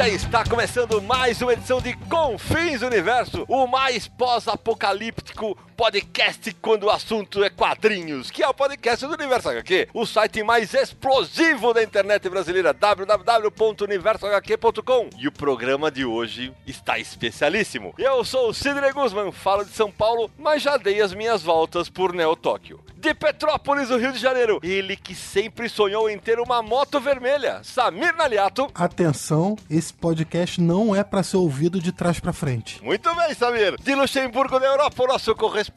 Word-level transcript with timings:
Bem-vinda! 0.00 0.08
Está 0.08 0.44
começando 0.44 1.02
mais 1.02 1.42
uma 1.42 1.52
edição 1.52 1.80
de 1.80 1.94
Confins 1.94 2.80
Universo, 2.80 3.44
o 3.46 3.66
mais 3.66 4.08
pós-apocalíptico 4.08 5.58
podcast 5.80 6.52
quando 6.60 6.84
o 6.84 6.90
assunto 6.90 7.42
é 7.42 7.48
quadrinhos, 7.48 8.30
que 8.30 8.42
é 8.42 8.48
o 8.48 8.52
podcast 8.52 9.06
do 9.06 9.14
Universo 9.14 9.48
HQ, 9.48 9.88
o 9.94 10.04
site 10.04 10.42
mais 10.42 10.74
explosivo 10.74 11.72
da 11.72 11.82
internet 11.82 12.28
brasileira, 12.28 12.74
www.universohq.com. 12.74 15.08
E 15.16 15.26
o 15.26 15.32
programa 15.32 15.90
de 15.90 16.04
hoje 16.04 16.52
está 16.66 16.98
especialíssimo. 16.98 17.94
Eu 17.96 18.22
sou 18.26 18.50
o 18.50 18.54
Sidney 18.54 18.92
Guzman, 18.92 19.32
falo 19.32 19.64
de 19.64 19.70
São 19.70 19.90
Paulo, 19.90 20.30
mas 20.36 20.60
já 20.60 20.76
dei 20.76 21.00
as 21.00 21.14
minhas 21.14 21.42
voltas 21.42 21.88
por 21.88 22.12
Neo 22.12 22.36
Tóquio. 22.36 22.84
De 22.94 23.14
Petrópolis, 23.14 23.88
no 23.88 23.96
Rio 23.96 24.12
de 24.12 24.18
Janeiro, 24.18 24.60
ele 24.62 24.94
que 24.94 25.14
sempre 25.14 25.70
sonhou 25.70 26.10
em 26.10 26.18
ter 26.18 26.38
uma 26.38 26.62
moto 26.62 27.00
vermelha, 27.00 27.62
Samir 27.64 28.14
Naliato. 28.14 28.70
Atenção, 28.74 29.56
esse 29.70 29.94
podcast 29.94 30.60
não 30.60 30.94
é 30.94 31.02
para 31.02 31.22
ser 31.22 31.38
ouvido 31.38 31.80
de 31.80 31.90
trás 31.90 32.20
para 32.20 32.34
frente. 32.34 32.84
Muito 32.84 33.14
bem, 33.14 33.32
Samir. 33.32 33.80
De 33.80 33.94
Luxemburgo, 33.94 34.60
na 34.60 34.66
Europa, 34.66 35.02
o 35.02 35.06
nosso 35.06 35.34
correspondente 35.34 35.69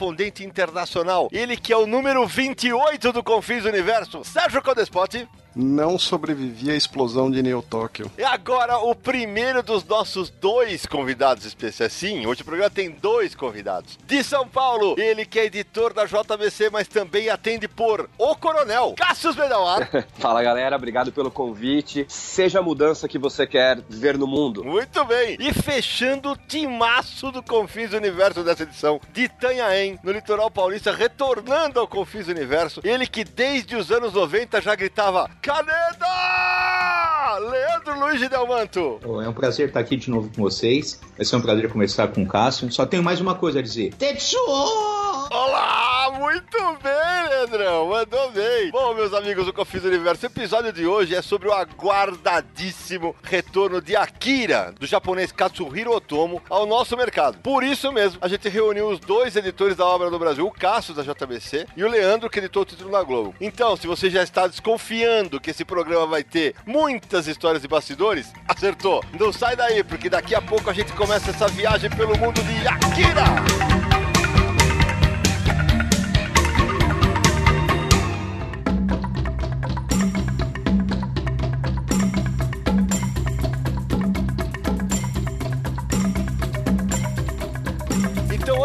internacional. 0.44 1.30
Ele 1.32 1.56
que 1.56 1.72
é 1.72 1.78
o 1.78 1.86
número 1.86 2.26
28 2.26 3.12
do 3.12 3.24
Confins 3.24 3.66
Universo, 3.66 4.24
Sérgio 4.24 4.62
Codespot. 4.62 5.28
Não 5.56 6.00
sobrevivi 6.00 6.72
à 6.72 6.76
explosão 6.76 7.30
de 7.30 7.44
Neo 7.44 7.62
Tóquio. 7.62 8.12
E 8.18 8.24
agora 8.24 8.78
o 8.80 8.96
primeiro 8.96 9.62
dos 9.62 9.84
nossos 9.86 10.30
dois 10.30 10.86
convidados 10.86 11.46
especiais. 11.46 11.94
Sim, 11.94 12.26
hoje 12.26 12.42
o 12.42 12.46
programa 12.46 12.70
tem 12.70 12.90
dois 12.90 13.36
convidados. 13.36 13.98
De 14.08 14.24
São 14.24 14.48
Paulo, 14.48 14.96
ele 14.98 15.26
que 15.26 15.40
é 15.40 15.46
editor 15.46 15.94
da 15.94 16.06
JBC, 16.06 16.70
mas 16.72 16.88
também 16.88 17.30
atende 17.30 17.68
por 17.68 18.10
O 18.18 18.36
Coronel, 18.36 18.96
Cássius 18.98 19.36
Bedauar. 19.36 19.90
Fala 20.18 20.42
galera, 20.42 20.76
obrigado 20.76 21.12
pelo 21.12 21.30
convite. 21.30 22.06
Seja 22.10 22.60
a 22.60 22.64
mudança 22.64 23.08
que 23.08 23.20
você 23.20 23.46
quer 23.46 23.80
ver 23.88 24.18
no 24.18 24.26
mundo. 24.26 24.64
Muito 24.64 25.06
bem. 25.06 25.38
E 25.40 25.54
fechando 25.54 26.32
o 26.32 26.38
timaço 26.38 27.32
do 27.32 27.44
Confins 27.44 27.94
Universo 27.94 28.44
dessa 28.44 28.64
edição, 28.64 29.00
de 29.14 29.24
Itanhaém, 29.24 30.00
no 30.04 30.12
litoral 30.12 30.50
paulista, 30.50 30.92
retornando 30.92 31.80
ao 31.80 31.88
Confins 31.88 32.28
Universo. 32.28 32.82
Ele 32.84 33.06
que 33.06 33.24
desde 33.24 33.76
os 33.76 33.92
anos 33.92 34.14
90 34.14 34.60
já 34.62 34.74
gritava 34.74 35.30
Caneda! 35.44 36.08
Leandro 37.38 38.00
Luiz 38.00 38.18
de 38.18 38.30
Delmanto. 38.30 39.02
É 39.22 39.28
um 39.28 39.34
prazer 39.34 39.68
estar 39.68 39.82
aqui 39.82 39.98
de 39.98 40.10
novo 40.10 40.32
com 40.34 40.42
vocês. 40.42 41.02
Vai 41.18 41.26
ser 41.26 41.36
um 41.36 41.42
prazer 41.42 41.70
conversar 41.70 42.08
com 42.08 42.24
o 42.24 42.28
Cássio. 42.28 42.72
Só 42.72 42.86
tenho 42.86 43.04
mais 43.04 43.20
uma 43.20 43.36
coisa 43.36 43.60
a 43.60 43.62
dizer. 43.62 43.94
Tetsuo! 43.96 45.04
Olá, 45.36 46.12
muito 46.12 46.58
bem, 46.84 47.30
Leandrão, 47.30 47.90
mandou 47.90 48.32
bem. 48.32 48.70
Bom, 48.70 48.94
meus 48.94 49.14
amigos 49.14 49.46
do 49.48 49.54
Confis 49.54 49.84
Universo, 49.84 50.24
o 50.24 50.28
episódio 50.28 50.72
de 50.72 50.86
hoje 50.86 51.16
é 51.16 51.24
sobre 51.24 51.48
o 51.48 51.54
aguardadíssimo 51.54 53.16
retorno 53.24 53.82
de 53.82 53.96
Akira, 53.96 54.74
do 54.80 54.86
japonês 54.86 55.32
Katsuhiro 55.32 55.92
Otomo, 55.92 56.40
ao 56.50 56.68
nosso 56.68 56.96
mercado. 56.96 57.40
Por 57.40 57.64
isso 57.64 57.92
mesmo, 57.92 58.20
a 58.22 58.28
gente 58.28 58.48
reuniu 58.48 58.90
os 58.90 59.00
dois 59.00 59.36
editores 59.36 59.76
da 59.76 59.86
obra 59.86 60.12
no 60.12 60.20
Brasil, 60.20 60.46
o 60.46 60.52
Cássio, 60.52 60.94
da 60.94 61.02
JBC, 61.02 61.66
e 61.76 61.84
o 61.84 61.90
Leandro, 61.90 62.30
que 62.30 62.38
editou 62.38 62.62
o 62.62 62.66
título 62.66 62.92
na 62.92 63.02
Globo. 63.02 63.34
Então, 63.42 63.76
se 63.76 63.88
você 63.88 64.12
já 64.12 64.22
está 64.22 64.46
desconfiando 64.46 65.33
que 65.40 65.52
esse 65.52 65.66
programa 65.66 66.08
vai 66.08 66.24
ter 66.24 66.56
muitas 66.66 67.28
histórias 67.28 67.62
de 67.62 67.68
bastidores, 67.68 68.32
acertou. 68.48 69.04
Não 69.20 69.32
sai 69.32 69.56
daí, 69.56 69.84
porque 69.84 70.10
daqui 70.10 70.36
a 70.36 70.42
pouco 70.42 70.70
a 70.70 70.74
gente 70.74 70.92
começa 70.94 71.32
essa 71.32 71.48
viagem 71.48 71.90
pelo 71.90 72.18
mundo 72.18 72.42
de 72.44 72.68
Akira. 72.68 73.73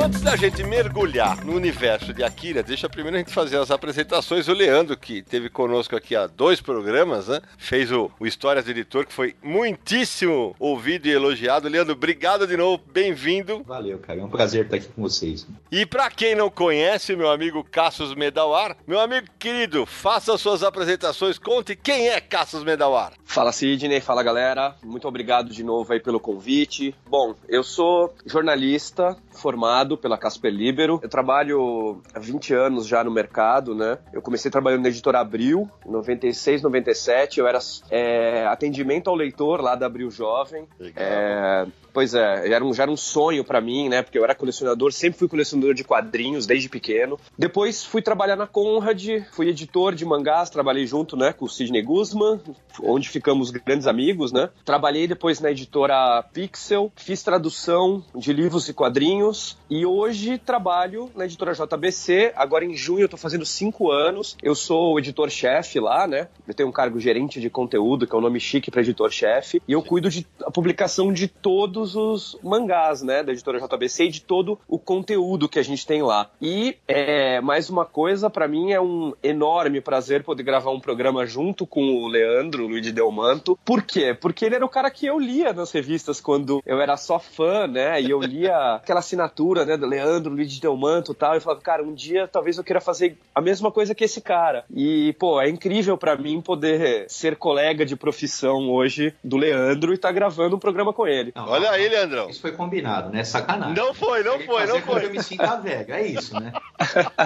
Antes 0.09 0.23
da 0.23 0.37
gente 0.37 0.65
mergulhar 0.65 1.45
no 1.45 1.55
universo 1.55 2.15
de 2.15 2.25
Akira, 2.25 2.63
deixa 2.63 2.89
primeiro 2.89 3.17
a 3.17 3.19
gente 3.19 3.31
fazer 3.31 3.59
as 3.59 3.71
apresentações. 3.71 4.49
O 4.49 4.55
Leandro, 4.55 4.97
que 4.97 5.21
teve 5.21 5.51
conosco 5.51 5.95
aqui 5.95 6.17
há 6.17 6.27
dois 6.27 6.63
programas, 6.63 7.29
né? 7.29 7.43
Fez 7.59 7.93
o, 7.93 8.11
o 8.19 8.27
Histórias 8.27 8.65
do 8.65 8.71
Editor, 8.71 9.05
que 9.05 9.13
foi 9.13 9.37
muitíssimo 9.43 10.57
ouvido 10.59 11.07
e 11.07 11.11
elogiado. 11.11 11.69
Leandro, 11.69 11.93
obrigado 11.93 12.47
de 12.47 12.57
novo, 12.57 12.83
bem-vindo. 12.91 13.63
Valeu, 13.67 13.99
cara. 13.99 14.21
É 14.21 14.25
um 14.25 14.31
prazer 14.31 14.65
estar 14.65 14.77
aqui 14.77 14.89
com 14.89 15.03
vocês. 15.03 15.47
E 15.71 15.85
para 15.85 16.11
quem 16.11 16.35
não 16.35 16.49
conhece, 16.49 17.15
meu 17.15 17.31
amigo 17.31 17.63
Cassius 17.63 18.15
Medawar, 18.15 18.79
meu 18.87 19.01
amigo 19.01 19.27
querido, 19.39 19.85
faça 19.85 20.39
suas 20.39 20.63
apresentações, 20.63 21.39
conte 21.39 21.77
quem 21.77 22.09
é 22.09 22.19
Cassius 22.19 22.65
Medawar. 22.65 23.13
Fala 23.27 23.53
Sidney, 23.53 24.01
fala 24.01 24.23
galera. 24.23 24.75
Muito 24.83 25.07
obrigado 25.07 25.51
de 25.51 25.63
novo 25.63 25.93
aí 25.93 26.01
pelo 26.01 26.19
convite. 26.19 26.95
Bom, 27.07 27.35
eu 27.47 27.63
sou 27.63 28.15
jornalista 28.25 29.19
formado 29.39 29.97
pela 29.97 30.19
Casper 30.19 30.53
Libero. 30.53 31.01
Eu 31.03 31.09
trabalho 31.09 32.03
há 32.13 32.19
20 32.19 32.55
anos 32.55 32.87
já 32.87 33.03
no 33.03 33.11
mercado, 33.11 33.75
né? 33.75 33.99
Eu 34.13 34.21
comecei 34.21 34.51
trabalhando 34.51 34.83
na 34.83 34.89
editora 34.89 35.21
Abril, 35.21 35.71
em 35.87 35.91
96, 35.91 36.63
97. 36.63 37.41
Eu 37.41 37.47
era 37.47 37.59
é, 37.91 38.47
atendimento 38.47 39.09
ao 39.09 39.17
leitor 39.17 39.61
lá 39.61 39.75
da 39.75 39.87
Abril 39.87 40.11
Jovem. 40.11 40.67
Legal. 40.79 41.05
É, 41.05 41.67
Pois 41.99 42.15
é, 42.15 42.53
era 42.53 42.65
um, 42.65 42.73
já 42.73 42.85
era 42.85 42.93
um 42.93 42.97
sonho 42.97 43.43
para 43.43 43.61
mim, 43.61 43.89
né? 43.89 44.03
Porque 44.03 44.17
eu 44.17 44.23
era 44.23 44.33
colecionador, 44.33 44.93
sempre 44.93 45.19
fui 45.19 45.27
colecionador 45.27 45.75
de 45.75 45.83
quadrinhos 45.83 46.47
desde 46.47 46.69
pequeno. 46.69 47.19
Depois 47.37 47.83
fui 47.83 48.01
trabalhar 48.01 48.37
na 48.37 48.47
Conrad, 48.47 49.05
fui 49.33 49.49
editor 49.49 49.97
de 49.97 50.05
mangás, 50.05 50.49
trabalhei 50.49 50.87
junto, 50.87 51.17
né, 51.17 51.33
com 51.33 51.47
o 51.47 51.49
Sidney 51.49 51.83
Guzman, 51.83 52.41
onde 52.85 53.09
ficamos 53.09 53.51
grandes 53.51 53.89
amigos, 53.89 54.31
né? 54.31 54.49
Trabalhei 54.65 55.09
depois 55.09 55.41
na 55.41 55.51
editora 55.51 56.23
Pixel, 56.33 56.93
fiz 56.95 57.21
tradução 57.25 58.05
de 58.15 58.33
livros 58.33 58.69
e 58.69 58.73
quadrinhos 58.73 59.59
e 59.69 59.85
hoje 59.85 60.39
trabalho 60.39 61.11
na 61.17 61.25
editora 61.25 61.53
JBC. 61.53 62.33
Agora 62.37 62.65
em 62.65 62.77
junho 62.77 63.01
eu 63.01 63.09
tô 63.09 63.17
fazendo 63.17 63.45
cinco 63.45 63.91
anos. 63.91 64.37
Eu 64.41 64.55
sou 64.55 64.95
o 64.95 65.01
editor-chefe 65.01 65.81
lá, 65.81 66.07
né? 66.07 66.29
Eu 66.47 66.55
tenho 66.55 66.69
um 66.69 66.73
cargo 66.73 67.01
gerente 67.01 67.41
de 67.41 67.51
conteúdo, 67.51 68.07
que 68.07 68.15
é 68.15 68.17
o 68.17 68.21
um 68.21 68.23
nome 68.23 68.39
chique 68.39 68.71
para 68.71 68.83
editor-chefe, 68.83 69.61
e 69.67 69.73
eu 69.73 69.83
cuido 69.83 70.09
de 70.09 70.25
a 70.47 70.51
publicação 70.53 71.13
de 71.13 71.27
todos 71.27 71.88
os 71.95 72.39
mangás, 72.43 73.03
né, 73.03 73.23
da 73.23 73.33
editora 73.33 73.61
JBC 73.61 74.05
e 74.05 74.11
de 74.11 74.21
todo 74.23 74.59
o 74.69 74.79
conteúdo 74.79 75.49
que 75.49 75.59
a 75.59 75.63
gente 75.63 75.87
tem 75.87 76.03
lá. 76.03 76.31
E 76.41 76.77
é, 76.87 77.41
mais 77.41 77.71
uma 77.71 77.85
coisa, 77.85 78.31
para 78.31 78.49
mim 78.49 78.73
é 78.73 78.81
um 78.81 79.13
enorme 79.23 79.81
prazer 79.81 80.23
poder 80.23 80.43
gravar 80.43 80.71
um 80.71 80.81
programa 80.81 81.27
junto 81.27 81.67
com 81.67 81.83
o 81.83 82.09
Leandro, 82.09 82.65
o 82.65 82.69
Luigi 82.69 82.93
Delmanto. 82.93 83.59
Por 83.65 83.83
quê? 83.83 84.17
Porque 84.19 84.45
ele 84.45 84.55
era 84.55 84.65
o 84.65 84.69
cara 84.69 84.91
que 84.91 85.07
eu 85.07 85.19
lia 85.19 85.53
nas 85.53 85.73
revistas 85.73 86.21
quando 86.21 86.63
eu 86.65 86.81
era 86.81 86.97
só 86.97 87.19
fã, 87.19 87.67
né, 87.67 88.01
e 88.01 88.11
eu 88.11 88.21
lia 88.21 88.75
aquela 88.77 89.01
assinatura, 89.01 89.65
né, 89.65 89.77
do 89.77 89.87
Leandro, 89.87 90.33
Luigi 90.33 90.61
Delmanto 90.61 91.13
e 91.13 91.15
tal, 91.15 91.37
e 91.37 91.41
falava, 91.41 91.61
cara, 91.61 91.83
um 91.83 91.95
dia 91.95 92.29
talvez 92.29 92.59
eu 92.59 92.65
queira 92.65 92.81
fazer 92.81 93.17
a 93.35 93.41
mesma 93.41 93.71
coisa 93.71 93.95
que 93.95 94.05
esse 94.05 94.21
cara. 94.21 94.65
E, 94.75 95.15
pô, 95.19 95.41
é 95.41 95.49
incrível 95.49 95.97
para 95.97 96.17
mim 96.17 96.41
poder 96.41 97.07
ser 97.09 97.37
colega 97.37 97.85
de 97.85 97.97
profissão 97.97 98.71
hoje 98.71 99.15
do 99.23 99.37
Leandro 99.37 99.93
e 99.93 99.95
estar 99.95 100.09
tá 100.09 100.15
gravando 100.15 100.57
um 100.57 100.59
programa 100.59 100.93
com 100.93 101.07
ele. 101.07 101.33
Não, 101.35 101.47
Olha 101.69 101.77
aí, 101.77 101.89
Leandrão. 101.89 102.31
Isso 102.31 102.41
foi 102.41 102.53
combinado, 102.53 103.11
né? 103.11 103.23
Sacanagem. 103.25 103.75
Não 103.75 103.93
foi, 103.95 104.23
não 104.23 104.39
foi, 104.41 104.67
não 104.67 104.81
foi. 104.81 105.05
eu 105.07 105.11
me 105.11 105.23
sinta 105.23 105.57
velho, 105.57 105.93
é 105.93 106.07
isso, 106.07 106.39
né? 106.39 106.53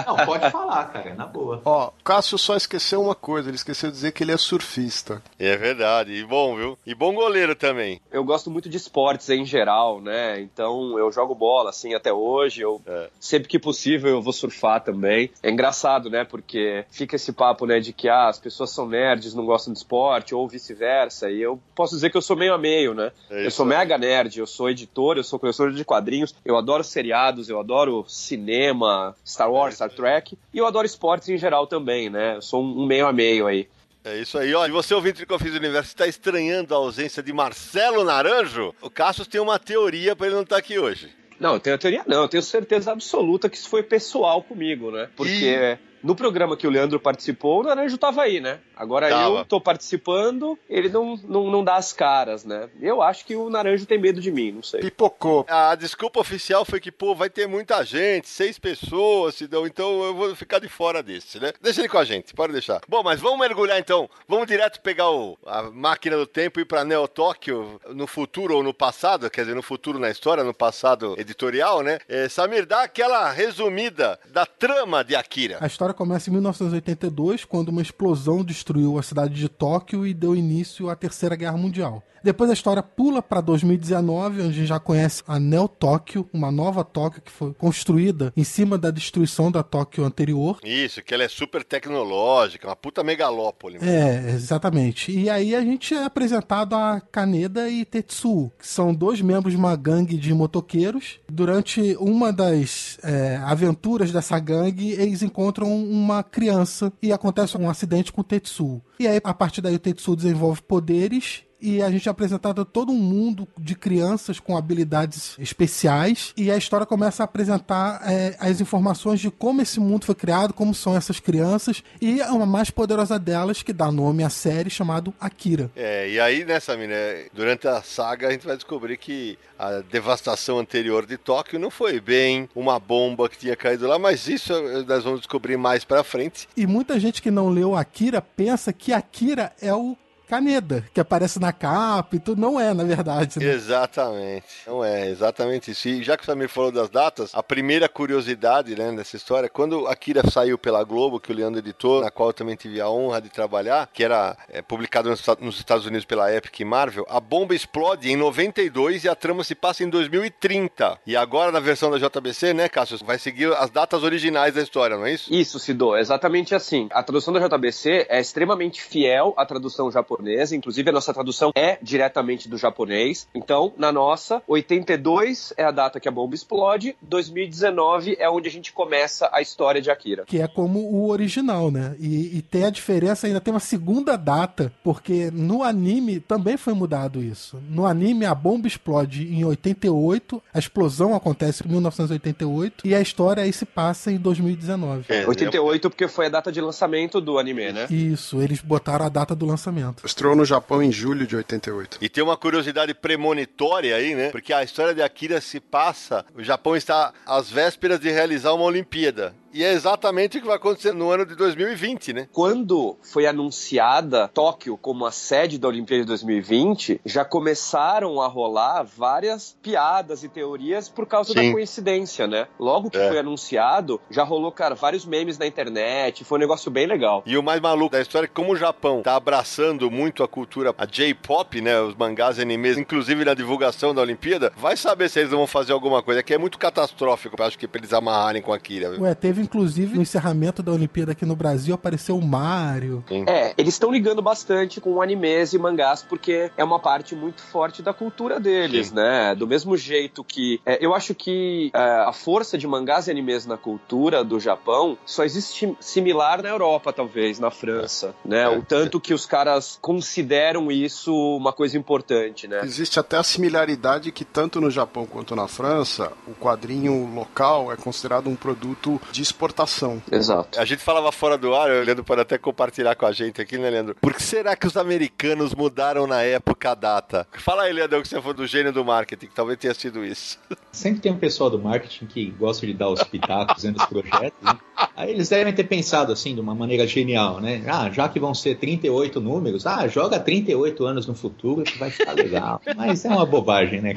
Não, 0.05 0.15
pode 0.25 0.49
falar, 0.51 0.85
cara, 0.85 1.13
na 1.15 1.25
boa. 1.25 1.61
Ó, 1.63 1.91
Cássio 2.03 2.37
só 2.37 2.55
esqueceu 2.55 3.01
uma 3.01 3.15
coisa, 3.15 3.49
ele 3.49 3.55
esqueceu 3.55 3.89
de 3.89 3.95
dizer 3.95 4.11
que 4.11 4.23
ele 4.23 4.31
é 4.31 4.37
surfista. 4.37 5.21
É 5.39 5.55
verdade, 5.55 6.13
e 6.13 6.23
bom, 6.25 6.55
viu? 6.55 6.77
E 6.85 6.93
bom 6.95 7.13
goleiro 7.13 7.55
também. 7.55 8.01
eu 8.11 8.23
gosto 8.23 8.49
muito 8.49 8.69
de 8.69 8.77
esportes 8.77 9.29
em 9.29 9.45
geral, 9.45 10.01
né? 10.01 10.39
Então 10.41 10.97
eu 10.97 11.11
jogo 11.11 11.33
bola 11.35 11.69
assim 11.69 11.93
até 11.93 12.11
hoje. 12.11 12.61
Eu 12.61 12.81
É. 12.87 13.09
sempre 13.19 13.47
que 13.47 13.59
possível 13.59 14.09
eu 14.09 14.21
vou 14.21 14.33
surfar 14.33 14.81
também. 14.83 15.31
É 15.41 15.49
engraçado, 15.49 16.09
né? 16.09 16.23
Porque 16.23 16.85
fica 16.89 17.15
esse 17.15 17.31
papo, 17.31 17.65
né, 17.65 17.79
de 17.79 17.93
que 17.93 18.09
ah, 18.09 18.27
as 18.27 18.39
pessoas 18.39 18.71
são 18.71 18.87
nerds, 18.87 19.33
não 19.33 19.45
gostam 19.45 19.71
de 19.73 19.79
esporte 19.79 20.33
ou 20.35 20.47
vice-versa. 20.47 21.29
E 21.29 21.41
eu 21.41 21.59
posso 21.75 21.95
dizer 21.95 22.09
que 22.09 22.17
eu 22.17 22.21
sou 22.21 22.35
meio 22.35 22.53
a 22.53 22.57
meio, 22.57 22.93
né? 22.93 23.11
É 23.29 23.45
eu 23.45 23.51
sou 23.51 23.65
mega 23.65 23.97
nerd 23.97 24.32
verdade. 24.33 24.39
Eu 24.39 24.47
sou 24.47 24.69
editor, 24.69 25.17
eu 25.17 25.23
sou 25.23 25.39
colecionador 25.39 25.77
de 25.77 25.85
quadrinhos, 25.85 26.35
eu 26.43 26.57
adoro 26.57 26.83
seriados, 26.83 27.49
eu 27.49 27.59
adoro 27.59 28.05
cinema, 28.07 29.15
Star 29.25 29.51
Wars, 29.51 29.75
Star 29.75 29.89
Trek, 29.89 30.37
e 30.53 30.57
eu 30.57 30.65
adoro 30.65 30.85
esportes 30.85 31.29
em 31.29 31.37
geral 31.37 31.67
também, 31.67 32.09
né? 32.09 32.37
Eu 32.37 32.41
sou 32.41 32.63
um 32.63 32.85
meio 32.85 33.07
a 33.07 33.13
meio 33.13 33.47
aí. 33.47 33.67
É 34.03 34.17
isso 34.19 34.37
aí, 34.37 34.53
ó. 34.53 34.67
E 34.67 34.71
você, 34.71 34.93
ouvinte 34.93 35.21
do 35.21 35.27
Confis 35.27 35.51
do 35.51 35.57
Universo, 35.57 35.89
está 35.89 36.05
estranhando 36.05 36.73
a 36.73 36.77
ausência 36.77 37.23
de 37.23 37.31
Marcelo 37.31 38.03
Naranjo? 38.03 38.75
O 38.81 38.89
Cassius 38.89 39.27
tem 39.27 39.39
uma 39.39 39.57
teoria 39.57 40.13
para 40.13 40.27
ele 40.27 40.35
não 40.35 40.43
estar 40.43 40.57
aqui 40.57 40.77
hoje. 40.77 41.09
Não, 41.39 41.53
eu 41.53 41.59
tenho 41.59 41.75
a 41.75 41.79
teoria 41.79 42.03
não, 42.05 42.21
eu 42.21 42.27
tenho 42.27 42.43
certeza 42.43 42.91
absoluta 42.91 43.49
que 43.49 43.57
isso 43.57 43.69
foi 43.69 43.81
pessoal 43.81 44.43
comigo, 44.43 44.91
né? 44.91 45.09
Porque 45.15 45.77
no 46.03 46.15
programa 46.15 46.57
que 46.57 46.67
o 46.67 46.69
Leandro 46.69 46.99
participou, 46.99 47.61
o 47.61 47.63
Naranjo 47.63 47.97
tava 47.97 48.21
aí, 48.21 48.41
né? 48.41 48.59
Agora 48.75 49.09
Tava. 49.09 49.39
eu 49.39 49.45
tô 49.45 49.61
participando, 49.61 50.59
ele 50.69 50.89
não, 50.89 51.15
não, 51.23 51.49
não 51.49 51.63
dá 51.63 51.75
as 51.75 51.93
caras, 51.93 52.43
né? 52.43 52.69
Eu 52.81 53.01
acho 53.01 53.25
que 53.25 53.35
o 53.35 53.49
Naranjo 53.49 53.85
tem 53.85 53.97
medo 53.97 54.19
de 54.19 54.31
mim, 54.31 54.51
não 54.51 54.63
sei. 54.63 54.81
Pipocou. 54.81 55.45
A 55.47 55.75
desculpa 55.75 56.19
oficial 56.19 56.65
foi 56.65 56.81
que, 56.81 56.91
pô, 56.91 57.15
vai 57.15 57.29
ter 57.29 57.47
muita 57.47 57.83
gente, 57.85 58.27
seis 58.27 58.59
pessoas, 58.59 59.41
então 59.41 60.03
eu 60.03 60.13
vou 60.13 60.35
ficar 60.35 60.59
de 60.59 60.67
fora 60.67 61.01
desse, 61.01 61.39
né? 61.39 61.53
Deixa 61.61 61.79
ele 61.79 61.89
com 61.89 61.97
a 61.97 62.03
gente, 62.03 62.33
pode 62.33 62.51
deixar. 62.51 62.81
Bom, 62.87 63.01
mas 63.01 63.21
vamos 63.21 63.39
mergulhar 63.39 63.79
então. 63.79 64.09
Vamos 64.27 64.47
direto 64.47 64.81
pegar 64.81 65.09
o, 65.09 65.37
a 65.45 65.63
máquina 65.63 66.17
do 66.17 66.27
tempo 66.27 66.59
e 66.59 66.63
ir 66.63 66.65
pra 66.65 66.83
Neo 66.83 67.07
Tóquio 67.07 67.79
no 67.89 68.07
futuro 68.07 68.57
ou 68.57 68.63
no 68.63 68.73
passado, 68.73 69.29
quer 69.29 69.41
dizer, 69.41 69.55
no 69.55 69.63
futuro 69.63 69.97
na 69.97 70.09
história, 70.09 70.43
no 70.43 70.53
passado 70.53 71.15
editorial, 71.17 71.81
né? 71.81 71.99
É, 72.09 72.27
Samir, 72.27 72.65
dá 72.65 72.83
aquela 72.83 73.31
resumida 73.31 74.19
da 74.29 74.45
trama 74.45 75.03
de 75.03 75.15
Akira. 75.15 75.57
A 75.61 75.67
história 75.67 75.92
começa 75.93 76.29
em 76.29 76.33
1982, 76.33 77.45
quando 77.45 77.69
uma 77.69 77.81
explosão 77.81 78.43
destruiu 78.43 78.97
a 78.97 79.03
cidade 79.03 79.35
de 79.35 79.47
Tóquio 79.47 80.05
e 80.05 80.13
deu 80.13 80.35
início 80.35 80.89
à 80.89 80.95
Terceira 80.95 81.35
Guerra 81.35 81.57
Mundial. 81.57 82.03
Depois 82.23 82.49
a 82.49 82.53
história 82.53 82.81
pula 82.81 83.21
para 83.21 83.41
2019, 83.41 84.41
onde 84.41 84.49
a 84.49 84.53
gente 84.53 84.65
já 84.65 84.79
conhece 84.79 85.21
a 85.27 85.37
Neo 85.37 85.67
Tóquio, 85.67 86.27
uma 86.31 86.49
nova 86.49 86.81
Tóquio 86.83 87.21
que 87.21 87.31
foi 87.31 87.53
construída 87.53 88.31
em 88.37 88.45
cima 88.45 88.77
da 88.77 88.89
destruição 88.91 89.51
da 89.51 89.61
Tóquio 89.61 90.05
anterior. 90.05 90.57
Isso, 90.63 91.03
que 91.03 91.13
ela 91.13 91.23
é 91.23 91.27
super 91.27 91.65
tecnológica, 91.65 92.67
uma 92.67 92.77
puta 92.77 93.03
megalópole. 93.03 93.77
É, 93.81 94.31
exatamente. 94.31 95.11
E 95.11 95.29
aí 95.29 95.53
a 95.53 95.61
gente 95.61 95.93
é 95.93 96.05
apresentado 96.05 96.75
a 96.75 97.01
Kaneda 97.01 97.69
e 97.69 97.83
Tetsuo, 97.83 98.51
que 98.57 98.65
são 98.65 98.93
dois 98.93 99.19
membros 99.21 99.51
de 99.53 99.59
uma 99.59 99.75
gangue 99.75 100.17
de 100.17 100.33
motoqueiros. 100.33 101.19
Durante 101.29 101.97
uma 101.99 102.31
das 102.31 102.97
é, 103.03 103.35
aventuras 103.43 104.13
dessa 104.13 104.39
gangue, 104.39 104.91
eles 104.91 105.21
encontram 105.21 105.75
uma 105.75 106.23
criança 106.23 106.93
e 107.01 107.11
acontece 107.11 107.57
um 107.57 107.69
acidente 107.69 108.13
com 108.13 108.21
o 108.21 108.23
Tetsuo. 108.23 108.81
E 108.97 109.07
aí, 109.07 109.19
a 109.21 109.33
partir 109.33 109.59
daí, 109.59 109.75
o 109.75 109.79
Tetsuo 109.79 110.15
desenvolve 110.15 110.61
poderes 110.61 111.43
e 111.63 111.81
a 111.81 111.89
gente 111.89 112.09
é 112.09 112.11
apresentado 112.11 112.61
a 112.61 112.65
todo 112.65 112.91
um 112.91 112.97
mundo 112.97 113.47
de 113.57 113.73
crianças 113.73 114.37
com 114.37 114.57
habilidades 114.57 115.39
especiais 115.39 116.33
e 116.35 116.51
a 116.51 116.57
história 116.57 116.85
começa 116.85 117.23
a 117.23 117.25
apresentar 117.25 118.01
é, 118.05 118.35
as 118.37 118.59
informações 118.59 119.21
de 119.21 119.31
como 119.31 119.61
esse 119.61 119.79
mundo 119.79 120.05
foi 120.05 120.13
criado, 120.13 120.53
como 120.53 120.75
são 120.75 120.93
essas 120.95 121.21
crianças 121.21 121.81
e 122.01 122.21
uma 122.23 122.45
mais 122.45 122.69
poderosa 122.69 123.17
delas 123.17 123.63
que 123.63 123.71
dá 123.71 123.89
nome 123.89 124.25
à 124.25 124.29
série 124.29 124.69
chamado 124.69 125.13
Akira. 125.19 125.71
É, 125.73 126.09
e 126.09 126.19
aí, 126.19 126.43
né, 126.43 126.59
Samir, 126.59 126.89
né, 126.89 127.27
durante 127.33 127.65
a 127.65 127.81
saga 127.81 128.27
a 128.27 128.31
gente 128.31 128.45
vai 128.45 128.57
descobrir 128.57 128.97
que 128.97 129.39
a 129.57 129.79
devastação 129.89 130.59
anterior 130.59 131.05
de 131.05 131.17
Tóquio 131.17 131.57
não 131.57 131.71
foi 131.71 132.01
bem 132.01 132.49
uma 132.53 132.77
bomba 132.77 133.29
que 133.29 133.37
tinha 133.37 133.55
caído 133.55 133.87
lá, 133.87 133.97
mas 133.97 134.27
isso 134.27 134.51
nós 134.85 135.05
vamos 135.05 135.21
descobrir 135.21 135.55
mais 135.55 135.85
pra 135.85 136.03
frente. 136.03 136.49
E 136.57 136.67
muita 136.67 136.99
gente 136.99 137.21
que 137.21 137.31
não 137.31 137.47
leu 137.47 137.73
Akira 137.73 138.21
pensa 138.21 138.73
que 138.73 138.91
Akira 138.91 139.53
é 139.61 139.73
o 139.73 139.95
Kaneda, 140.27 140.83
que 140.93 140.99
aparece 140.99 141.39
na 141.39 141.51
capa 141.53 142.15
e 142.15 142.19
tudo. 142.19 142.41
Não 142.41 142.59
é, 142.59 142.73
na 142.73 142.83
verdade. 142.83 143.39
Né? 143.39 143.45
Exatamente. 143.45 144.45
Não 144.65 144.83
é, 144.83 145.09
exatamente 145.09 145.71
isso. 145.71 145.87
E 145.87 146.03
já 146.03 146.17
que 146.17 146.23
o 146.23 146.25
Samir 146.25 146.49
falou 146.49 146.71
das 146.71 146.89
datas, 146.89 147.31
a 147.33 147.43
primeira 147.43 147.87
curiosidade 147.87 148.75
né, 148.75 148.91
dessa 148.91 149.15
história, 149.15 149.49
quando 149.49 149.87
Akira 149.87 150.29
saiu 150.29 150.57
pela 150.57 150.83
Globo, 150.83 151.19
que 151.19 151.31
o 151.31 151.35
Leandro 151.35 151.59
editou, 151.59 152.01
na 152.01 152.11
qual 152.11 152.29
eu 152.29 152.33
também 152.33 152.55
tive 152.55 152.81
a 152.81 152.89
honra 152.89 153.21
de 153.21 153.29
trabalhar, 153.29 153.89
que 153.93 154.03
era 154.03 154.37
é, 154.49 154.61
publicado 154.61 155.09
nos, 155.09 155.23
nos 155.39 155.57
Estados 155.57 155.85
Unidos 155.85 156.05
pela 156.05 156.33
Epic 156.33 156.59
e 156.59 156.65
Marvel, 156.65 157.05
a 157.09 157.19
bomba 157.19 157.53
explode 157.55 158.09
em 158.09 158.15
92 158.15 159.03
e 159.03 159.09
a 159.09 159.15
trama 159.15 159.43
se 159.43 159.55
passa 159.55 159.83
em 159.83 159.89
2030. 159.89 160.99
E 161.05 161.15
agora, 161.15 161.51
na 161.51 161.59
versão 161.59 161.91
da 161.91 161.97
JBC, 161.97 162.53
né, 162.53 162.69
Cassius, 162.69 163.01
vai 163.01 163.17
seguir 163.17 163.51
as 163.53 163.69
datas 163.69 164.03
originais 164.03 164.53
da 164.53 164.61
história, 164.61 164.97
não 164.97 165.05
é 165.05 165.13
isso? 165.13 165.33
Isso, 165.33 165.59
Sidô, 165.59 165.95
é 165.95 166.01
exatamente 166.01 166.55
assim. 166.55 166.87
A 166.91 167.03
tradução 167.03 167.33
da 167.33 167.47
JBC 167.47 168.07
é 168.09 168.19
extremamente 168.19 168.81
fiel 168.81 169.33
à 169.37 169.45
tradução 169.45 169.91
japonesa, 169.91 170.22
inclusive 170.51 170.89
a 170.89 170.93
nossa 170.93 171.13
tradução 171.13 171.51
é 171.55 171.77
diretamente 171.81 172.47
do 172.47 172.57
japonês. 172.57 173.27
Então, 173.33 173.73
na 173.77 173.91
nossa, 173.91 174.41
82 174.47 175.53
é 175.57 175.63
a 175.63 175.71
data 175.71 175.99
que 175.99 176.07
a 176.07 176.11
bomba 176.11 176.35
explode, 176.35 176.95
2019 177.01 178.17
é 178.19 178.29
onde 178.29 178.47
a 178.47 178.51
gente 178.51 178.71
começa 178.71 179.29
a 179.31 179.41
história 179.41 179.81
de 179.81 179.89
Akira. 179.89 180.23
Que 180.25 180.41
é 180.41 180.47
como 180.47 180.79
o 180.79 181.09
original, 181.09 181.71
né? 181.71 181.95
E, 181.99 182.37
e 182.37 182.41
tem 182.41 182.65
a 182.65 182.69
diferença, 182.69 183.27
ainda 183.27 183.41
tem 183.41 183.53
uma 183.53 183.59
segunda 183.59 184.17
data, 184.17 184.71
porque 184.83 185.29
no 185.31 185.63
anime 185.63 186.19
também 186.19 186.57
foi 186.57 186.73
mudado 186.73 187.21
isso. 187.21 187.61
No 187.69 187.85
anime, 187.85 188.25
a 188.25 188.35
bomba 188.35 188.67
explode 188.67 189.27
em 189.33 189.43
88, 189.45 190.41
a 190.53 190.59
explosão 190.59 191.15
acontece 191.15 191.63
em 191.65 191.69
1988, 191.69 192.87
e 192.87 192.95
a 192.95 193.01
história 193.01 193.43
aí 193.43 193.53
se 193.53 193.65
passa 193.65 194.11
em 194.11 194.17
2019. 194.17 195.05
É, 195.09 195.25
88 195.27 195.89
porque 195.89 196.07
foi 196.07 196.27
a 196.27 196.29
data 196.29 196.51
de 196.51 196.61
lançamento 196.61 197.19
do 197.19 197.37
anime, 197.37 197.71
né? 197.71 197.87
Isso, 197.89 198.41
eles 198.41 198.61
botaram 198.61 199.05
a 199.05 199.09
data 199.09 199.35
do 199.35 199.45
lançamento. 199.45 200.02
Estreou 200.03 200.35
no 200.35 200.43
Japão 200.45 200.83
em 200.83 200.91
julho 200.91 201.25
de 201.25 201.35
88. 201.35 201.97
E 202.01 202.09
tem 202.09 202.23
uma 202.23 202.35
curiosidade 202.35 202.93
premonitória 202.93 203.95
aí, 203.95 204.13
né? 204.13 204.29
Porque 204.29 204.51
a 204.51 204.63
história 204.63 204.93
de 204.93 205.01
Akira 205.01 205.39
se 205.39 205.59
passa. 205.59 206.25
O 206.35 206.43
Japão 206.43 206.75
está 206.75 207.13
às 207.25 207.49
vésperas 207.49 207.99
de 207.99 208.11
realizar 208.11 208.53
uma 208.53 208.65
Olimpíada. 208.65 209.33
E 209.53 209.63
é 209.63 209.71
exatamente 209.71 210.37
o 210.37 210.41
que 210.41 210.47
vai 210.47 210.55
acontecer 210.55 210.93
no 210.93 211.11
ano 211.11 211.25
de 211.25 211.35
2020, 211.35 212.13
né? 212.13 212.27
Quando 212.31 212.97
foi 213.03 213.27
anunciada 213.27 214.27
Tóquio 214.33 214.75
como 214.77 215.05
a 215.05 215.11
sede 215.11 215.57
da 215.59 215.67
Olimpíada 215.67 216.01
de 216.03 216.07
2020, 216.07 216.99
já 217.05 217.23
começaram 217.23 218.19
a 218.19 218.27
rolar 218.27 218.83
várias 218.83 219.55
piadas 219.61 220.23
e 220.23 220.29
teorias 220.29 220.89
por 220.89 221.05
causa 221.05 221.33
Sim. 221.33 221.47
da 221.47 221.51
coincidência, 221.53 222.25
né? 222.25 222.47
Logo 222.59 222.89
que 222.89 222.97
É. 222.97 223.07
foi 223.07 223.19
anunciado, 223.19 224.01
já 224.09 224.23
rolou, 224.23 224.51
cara, 224.51 224.73
vários 224.75 225.05
memes 225.05 225.37
na 225.37 225.45
internet, 225.45 226.23
foi 226.23 226.37
um 226.37 226.41
negócio 226.41 226.71
bem 226.71 226.87
legal. 226.87 227.21
E 227.25 227.37
o 227.37 227.43
mais 227.43 227.61
maluco 227.61 227.91
da 227.91 228.01
história 228.01 228.25
é 228.25 228.27
que 228.27 228.33
como 228.33 228.53
o 228.53 228.57
Japão 228.57 229.01
tá 229.03 229.15
abraçando 229.15 229.91
muito 229.91 230.23
a 230.23 230.27
cultura, 230.27 230.73
a 230.77 230.85
J-pop, 230.85 231.61
né? 231.61 231.79
Os 231.79 231.95
mangás 231.95 232.39
e 232.39 232.41
animes, 232.41 232.77
inclusive 232.77 233.23
na 233.23 233.33
divulgação 233.35 233.93
da 233.93 234.01
Olimpíada, 234.01 234.51
vai 234.57 234.75
saber 234.75 235.09
se 235.09 235.19
eles 235.19 235.31
vão 235.31 235.45
fazer 235.45 235.73
alguma 235.73 236.01
coisa, 236.01 236.23
que 236.23 236.33
é 236.33 236.37
muito 236.39 236.57
catastrófico, 236.57 237.35
eu 237.39 237.45
acho 237.45 237.59
que 237.59 237.67
pra 237.67 237.79
eles 237.79 237.93
amarrarem 237.93 238.41
com 238.41 238.51
Akira. 238.51 238.89
viu? 238.91 239.01
Ué, 239.03 239.13
teve 239.13 239.42
inclusive 239.43 239.95
no 239.95 240.01
encerramento 240.01 240.63
da 240.63 240.71
Olimpíada 240.71 241.11
aqui 241.11 241.25
no 241.25 241.35
Brasil, 241.35 241.75
apareceu 241.75 242.17
o 242.17 242.21
Mario. 242.21 243.03
É, 243.27 243.53
eles 243.57 243.75
estão 243.75 243.91
ligando 243.91 244.21
bastante 244.21 244.79
com 244.81 245.01
animes 245.01 245.53
e 245.53 245.57
mangás 245.57 246.01
porque 246.01 246.51
é 246.57 246.63
uma 246.63 246.79
parte 246.79 247.15
muito 247.15 247.41
forte 247.41 247.81
da 247.81 247.93
cultura 247.93 248.39
deles, 248.39 248.87
Sim. 248.87 248.95
né? 248.95 249.35
Do 249.35 249.47
mesmo 249.47 249.77
jeito 249.77 250.23
que. 250.23 250.59
é, 250.65 250.83
eu 250.83 250.93
acho 250.93 251.13
que 251.13 251.71
é, 251.73 251.79
a 251.79 252.13
força 252.13 252.57
de 252.57 252.67
mangás 252.67 253.07
e 253.07 253.11
animes 253.11 253.45
na 253.45 253.57
cultura 253.57 254.23
do 254.23 254.39
Japão 254.39 254.97
só 255.05 255.23
existe 255.23 255.75
similar 255.79 256.41
na 256.41 256.49
Europa, 256.49 256.93
talvez, 256.93 257.39
na 257.39 257.51
França, 257.51 258.15
né? 258.25 258.43
É. 258.43 258.49
O 258.49 258.61
tanto 258.61 258.99
que 258.99 259.13
os 259.13 259.25
caras 259.25 259.77
consideram 259.81 260.71
isso 260.71 261.13
uma 261.13 261.53
coisa 261.53 261.77
importante, 261.77 262.47
né? 262.47 262.61
Existe 262.63 262.99
até 262.99 263.17
a 263.17 263.23
similaridade 263.23 264.11
que 264.11 264.25
tanto 264.25 264.59
no 264.61 264.69
Japão 264.69 265.05
quanto 265.05 265.35
na 265.35 265.47
França, 265.47 266.11
o 266.27 266.33
quadrinho 266.33 267.13
local 267.13 267.71
é 267.71 267.75
considerado 267.75 268.29
um 268.29 268.35
produto 268.35 269.01
de 269.11 269.21
exportação. 269.33 270.01
Exato. 270.11 270.59
A 270.59 270.65
gente 270.65 270.81
falava 270.81 271.11
fora 271.11 271.37
do 271.37 271.53
ar, 271.53 271.69
o 271.69 271.83
Leandro 271.83 272.03
pode 272.03 272.21
até 272.21 272.37
compartilhar 272.37 272.95
com 272.95 273.05
a 273.05 273.11
gente 273.11 273.41
aqui, 273.41 273.57
né, 273.57 273.69
Leandro? 273.69 273.95
Por 273.99 274.13
que 274.13 274.21
será 274.21 274.55
que 274.55 274.67
os 274.67 274.77
americanos 274.77 275.53
mudaram 275.55 276.07
na 276.07 276.21
época 276.21 276.71
a 276.71 276.75
data? 276.75 277.27
Fala 277.33 277.63
aí, 277.63 277.73
Leandro, 277.73 278.01
que 278.01 278.07
você 278.07 278.21
foi 278.21 278.33
do 278.33 278.45
gênio 278.47 278.71
do 278.71 278.85
marketing, 278.85 279.27
que 279.27 279.35
talvez 279.35 279.57
tenha 279.57 279.73
sido 279.73 280.05
isso. 280.05 280.39
Sempre 280.71 281.01
tem 281.01 281.11
um 281.11 281.17
pessoal 281.17 281.49
do 281.49 281.59
marketing 281.59 282.05
que 282.05 282.31
gosta 282.31 282.65
de 282.65 282.73
dar 282.73 282.89
os 282.89 283.03
pitacos 283.03 283.63
dentro 283.63 283.79
dos 283.79 283.85
projetos, 283.85 284.39
né? 284.41 284.57
Aí 284.95 285.11
eles 285.11 285.29
devem 285.29 285.53
ter 285.53 285.63
pensado 285.63 286.11
assim, 286.11 286.33
de 286.33 286.41
uma 286.41 286.55
maneira 286.55 286.85
genial, 286.87 287.39
né? 287.39 287.63
Ah, 287.67 287.89
já 287.91 288.09
que 288.09 288.19
vão 288.19 288.33
ser 288.33 288.57
38 288.57 289.19
números, 289.21 289.65
ah, 289.65 289.87
joga 289.87 290.19
38 290.19 290.85
anos 290.85 291.07
no 291.07 291.15
futuro 291.15 291.63
que 291.63 291.77
vai 291.77 291.89
ficar 291.89 292.13
legal. 292.13 292.61
Mas 292.75 293.05
é 293.05 293.09
uma 293.09 293.25
bobagem, 293.25 293.81
né? 293.81 293.95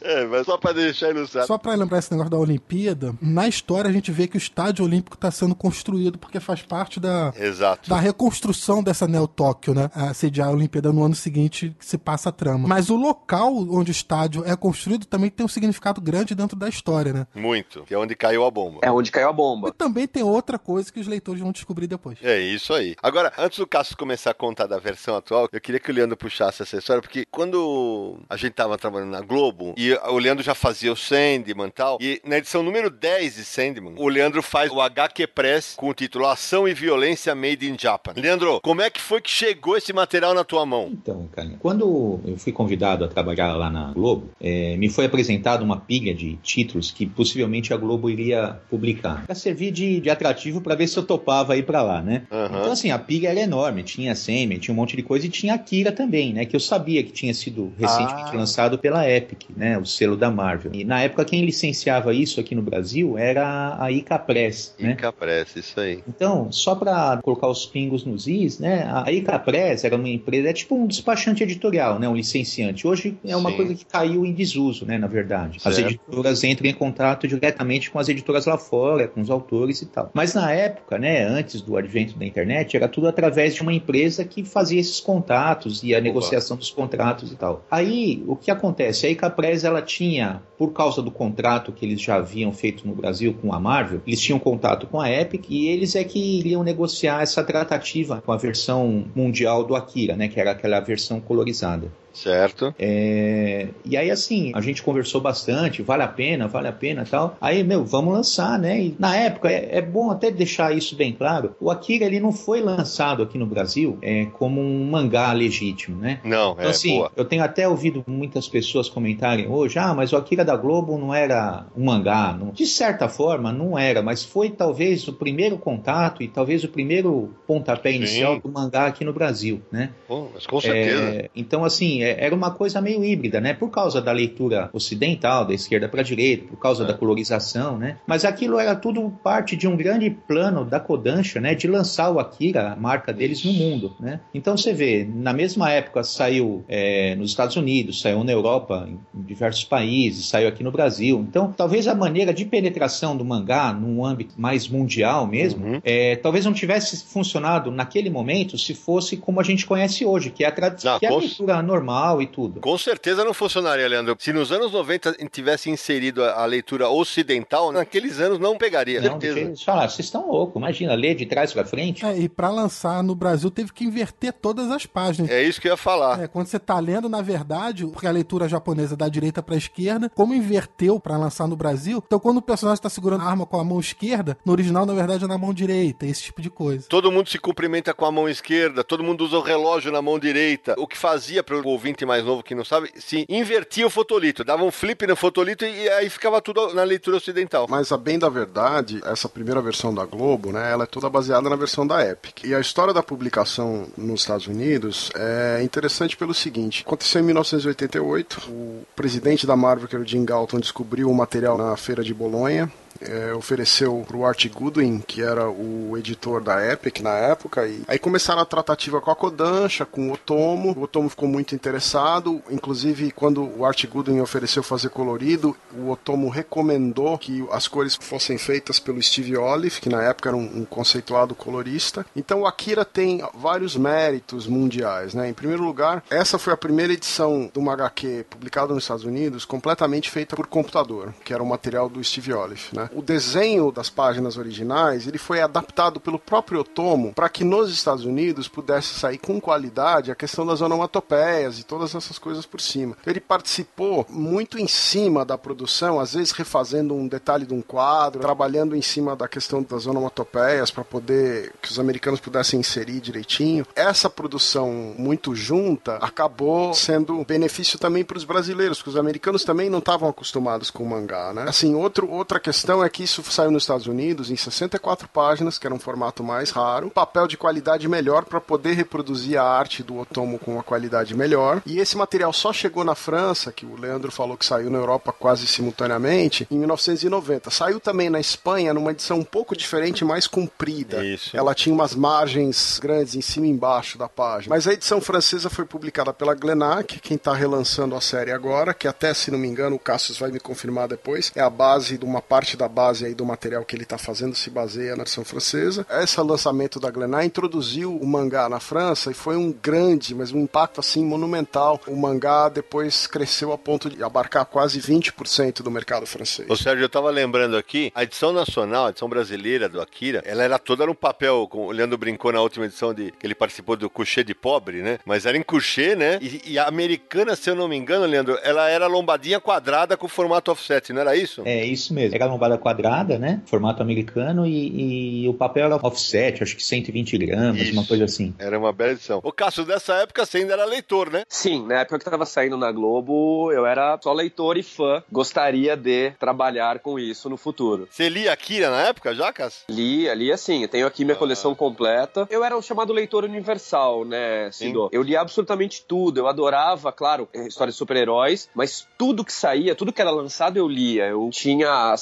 É, 0.00 0.24
mas 0.26 0.46
só 0.46 0.56
pra 0.56 0.72
deixar 0.72 1.10
ilustrado. 1.10 1.46
Só 1.46 1.58
pra 1.58 1.74
lembrar 1.74 1.98
esse 1.98 2.10
negócio 2.10 2.30
da 2.30 2.38
Olimpíada, 2.38 3.14
na 3.20 3.46
história 3.46 3.88
a 3.88 3.92
gente 3.92 4.10
vê 4.10 4.26
que 4.26 4.36
o 4.36 4.38
estádio 4.38 4.73
olímpico 4.82 5.16
está 5.16 5.30
sendo 5.30 5.54
construído 5.54 6.18
porque 6.18 6.40
faz 6.40 6.62
parte 6.62 6.98
da, 7.00 7.32
Exato. 7.36 7.88
da 7.90 7.98
reconstrução 7.98 8.82
dessa 8.82 9.06
Neo 9.06 9.26
Tóquio, 9.28 9.74
né? 9.74 9.90
A 9.94 10.12
sediar 10.14 10.48
a 10.48 10.52
Olimpíada 10.52 10.92
no 10.92 11.04
ano 11.04 11.14
seguinte 11.14 11.74
que 11.78 11.84
se 11.84 11.98
passa 11.98 12.28
a 12.28 12.32
trama. 12.32 12.66
Mas 12.68 12.90
o 12.90 12.96
local 12.96 13.52
onde 13.70 13.90
o 13.90 13.92
estádio 13.92 14.42
é 14.46 14.56
construído 14.56 15.04
também 15.06 15.30
tem 15.30 15.44
um 15.44 15.48
significado 15.48 16.00
grande 16.00 16.34
dentro 16.34 16.56
da 16.56 16.68
história, 16.68 17.12
né? 17.12 17.26
Muito. 17.34 17.82
Que 17.84 17.94
é 17.94 17.98
onde 17.98 18.14
caiu 18.14 18.44
a 18.44 18.50
bomba. 18.50 18.80
É 18.82 18.90
onde 18.90 19.10
caiu 19.10 19.28
a 19.28 19.32
E 19.32 19.34
bomba. 19.34 19.72
também 19.72 20.06
tem 20.06 20.22
outra 20.22 20.58
coisa 20.58 20.92
que 20.92 21.00
os 21.00 21.06
leitores 21.06 21.40
vão 21.40 21.52
descobrir 21.52 21.86
depois. 21.86 22.18
É 22.22 22.38
isso 22.40 22.72
aí. 22.72 22.94
Agora, 23.02 23.32
antes 23.38 23.58
do 23.58 23.66
Cassius 23.66 23.94
começar 23.94 24.30
a 24.30 24.34
contar 24.34 24.66
da 24.66 24.78
versão 24.78 25.16
atual, 25.16 25.48
eu 25.52 25.60
queria 25.60 25.80
que 25.80 25.90
o 25.90 25.94
Leandro 25.94 26.16
puxasse 26.16 26.62
essa 26.62 26.76
história, 26.76 27.02
porque 27.02 27.24
quando 27.30 28.18
a 28.28 28.36
gente 28.36 28.52
tava 28.52 28.76
trabalhando 28.78 29.10
na 29.10 29.20
Globo, 29.20 29.74
e 29.76 29.92
o 29.92 30.18
Leandro 30.18 30.42
já 30.44 30.54
fazia 30.54 30.92
o 30.92 30.96
Sandman 30.96 31.68
e 31.68 31.70
tal, 31.72 31.98
e 32.00 32.20
na 32.24 32.38
edição 32.38 32.62
número 32.62 32.90
10 32.90 33.36
de 33.36 33.44
Sandman, 33.44 33.94
o 33.96 34.08
Leandro 34.08 34.42
faz 34.42 34.63
o 34.72 34.80
HQ 34.80 35.26
Press 35.28 35.74
com 35.76 35.88
o 35.88 35.94
título 35.94 36.26
Ação 36.26 36.66
e 36.68 36.74
Violência 36.74 37.34
Made 37.34 37.68
in 37.68 37.76
Japan. 37.78 38.12
Leandro, 38.16 38.60
como 38.60 38.82
é 38.82 38.90
que 38.90 39.00
foi 39.00 39.20
que 39.20 39.30
chegou 39.30 39.76
esse 39.76 39.92
material 39.92 40.34
na 40.34 40.44
tua 40.44 40.64
mão? 40.66 40.88
Então, 40.92 41.28
cara, 41.34 41.50
quando 41.60 42.20
eu 42.24 42.36
fui 42.36 42.52
convidado 42.52 43.04
a 43.04 43.08
trabalhar 43.08 43.54
lá 43.54 43.70
na 43.70 43.92
Globo, 43.92 44.30
é, 44.40 44.76
me 44.76 44.88
foi 44.88 45.06
apresentado 45.06 45.62
uma 45.62 45.78
pilha 45.80 46.14
de 46.14 46.36
títulos 46.42 46.90
que 46.90 47.06
possivelmente 47.06 47.72
a 47.72 47.76
Globo 47.76 48.08
iria 48.10 48.58
publicar, 48.70 49.24
para 49.26 49.34
servir 49.34 49.70
de, 49.70 50.00
de 50.00 50.10
atrativo 50.10 50.60
para 50.60 50.74
ver 50.74 50.86
se 50.86 50.96
eu 50.96 51.02
topava 51.02 51.56
ir 51.56 51.64
para 51.64 51.82
lá, 51.82 52.00
né? 52.02 52.22
Uhum. 52.30 52.44
Então, 52.46 52.72
assim, 52.72 52.90
a 52.90 52.98
pilha 52.98 53.28
era 53.28 53.40
enorme, 53.40 53.82
tinha 53.82 54.14
Sandman, 54.14 54.58
tinha 54.58 54.72
um 54.72 54.76
monte 54.76 54.96
de 54.96 55.02
coisa 55.02 55.26
e 55.26 55.28
tinha 55.28 55.54
Akira 55.54 55.92
também, 55.92 56.32
né? 56.32 56.44
Que 56.44 56.56
eu 56.56 56.60
sabia 56.60 57.02
que 57.02 57.12
tinha 57.12 57.32
sido 57.34 57.72
recentemente 57.78 58.30
Ah. 58.32 58.36
lançado 58.36 58.78
pela 58.78 59.08
Epic, 59.08 59.44
né? 59.56 59.78
O 59.78 59.84
selo 59.84 60.16
da 60.16 60.30
Marvel. 60.30 60.72
E 60.74 60.84
na 60.84 61.00
época 61.02 61.24
quem 61.24 61.44
licenciava 61.44 62.12
isso 62.14 62.40
aqui 62.40 62.54
no 62.54 62.62
Brasil 62.62 63.16
era 63.18 63.76
a 63.78 63.90
Ica 63.90 64.18
Press, 64.18 64.53
né? 64.78 64.92
Ica 64.92 65.12
Press, 65.12 65.56
isso 65.56 65.78
aí. 65.78 66.02
Então, 66.08 66.50
só 66.50 66.74
para 66.74 67.20
colocar 67.22 67.48
os 67.48 67.66
pingos 67.66 68.04
nos 68.04 68.26
is, 68.26 68.58
né? 68.58 68.88
A 68.90 69.10
Ica 69.10 69.38
Press 69.38 69.84
era 69.84 69.96
uma 69.96 70.08
empresa, 70.08 70.50
é 70.50 70.52
tipo 70.52 70.74
um 70.74 70.86
despachante 70.86 71.42
editorial, 71.42 71.98
né? 71.98 72.08
Um 72.08 72.16
licenciante. 72.16 72.86
Hoje 72.86 73.18
é 73.24 73.36
uma 73.36 73.50
Sim. 73.50 73.56
coisa 73.56 73.74
que 73.74 73.84
caiu 73.84 74.24
em 74.24 74.32
desuso, 74.32 74.84
né? 74.84 74.98
Na 74.98 75.06
verdade. 75.06 75.58
As 75.64 75.74
Certo. 75.74 75.88
editoras 75.88 76.44
entram 76.44 76.68
em 76.68 76.74
contato 76.74 77.26
diretamente 77.26 77.90
com 77.90 77.98
as 77.98 78.08
editoras 78.08 78.46
lá 78.46 78.58
fora, 78.58 79.08
com 79.08 79.20
os 79.20 79.30
autores 79.30 79.82
e 79.82 79.86
tal. 79.86 80.10
Mas 80.14 80.34
na 80.34 80.50
época, 80.52 80.98
né? 80.98 81.24
Antes 81.24 81.60
do 81.60 81.76
advento 81.76 82.18
da 82.18 82.24
internet, 82.24 82.76
era 82.76 82.88
tudo 82.88 83.08
através 83.08 83.54
de 83.54 83.62
uma 83.62 83.72
empresa 83.72 84.24
que 84.24 84.44
fazia 84.44 84.80
esses 84.80 85.00
contatos 85.00 85.82
e 85.82 85.94
a 85.94 86.00
negociação 86.00 86.56
dos 86.56 86.70
contratos 86.70 87.32
e 87.32 87.36
tal. 87.36 87.64
Aí, 87.70 88.22
o 88.26 88.36
que 88.36 88.50
acontece? 88.50 89.06
A 89.06 89.10
Ica 89.10 89.30
Press, 89.30 89.64
ela 89.64 89.82
tinha, 89.82 90.42
por 90.58 90.72
causa 90.72 91.02
do 91.02 91.10
contrato 91.10 91.72
que 91.72 91.84
eles 91.84 92.00
já 92.00 92.16
haviam 92.16 92.52
feito 92.52 92.86
no 92.86 92.94
Brasil 92.94 93.34
com 93.40 93.52
a 93.52 93.60
Marvel, 93.60 94.02
eles 94.06 94.20
tinham 94.20 94.33
contato 94.38 94.86
com 94.86 95.00
a 95.00 95.10
Epic 95.10 95.46
e 95.50 95.68
eles 95.68 95.94
é 95.94 96.04
que 96.04 96.38
iriam 96.38 96.62
negociar 96.62 97.22
essa 97.22 97.42
tratativa 97.42 98.22
com 98.24 98.32
a 98.32 98.36
versão 98.36 99.04
mundial 99.14 99.64
do 99.64 99.74
Akira, 99.74 100.16
né? 100.16 100.28
Que 100.28 100.40
era 100.40 100.52
aquela 100.52 100.80
versão 100.80 101.20
colorizada. 101.20 101.90
Certo? 102.14 102.74
É, 102.78 103.68
E 103.84 103.96
aí, 103.96 104.10
assim, 104.10 104.52
a 104.54 104.60
gente 104.60 104.82
conversou 104.82 105.20
bastante, 105.20 105.82
vale 105.82 106.02
a 106.02 106.08
pena, 106.08 106.46
vale 106.48 106.68
a 106.68 106.72
pena 106.72 107.02
e 107.02 107.10
tal. 107.10 107.36
Aí, 107.40 107.62
meu, 107.64 107.84
vamos 107.84 108.14
lançar, 108.14 108.58
né? 108.58 108.80
E 108.80 108.96
na 108.98 109.16
época, 109.16 109.50
é, 109.50 109.78
é 109.78 109.82
bom 109.82 110.10
até 110.10 110.30
deixar 110.30 110.74
isso 110.76 110.94
bem 110.96 111.12
claro, 111.12 111.54
o 111.60 111.70
Akira, 111.70 112.04
ele 112.04 112.20
não 112.20 112.32
foi 112.32 112.60
lançado 112.60 113.22
aqui 113.22 113.36
no 113.36 113.46
Brasil 113.46 113.98
é, 114.00 114.26
como 114.26 114.60
um 114.60 114.84
mangá 114.90 115.32
legítimo, 115.32 116.00
né? 116.00 116.20
Não, 116.24 116.52
Então, 116.52 116.64
é 116.64 116.68
assim, 116.68 116.96
boa. 116.96 117.10
eu 117.16 117.24
tenho 117.24 117.42
até 117.42 117.68
ouvido 117.68 118.04
muitas 118.06 118.48
pessoas 118.48 118.88
comentarem 118.88 119.48
hoje, 119.48 119.78
ah, 119.78 119.92
mas 119.92 120.12
o 120.12 120.16
Akira 120.16 120.44
da 120.44 120.56
Globo 120.56 120.96
não 120.96 121.12
era 121.12 121.66
um 121.76 121.84
mangá. 121.84 122.36
Não. 122.38 122.50
De 122.50 122.66
certa 122.66 123.08
forma, 123.08 123.52
não 123.52 123.78
era, 123.78 124.02
mas 124.02 124.24
foi 124.24 124.50
talvez 124.50 125.06
o 125.08 125.12
primeiro 125.12 125.58
contato 125.58 126.22
e 126.22 126.28
talvez 126.28 126.62
o 126.64 126.68
primeiro 126.68 127.34
pontapé 127.46 127.92
inicial 127.92 128.38
do 128.38 128.48
mangá 128.48 128.86
aqui 128.86 129.04
no 129.04 129.12
Brasil, 129.12 129.60
né? 129.72 129.90
Pô, 130.06 130.28
mas 130.32 130.46
com 130.46 130.60
certeza. 130.60 131.02
É, 131.02 131.30
então, 131.34 131.64
assim, 131.64 132.03
era 132.18 132.34
uma 132.34 132.50
coisa 132.50 132.80
meio 132.80 133.04
híbrida, 133.04 133.40
né? 133.40 133.54
Por 133.54 133.70
causa 133.70 134.00
da 134.00 134.12
leitura 134.12 134.70
ocidental, 134.72 135.44
da 135.44 135.54
esquerda 135.54 135.88
para 135.88 136.00
a 136.00 136.04
direita, 136.04 136.44
por 136.48 136.56
causa 136.58 136.84
É. 136.84 136.86
da 136.86 136.94
colorização, 136.94 137.78
né? 137.78 137.96
Mas 138.06 138.24
aquilo 138.24 138.58
era 138.58 138.74
tudo 138.76 139.10
parte 139.22 139.56
de 139.56 139.66
um 139.66 139.76
grande 139.76 140.10
plano 140.10 140.64
da 140.64 140.78
Kodansha, 140.80 141.40
né? 141.40 141.54
De 141.54 141.66
lançar 141.66 142.10
o 142.10 142.18
Akira, 142.18 142.72
a 142.72 142.76
marca 142.76 143.12
deles, 143.12 143.44
no 143.44 143.52
mundo, 143.52 143.94
né? 143.98 144.20
Então, 144.34 144.56
você 144.56 144.72
vê, 144.72 145.06
na 145.12 145.32
mesma 145.32 145.70
época 145.70 146.02
saiu 146.04 146.64
é, 146.68 147.14
nos 147.16 147.30
Estados 147.30 147.56
Unidos, 147.56 148.00
saiu 148.00 148.22
na 148.24 148.32
Europa, 148.32 148.86
em, 148.88 148.98
diversos 149.22 149.64
países, 149.64 150.26
saiu 150.28 150.48
aqui 150.48 150.62
no 150.62 150.70
Brasil. 150.70 151.24
Então, 151.28 151.52
talvez 151.56 151.86
a 151.88 151.94
maneira 151.94 152.32
de 152.34 152.44
penetração 152.44 153.16
do 153.16 153.24
mangá 153.24 153.72
num 153.72 154.04
âmbito 154.04 154.34
mais 154.36 154.68
mundial 154.68 155.26
mesmo, 155.26 155.64
Uhum. 155.64 155.80
é, 155.84 156.16
talvez 156.16 156.44
não 156.44 156.52
tivesse 156.52 157.04
funcionado 157.06 157.70
naquele 157.70 158.10
momento 158.10 158.58
se 158.58 158.74
fosse 158.74 159.16
como 159.16 159.40
a 159.40 159.42
gente 159.42 159.64
conhece 159.66 160.04
hoje, 160.04 160.30
que 160.30 160.44
é 160.44 160.48
a, 160.48 160.52
trad- 160.52 160.82
Não, 160.84 160.98
que 160.98 161.06
é 161.06 161.08
a 161.08 161.16
leitura 161.16 161.62
normal 161.62 161.93
e 162.20 162.26
tudo. 162.26 162.60
Com 162.60 162.76
certeza 162.76 163.24
não 163.24 163.34
funcionaria, 163.34 163.88
Leandro. 163.88 164.16
Se 164.18 164.32
nos 164.32 164.52
anos 164.52 164.72
90 164.72 165.16
tivesse 165.30 165.70
inserido 165.70 166.22
a, 166.22 166.42
a 166.42 166.46
leitura 166.46 166.88
ocidental, 166.88 167.72
naqueles 167.72 168.20
anos 168.20 168.38
não 168.38 168.56
pegaria. 168.56 169.00
Não, 169.00 169.12
certeza. 169.12 169.40
eles 169.40 169.62
falar, 169.62 169.88
vocês 169.88 170.06
estão 170.06 170.30
loucos, 170.30 170.56
imagina, 170.56 170.94
ler 170.94 171.14
de 171.14 171.26
trás 171.26 171.52
pra 171.52 171.64
frente. 171.64 172.04
É, 172.04 172.18
e 172.18 172.28
pra 172.28 172.50
lançar 172.50 173.02
no 173.02 173.14
Brasil 173.14 173.50
teve 173.50 173.72
que 173.72 173.84
inverter 173.84 174.32
todas 174.32 174.70
as 174.70 174.86
páginas. 174.86 175.30
É 175.30 175.42
isso 175.42 175.60
que 175.60 175.68
eu 175.68 175.72
ia 175.72 175.76
falar. 175.76 176.22
É, 176.22 176.28
quando 176.28 176.46
você 176.46 176.58
tá 176.58 176.78
lendo, 176.78 177.08
na 177.08 177.22
verdade, 177.22 177.86
porque 177.86 178.06
a 178.06 178.10
leitura 178.10 178.48
japonesa 178.48 178.94
é 178.94 178.96
da 178.96 179.08
direita 179.08 179.42
pra 179.42 179.56
esquerda, 179.56 180.10
como 180.14 180.34
inverteu 180.34 180.98
pra 181.00 181.16
lançar 181.16 181.46
no 181.46 181.56
Brasil, 181.56 182.02
então 182.04 182.18
quando 182.18 182.38
o 182.38 182.42
personagem 182.42 182.82
tá 182.82 182.88
segurando 182.88 183.22
a 183.22 183.26
arma 183.26 183.46
com 183.46 183.58
a 183.58 183.64
mão 183.64 183.80
esquerda, 183.80 184.36
no 184.44 184.52
original, 184.52 184.86
na 184.86 184.94
verdade, 184.94 185.24
é 185.24 185.28
na 185.28 185.38
mão 185.38 185.52
direita, 185.52 186.06
esse 186.06 186.24
tipo 186.24 186.40
de 186.40 186.50
coisa. 186.50 186.86
Todo 186.88 187.10
mundo 187.10 187.28
se 187.28 187.38
cumprimenta 187.38 187.94
com 187.94 188.04
a 188.04 188.12
mão 188.12 188.28
esquerda, 188.28 188.84
todo 188.84 189.02
mundo 189.02 189.24
usa 189.24 189.38
o 189.38 189.42
relógio 189.42 189.92
na 189.92 190.02
mão 190.02 190.18
direita. 190.18 190.74
O 190.78 190.86
que 190.86 190.96
fazia 190.96 191.42
para 191.42 191.56
o 191.56 191.62
ouvinte 191.84 192.06
mais 192.06 192.24
novo 192.24 192.42
que 192.42 192.54
não 192.54 192.64
sabe, 192.64 192.90
se 192.96 193.26
invertia 193.28 193.86
o 193.86 193.90
fotolito, 193.90 194.42
dava 194.42 194.64
um 194.64 194.70
flip 194.70 195.06
no 195.06 195.14
fotolito 195.14 195.66
e 195.66 195.88
aí 195.90 196.08
ficava 196.08 196.40
tudo 196.40 196.72
na 196.72 196.82
leitura 196.82 197.18
ocidental. 197.18 197.66
Mas 197.68 197.92
a 197.92 197.98
bem 197.98 198.18
da 198.18 198.30
verdade, 198.30 199.02
essa 199.04 199.28
primeira 199.28 199.60
versão 199.60 199.94
da 199.94 200.06
Globo, 200.06 200.50
né, 200.50 200.72
ela 200.72 200.84
é 200.84 200.86
toda 200.86 201.10
baseada 201.10 201.50
na 201.50 201.56
versão 201.56 201.86
da 201.86 202.02
Epic. 202.02 202.44
E 202.44 202.54
a 202.54 202.60
história 202.60 202.94
da 202.94 203.02
publicação 203.02 203.86
nos 203.98 204.20
Estados 204.20 204.46
Unidos 204.46 205.10
é 205.14 205.62
interessante 205.62 206.16
pelo 206.16 206.32
seguinte: 206.32 206.82
aconteceu 206.86 207.20
em 207.20 207.24
1988, 207.24 208.42
o 208.48 208.86
presidente 208.96 209.46
da 209.46 209.54
Marvel, 209.54 209.86
que 209.86 209.94
era 209.94 210.02
o 210.02 210.08
Jim 210.08 210.24
Galton, 210.24 210.58
descobriu 210.58 211.10
o 211.10 211.14
material 211.14 211.58
na 211.58 211.76
feira 211.76 212.02
de 212.02 212.14
Bolonha. 212.14 212.72
É, 213.00 213.32
ofereceu 213.34 214.04
pro 214.06 214.24
Art 214.24 214.46
Goodwin, 214.48 215.02
que 215.06 215.22
era 215.22 215.48
o 215.48 215.96
editor 215.96 216.42
da 216.42 216.64
Epic 216.72 217.00
na 217.00 217.16
época, 217.16 217.66
e 217.66 217.82
aí 217.88 217.98
começaram 217.98 218.40
a 218.40 218.44
tratativa 218.44 219.00
com 219.00 219.10
a 219.10 219.16
Kodansha, 219.16 219.84
com 219.84 220.08
o 220.08 220.12
Otomo. 220.12 220.74
O 220.76 220.82
Otomo 220.82 221.08
ficou 221.08 221.28
muito 221.28 221.54
interessado, 221.54 222.42
inclusive 222.50 223.10
quando 223.10 223.42
o 223.58 223.64
Art 223.64 223.84
Goodwin 223.86 224.20
ofereceu 224.20 224.62
fazer 224.62 224.90
colorido, 224.90 225.56
o 225.72 225.90
Otomo 225.90 226.28
recomendou 226.28 227.18
que 227.18 227.46
as 227.50 227.66
cores 227.66 227.96
fossem 227.96 228.38
feitas 228.38 228.78
pelo 228.78 229.02
Steve 229.02 229.36
Olive, 229.36 229.80
que 229.80 229.88
na 229.88 230.02
época 230.02 230.28
era 230.28 230.36
um, 230.36 230.60
um 230.60 230.64
conceituado 230.64 231.34
colorista. 231.34 232.06
Então 232.14 232.42
o 232.42 232.46
Akira 232.46 232.84
tem 232.84 233.22
vários 233.34 233.76
méritos 233.76 234.46
mundiais, 234.46 235.14
né? 235.14 235.28
Em 235.28 235.34
primeiro 235.34 235.64
lugar, 235.64 236.02
essa 236.10 236.38
foi 236.38 236.52
a 236.52 236.56
primeira 236.56 236.92
edição 236.92 237.50
uma 237.64 237.72
HQ 237.72 238.26
publicada 238.28 238.74
nos 238.74 238.84
Estados 238.84 239.04
Unidos, 239.04 239.44
completamente 239.44 240.10
feita 240.10 240.36
por 240.36 240.46
computador, 240.46 241.14
que 241.24 241.32
era 241.32 241.42
o 241.42 241.46
material 241.46 241.88
do 241.88 242.02
Steve 242.02 242.32
Olive, 242.32 242.68
né? 242.72 242.83
O 242.92 243.02
desenho 243.02 243.70
das 243.70 243.90
páginas 243.90 244.36
originais, 244.36 245.06
ele 245.06 245.18
foi 245.18 245.40
adaptado 245.40 246.00
pelo 246.00 246.18
próprio 246.18 246.60
Otomo 246.60 247.12
para 247.14 247.28
que 247.28 247.44
nos 247.44 247.70
Estados 247.70 248.04
Unidos 248.04 248.48
pudesse 248.48 248.94
sair 248.94 249.18
com 249.18 249.40
qualidade 249.40 250.10
a 250.10 250.14
questão 250.14 250.46
das 250.46 250.60
onomatopeias 250.60 251.58
e 251.58 251.64
todas 251.64 251.94
essas 251.94 252.18
coisas 252.18 252.46
por 252.46 252.60
cima. 252.60 252.96
Ele 253.06 253.20
participou 253.20 254.06
muito 254.08 254.58
em 254.58 254.68
cima 254.68 255.24
da 255.24 255.36
produção, 255.36 256.00
às 256.00 256.14
vezes 256.14 256.32
refazendo 256.32 256.94
um 256.94 257.06
detalhe 257.06 257.46
de 257.46 257.54
um 257.54 257.62
quadro, 257.62 258.20
trabalhando 258.20 258.74
em 258.76 258.82
cima 258.82 259.14
da 259.16 259.28
questão 259.28 259.62
das 259.62 259.86
onomatopeias 259.86 260.70
para 260.70 260.84
poder 260.84 261.52
que 261.60 261.70
os 261.70 261.78
americanos 261.78 262.20
pudessem 262.20 262.60
inserir 262.60 263.00
direitinho. 263.00 263.66
Essa 263.74 264.08
produção 264.08 264.94
muito 264.96 265.34
junta 265.34 265.96
acabou 265.96 266.74
sendo 266.74 267.24
benefício 267.24 267.78
também 267.78 268.04
para 268.04 268.18
os 268.18 268.24
brasileiros, 268.24 268.78
porque 268.78 268.90
os 268.90 268.96
americanos 268.96 269.44
também 269.44 269.68
não 269.68 269.78
estavam 269.78 270.08
acostumados 270.08 270.70
com 270.70 270.82
o 270.82 270.88
mangá, 270.88 271.32
né? 271.32 271.44
Assim, 271.48 271.74
outro, 271.74 272.10
outra 272.10 272.40
questão 272.40 272.73
é 272.82 272.88
que 272.88 273.02
isso 273.02 273.22
saiu 273.24 273.50
nos 273.50 273.64
Estados 273.64 273.86
Unidos 273.86 274.30
em 274.30 274.36
64 274.36 275.08
páginas, 275.08 275.58
que 275.58 275.66
era 275.66 275.74
um 275.74 275.78
formato 275.78 276.24
mais 276.24 276.50
raro, 276.50 276.90
papel 276.90 277.26
de 277.26 277.36
qualidade 277.36 277.86
melhor 277.88 278.24
para 278.24 278.40
poder 278.40 278.72
reproduzir 278.72 279.38
a 279.38 279.44
arte 279.44 279.82
do 279.82 279.98
Otomo 279.98 280.38
com 280.38 280.54
uma 280.54 280.62
qualidade 280.62 281.14
melhor. 281.14 281.62
E 281.66 281.78
esse 281.78 281.96
material 281.96 282.32
só 282.32 282.52
chegou 282.52 282.84
na 282.84 282.94
França, 282.94 283.52
que 283.52 283.66
o 283.66 283.76
Leandro 283.76 284.10
falou 284.10 284.36
que 284.36 284.46
saiu 284.46 284.70
na 284.70 284.78
Europa 284.78 285.12
quase 285.12 285.46
simultaneamente, 285.46 286.46
em 286.50 286.58
1990. 286.58 287.50
Saiu 287.50 287.78
também 287.78 288.08
na 288.08 288.20
Espanha 288.20 288.72
numa 288.72 288.92
edição 288.92 289.18
um 289.18 289.24
pouco 289.24 289.56
diferente, 289.56 290.04
mais 290.04 290.26
comprida. 290.26 291.04
Isso. 291.04 291.36
Ela 291.36 291.54
tinha 291.54 291.74
umas 291.74 291.94
margens 291.94 292.78
grandes 292.80 293.14
em 293.14 293.20
cima 293.20 293.46
e 293.46 293.50
embaixo 293.50 293.98
da 293.98 294.08
página. 294.08 294.54
Mas 294.54 294.66
a 294.66 294.72
edição 294.72 295.00
francesa 295.00 295.50
foi 295.50 295.64
publicada 295.64 296.12
pela 296.12 296.34
Glenac, 296.34 297.00
quem 297.00 297.16
está 297.16 297.34
relançando 297.34 297.94
a 297.94 298.00
série 298.00 298.32
agora, 298.32 298.74
que 298.74 298.88
até, 298.88 299.12
se 299.12 299.30
não 299.30 299.38
me 299.38 299.48
engano, 299.48 299.76
o 299.76 299.78
Cassius 299.78 300.18
vai 300.18 300.30
me 300.30 300.40
confirmar 300.40 300.88
depois, 300.88 301.32
é 301.34 301.40
a 301.40 301.50
base 301.50 301.98
de 301.98 302.04
uma 302.04 302.22
parte 302.22 302.56
da 302.56 302.63
base 302.68 303.06
aí 303.06 303.14
do 303.14 303.24
material 303.24 303.64
que 303.64 303.76
ele 303.76 303.82
está 303.82 303.98
fazendo, 303.98 304.34
se 304.34 304.50
baseia 304.50 304.90
na 304.90 305.04
versão 305.04 305.24
francesa. 305.24 305.86
Esse 305.90 306.20
lançamento 306.20 306.80
da 306.80 306.90
Glenac 306.90 307.26
introduziu 307.26 307.96
o 307.96 308.06
mangá 308.06 308.48
na 308.48 308.60
França 308.60 309.10
e 309.10 309.14
foi 309.14 309.36
um 309.36 309.52
grande, 309.52 310.14
mas 310.14 310.32
um 310.32 310.40
impacto 310.40 310.80
assim 310.80 311.04
monumental. 311.04 311.80
O 311.86 311.96
mangá 311.96 312.48
depois 312.48 313.06
cresceu 313.06 313.52
a 313.52 313.58
ponto 313.58 313.90
de 313.90 314.02
abarcar 314.02 314.46
quase 314.46 314.80
20% 314.80 315.62
do 315.62 315.70
mercado 315.70 316.06
francês. 316.06 316.48
Ô 316.48 316.56
Sérgio, 316.56 316.84
eu 316.84 316.88
tava 316.88 317.10
lembrando 317.10 317.56
aqui, 317.56 317.92
a 317.94 318.02
edição 318.02 318.32
nacional, 318.32 318.86
a 318.86 318.90
edição 318.90 319.08
brasileira 319.08 319.24
brasileira 319.34 319.68
do 319.68 319.80
Akira, 319.80 320.22
ela 320.24 320.42
era 320.42 320.58
toda 320.58 320.86
no 320.86 320.94
papel, 320.94 321.46
com, 321.50 321.66
o 321.66 321.70
Leandro 321.70 321.98
brincou 321.98 322.32
na 322.32 322.40
última 322.40 322.66
edição 322.66 322.94
de 322.94 323.12
que 323.12 323.26
ele 323.26 323.34
participou 323.34 323.76
do 323.76 323.90
coucher 323.90 324.24
de 324.24 324.34
pobre, 324.34 324.82
né? 324.82 324.98
Mas 325.04 325.26
era 325.26 325.36
em 325.36 325.42
coucher, 325.42 325.96
né? 325.96 326.18
E, 326.20 326.52
e 326.52 326.58
a 326.58 326.66
americana, 326.66 327.34
se 327.34 327.50
eu 327.50 327.54
não 327.54 327.68
me 327.68 327.76
engano, 327.76 328.06
Leandro, 328.06 328.38
ela 328.42 328.68
era 328.68 328.86
lombadinha 328.86 329.40
quadrada 329.40 329.96
com 329.96 330.08
formato 330.08 330.50
offset, 330.50 330.92
não 330.92 331.00
era 331.00 331.16
isso? 331.16 331.42
É, 331.44 331.64
isso 331.64 331.92
mesmo. 331.92 332.14
Era 332.14 332.26
lombada 332.26 332.53
quadrada, 332.58 333.18
né? 333.18 333.42
Formato 333.46 333.82
americano 333.82 334.46
e, 334.46 335.22
e 335.24 335.28
o 335.28 335.34
papel 335.34 335.66
era 335.66 335.76
offset, 335.76 336.42
acho 336.42 336.56
que 336.56 336.64
120 336.64 337.18
gramas, 337.18 337.62
Isso. 337.62 337.72
uma 337.72 337.84
coisa 337.86 338.04
assim. 338.04 338.34
Era 338.38 338.58
uma 338.58 338.72
bela 338.72 338.92
edição. 338.92 339.20
O 339.22 339.32
Cássio, 339.32 339.64
dessa 339.64 339.94
época, 339.94 340.24
você 340.24 340.38
ainda 340.38 340.54
era 340.54 340.64
leitor, 340.64 341.10
né? 341.10 341.24
Sim, 341.28 341.66
na 341.66 341.80
época 341.80 341.98
que 341.98 342.04
tava 342.04 342.26
saindo 342.26 342.56
na 342.56 342.70
Globo, 342.70 343.52
eu 343.52 343.66
era 343.66 343.98
só 344.02 344.12
leitor 344.12 344.56
e 344.56 344.62
fã. 344.62 345.02
Gostaria 345.10 345.76
de 345.76 346.12
trabalhar 346.12 346.78
com 346.78 346.98
isso 346.98 347.28
no 347.28 347.36
futuro. 347.36 347.88
Você 347.90 348.08
lia 348.08 348.32
Akira 348.32 348.70
na 348.70 348.82
época 348.82 349.14
já, 349.14 349.32
Cássio? 349.32 349.64
Li, 349.68 350.12
li 350.14 350.32
assim, 350.32 350.62
eu 350.62 350.68
tenho 350.68 350.86
aqui 350.86 351.04
minha 351.04 351.16
coleção 351.16 351.54
completa. 351.54 352.26
Eu 352.30 352.44
era 352.44 352.56
o 352.56 352.62
chamado 352.62 352.92
leitor 352.92 353.24
universal, 353.24 354.04
né, 354.04 354.50
Cido? 354.52 354.88
Eu 354.92 355.02
li 355.02 355.16
absolutamente 355.16 355.84
tudo. 355.86 356.18
Eu 356.18 356.26
adorava, 356.26 356.92
claro, 356.92 357.28
histórias 357.34 357.74
de 357.74 357.78
super-heróis, 357.78 358.48
mas 358.54 358.86
tudo 358.98 359.24
que 359.24 359.32
saía, 359.32 359.74
tudo 359.74 359.92
que 359.92 360.00
era 360.00 360.10
lançado 360.10 360.56
eu 360.56 360.68
lia. 360.68 361.06
Eu 361.06 361.28
tinha 361.32 361.92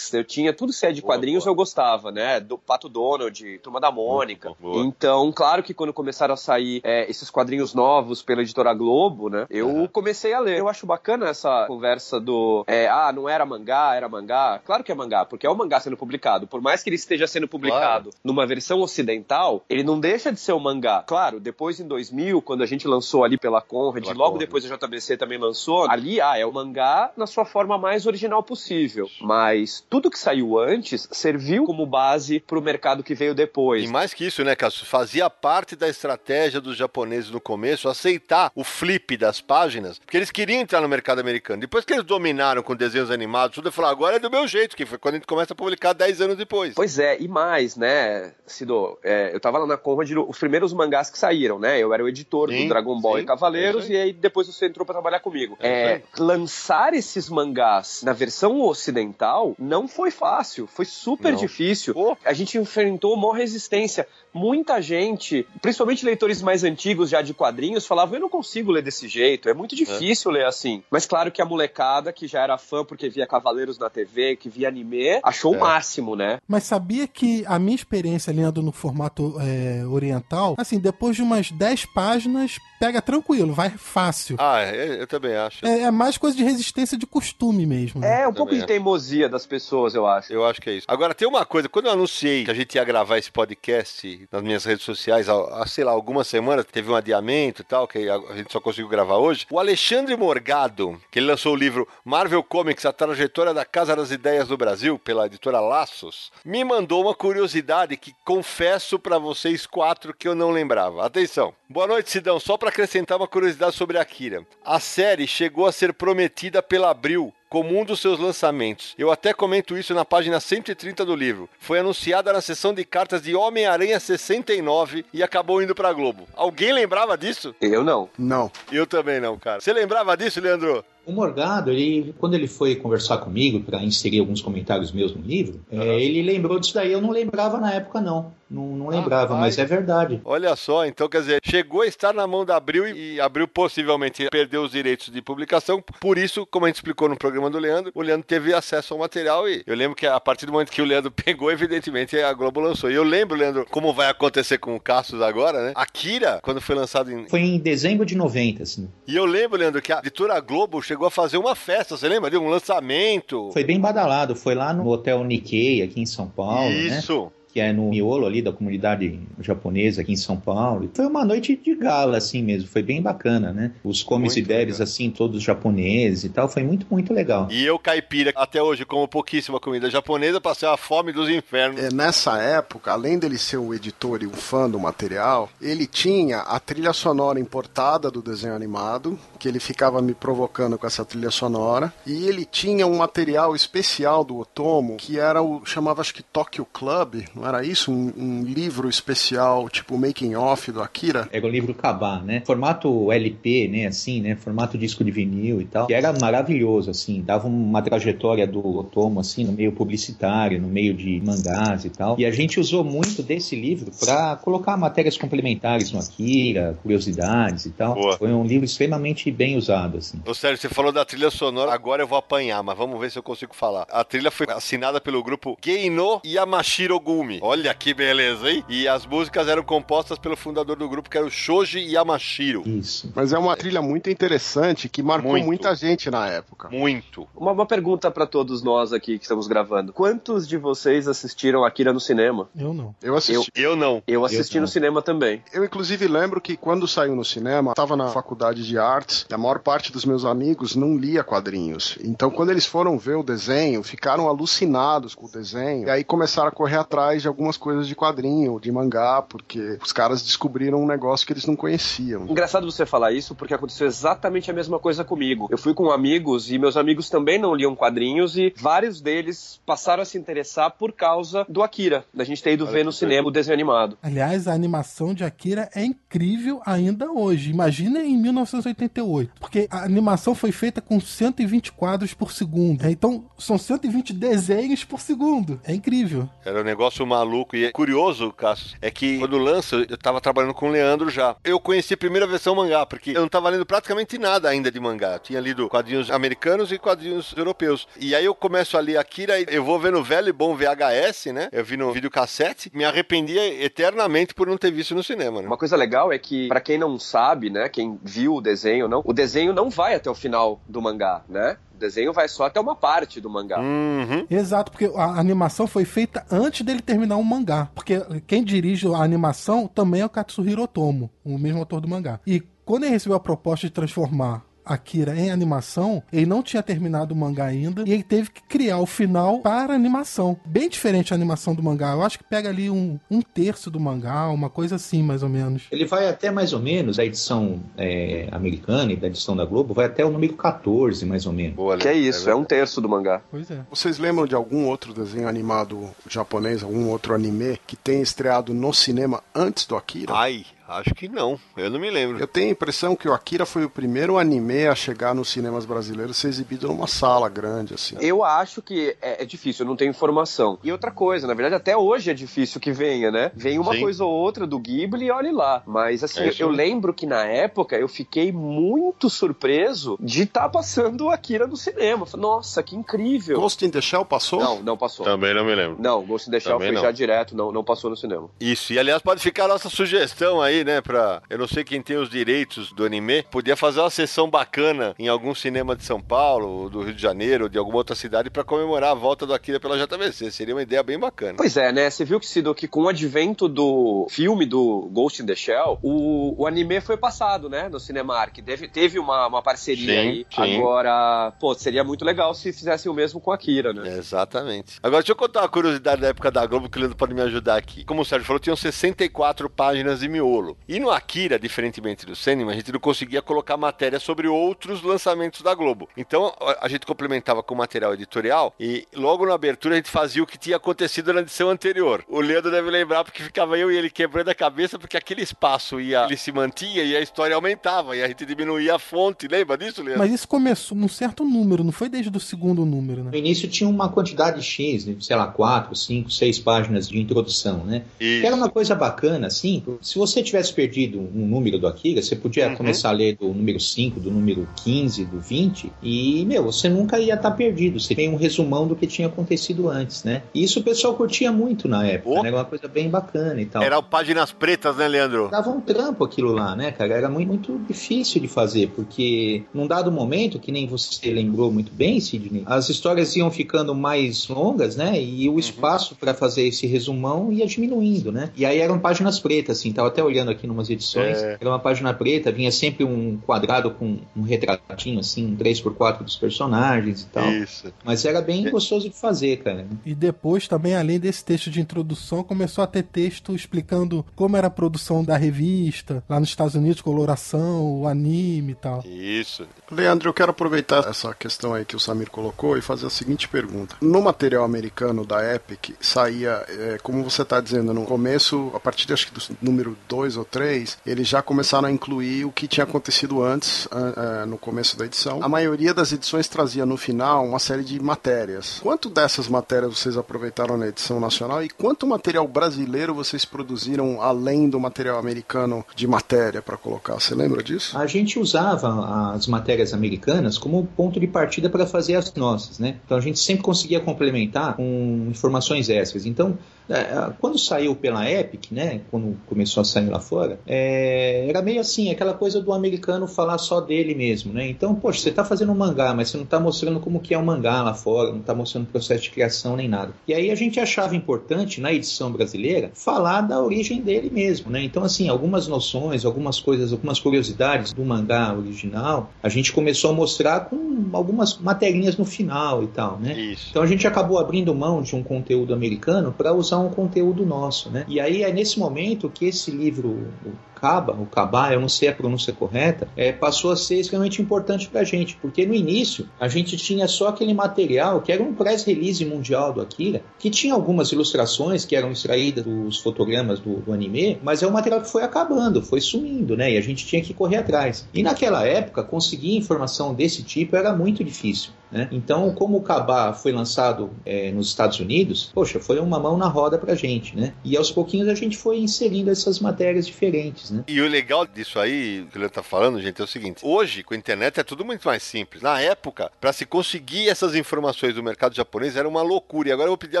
Eu 0.12 0.24
tinha 0.24 0.52
tudo 0.52 0.70
que 0.72 0.78
saía 0.78 0.92
de 0.94 1.00
Boa, 1.00 1.14
quadrinhos 1.14 1.44
boa. 1.44 1.52
eu 1.52 1.56
gostava, 1.56 2.10
né? 2.12 2.40
Do 2.40 2.56
Pato 2.58 2.88
Donald, 2.88 3.58
Turma 3.58 3.80
da 3.80 3.90
Mônica. 3.90 4.52
Boa. 4.60 4.84
Então, 4.84 5.32
claro 5.32 5.62
que 5.62 5.74
quando 5.74 5.92
começaram 5.92 6.34
a 6.34 6.36
sair 6.36 6.80
é, 6.84 7.08
esses 7.10 7.30
quadrinhos 7.30 7.74
novos 7.74 8.22
pela 8.22 8.42
editora 8.42 8.72
Globo, 8.74 9.28
né? 9.28 9.46
Eu 9.50 9.68
Aham. 9.68 9.86
comecei 9.88 10.32
a 10.32 10.40
ler. 10.40 10.58
Eu 10.58 10.68
acho 10.68 10.86
bacana 10.86 11.28
essa 11.28 11.66
conversa 11.66 12.20
do 12.20 12.64
é, 12.66 12.88
ah, 12.88 13.12
não 13.12 13.28
era 13.28 13.44
mangá, 13.46 13.94
era 13.94 14.08
mangá. 14.08 14.60
Claro 14.64 14.82
que 14.84 14.92
é 14.92 14.94
mangá, 14.94 15.24
porque 15.24 15.46
é 15.46 15.50
o 15.50 15.54
mangá 15.56 15.80
sendo 15.80 15.96
publicado. 15.96 16.46
Por 16.46 16.60
mais 16.60 16.82
que 16.82 16.88
ele 16.90 16.96
esteja 16.96 17.26
sendo 17.26 17.48
publicado 17.48 18.10
numa 18.22 18.46
versão 18.46 18.80
ocidental, 18.80 19.62
ele 19.68 19.82
não 19.82 19.98
deixa 19.98 20.32
de 20.32 20.40
ser 20.40 20.52
um 20.52 20.60
mangá. 20.60 21.02
Claro, 21.06 21.40
depois 21.40 21.80
em 21.80 21.86
2000, 21.86 22.40
quando 22.42 22.62
a 22.62 22.66
gente 22.66 22.86
lançou 22.86 23.24
ali 23.24 23.36
pela 23.38 23.60
Conrad, 23.60 24.02
Pela 24.04 24.14
logo 24.14 24.32
Conrad. 24.32 24.46
depois 24.46 24.70
a 24.70 24.76
JBC 24.76 25.16
também 25.16 25.38
lançou, 25.38 25.88
ali, 25.90 26.20
ah, 26.20 26.38
é 26.38 26.44
o 26.46 26.52
mangá 26.52 27.10
na 27.16 27.26
sua 27.26 27.44
forma 27.44 27.76
mais 27.78 28.06
original 28.06 28.42
possível. 28.42 29.08
Mas 29.20 29.63
tudo 29.88 30.10
que 30.10 30.18
saiu 30.18 30.58
antes 30.58 31.08
serviu 31.10 31.64
como 31.64 31.86
base 31.86 32.40
pro 32.40 32.62
mercado 32.62 33.02
que 33.02 33.14
veio 33.14 33.34
depois. 33.34 33.84
E 33.84 33.88
mais 33.88 34.12
que 34.14 34.26
isso, 34.26 34.44
né, 34.44 34.54
Cássio? 34.54 34.86
Fazia 34.86 35.28
parte 35.28 35.76
da 35.76 35.88
estratégia 35.88 36.60
dos 36.60 36.76
japoneses 36.76 37.30
no 37.30 37.40
começo 37.40 37.88
aceitar 37.88 38.50
o 38.54 38.64
flip 38.64 39.16
das 39.16 39.40
páginas, 39.40 39.98
porque 39.98 40.16
eles 40.16 40.30
queriam 40.30 40.60
entrar 40.60 40.80
no 40.80 40.88
mercado 40.88 41.20
americano. 41.20 41.60
Depois 41.60 41.84
que 41.84 41.92
eles 41.92 42.04
dominaram 42.04 42.62
com 42.62 42.74
desenhos 42.74 43.10
animados, 43.10 43.54
tudo, 43.54 43.68
eu 43.68 43.72
falei, 43.72 43.90
agora 43.90 44.16
é 44.16 44.18
do 44.18 44.30
meu 44.30 44.46
jeito, 44.46 44.76
que 44.76 44.86
foi 44.86 44.98
quando 44.98 45.14
a 45.14 45.18
gente 45.18 45.26
começa 45.26 45.52
a 45.52 45.56
publicar 45.56 45.92
10 45.92 46.20
anos 46.20 46.36
depois. 46.36 46.74
Pois 46.74 46.98
é, 46.98 47.20
e 47.20 47.28
mais, 47.28 47.76
né, 47.76 48.32
Cido? 48.46 48.98
É, 49.02 49.34
eu 49.34 49.40
tava 49.40 49.58
lá 49.58 49.66
na 49.66 49.76
Conrad, 49.76 50.10
os 50.10 50.38
primeiros 50.38 50.72
mangás 50.72 51.10
que 51.10 51.18
saíram, 51.18 51.58
né? 51.58 51.78
Eu 51.78 51.92
era 51.92 52.02
o 52.02 52.08
editor 52.08 52.50
Sim, 52.50 52.62
do 52.62 52.68
Dragon 52.68 53.00
Ball 53.00 53.16
sim, 53.16 53.22
e 53.22 53.26
Cavaleiros, 53.26 53.90
é 53.90 53.92
e 53.92 53.96
aí 53.96 54.12
depois 54.12 54.46
você 54.46 54.66
entrou 54.66 54.84
pra 54.84 54.94
trabalhar 54.94 55.20
comigo. 55.20 55.56
É 55.60 55.74
É, 55.84 56.02
lançar 56.18 56.94
esses 56.94 57.28
mangás 57.28 58.02
na 58.02 58.12
versão 58.12 58.60
ocidental 58.62 59.53
não 59.58 59.86
foi 59.88 60.10
fácil, 60.10 60.66
foi 60.66 60.84
super 60.84 61.32
Não. 61.32 61.38
difícil. 61.38 61.94
Pô. 61.94 62.16
A 62.24 62.32
gente 62.32 62.58
enfrentou 62.58 63.16
maior 63.16 63.32
resistência. 63.32 64.06
Muita 64.32 64.80
gente, 64.82 65.46
principalmente 65.62 66.04
leitores 66.04 66.42
mais 66.42 66.64
antigos 66.64 67.08
já 67.10 67.22
de 67.22 67.32
quadrinhos, 67.32 67.86
falavam: 67.86 68.16
eu 68.16 68.20
não 68.20 68.28
consigo 68.28 68.72
ler 68.72 68.82
desse 68.82 69.06
jeito, 69.06 69.48
é 69.48 69.54
muito 69.54 69.76
difícil 69.76 70.30
ler 70.30 70.44
assim. 70.44 70.82
Mas 70.90 71.06
claro 71.06 71.30
que 71.30 71.40
a 71.40 71.44
molecada, 71.44 72.12
que 72.12 72.26
já 72.26 72.42
era 72.42 72.58
fã 72.58 72.84
porque 72.84 73.08
via 73.08 73.26
Cavaleiros 73.26 73.78
na 73.78 73.88
TV, 73.88 74.34
que 74.36 74.48
via 74.48 74.68
anime, 74.68 75.20
achou 75.22 75.54
É. 75.54 75.56
o 75.56 75.60
máximo, 75.60 76.16
né? 76.16 76.38
Mas 76.48 76.64
sabia 76.64 77.06
que 77.06 77.44
a 77.46 77.58
minha 77.58 77.76
experiência 77.76 78.32
lendo 78.32 78.60
no 78.62 78.72
formato 78.72 79.36
é, 79.40 79.84
oriental, 79.86 80.54
assim, 80.58 80.78
depois 80.80 81.14
de 81.14 81.22
umas 81.22 81.50
10 81.52 81.86
páginas, 81.94 82.58
pega 82.84 83.00
tranquilo, 83.00 83.54
vai 83.54 83.70
fácil. 83.70 84.36
Ah, 84.38 84.60
é, 84.60 85.00
eu 85.00 85.06
também 85.06 85.34
acho. 85.34 85.64
É, 85.64 85.82
é 85.82 85.90
mais 85.90 86.18
coisa 86.18 86.36
de 86.36 86.44
resistência 86.44 86.98
de 86.98 87.06
costume 87.06 87.64
mesmo. 87.64 88.00
né? 88.00 88.22
É 88.22 88.28
um 88.28 88.32
pouco 88.32 88.52
de 88.52 88.58
acho. 88.58 88.66
teimosia 88.66 89.26
das 89.26 89.46
pessoas, 89.46 89.94
eu 89.94 90.06
acho. 90.06 90.30
Eu 90.30 90.44
acho 90.44 90.60
que 90.60 90.68
é 90.68 90.74
isso. 90.74 90.86
Agora, 90.86 91.14
tem 91.14 91.26
uma 91.26 91.46
coisa, 91.46 91.66
quando 91.66 91.86
eu 91.86 91.92
anunciei 91.92 92.44
que 92.44 92.50
a 92.50 92.54
gente 92.54 92.74
ia 92.74 92.84
gravar 92.84 93.16
esse 93.16 93.30
podcast 93.30 94.28
nas 94.30 94.42
minhas 94.42 94.64
redes 94.66 94.84
sociais, 94.84 95.30
há, 95.30 95.66
sei 95.66 95.82
lá, 95.82 95.92
algumas 95.92 96.26
semanas, 96.26 96.66
teve 96.70 96.90
um 96.90 96.94
adiamento 96.94 97.62
e 97.62 97.64
tal, 97.64 97.88
que 97.88 98.06
a, 98.06 98.18
gente 98.36 98.52
só 98.52 98.60
conseguiu 98.60 98.88
gravar 98.88 99.16
hoje. 99.16 99.46
O 99.50 99.58
Alexandre 99.58 100.14
Morgado, 100.14 101.00
que 101.10 101.18
ele 101.18 101.26
lançou 101.26 101.54
o 101.54 101.56
livro 101.56 101.88
Marvel 102.04 102.42
Comics, 102.42 102.84
a 102.84 102.92
trajetória 102.92 103.54
da 103.54 103.64
Casa 103.64 103.96
das 103.96 104.10
Ideias 104.10 104.48
do 104.48 104.58
Brasil, 104.58 104.98
pela 104.98 105.24
editora 105.24 105.58
Laços, 105.58 106.30
me 106.44 106.62
mandou 106.64 107.02
uma 107.02 107.14
curiosidade 107.14 107.96
que 107.96 108.14
confesso 108.26 108.98
pra 108.98 109.16
vocês 109.18 109.66
quatro 109.66 110.12
que 110.12 110.28
eu 110.28 110.34
não 110.34 110.50
lembrava. 110.50 111.06
Atenção. 111.06 111.54
Boa 111.66 111.86
noite, 111.86 112.10
Sidão. 112.10 112.38
Só 112.38 112.56
pra 112.56 112.70
acrescentar 112.74 113.16
uma 113.16 113.28
curiosidade 113.28 113.76
sobre 113.76 113.98
Akira. 113.98 114.44
A 114.64 114.80
série 114.80 115.28
chegou 115.28 115.66
a 115.66 115.72
ser 115.72 115.92
prometida 115.94 116.60
pela 116.60 116.90
Abril 116.90 117.32
como 117.48 117.78
um 117.78 117.84
dos 117.84 118.00
seus 118.00 118.18
lançamentos. 118.18 118.96
Eu 118.98 119.12
até 119.12 119.32
comento 119.32 119.78
isso 119.78 119.94
na 119.94 120.04
página 120.04 120.40
130 120.40 121.04
do 121.04 121.14
livro. 121.14 121.48
Foi 121.60 121.78
anunciada 121.78 122.32
na 122.32 122.40
sessão 122.40 122.74
de 122.74 122.84
cartas 122.84 123.22
de 123.22 123.36
Homem-Aranha 123.36 124.00
69 124.00 125.06
e 125.12 125.22
acabou 125.22 125.62
indo 125.62 125.72
pra 125.72 125.92
Globo. 125.92 126.26
Alguém 126.34 126.72
lembrava 126.72 127.16
disso? 127.16 127.54
Eu 127.60 127.84
não. 127.84 128.10
Não. 128.18 128.50
Eu 128.72 128.88
também 128.88 129.20
não, 129.20 129.38
cara. 129.38 129.60
Você 129.60 129.72
lembrava 129.72 130.16
disso, 130.16 130.40
Leandro? 130.40 130.84
O 131.06 131.12
Morgado, 131.12 131.70
ele, 131.70 132.14
quando 132.18 132.34
ele 132.34 132.46
foi 132.48 132.74
conversar 132.76 133.18
comigo 133.18 133.60
para 133.60 133.82
inserir 133.82 134.20
alguns 134.20 134.40
comentários 134.40 134.92
meus 134.92 135.14
no 135.14 135.22
livro, 135.22 135.60
Uhum. 135.70 135.82
é, 135.82 136.00
ele 136.02 136.22
lembrou 136.22 136.58
disso 136.58 136.74
daí. 136.74 136.92
Eu 136.92 137.00
não 137.00 137.10
lembrava 137.10 137.58
na 137.58 137.72
época, 137.72 138.00
não. 138.00 138.32
Não, 138.50 138.66
não 138.76 138.88
lembrava, 138.88 139.34
Rapaz. 139.34 139.56
mas 139.56 139.58
é 139.58 139.64
verdade. 139.64 140.20
Olha 140.24 140.54
só, 140.54 140.86
então 140.86 141.08
quer 141.08 141.20
dizer, 141.22 141.40
chegou 141.44 141.80
a 141.80 141.86
estar 141.86 142.12
na 142.12 142.24
mão 142.26 142.44
da 142.44 142.56
Abril 142.56 142.86
e 142.86 143.20
Abril 143.20 143.48
possivelmente 143.48 144.28
perdeu 144.30 144.62
os 144.62 144.70
direitos 144.70 145.10
de 145.10 145.20
publicação. 145.20 145.82
Por 146.00 146.18
isso, 146.18 146.46
como 146.46 146.64
a 146.66 146.68
gente 146.68 146.76
explicou 146.76 147.08
no 147.08 147.16
programa 147.16 147.50
do 147.50 147.58
Leandro, 147.58 147.90
o 147.94 148.02
Leandro 148.02 148.24
teve 148.26 148.54
acesso 148.54 148.94
ao 148.94 149.00
material 149.00 149.48
e 149.48 149.62
eu 149.66 149.74
lembro 149.74 149.96
que 149.96 150.06
a 150.06 150.20
partir 150.20 150.46
do 150.46 150.52
momento 150.52 150.70
que 150.70 150.80
o 150.80 150.84
Leandro 150.84 151.10
pegou, 151.24 151.50
evidentemente 151.50 152.16
a 152.18 152.32
Globo 152.32 152.60
lançou. 152.60 152.90
E 152.90 152.94
eu 152.94 153.02
lembro, 153.02 153.36
Leandro, 153.36 153.66
como 153.70 153.92
vai 153.92 154.08
acontecer 154.08 154.58
com 154.58 154.76
o 154.76 154.80
Cassius 154.80 155.20
agora, 155.22 155.60
né? 155.68 155.72
Akira, 155.74 156.38
quando 156.42 156.60
foi 156.60 156.76
lançado 156.76 157.10
em. 157.10 157.26
Foi 157.28 157.40
em 157.40 157.58
dezembro 157.58 158.06
de 158.06 158.14
90, 158.14 158.62
assim. 158.62 158.88
E 159.08 159.16
eu 159.16 159.24
lembro, 159.24 159.58
Leandro, 159.58 159.82
que 159.82 159.92
a 159.92 159.98
editora 159.98 160.38
Globo 160.38 160.80
chegou 160.80 160.93
a 161.02 161.10
fazer 161.10 161.38
uma 161.38 161.54
festa, 161.54 161.96
você 161.96 162.08
lembra? 162.08 162.30
De 162.30 162.36
um 162.36 162.48
lançamento. 162.48 163.50
Foi 163.52 163.64
bem 163.64 163.80
badalado. 163.80 164.36
Foi 164.36 164.54
lá 164.54 164.72
no 164.72 164.86
Hotel 164.86 165.22
Nikkei, 165.24 165.82
aqui 165.82 166.00
em 166.00 166.06
São 166.06 166.28
Paulo, 166.28 166.68
né? 166.70 166.98
Isso. 166.98 167.32
que 167.54 167.60
é 167.60 167.72
no 167.72 167.88
miolo 167.88 168.26
ali 168.26 168.42
da 168.42 168.52
comunidade 168.52 169.20
japonesa 169.38 170.02
aqui 170.02 170.12
em 170.12 170.16
São 170.16 170.36
Paulo. 170.36 170.90
Foi 170.92 171.06
uma 171.06 171.24
noite 171.24 171.54
de 171.54 171.76
gala, 171.76 172.16
assim 172.16 172.42
mesmo, 172.42 172.68
foi 172.68 172.82
bem 172.82 173.00
bacana, 173.00 173.52
né? 173.52 173.70
Os 173.84 174.02
comes 174.02 174.34
Muito 174.34 174.44
e 174.44 174.48
bebes, 174.48 174.80
assim, 174.80 175.08
todos 175.08 175.40
japoneses 175.40 176.24
e 176.24 176.30
tal, 176.30 176.48
foi 176.48 176.64
muito, 176.64 176.84
muito 176.90 177.14
legal. 177.14 177.46
E 177.52 177.64
eu, 177.64 177.78
caipira, 177.78 178.32
até 178.34 178.60
hoje 178.60 178.84
como 178.84 179.06
pouquíssima 179.06 179.60
comida 179.60 179.88
japonesa, 179.88 180.40
passei 180.40 180.68
a 180.68 180.76
fome 180.76 181.12
dos 181.12 181.28
infernos. 181.28 181.80
É, 181.80 181.94
nessa 181.94 182.38
época, 182.42 182.90
além 182.90 183.20
dele 183.20 183.38
ser 183.38 183.58
o 183.58 183.72
editor 183.72 184.24
e 184.24 184.26
o 184.26 184.32
fã 184.32 184.68
do 184.68 184.80
material, 184.80 185.48
ele 185.62 185.86
tinha 185.86 186.38
a 186.38 186.58
trilha 186.58 186.92
sonora 186.92 187.38
importada 187.38 188.10
do 188.10 188.20
desenho 188.20 188.56
animado, 188.56 189.16
que 189.44 189.48
ele 189.48 189.60
ficava 189.60 190.00
me 190.00 190.14
provocando 190.14 190.78
com 190.78 190.86
essa 190.86 191.04
trilha 191.04 191.30
sonora, 191.30 191.92
e 192.06 192.26
ele 192.26 192.46
tinha 192.46 192.86
um 192.86 192.96
material 192.96 193.54
especial 193.54 194.24
do 194.24 194.38
Otomo, 194.38 194.96
que 194.96 195.18
era 195.18 195.42
o 195.42 195.60
chamava 195.66 196.00
acho 196.00 196.14
que 196.14 196.22
Tokyo 196.22 196.64
Club, 196.64 197.16
não 197.34 197.46
era 197.46 197.62
isso? 197.62 197.92
Um, 197.92 198.10
um 198.16 198.42
livro 198.42 198.88
especial, 198.88 199.68
tipo 199.68 199.98
making 199.98 200.34
off 200.34 200.72
do 200.72 200.80
Akira. 200.80 201.28
Era 201.30 201.44
o 201.44 201.50
livro 201.50 201.74
Cabá, 201.74 202.22
né? 202.24 202.42
Formato 202.46 203.12
LP, 203.12 203.68
né? 203.68 203.84
Assim, 203.84 204.22
né? 204.22 204.34
Formato 204.34 204.78
disco 204.78 205.04
de 205.04 205.10
vinil 205.10 205.60
e 205.60 205.66
tal. 205.66 205.88
Que 205.88 205.92
era 205.92 206.10
maravilhoso, 206.18 206.90
assim. 206.90 207.20
Dava 207.20 207.46
uma 207.46 207.82
trajetória 207.82 208.46
do 208.46 208.66
Otomo, 208.78 209.20
assim, 209.20 209.44
no 209.44 209.52
meio 209.52 209.72
publicitário, 209.72 210.58
no 210.58 210.68
meio 210.68 210.94
de 210.94 211.20
mangás 211.22 211.84
e 211.84 211.90
tal. 211.90 212.18
E 212.18 212.24
a 212.24 212.30
gente 212.30 212.58
usou 212.58 212.82
muito 212.82 213.22
desse 213.22 213.54
livro 213.54 213.90
para 214.00 214.36
colocar 214.36 214.74
matérias 214.78 215.18
complementares 215.18 215.92
no 215.92 215.98
Akira, 215.98 216.78
curiosidades 216.82 217.66
e 217.66 217.70
tal. 217.72 217.94
Boa. 217.94 218.16
Foi 218.16 218.32
um 218.32 218.42
livro 218.44 218.64
extremamente 218.64 219.33
bem 219.34 219.56
usado, 219.56 219.98
assim. 219.98 220.20
Ô 220.26 220.32
Sérgio, 220.34 220.60
você 220.60 220.68
falou 220.68 220.92
da 220.92 221.04
trilha 221.04 221.30
sonora, 221.30 221.72
agora 221.72 222.02
eu 222.02 222.06
vou 222.06 222.18
apanhar, 222.18 222.62
mas 222.62 222.76
vamos 222.76 222.98
ver 223.00 223.10
se 223.10 223.18
eu 223.18 223.22
consigo 223.22 223.54
falar. 223.54 223.86
A 223.90 224.04
trilha 224.04 224.30
foi 224.30 224.46
assinada 224.50 225.00
pelo 225.00 225.22
grupo 225.22 225.56
Geino 225.62 226.20
Yamashiro 226.24 226.98
Gumi. 227.00 227.38
Olha 227.42 227.72
que 227.74 227.92
beleza, 227.94 228.50
hein? 228.50 228.64
E 228.68 228.86
as 228.88 229.04
músicas 229.06 229.48
eram 229.48 229.62
compostas 229.62 230.18
pelo 230.18 230.36
fundador 230.36 230.76
do 230.76 230.88
grupo, 230.88 231.10
que 231.10 231.16
era 231.18 231.26
o 231.26 231.30
Shoji 231.30 231.80
Yamashiro. 231.80 232.62
Isso. 232.66 233.12
Mas 233.14 233.32
é 233.32 233.38
uma 233.38 233.56
trilha 233.56 233.82
muito 233.82 234.08
interessante 234.10 234.88
que 234.88 235.02
marcou 235.02 235.32
Muito. 235.32 235.46
muita 235.46 235.74
gente 235.74 236.10
na 236.10 236.28
época. 236.28 236.68
Muito. 236.70 237.26
Uma, 237.34 237.52
uma 237.52 237.66
pergunta 237.66 238.10
pra 238.10 238.26
todos 238.26 238.62
nós 238.62 238.92
aqui 238.92 239.18
que 239.18 239.24
estamos 239.24 239.46
gravando. 239.46 239.92
Quantos 239.92 240.46
de 240.46 240.56
vocês 240.56 241.08
assistiram 241.08 241.64
Akira 241.64 241.92
no 241.92 242.00
cinema? 242.00 242.48
Eu 242.56 242.72
não. 242.72 242.94
Eu 243.02 243.14
assisti. 243.16 243.50
Eu 243.54 243.76
não. 243.76 244.02
Eu 244.06 244.24
assisti 244.24 244.56
Eu 244.56 244.60
no 244.62 244.66
não. 244.66 244.72
cinema 244.72 245.02
também. 245.02 245.42
Eu, 245.52 245.64
inclusive, 245.64 246.06
lembro 246.06 246.40
que 246.40 246.56
quando 246.56 246.86
saiu 246.86 247.14
no 247.14 247.24
cinema, 247.24 247.72
estava 247.72 247.96
na 247.96 248.08
faculdade 248.08 248.66
de 248.66 248.78
artes, 248.78 249.13
e 249.28 249.34
a 249.34 249.38
maior 249.38 249.58
parte 249.58 249.92
dos 249.92 250.04
meus 250.04 250.24
amigos 250.24 250.74
não 250.74 250.96
lia 250.96 251.22
quadrinhos. 251.22 251.98
Então, 252.02 252.30
quando 252.30 252.50
eles 252.50 252.66
foram 252.66 252.98
ver 252.98 253.16
o 253.16 253.22
desenho, 253.22 253.82
ficaram 253.82 254.28
alucinados 254.28 255.14
com 255.14 255.26
o 255.26 255.30
desenho, 255.30 255.86
e 255.86 255.90
aí 255.90 256.04
começaram 256.04 256.48
a 256.48 256.52
correr 256.52 256.76
atrás 256.76 257.22
de 257.22 257.28
algumas 257.28 257.56
coisas 257.56 257.86
de 257.86 257.94
quadrinho, 257.94 258.58
de 258.60 258.72
mangá, 258.72 259.22
porque 259.22 259.78
os 259.82 259.92
caras 259.92 260.22
descobriram 260.22 260.82
um 260.82 260.86
negócio 260.86 261.26
que 261.26 261.32
eles 261.32 261.46
não 261.46 261.56
conheciam. 261.56 262.26
Engraçado 262.28 262.70
você 262.70 262.84
falar 262.84 263.12
isso, 263.12 263.34
porque 263.34 263.54
aconteceu 263.54 263.86
exatamente 263.86 264.50
a 264.50 264.54
mesma 264.54 264.78
coisa 264.78 265.04
comigo. 265.04 265.48
Eu 265.50 265.58
fui 265.58 265.74
com 265.74 265.90
amigos 265.90 266.50
e 266.50 266.58
meus 266.58 266.76
amigos 266.76 267.08
também 267.08 267.38
não 267.38 267.54
liam 267.54 267.74
quadrinhos 267.74 268.36
e 268.36 268.52
vários 268.56 269.00
deles 269.00 269.60
passaram 269.64 270.02
a 270.02 270.06
se 270.06 270.18
interessar 270.18 270.72
por 270.72 270.92
causa 270.92 271.44
do 271.48 271.62
Akira, 271.62 272.04
da 272.12 272.24
gente 272.24 272.42
ter 272.42 272.52
ido 272.52 272.66
ver 272.66 272.84
no 272.84 272.92
cinema 272.92 273.28
o 273.28 273.30
desenho 273.30 273.54
animado. 273.54 273.98
Aliás, 274.02 274.48
a 274.48 274.52
animação 274.52 275.14
de 275.14 275.24
Akira 275.24 275.68
é 275.74 275.84
incrível 275.84 276.60
ainda 276.64 277.10
hoje. 277.10 277.50
Imagina 277.50 278.00
em 278.00 278.16
1988. 278.16 279.03
Porque 279.40 279.66
a 279.70 279.84
animação 279.84 280.34
foi 280.34 280.52
feita 280.52 280.80
com 280.80 281.00
120 281.00 281.72
quadros 281.72 282.14
por 282.14 282.32
segundo. 282.32 282.84
É, 282.84 282.90
Então, 282.90 283.24
são 283.38 283.58
120 283.58 284.12
desenhos 284.12 284.84
por 284.84 285.00
segundo. 285.00 285.60
É 285.64 285.74
incrível. 285.74 286.28
Era 286.44 286.60
um 286.60 286.64
negócio 286.64 287.06
maluco. 287.06 287.56
E 287.56 287.64
é 287.64 287.72
curioso, 287.72 288.32
Cassius, 288.32 288.74
é 288.80 288.90
que 288.90 289.18
quando 289.18 289.38
lança, 289.38 289.76
eu 289.88 289.98
tava 289.98 290.20
trabalhando 290.20 290.54
com 290.54 290.68
o 290.68 290.72
Leandro 290.72 291.10
já. 291.10 291.36
Eu 291.44 291.60
conheci 291.60 291.94
a 291.94 291.96
primeira 291.96 292.26
versão 292.26 292.54
mangá, 292.54 292.86
porque 292.86 293.10
eu 293.10 293.20
não 293.20 293.28
tava 293.28 293.48
lendo 293.48 293.66
praticamente 293.66 294.18
nada 294.18 294.48
ainda 294.48 294.70
de 294.70 294.80
mangá. 294.80 295.14
Eu 295.14 295.18
tinha 295.18 295.40
lido 295.40 295.68
quadrinhos 295.68 296.10
americanos 296.10 296.72
e 296.72 296.78
quadrinhos 296.78 297.34
europeus. 297.36 297.86
E 297.98 298.14
aí 298.14 298.24
eu 298.24 298.34
começo 298.34 298.76
a 298.76 298.80
ler 298.80 298.96
Akira, 298.96 299.38
e 299.40 299.46
eu 299.48 299.64
vou 299.64 299.78
vendo 299.78 299.98
o 299.98 300.04
velho 300.04 300.28
e 300.28 300.32
bom 300.32 300.54
VHS, 300.56 301.26
né? 301.32 301.48
Eu 301.52 301.64
vi 301.64 301.76
no 301.76 301.92
videocassete, 301.92 302.70
me 302.74 302.84
arrependia 302.84 303.62
eternamente 303.62 304.34
por 304.34 304.46
não 304.46 304.56
ter 304.56 304.70
visto 304.70 304.94
no 304.94 305.02
cinema, 305.02 305.40
né? 305.40 305.46
Uma 305.46 305.56
coisa 305.56 305.76
legal 305.76 306.12
é 306.12 306.18
que, 306.18 306.48
pra 306.48 306.60
quem 306.60 306.78
não 306.78 306.98
sabe, 306.98 307.50
né, 307.50 307.68
quem 307.68 307.98
viu 308.02 308.34
o 308.34 308.40
desenho 308.40 308.88
não, 308.94 309.02
o 309.04 309.12
desenho 309.12 309.52
não 309.52 309.68
vai 309.68 309.94
até 309.94 310.08
o 310.08 310.14
final 310.14 310.60
do 310.68 310.80
mangá, 310.80 311.22
né? 311.28 311.56
O 311.74 311.78
desenho 311.78 312.12
vai 312.12 312.28
só 312.28 312.44
até 312.44 312.60
uma 312.60 312.76
parte 312.76 313.20
do 313.20 313.28
mangá. 313.28 313.58
Uhum. 313.60 314.24
Exato, 314.30 314.70
porque 314.70 314.90
a 314.94 315.18
animação 315.18 315.66
foi 315.66 315.84
feita 315.84 316.24
antes 316.30 316.64
dele 316.64 316.80
terminar 316.80 317.16
o 317.16 317.24
mangá. 317.24 317.68
Porque 317.74 318.00
quem 318.26 318.44
dirige 318.44 318.86
a 318.86 319.02
animação 319.02 319.66
também 319.66 320.02
é 320.02 320.06
o 320.06 320.08
Katsuhiro 320.08 320.62
Otomo, 320.62 321.10
o 321.24 321.36
mesmo 321.36 321.58
autor 321.58 321.80
do 321.80 321.88
mangá. 321.88 322.20
E 322.24 322.40
quando 322.64 322.84
ele 322.84 322.92
recebeu 322.92 323.16
a 323.16 323.20
proposta 323.20 323.66
de 323.66 323.72
transformar 323.72 324.44
Akira 324.64 325.14
em 325.16 325.30
animação, 325.30 326.02
ele 326.12 326.26
não 326.26 326.42
tinha 326.42 326.62
terminado 326.62 327.14
o 327.14 327.16
mangá 327.16 327.46
ainda 327.46 327.84
e 327.86 327.92
ele 327.92 328.02
teve 328.02 328.30
que 328.30 328.42
criar 328.42 328.78
o 328.78 328.86
final 328.86 329.40
para 329.40 329.72
a 329.72 329.76
animação. 329.76 330.38
Bem 330.44 330.68
diferente 330.68 331.12
a 331.12 331.16
animação 331.16 331.54
do 331.54 331.62
mangá. 331.62 331.92
Eu 331.92 332.02
acho 332.02 332.18
que 332.18 332.24
pega 332.24 332.48
ali 332.48 332.70
um, 332.70 332.98
um 333.10 333.20
terço 333.20 333.70
do 333.70 333.78
mangá, 333.78 334.28
uma 334.28 334.48
coisa 334.48 334.76
assim, 334.76 335.02
mais 335.02 335.22
ou 335.22 335.28
menos. 335.28 335.64
Ele 335.70 335.84
vai 335.84 336.08
até 336.08 336.30
mais 336.30 336.52
ou 336.52 336.60
menos, 336.60 336.98
a 336.98 337.04
edição 337.04 337.60
é, 337.76 338.28
americana 338.32 338.92
e 338.92 338.96
da 338.96 339.06
edição 339.06 339.36
da 339.36 339.44
Globo, 339.44 339.74
vai 339.74 339.86
até 339.86 340.04
o 340.04 340.10
número 340.10 340.34
14, 340.34 341.04
mais 341.04 341.26
ou 341.26 341.32
menos. 341.32 341.54
Boa, 341.54 341.76
Que 341.76 341.88
é 341.88 341.94
isso, 341.94 342.28
é 342.28 342.34
um 342.34 342.44
terço 342.44 342.80
do 342.80 342.88
mangá. 342.88 343.20
Pois 343.30 343.50
é. 343.50 343.60
Vocês 343.70 343.98
lembram 343.98 344.26
de 344.26 344.34
algum 344.34 344.66
outro 344.66 344.92
desenho 344.94 345.28
animado 345.28 345.90
japonês, 346.08 346.62
algum 346.62 346.88
outro 346.88 347.14
anime 347.14 347.58
que 347.66 347.76
tenha 347.76 348.02
estreado 348.02 348.54
no 348.54 348.72
cinema 348.72 349.22
antes 349.34 349.66
do 349.66 349.76
Akira? 349.76 350.12
Ai, 350.14 350.44
acho 350.68 350.94
que 350.94 351.08
não. 351.08 351.38
Eu 351.56 351.70
não 351.70 351.78
me 351.78 351.90
lembro. 351.90 352.18
Eu 352.18 352.26
tenho 352.26 352.48
a 352.48 352.50
impressão 352.52 352.94
que 352.96 353.08
o 353.08 353.12
Akira 353.12 353.44
foi 353.46 353.64
o 353.64 353.70
primeiro 353.70 354.18
anime 354.18 354.66
a 354.66 354.74
chegar 354.74 355.14
nos 355.14 355.28
cinemas 355.28 355.64
brasileiros 355.64 356.16
ser 356.16 356.28
exibido 356.28 356.66
numa 356.68 356.86
sala 356.86 357.28
grande, 357.28 357.74
assim. 357.74 357.96
Eu 358.00 358.24
acho 358.24 358.62
que 358.62 358.96
é, 359.02 359.22
é 359.22 359.26
difícil, 359.26 359.64
eu 359.64 359.68
não 359.68 359.76
tenho 359.76 359.90
informação. 359.90 360.58
E 360.62 360.70
outra 360.72 360.90
coisa, 360.90 361.26
na 361.26 361.34
verdade, 361.34 361.54
até 361.56 361.76
hoje 361.76 362.10
é 362.10 362.14
difícil 362.14 362.60
que 362.60 362.72
venha, 362.72 363.10
né? 363.10 363.30
Vem 363.34 363.58
uma 363.58 363.72
Sim. 363.74 363.80
coisa 363.80 364.04
ou 364.04 364.10
outra 364.12 364.46
do 364.46 364.58
Ghibli 364.58 365.06
e 365.06 365.10
olhe 365.10 365.32
lá. 365.32 365.62
Mas 365.66 366.02
assim, 366.04 366.20
É 366.20 366.32
eu 366.38 366.50
aí. 366.50 366.56
lembro 366.56 366.92
que 366.94 367.06
na 367.06 367.24
época 367.24 367.76
eu 367.76 367.88
fiquei 367.88 368.32
muito 368.32 369.08
surpreso 369.10 369.96
de 370.00 370.22
estar 370.22 370.48
passando 370.48 371.06
o 371.06 371.10
Akira 371.10 371.46
no 371.46 371.56
cinema. 371.56 372.06
Falei, 372.06 372.24
Nossa, 372.26 372.62
que 372.62 372.76
incrível! 372.76 373.40
Ghost 373.40 373.64
in 373.64 373.70
the 373.70 373.80
Shell 373.80 374.04
passou? 374.04 374.40
Não, 374.40 374.62
não 374.62 374.76
passou. 374.76 375.04
Também 375.04 375.34
não 375.34 375.44
me 375.44 375.54
lembro. 375.54 375.76
Não, 375.80 376.02
Ghost 376.04 376.28
in 376.28 376.32
the 376.32 376.40
Shell 376.40 376.52
Também 376.52 376.68
foi 376.68 376.76
não. 376.76 376.82
já 376.82 376.90
direto, 376.90 377.36
não, 377.36 377.50
não 377.52 377.64
passou 377.64 377.90
no 377.90 377.96
cinema. 377.96 378.28
Isso, 378.40 378.72
e 378.72 378.78
aliás 378.78 379.02
pode 379.02 379.20
ficar 379.20 379.44
a 379.44 379.48
nossa 379.48 379.68
sugestão 379.68 380.40
aí, 380.40 380.53
né, 380.62 380.80
pra... 380.80 381.22
Eu 381.28 381.38
não 381.38 381.48
sei 381.48 381.64
quem 381.64 381.82
tem 381.82 381.96
os 381.96 382.08
direitos 382.10 382.72
do 382.72 382.84
anime, 382.84 383.24
podia 383.30 383.56
fazer 383.56 383.80
uma 383.80 383.90
sessão 383.90 384.28
bacana 384.28 384.94
em 384.98 385.08
algum 385.08 385.34
cinema 385.34 385.74
de 385.74 385.84
São 385.84 386.00
Paulo, 386.00 386.48
ou 386.48 386.70
do 386.70 386.82
Rio 386.82 386.94
de 386.94 387.02
Janeiro, 387.02 387.44
ou 387.44 387.48
de 387.48 387.58
alguma 387.58 387.78
outra 387.78 387.96
cidade 387.96 388.30
pra 388.30 388.44
comemorar 388.44 388.92
a 388.92 388.94
volta 388.94 389.26
do 389.26 389.34
Akira 389.34 389.58
pela 389.58 389.78
JVC. 389.78 390.30
Seria 390.30 390.54
uma 390.54 390.62
ideia 390.62 390.82
bem 390.82 390.98
bacana. 390.98 391.34
Pois 391.36 391.56
é, 391.56 391.72
né? 391.72 391.88
Você 391.90 392.04
viu 392.04 392.20
que, 392.20 392.26
Sido, 392.26 392.54
que 392.54 392.68
com 392.68 392.82
o 392.82 392.88
advento 392.88 393.48
do 393.48 394.06
filme 394.10 394.44
do 394.46 394.88
Ghost 394.92 395.22
in 395.22 395.26
the 395.26 395.34
Shell, 395.34 395.78
o, 395.82 396.42
o 396.42 396.46
anime 396.46 396.80
foi 396.80 396.96
passado, 396.96 397.48
né? 397.48 397.68
No 397.68 397.80
Cinemark. 397.80 398.38
Deve, 398.40 398.68
teve 398.68 398.98
uma, 398.98 399.26
uma 399.26 399.42
parceria 399.42 400.02
Sim, 400.02 400.08
aí. 400.08 400.26
sim. 400.30 400.56
Agora, 400.56 401.32
pô, 401.40 401.54
seria 401.54 401.82
muito 401.82 402.04
legal 402.04 402.34
se 402.34 402.52
fizessem 402.52 402.90
o 402.90 402.94
mesmo 402.94 403.20
com 403.20 403.30
a 403.30 403.34
Akira, 403.34 403.72
né? 403.72 403.96
Exatamente. 403.96 404.78
Agora, 404.82 405.02
deixa 405.02 405.12
eu 405.12 405.16
contar 405.16 405.42
uma 405.42 405.48
curiosidade 405.48 406.02
da 406.02 406.08
época 406.08 406.30
da 406.30 406.44
Globo 406.46 406.68
que 406.68 406.76
o 406.76 406.80
Leandro 406.80 406.96
pode 406.96 407.14
me 407.14 407.22
ajudar 407.22 407.56
aqui. 407.56 407.84
Como 407.84 408.02
o 408.02 408.04
Sérgio 408.04 408.26
falou, 408.26 408.40
tinham 408.40 408.56
64 408.56 409.48
páginas 409.48 410.00
de 410.00 410.08
miolo. 410.08 410.43
E 410.68 410.78
no 410.80 410.90
Akira, 410.90 411.38
diferentemente 411.38 412.04
do 412.06 412.14
cinema, 412.16 412.52
a 412.52 412.54
gente 412.54 412.72
não 412.72 412.80
conseguia 412.80 413.22
colocar 413.22 413.56
matéria 413.56 413.98
sobre 413.98 414.26
outros 414.28 414.82
lançamentos 414.82 415.40
da 415.42 415.54
Globo. 415.54 415.88
Então, 415.96 416.32
a- 416.60 416.68
gente 416.68 416.86
complementava 416.86 417.42
com 417.42 417.54
material 417.54 417.94
editorial 417.94 418.52
e 418.58 418.86
logo 418.94 419.24
na 419.26 419.34
abertura 419.34 419.74
a 419.74 419.76
gente 419.76 419.90
fazia 419.90 420.22
o 420.22 420.26
que 420.26 420.36
tinha 420.36 420.56
acontecido 420.56 421.12
na 421.12 421.20
edição 421.20 421.48
anterior. 421.50 422.04
O 422.08 422.20
Leandro 422.20 422.50
deve 422.50 422.68
lembrar 422.70 423.04
porque 423.04 423.22
ficava 423.22 423.56
eu 423.56 423.70
e 423.70 423.76
ele 423.76 423.88
quebrando 423.90 424.28
a 424.28 424.34
cabeça 424.34 424.78
porque 424.78 424.96
aquele 424.96 425.22
espaço 425.22 425.80
ia, 425.80 426.04
ele 426.06 426.16
se 426.16 426.32
mantinha 426.32 426.82
e 426.82 426.96
a 426.96 427.00
história 427.00 427.36
aumentava 427.36 427.96
e 427.96 428.02
a 428.02 428.08
gente 428.08 428.26
diminuía 428.26 428.74
a 428.74 428.78
fonte. 428.78 429.28
Lembra 429.28 429.56
disso, 429.56 429.82
Leandro? 429.82 430.00
Mas 430.00 430.12
isso 430.12 430.26
começou 430.26 430.76
num 430.76 430.88
certo 430.88 431.24
número, 431.24 431.62
não 431.62 431.72
foi 431.72 431.88
desde 431.88 432.10
o 432.14 432.20
segundo 432.20 432.64
número, 432.64 433.04
né? 433.04 433.10
No 433.12 433.16
início 433.16 433.48
tinha 433.48 433.68
uma 433.70 433.88
quantidade 433.88 434.42
X, 434.42 434.84
né, 434.84 434.96
sei 435.00 435.14
lá, 435.16 435.26
4, 435.28 435.74
5, 435.76 436.10
6 436.10 436.38
páginas 436.40 436.88
de 436.88 436.98
introdução, 436.98 437.58
né? 437.64 437.84
Que 437.98 438.26
era 438.26 438.34
uma 438.34 438.50
coisa 438.50 438.74
bacana, 438.74 439.28
assim, 439.28 439.62
se 439.80 439.96
você 439.98 440.22
tivesse 440.34 440.52
perdido 440.52 440.98
um 440.98 441.26
número 441.26 441.58
do 441.58 441.66
Akira, 441.66 442.02
você 442.02 442.16
podia 442.16 442.48
Uhum. 442.48 442.56
começar 442.56 442.88
a 442.88 442.92
ler 442.92 443.16
do 443.16 443.28
número 443.28 443.60
5, 443.60 444.00
do 444.00 444.10
número 444.10 444.48
15, 444.64 445.04
do 445.04 445.20
20, 445.20 445.72
e, 445.82 446.24
meu, 446.26 446.42
você 446.44 446.68
nunca 446.68 446.98
ia 446.98 447.14
estar 447.14 447.30
perdido. 447.30 447.78
Você 447.78 447.94
tem 447.94 448.08
um 448.08 448.16
resumão 448.16 448.66
do 448.66 448.74
que 448.74 448.86
tinha 448.86 449.06
acontecido 449.06 449.68
antes, 449.68 450.02
né? 450.02 450.22
E 450.34 450.42
isso 450.42 450.58
o 450.60 450.62
pessoal 450.62 450.94
curtia 450.94 451.30
muito 451.30 451.68
na 451.68 451.86
época, 451.86 452.18
Oh. 452.18 452.22
né? 452.22 452.28
Era 452.28 452.36
uma 452.38 452.44
coisa 452.44 452.66
bem 452.66 452.88
bacana 452.88 453.40
e 453.40 453.46
tal. 453.46 453.62
Era 453.62 453.80
páginas 453.80 454.32
pretas, 454.32 454.76
né, 454.76 454.88
Leandro? 454.88 455.28
Dava 455.30 455.50
um 455.50 455.60
trampo 455.60 456.02
aquilo 456.04 456.32
lá, 456.32 456.56
né, 456.56 456.72
cara? 456.72 456.94
Era 456.94 457.08
muito, 457.08 457.28
muito 457.28 457.60
difícil 457.68 458.20
de 458.20 458.28
fazer, 458.28 458.68
porque 458.74 459.44
num 459.54 459.66
dado 459.66 459.90
momento, 459.92 460.38
que 460.38 460.50
nem 460.50 460.66
você 460.66 461.10
lembrou 461.10 461.50
muito 461.52 461.72
bem, 461.72 462.00
Sidney, 462.00 462.42
as 462.46 462.68
histórias 462.68 463.14
iam 463.16 463.30
ficando 463.30 463.74
mais 463.74 464.26
longas, 464.28 464.74
né? 464.76 465.00
E 465.00 465.28
Uhum. 465.28 465.36
o 465.36 465.38
espaço 465.38 465.94
para 465.94 466.12
fazer 466.12 466.46
esse 466.48 466.66
resumão 466.66 467.32
ia 467.32 467.46
diminuindo, 467.46 468.10
né? 468.12 468.30
E 468.36 468.44
aí 468.44 468.58
eram 468.58 468.78
páginas 468.78 469.18
pretas, 469.20 469.58
assim, 469.58 469.72
tava 469.72 469.88
até 469.88 470.02
olhando 470.02 470.23
aqui 470.30 470.46
numas 470.46 470.70
edições, 470.70 471.18
É. 471.22 471.38
era 471.40 471.48
uma 471.50 471.58
página 471.58 471.92
preta, 471.94 472.30
vinha 472.32 472.50
sempre 472.52 472.84
um 472.84 473.16
quadrado 473.18 473.70
com 473.70 473.98
um 474.16 474.22
retratinho, 474.22 475.00
assim, 475.00 475.26
um 475.26 475.36
3x4 475.36 476.02
dos 476.04 476.16
personagens 476.16 477.02
e 477.02 477.06
tal. 477.06 477.30
Isso. 477.30 477.72
Mas 477.84 478.04
era 478.04 478.18
É. 478.18 478.22
bem 478.22 478.50
gostoso 478.50 478.88
de 478.88 478.94
fazer, 478.96 479.38
cara. 479.38 479.66
E 479.84 479.94
depois 479.94 480.46
também, 480.48 480.74
além 480.76 480.98
desse 480.98 481.24
texto 481.24 481.50
de 481.50 481.60
introdução, 481.60 482.22
começou 482.22 482.62
a 482.62 482.66
ter 482.66 482.82
texto 482.82 483.34
explicando 483.34 484.04
como 484.14 484.36
era 484.36 484.46
a 484.46 484.50
produção 484.50 485.02
da 485.04 485.16
revista, 485.16 486.02
lá 486.08 486.18
nos 486.20 486.28
Estados 486.28 486.54
Unidos, 486.54 486.80
coloração, 486.80 487.80
o 487.80 487.86
anime 487.88 488.52
e 488.52 488.54
tal. 488.54 488.82
Isso. 488.86 489.46
Leandro, 489.70 490.08
eu 490.08 490.14
quero 490.14 490.30
aproveitar 490.30 490.86
essa 490.88 491.12
questão 491.14 491.54
aí 491.54 491.64
que 491.64 491.76
o 491.76 491.80
Samir 491.80 492.10
colocou 492.10 492.56
e 492.56 492.62
fazer 492.62 492.86
a 492.86 492.90
seguinte 492.90 493.28
pergunta. 493.28 493.76
No 493.80 494.00
material 494.02 494.44
americano 494.44 495.04
da 495.04 495.34
Epic, 495.34 495.70
saía, 495.80 496.44
é, 496.48 496.78
como 496.82 497.02
você 497.02 497.22
está 497.22 497.40
dizendo, 497.40 497.72
no 497.74 497.84
começo, 497.84 498.50
a 498.54 498.60
partir 498.60 498.92
acho 498.92 499.06
que 499.10 499.14
do 499.14 499.36
número 499.42 499.76
2 499.88 500.13
2 500.14 500.16
ou 500.16 500.24
3, 500.24 500.78
eles 500.86 501.08
já 501.08 501.20
começaram 501.20 501.68
a 501.68 501.70
incluir 501.70 502.24
o 502.24 502.32
que 502.32 502.46
tinha 502.46 502.64
acontecido 502.64 503.22
antes, 503.22 503.66
uh, 503.66 504.22
uh, 504.22 504.26
no 504.26 504.38
começo 504.38 504.78
da 504.78 504.86
edição. 504.86 505.22
A 505.22 505.28
maioria 505.28 505.74
das 505.74 505.92
edições 505.92 506.28
trazia 506.28 506.64
no 506.64 506.76
final 506.76 507.26
uma 507.26 507.38
série 507.38 507.64
de 507.64 507.80
matérias. 507.80 508.60
Quanto 508.62 508.88
dessas 508.88 509.28
matérias 509.28 509.78
vocês 509.78 509.96
aproveitaram 509.96 510.56
na 510.56 510.68
edição 510.68 511.00
nacional 511.00 511.42
e 511.42 511.48
quanto 511.48 511.86
material 511.86 512.26
brasileiro 512.26 512.94
vocês 512.94 513.24
produziram 513.24 514.00
além 514.00 514.48
do 514.48 514.58
material 514.60 514.98
americano 514.98 515.64
de 515.74 515.86
matéria 515.86 516.40
para 516.40 516.56
colocar? 516.56 516.94
Você 516.94 517.14
lembra 517.14 517.42
disso? 517.42 517.76
A 517.76 517.86
gente 517.86 518.18
usava 518.18 519.12
as 519.12 519.26
matérias 519.26 519.74
americanas 519.74 520.38
como 520.38 520.66
ponto 520.76 521.00
de 521.00 521.06
partida 521.06 521.48
para 521.50 521.66
fazer 521.66 521.96
as 521.96 522.12
nossas, 522.14 522.58
né? 522.58 522.76
Então 522.84 522.96
a 522.96 523.00
gente 523.00 523.18
sempre 523.18 523.42
conseguia 523.42 523.80
complementar 523.80 524.56
com 524.56 525.06
informações 525.10 525.68
extras. 525.68 526.06
Então, 526.06 526.38
é, 526.68 527.12
quando 527.20 527.38
saiu 527.38 527.76
pela 527.76 528.08
Epic, 528.10 528.50
né, 528.50 528.80
quando 528.90 529.16
começou 529.26 529.60
a 529.60 529.64
sair 529.64 529.88
lá 529.88 530.00
fora, 530.04 530.38
é, 530.46 531.26
era 531.28 531.42
meio 531.42 531.60
assim, 531.60 531.90
aquela 531.90 532.14
coisa 532.14 532.40
do 532.40 532.52
americano 532.52 533.06
falar 533.06 533.38
só 533.38 533.60
dele 533.60 533.94
mesmo, 533.94 534.32
né? 534.32 534.48
Então, 534.48 534.74
poxa, 534.74 535.00
você 535.00 535.08
está 535.08 535.24
fazendo 535.24 535.52
um 535.52 535.56
mangá, 535.56 535.94
mas 535.94 536.10
você 536.10 536.16
não 536.16 536.24
está 536.24 536.38
mostrando 536.38 536.80
como 536.80 537.00
que 537.00 537.14
é 537.14 537.18
o 537.18 537.20
um 537.20 537.24
mangá 537.24 537.62
lá 537.62 537.74
fora, 537.74 538.10
não 538.10 538.20
está 538.20 538.34
mostrando 538.34 538.64
o 538.64 538.68
processo 538.68 539.04
de 539.04 539.10
criação 539.10 539.56
nem 539.56 539.68
nada. 539.68 539.92
E 540.06 540.14
aí 540.14 540.30
a 540.30 540.34
gente 540.34 540.60
achava 540.60 540.94
importante, 540.94 541.60
na 541.60 541.72
edição 541.72 542.10
brasileira, 542.12 542.70
falar 542.74 543.22
da 543.22 543.42
origem 543.42 543.80
dele 543.80 544.10
mesmo, 544.10 544.50
né? 544.50 544.62
Então, 544.62 544.84
assim, 544.84 545.08
algumas 545.08 545.48
noções, 545.48 546.04
algumas 546.04 546.38
coisas, 546.38 546.72
algumas 546.72 547.00
curiosidades 547.00 547.72
do 547.72 547.84
mangá 547.84 548.34
original, 548.34 549.10
a 549.22 549.28
gente 549.28 549.52
começou 549.52 549.90
a 549.90 549.94
mostrar 549.94 550.40
com 550.40 550.90
algumas 550.92 551.38
materinhas 551.38 551.96
no 551.96 552.04
final 552.04 552.62
e 552.62 552.66
tal, 552.68 552.98
né? 552.98 553.18
Isso. 553.18 553.48
Então 553.50 553.62
a 553.62 553.66
gente 553.66 553.86
acabou 553.86 554.18
abrindo 554.18 554.54
mão 554.54 554.82
de 554.82 554.94
um 554.94 555.02
conteúdo 555.02 555.54
americano 555.54 556.12
para 556.12 556.32
usar 556.32 556.58
um 556.58 556.70
conteúdo 556.70 557.24
nosso, 557.24 557.70
né? 557.70 557.84
E 557.88 558.00
aí 558.00 558.22
é 558.22 558.32
nesse 558.32 558.58
momento 558.58 559.08
que 559.08 559.26
esse 559.26 559.50
livro, 559.50 559.93
do, 559.94 560.12
do 560.22 560.40
O 560.64 561.06
Cabá, 561.06 561.52
eu 561.52 561.60
não 561.60 561.68
sei 561.68 561.88
a 561.88 561.94
pronúncia 561.94 562.32
correta, 562.32 562.88
é, 562.96 563.12
passou 563.12 563.50
a 563.50 563.56
ser 563.56 563.80
extremamente 563.80 564.22
importante 564.22 564.68
para 564.68 564.80
a 564.80 564.84
gente, 564.84 565.16
porque 565.16 565.44
no 565.44 565.54
início 565.54 566.08
a 566.18 566.28
gente 566.28 566.56
tinha 566.56 566.88
só 566.88 567.08
aquele 567.08 567.34
material 567.34 568.00
que 568.00 568.10
era 568.10 568.22
um 568.22 568.34
press 568.34 568.64
release 568.64 569.04
mundial 569.04 569.52
do 569.52 569.60
Akira, 569.60 570.02
que 570.18 570.30
tinha 570.30 570.54
algumas 570.54 570.90
ilustrações 570.92 571.64
que 571.64 571.76
eram 571.76 571.92
extraídas 571.92 572.44
dos 572.44 572.78
fotogramas 572.78 573.40
do, 573.40 573.56
do 573.56 573.72
anime, 573.72 574.18
mas 574.22 574.42
é 574.42 574.46
um 574.46 574.50
material 574.50 574.80
que 574.80 574.90
foi 574.90 575.02
acabando, 575.02 575.62
foi 575.62 575.80
sumindo, 575.80 576.36
né? 576.36 576.52
E 576.52 576.56
a 576.56 576.60
gente 576.60 576.86
tinha 576.86 577.02
que 577.02 577.12
correr 577.12 577.36
atrás. 577.36 577.86
E 577.92 578.02
naquela 578.02 578.46
época, 578.46 578.82
conseguir 578.82 579.36
informação 579.36 579.94
desse 579.94 580.22
tipo 580.22 580.56
era 580.56 580.74
muito 580.74 581.04
difícil. 581.04 581.50
Né? 581.74 581.88
Então, 581.90 582.32
como 582.32 582.58
o 582.58 582.62
Cabá 582.62 583.12
foi 583.12 583.32
lançado 583.32 583.90
é, 584.06 584.30
nos 584.30 584.46
Estados 584.46 584.78
Unidos, 584.78 585.32
poxa, 585.34 585.58
foi 585.58 585.80
uma 585.80 585.98
mão 585.98 586.16
na 586.16 586.28
roda 586.28 586.56
pra 586.56 586.76
gente, 586.76 587.16
né? 587.16 587.34
E 587.44 587.56
aos 587.56 587.72
pouquinhos 587.72 588.08
a 588.08 588.14
gente 588.14 588.36
foi 588.36 588.60
inserindo 588.60 589.10
essas 589.10 589.40
matérias 589.40 589.84
diferentes, 589.84 590.52
né? 590.54 590.64
E 590.66 590.80
o 590.80 590.88
legal 590.88 591.26
disso 591.26 591.58
aí, 591.58 592.06
que 592.10 592.18
ele 592.18 592.28
tá 592.28 592.42
falando, 592.42 592.80
gente, 592.80 593.00
é 593.00 593.04
o 593.04 593.08
seguinte: 593.08 593.40
hoje, 593.42 593.82
com 593.82 593.94
a 593.94 593.96
internet, 593.96 594.40
é 594.40 594.42
tudo 594.42 594.64
muito 594.64 594.86
mais 594.86 595.02
simples. 595.02 595.42
Na 595.42 595.60
época, 595.60 596.10
para 596.20 596.32
se 596.32 596.46
conseguir 596.46 597.08
essas 597.08 597.34
informações 597.34 597.94
do 597.94 598.02
mercado 598.02 598.34
japonês 598.34 598.76
era 598.76 598.88
uma 598.88 599.02
loucura. 599.02 599.48
E 599.48 599.52
agora 599.52 599.66
eu 599.66 599.72
vou 599.72 599.78
pedir 599.78 599.96
a 599.98 600.00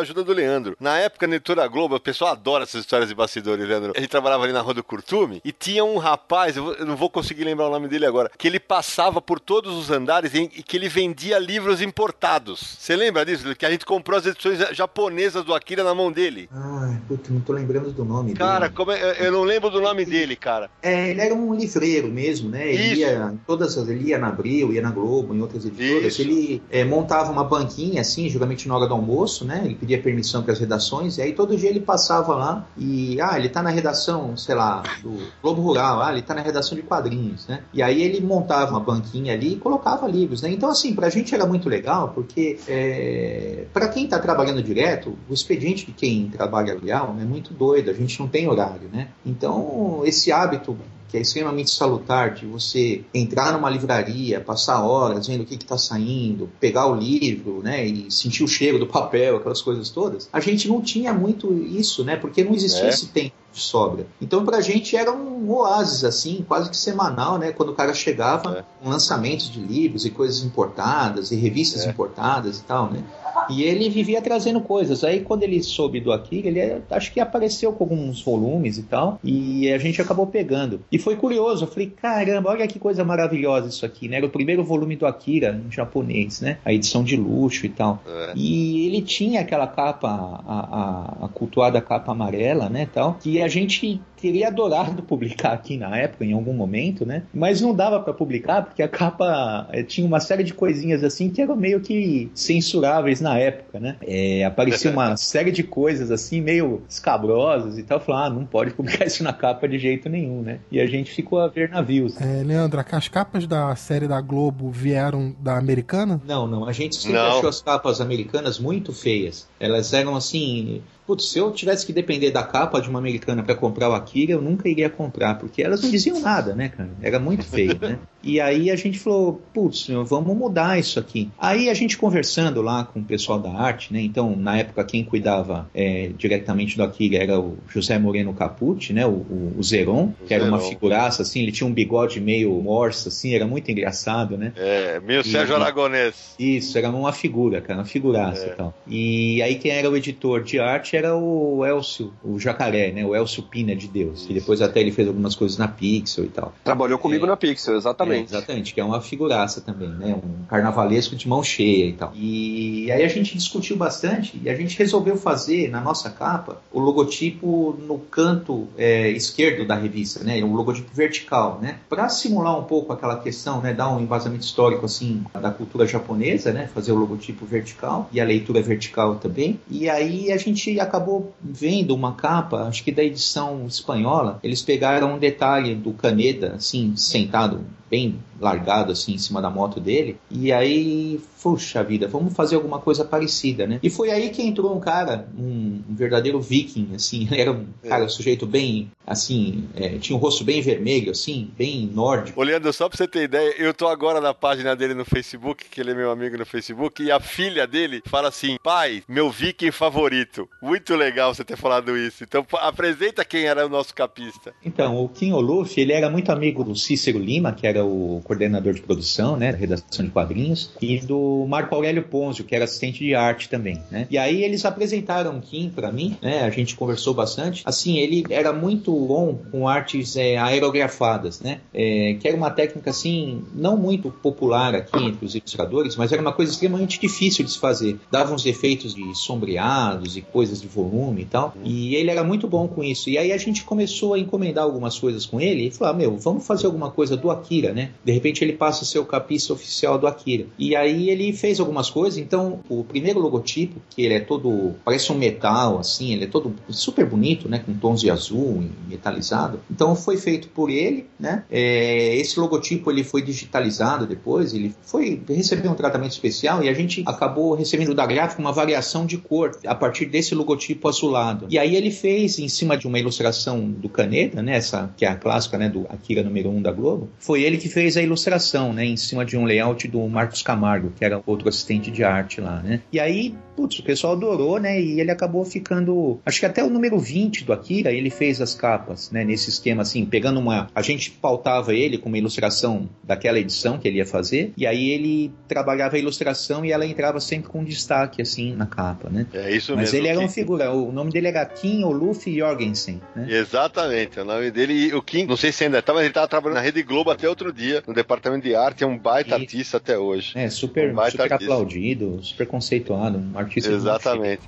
ajuda 0.00 0.22
do 0.22 0.32
Leandro. 0.32 0.76
Na 0.80 0.98
época, 0.98 1.26
na 1.26 1.36
editora 1.36 1.66
Globo, 1.66 1.96
o 1.96 2.00
pessoal 2.00 2.32
adora 2.32 2.64
essas 2.64 2.80
histórias 2.80 3.08
de 3.08 3.14
bastidores, 3.14 3.66
Leandro. 3.66 3.92
A 3.96 4.00
gente 4.00 4.10
trabalhava 4.10 4.44
ali 4.44 4.52
na 4.52 4.60
Rua 4.60 4.74
do 4.74 4.84
Curtume 4.84 5.40
e 5.44 5.52
tinha 5.52 5.84
um 5.84 5.98
rapaz, 5.98 6.56
eu 6.56 6.84
não 6.84 6.96
vou 6.96 7.10
conseguir 7.10 7.44
lembrar 7.44 7.68
o 7.68 7.70
nome 7.70 7.88
dele 7.88 8.06
agora, 8.06 8.30
que 8.36 8.46
ele 8.46 8.60
passava 8.60 9.20
por 9.20 9.40
todos 9.40 9.74
os 9.74 9.90
andares 9.90 10.32
e 10.34 10.48
que 10.48 10.76
ele 10.76 10.88
vendia 10.88 11.38
livros 11.38 11.80
importados. 11.82 12.76
Você 12.78 12.96
lembra 12.96 13.24
disso? 13.24 13.54
Que 13.54 13.66
a 13.66 13.70
gente 13.70 13.84
comprou 13.84 14.18
as 14.18 14.26
edições 14.26 14.58
japonesas 14.72 15.44
do 15.44 15.54
Akira 15.54 15.82
na 15.82 15.94
mão 15.94 16.10
dele. 16.10 16.48
Ah, 16.52 16.98
puta, 17.08 17.32
não 17.32 17.40
tô 17.40 17.52
lembrando 17.52 17.92
do 17.92 18.04
nome 18.04 18.34
cara, 18.34 18.68
dele. 18.68 18.84
Cara, 18.84 18.98
é, 18.98 19.26
eu 19.26 19.32
não 19.32 19.42
lembro 19.42 19.70
do 19.70 19.80
nome 19.80 20.04
dele, 20.04 20.33
cara. 20.36 20.70
É, 20.82 21.10
ele 21.10 21.20
era 21.20 21.34
um 21.34 21.54
livreiro 21.54 22.08
mesmo, 22.08 22.48
né? 22.48 22.72
Ele 22.72 22.82
Isso. 22.82 23.00
ia, 23.00 23.34
todas 23.46 23.76
ele 23.76 24.10
ia 24.10 24.18
na 24.18 24.28
Abril, 24.28 24.72
ia 24.72 24.82
na 24.82 24.90
Globo, 24.90 25.34
em 25.34 25.40
outras 25.40 25.64
editoras. 25.64 26.12
Isso. 26.12 26.22
Ele 26.22 26.62
é, 26.70 26.84
montava 26.84 27.30
uma 27.30 27.44
banquinha, 27.44 28.00
assim, 28.00 28.28
geralmente 28.28 28.68
na 28.68 28.76
hora 28.76 28.86
do 28.86 28.94
almoço, 28.94 29.44
né? 29.44 29.62
Ele 29.64 29.74
pedia 29.74 30.00
permissão 30.00 30.42
para 30.42 30.52
as 30.52 30.58
redações, 30.58 31.18
e 31.18 31.22
aí 31.22 31.32
todo 31.32 31.56
dia 31.56 31.70
ele 31.70 31.80
passava 31.80 32.34
lá 32.34 32.66
e, 32.76 33.20
ah, 33.20 33.38
ele 33.38 33.48
tá 33.48 33.62
na 33.62 33.70
redação, 33.70 34.36
sei 34.36 34.54
lá, 34.54 34.82
do 35.02 35.18
Globo 35.42 35.62
Rural, 35.62 36.02
ah, 36.02 36.12
ele 36.12 36.22
tá 36.22 36.34
na 36.34 36.42
redação 36.42 36.76
de 36.76 36.82
quadrinhos, 36.82 37.46
né? 37.46 37.62
E 37.72 37.82
aí 37.82 38.02
ele 38.02 38.20
montava 38.20 38.72
uma 38.72 38.80
banquinha 38.80 39.32
ali 39.32 39.54
e 39.54 39.56
colocava 39.56 40.06
livros, 40.06 40.42
né? 40.42 40.50
Então, 40.50 40.70
assim, 40.70 40.94
pra 40.94 41.08
gente 41.08 41.34
era 41.34 41.46
muito 41.46 41.68
legal, 41.68 42.12
porque 42.14 42.58
é, 42.68 43.64
para 43.72 43.88
quem 43.88 44.04
está 44.04 44.18
trabalhando 44.18 44.62
direto, 44.62 45.16
o 45.28 45.34
expediente 45.34 45.86
de 45.86 45.92
quem 45.92 46.28
trabalha 46.28 46.78
real 46.78 47.16
é 47.20 47.24
muito 47.24 47.52
doido, 47.52 47.90
a 47.90 47.94
gente 47.94 48.18
não 48.20 48.28
tem 48.28 48.48
horário, 48.48 48.88
né? 48.92 49.08
Então, 49.24 50.02
esse 50.24 50.32
hábito 50.32 50.76
que 51.08 51.18
é 51.18 51.20
extremamente 51.20 51.70
salutar 51.70 52.34
de 52.34 52.44
você 52.44 53.04
entrar 53.14 53.52
numa 53.52 53.70
livraria, 53.70 54.40
passar 54.40 54.82
horas 54.82 55.28
vendo 55.28 55.42
o 55.42 55.46
que 55.46 55.54
está 55.54 55.78
saindo, 55.78 56.50
pegar 56.58 56.88
o 56.88 56.94
livro, 56.96 57.62
né, 57.62 57.86
e 57.86 58.10
sentir 58.10 58.42
o 58.42 58.48
cheiro 58.48 58.80
do 58.80 58.86
papel, 58.86 59.36
aquelas 59.36 59.62
coisas 59.62 59.90
todas. 59.90 60.28
A 60.32 60.40
gente 60.40 60.66
não 60.66 60.80
tinha 60.80 61.12
muito 61.12 61.52
isso, 61.52 62.02
né, 62.02 62.16
porque 62.16 62.42
não 62.42 62.52
existia 62.52 62.86
é. 62.86 62.88
esse 62.88 63.06
tempo 63.06 63.32
de 63.52 63.60
sobra. 63.60 64.08
Então, 64.20 64.44
pra 64.44 64.60
gente 64.60 64.96
era 64.96 65.12
um 65.12 65.48
oásis, 65.52 66.02
assim, 66.02 66.44
quase 66.48 66.68
que 66.68 66.76
semanal, 66.76 67.38
né? 67.38 67.52
Quando 67.52 67.68
o 67.68 67.74
cara 67.74 67.94
chegava 67.94 68.58
é. 68.58 68.64
com 68.82 68.90
lançamentos 68.90 69.48
de 69.48 69.60
livros 69.60 70.04
e 70.04 70.10
coisas 70.10 70.42
importadas 70.42 71.30
e 71.30 71.36
revistas 71.36 71.86
é. 71.86 71.90
importadas 71.90 72.58
e 72.58 72.62
tal, 72.64 72.90
né? 72.90 73.04
E 73.50 73.62
ele 73.62 73.88
vivia 73.88 74.20
trazendo 74.20 74.60
coisas. 74.60 75.04
Aí, 75.04 75.20
quando 75.20 75.42
ele 75.42 75.62
soube 75.62 76.00
do 76.00 76.12
Akira, 76.12 76.48
ele 76.48 76.82
acho 76.90 77.12
que 77.12 77.20
apareceu 77.20 77.72
com 77.72 77.84
alguns 77.84 78.22
volumes 78.22 78.78
e 78.78 78.82
tal, 78.82 79.18
e 79.22 79.70
a 79.70 79.78
gente 79.78 80.00
acabou 80.00 80.26
pegando. 80.26 80.80
E 80.90 80.98
foi 80.98 81.16
curioso, 81.16 81.64
eu 81.64 81.68
falei, 81.68 81.90
caramba, 81.90 82.50
olha 82.50 82.66
que 82.66 82.78
coisa 82.78 83.04
maravilhosa 83.04 83.68
isso 83.68 83.84
aqui, 83.84 84.08
né? 84.08 84.16
Era 84.16 84.26
o 84.26 84.30
primeiro 84.30 84.64
volume 84.64 84.96
do 84.96 85.06
Akira 85.06 85.60
em 85.66 85.70
japonês, 85.70 86.40
né? 86.40 86.58
A 86.64 86.72
edição 86.72 87.04
de 87.04 87.16
luxo 87.16 87.66
e 87.66 87.68
tal. 87.68 88.02
É. 88.06 88.32
E 88.34 88.86
ele 88.86 89.02
tinha 89.02 89.40
aquela 89.40 89.66
capa, 89.66 90.08
a, 90.08 91.22
a, 91.22 91.26
a 91.26 91.28
cultuada 91.28 91.80
capa 91.80 92.12
amarela, 92.12 92.68
né, 92.68 92.88
tal, 92.92 93.18
que 93.20 93.40
a 93.40 93.48
gente 93.48 94.00
teria 94.24 94.48
adorado 94.48 95.02
publicar 95.04 95.52
aqui 95.52 95.76
na 95.76 95.94
época, 95.98 96.24
em 96.24 96.32
algum 96.32 96.54
momento, 96.54 97.04
né? 97.04 97.24
Mas 97.34 97.60
não 97.60 97.74
dava 97.74 98.00
para 98.00 98.14
publicar 98.14 98.62
porque 98.62 98.82
a 98.82 98.88
capa 98.88 99.68
eh, 99.70 99.82
tinha 99.82 100.06
uma 100.06 100.18
série 100.18 100.42
de 100.42 100.54
coisinhas 100.54 101.04
assim 101.04 101.28
que 101.28 101.42
eram 101.42 101.54
meio 101.54 101.80
que 101.80 102.30
censuráveis 102.34 103.20
na 103.20 103.38
época, 103.38 103.78
né? 103.78 103.96
É, 104.00 104.42
aparecia 104.44 104.90
uma 104.90 105.14
série 105.18 105.50
de 105.50 105.62
coisas 105.62 106.10
assim 106.10 106.40
meio 106.40 106.82
escabrosas 106.88 107.76
e 107.76 107.82
tal. 107.82 108.02
Eu 108.06 108.14
ah, 108.14 108.30
não 108.30 108.46
pode 108.46 108.72
publicar 108.72 109.04
isso 109.06 109.22
na 109.22 109.32
capa 109.32 109.68
de 109.68 109.78
jeito 109.78 110.08
nenhum, 110.08 110.40
né? 110.40 110.60
E 110.70 110.80
a 110.80 110.86
gente 110.86 111.10
ficou 111.10 111.38
a 111.40 111.48
ver 111.48 111.68
navios. 111.68 112.18
É, 112.18 112.42
Leandro, 112.42 112.82
as 112.90 113.08
capas 113.08 113.46
da 113.46 113.76
série 113.76 114.08
da 114.08 114.20
Globo 114.22 114.70
vieram 114.70 115.34
da 115.38 115.58
americana? 115.58 116.20
Não, 116.26 116.46
não. 116.46 116.66
A 116.66 116.72
gente 116.72 116.96
sempre 116.96 117.18
não. 117.18 117.38
achou 117.38 117.48
as 117.48 117.60
capas 117.60 118.00
americanas 118.00 118.58
muito 118.58 118.92
feias. 118.92 119.46
Elas 119.60 119.92
eram 119.92 120.16
assim 120.16 120.82
Putz, 121.06 121.30
se 121.30 121.38
eu 121.38 121.50
tivesse 121.52 121.84
que 121.84 121.92
depender 121.92 122.30
da 122.30 122.42
capa 122.42 122.80
de 122.80 122.88
uma 122.88 122.98
americana 122.98 123.42
para 123.42 123.54
comprar 123.54 123.90
o 123.90 123.92
Akira, 123.92 124.32
eu 124.32 124.40
nunca 124.40 124.68
iria 124.68 124.88
comprar, 124.88 125.38
porque 125.38 125.62
elas 125.62 125.82
não 125.82 125.90
diziam 125.90 126.20
nada, 126.20 126.54
né, 126.54 126.70
cara? 126.70 126.90
Era 127.02 127.18
muito 127.18 127.44
feio, 127.44 127.78
né? 127.80 127.98
E 128.22 128.40
aí 128.40 128.70
a 128.70 128.76
gente 128.76 128.98
falou, 128.98 129.42
putz, 129.52 129.86
vamos 130.06 130.34
mudar 130.34 130.78
isso 130.78 130.98
aqui. 130.98 131.30
Aí 131.38 131.68
a 131.68 131.74
gente 131.74 131.98
conversando 131.98 132.62
lá 132.62 132.84
com 132.84 133.00
o 133.00 133.04
pessoal 133.04 133.38
da 133.38 133.50
arte, 133.50 133.92
né? 133.92 134.00
Então, 134.00 134.34
na 134.34 134.56
época, 134.56 134.82
quem 134.84 135.04
cuidava 135.04 135.68
é, 135.74 136.10
diretamente 136.16 136.74
do 136.76 136.82
Akira 136.82 137.22
era 137.22 137.38
o 137.38 137.58
José 137.68 137.98
Moreno 137.98 138.32
Capucci, 138.32 138.94
né? 138.94 139.04
O, 139.04 139.10
o, 139.10 139.54
o 139.58 139.62
Zeron, 139.62 140.14
o 140.18 140.26
que 140.26 140.32
era 140.32 140.44
uma 140.44 140.58
figuraça, 140.58 141.20
assim, 141.20 141.42
ele 141.42 141.52
tinha 141.52 141.66
um 141.66 141.72
bigode 141.72 142.18
meio 142.18 142.50
morso, 142.62 143.08
assim, 143.08 143.34
era 143.34 143.46
muito 143.46 143.70
engraçado, 143.70 144.38
né? 144.38 144.52
É, 144.56 145.00
meio 145.00 145.20
e, 145.20 145.24
Sérgio 145.24 145.56
Aragonês. 145.56 146.34
Isso, 146.38 146.78
era 146.78 146.88
uma 146.88 147.12
figura, 147.12 147.60
cara, 147.60 147.80
uma 147.80 147.84
figuraça 147.84 148.46
é. 148.46 148.48
e 148.48 148.52
tal. 148.52 148.74
E 148.86 149.42
aí 149.42 149.56
quem 149.56 149.70
era 149.70 149.90
o 149.90 149.96
editor 149.96 150.42
de 150.42 150.58
arte 150.58 150.93
era 150.96 151.16
o 151.16 151.64
Elcio, 151.64 152.12
o 152.22 152.38
Jacaré, 152.38 152.92
né? 152.92 153.04
O 153.04 153.14
Elcio 153.14 153.42
Pina 153.42 153.74
de 153.74 153.88
Deus. 153.88 154.24
Isso. 154.24 154.30
E 154.30 154.34
depois 154.34 154.62
até 154.62 154.80
ele 154.80 154.92
fez 154.92 155.08
algumas 155.08 155.34
coisas 155.34 155.58
na 155.58 155.68
Pixel 155.68 156.24
e 156.24 156.28
tal. 156.28 156.52
Trabalhou 156.62 156.98
comigo 156.98 157.24
é, 157.24 157.28
na 157.28 157.36
Pixel, 157.36 157.76
exatamente. 157.76 158.34
É, 158.34 158.38
exatamente, 158.38 158.74
que 158.74 158.80
é 158.80 158.84
uma 158.84 159.00
figuraça 159.00 159.60
também, 159.60 159.88
né? 159.88 160.14
Um 160.14 160.44
carnavalesco 160.46 161.16
de 161.16 161.28
mão 161.28 161.42
cheia 161.42 161.86
e 161.86 161.92
tal. 161.92 162.12
E 162.14 162.90
aí 162.90 163.02
a 163.02 163.08
gente 163.08 163.36
discutiu 163.36 163.76
bastante 163.76 164.40
e 164.42 164.48
a 164.48 164.54
gente 164.54 164.78
resolveu 164.78 165.16
fazer 165.16 165.70
na 165.70 165.80
nossa 165.80 166.10
capa 166.10 166.60
o 166.72 166.80
logotipo 166.80 167.76
no 167.86 167.98
canto 167.98 168.68
é, 168.76 169.10
esquerdo 169.10 169.66
da 169.66 169.74
revista, 169.74 170.22
né? 170.24 170.42
Um 170.42 170.54
logotipo 170.54 170.90
vertical, 170.94 171.58
né? 171.60 171.78
Para 171.88 172.08
simular 172.08 172.58
um 172.58 172.64
pouco 172.64 172.92
aquela 172.92 173.18
questão, 173.18 173.60
né? 173.60 173.72
Dar 173.72 173.94
um 173.94 174.00
embasamento 174.00 174.44
histórico 174.44 174.86
assim 174.86 175.24
da 175.40 175.50
cultura 175.50 175.86
japonesa, 175.86 176.52
né? 176.52 176.68
Fazer 176.72 176.92
o 176.92 176.96
logotipo 176.96 177.44
vertical 177.44 178.08
e 178.12 178.20
a 178.20 178.24
leitura 178.24 178.62
vertical 178.62 179.16
também. 179.16 179.60
E 179.70 179.88
aí 179.88 180.32
a 180.32 180.36
gente 180.36 180.78
acabou 180.84 181.34
vendo 181.42 181.94
uma 181.94 182.14
capa, 182.14 182.64
acho 182.64 182.84
que 182.84 182.92
da 182.92 183.02
edição 183.02 183.66
espanhola, 183.66 184.38
eles 184.42 184.62
pegaram 184.62 185.14
um 185.14 185.18
detalhe 185.18 185.74
do 185.74 185.92
Caneda, 185.92 186.54
assim, 186.54 186.96
sentado 186.96 187.64
bem 187.94 188.18
largado 188.40 188.90
assim 188.90 189.14
em 189.14 189.18
cima 189.18 189.40
da 189.40 189.48
moto 189.48 189.78
dele. 189.78 190.18
E 190.28 190.52
aí, 190.52 191.20
puxa 191.40 191.84
vida, 191.84 192.08
vamos 192.08 192.34
fazer 192.34 192.56
alguma 192.56 192.80
coisa 192.80 193.04
parecida, 193.04 193.66
né? 193.66 193.78
E 193.82 193.88
foi 193.88 194.10
aí 194.10 194.30
que 194.30 194.42
entrou 194.42 194.74
um 194.76 194.80
cara, 194.80 195.28
um, 195.38 195.80
um 195.88 195.94
verdadeiro 195.94 196.40
viking, 196.40 196.88
assim, 196.94 197.28
ele 197.30 197.38
era 197.40 197.52
um 197.52 197.66
cara, 197.88 198.04
um 198.04 198.08
sujeito 198.08 198.46
bem, 198.46 198.90
assim, 199.06 199.68
é, 199.76 199.98
tinha 199.98 200.16
um 200.16 200.20
rosto 200.20 200.42
bem 200.42 200.60
vermelho, 200.60 201.12
assim, 201.12 201.50
bem 201.56 201.88
nórdico. 201.92 202.40
Olhando 202.40 202.72
só 202.72 202.88
pra 202.88 202.98
você 202.98 203.06
ter 203.06 203.24
ideia, 203.24 203.54
eu 203.58 203.72
tô 203.72 203.86
agora 203.86 204.20
na 204.20 204.34
página 204.34 204.74
dele 204.74 204.94
no 204.94 205.04
Facebook, 205.04 205.66
que 205.70 205.80
ele 205.80 205.92
é 205.92 205.94
meu 205.94 206.10
amigo 206.10 206.36
no 206.36 206.46
Facebook, 206.46 207.02
e 207.02 207.12
a 207.12 207.20
filha 207.20 207.66
dele 207.66 208.02
fala 208.06 208.28
assim: 208.28 208.56
pai, 208.62 209.02
meu 209.06 209.30
viking 209.30 209.70
favorito. 209.70 210.48
Muito 210.60 210.96
legal 210.96 211.34
você 211.34 211.44
ter 211.44 211.56
falado 211.56 211.96
isso. 211.96 212.24
Então 212.24 212.44
apresenta 212.54 213.24
quem 213.24 213.44
era 213.44 213.66
o 213.66 213.68
nosso 213.68 213.94
capista. 213.94 214.52
Então, 214.64 215.02
o 215.02 215.08
Kim 215.08 215.32
Oluf, 215.32 215.78
ele 215.78 215.92
era 215.92 216.10
muito 216.10 216.32
amigo 216.32 216.64
do 216.64 216.74
Cícero 216.74 217.18
Lima, 217.18 217.52
que 217.52 217.66
era 217.66 217.83
o 217.84 218.20
coordenador 218.24 218.74
de 218.74 218.82
produção, 218.82 219.36
né, 219.36 219.52
da 219.52 219.58
redação 219.58 220.04
de 220.04 220.10
quadrinhos, 220.10 220.70
e 220.80 220.98
do 220.98 221.46
Marco 221.48 221.74
Aurélio 221.74 222.02
Ponzio, 222.02 222.44
que 222.44 222.54
era 222.54 222.64
assistente 222.64 223.04
de 223.04 223.14
arte 223.14 223.48
também, 223.48 223.80
né? 223.90 224.06
E 224.10 224.18
aí 224.18 224.42
eles 224.42 224.64
apresentaram 224.64 225.40
Kim 225.40 225.70
para 225.70 225.92
mim, 225.92 226.16
né? 226.20 226.44
A 226.44 226.50
gente 226.50 226.76
conversou 226.76 227.14
bastante. 227.14 227.62
Assim, 227.64 227.98
ele 227.98 228.24
era 228.30 228.52
muito 228.52 228.92
bom 228.92 229.38
com 229.50 229.68
artes 229.68 230.16
é, 230.16 230.36
aerografadas, 230.36 231.40
né? 231.40 231.60
É, 231.72 232.16
que 232.20 232.26
era 232.26 232.36
uma 232.36 232.50
técnica 232.50 232.90
assim 232.90 233.42
não 233.54 233.76
muito 233.76 234.10
popular 234.10 234.74
aqui 234.74 235.04
entre 235.04 235.24
os 235.24 235.34
ilustradores, 235.34 235.96
mas 235.96 236.12
era 236.12 236.20
uma 236.20 236.32
coisa 236.32 236.52
extremamente 236.52 237.00
difícil 237.00 237.44
de 237.44 237.52
se 237.52 237.58
fazer. 237.58 237.98
Dava 238.10 238.34
uns 238.34 238.46
efeitos 238.46 238.94
de 238.94 239.14
sombreados 239.16 240.16
e 240.16 240.20
coisas 240.20 240.60
de 240.60 240.68
volume 240.68 241.22
e 241.22 241.26
tal. 241.26 241.54
E 241.62 241.94
ele 241.94 242.10
era 242.10 242.24
muito 242.24 242.46
bom 242.48 242.66
com 242.68 242.82
isso. 242.82 243.10
E 243.10 243.18
aí 243.18 243.32
a 243.32 243.36
gente 243.36 243.64
começou 243.64 244.14
a 244.14 244.18
encomendar 244.18 244.64
algumas 244.64 244.98
coisas 244.98 245.26
com 245.26 245.40
ele 245.40 245.66
e 245.66 245.70
falou: 245.70 245.94
ah, 245.94 245.96
meu, 245.96 246.16
vamos 246.16 246.46
fazer 246.46 246.66
alguma 246.66 246.90
coisa 246.90 247.16
do 247.16 247.30
Akira, 247.30 247.63
né? 247.72 247.90
De 248.04 248.12
repente 248.12 248.42
ele 248.42 248.52
passa 248.52 248.82
a 248.82 248.86
ser 248.86 248.98
o 248.98 249.04
capista 249.04 249.52
oficial 249.52 249.98
do 249.98 250.06
Akira. 250.06 250.46
E 250.58 250.74
aí 250.76 251.10
ele 251.10 251.32
fez 251.32 251.60
algumas 251.60 251.90
coisas. 251.90 252.18
Então, 252.18 252.60
o 252.68 252.84
primeiro 252.84 253.20
logotipo, 253.20 253.80
que 253.90 254.02
ele 254.02 254.14
é 254.14 254.20
todo. 254.20 254.74
parece 254.84 255.12
um 255.12 255.16
metal, 255.16 255.78
assim, 255.78 256.12
ele 256.12 256.24
é 256.24 256.26
todo 256.26 256.54
super 256.68 257.06
bonito, 257.06 257.48
né? 257.48 257.62
Com 257.64 257.74
tons 257.74 258.00
de 258.00 258.10
azul, 258.10 258.64
metalizado. 258.88 259.60
Então 259.70 259.94
foi 259.94 260.16
feito 260.16 260.48
por 260.48 260.70
ele, 260.70 261.06
né? 261.18 261.44
É, 261.50 262.16
esse 262.16 262.38
logotipo 262.38 262.90
ele 262.90 263.04
foi 263.04 263.22
digitalizado 263.22 264.06
depois, 264.06 264.54
ele 264.54 264.74
foi 264.82 265.20
recebeu 265.28 265.70
um 265.70 265.74
tratamento 265.74 266.12
especial 266.12 266.62
e 266.62 266.68
a 266.68 266.74
gente 266.74 267.02
acabou 267.06 267.54
recebendo 267.54 267.94
da 267.94 268.06
gráfica 268.06 268.40
uma 268.40 268.52
variação 268.52 269.06
de 269.06 269.18
cor 269.18 269.58
a 269.66 269.74
partir 269.74 270.06
desse 270.06 270.34
logotipo 270.34 270.88
azulado. 270.88 271.46
E 271.50 271.58
aí 271.58 271.76
ele 271.76 271.90
fez 271.90 272.38
em 272.38 272.48
cima 272.48 272.76
de 272.76 272.86
uma 272.86 272.98
ilustração 272.98 273.70
do 273.70 273.88
Caneta, 273.88 274.42
né? 274.42 274.56
Essa 274.56 274.92
que 274.96 275.04
é 275.04 275.08
a 275.08 275.16
clássica, 275.16 275.58
né? 275.58 275.68
Do 275.68 275.86
Akira 275.88 276.22
número 276.22 276.50
1 276.50 276.56
um 276.56 276.62
da 276.62 276.72
Globo. 276.72 277.08
Foi 277.18 277.42
ele 277.42 277.53
que 277.58 277.68
fez 277.68 277.96
a 277.96 278.02
ilustração, 278.02 278.72
né? 278.72 278.84
Em 278.84 278.96
cima 278.96 279.24
de 279.24 279.36
um 279.36 279.44
layout 279.44 279.86
do 279.88 280.06
Marcos 280.08 280.42
Camargo, 280.42 280.92
que 280.96 281.04
era 281.04 281.22
outro 281.26 281.48
assistente 281.48 281.90
de 281.90 282.04
arte 282.04 282.40
lá, 282.40 282.60
né? 282.62 282.80
E 282.92 283.00
aí, 283.00 283.34
putz, 283.56 283.78
o 283.78 283.82
pessoal 283.82 284.14
adorou, 284.14 284.58
né? 284.58 284.80
E 284.80 285.00
ele 285.00 285.10
acabou 285.10 285.44
ficando, 285.44 286.20
acho 286.24 286.40
que 286.40 286.46
até 286.46 286.62
o 286.62 286.70
número 286.70 286.98
20 286.98 287.44
do 287.44 287.52
Akira, 287.52 287.92
ele 287.92 288.10
fez 288.10 288.40
as 288.40 288.54
capas, 288.54 289.10
né? 289.10 289.24
Nesse 289.24 289.50
esquema 289.50 289.82
assim, 289.82 290.04
pegando 290.04 290.40
uma, 290.40 290.68
a 290.74 290.82
gente 290.82 291.10
pautava 291.10 291.74
ele 291.74 291.98
com 291.98 292.08
uma 292.08 292.18
ilustração 292.18 292.88
daquela 293.02 293.38
edição 293.38 293.78
que 293.78 293.88
ele 293.88 293.98
ia 293.98 294.06
fazer, 294.06 294.52
e 294.56 294.66
aí 294.66 294.90
ele 294.90 295.32
trabalhava 295.48 295.96
a 295.96 295.98
ilustração 295.98 296.64
e 296.64 296.72
ela 296.72 296.86
entrava 296.86 297.20
sempre 297.20 297.48
com 297.48 297.64
destaque 297.64 298.22
assim 298.22 298.54
na 298.54 298.66
capa, 298.66 299.08
né? 299.10 299.26
É 299.32 299.54
isso 299.54 299.74
Mas 299.74 299.92
mesmo. 299.92 299.98
ele 299.98 300.08
era 300.08 300.20
uma 300.20 300.28
figura, 300.28 300.72
o 300.72 300.92
nome 300.92 301.10
dele 301.10 301.28
era 301.28 301.44
Kim 301.44 301.84
Oluf 301.84 302.24
Jorgensen, 302.34 303.00
né? 303.14 303.26
Exatamente, 303.28 304.18
o 304.20 304.24
nome 304.24 304.50
dele, 304.50 304.92
o 304.94 305.02
Kim, 305.02 305.26
não 305.26 305.36
sei 305.36 305.52
se 305.52 305.64
ainda 305.64 305.82
tá, 305.82 305.92
mas 305.92 306.04
ele 306.04 306.14
tava 306.14 306.28
trabalhando 306.28 306.56
na 306.56 306.62
Rede 306.62 306.82
Globo 306.82 307.10
até 307.10 307.28
outro 307.28 307.43
dia, 307.52 307.82
no 307.86 307.94
departamento 307.94 308.44
de 308.46 308.54
arte, 308.54 308.84
é 308.84 308.86
um 308.86 308.98
baita 308.98 309.30
Isso. 309.30 309.40
artista 309.40 309.76
até 309.76 309.98
hoje. 309.98 310.32
É, 310.38 310.48
super, 310.50 310.92
Um 310.92 311.04
super 311.10 311.32
artista. 311.32 311.34
aplaudido, 311.34 312.18
super 312.22 312.46
conceituado, 312.46 313.18
um 313.18 313.38
artista 313.38 313.70
Exatamente. 313.72 314.42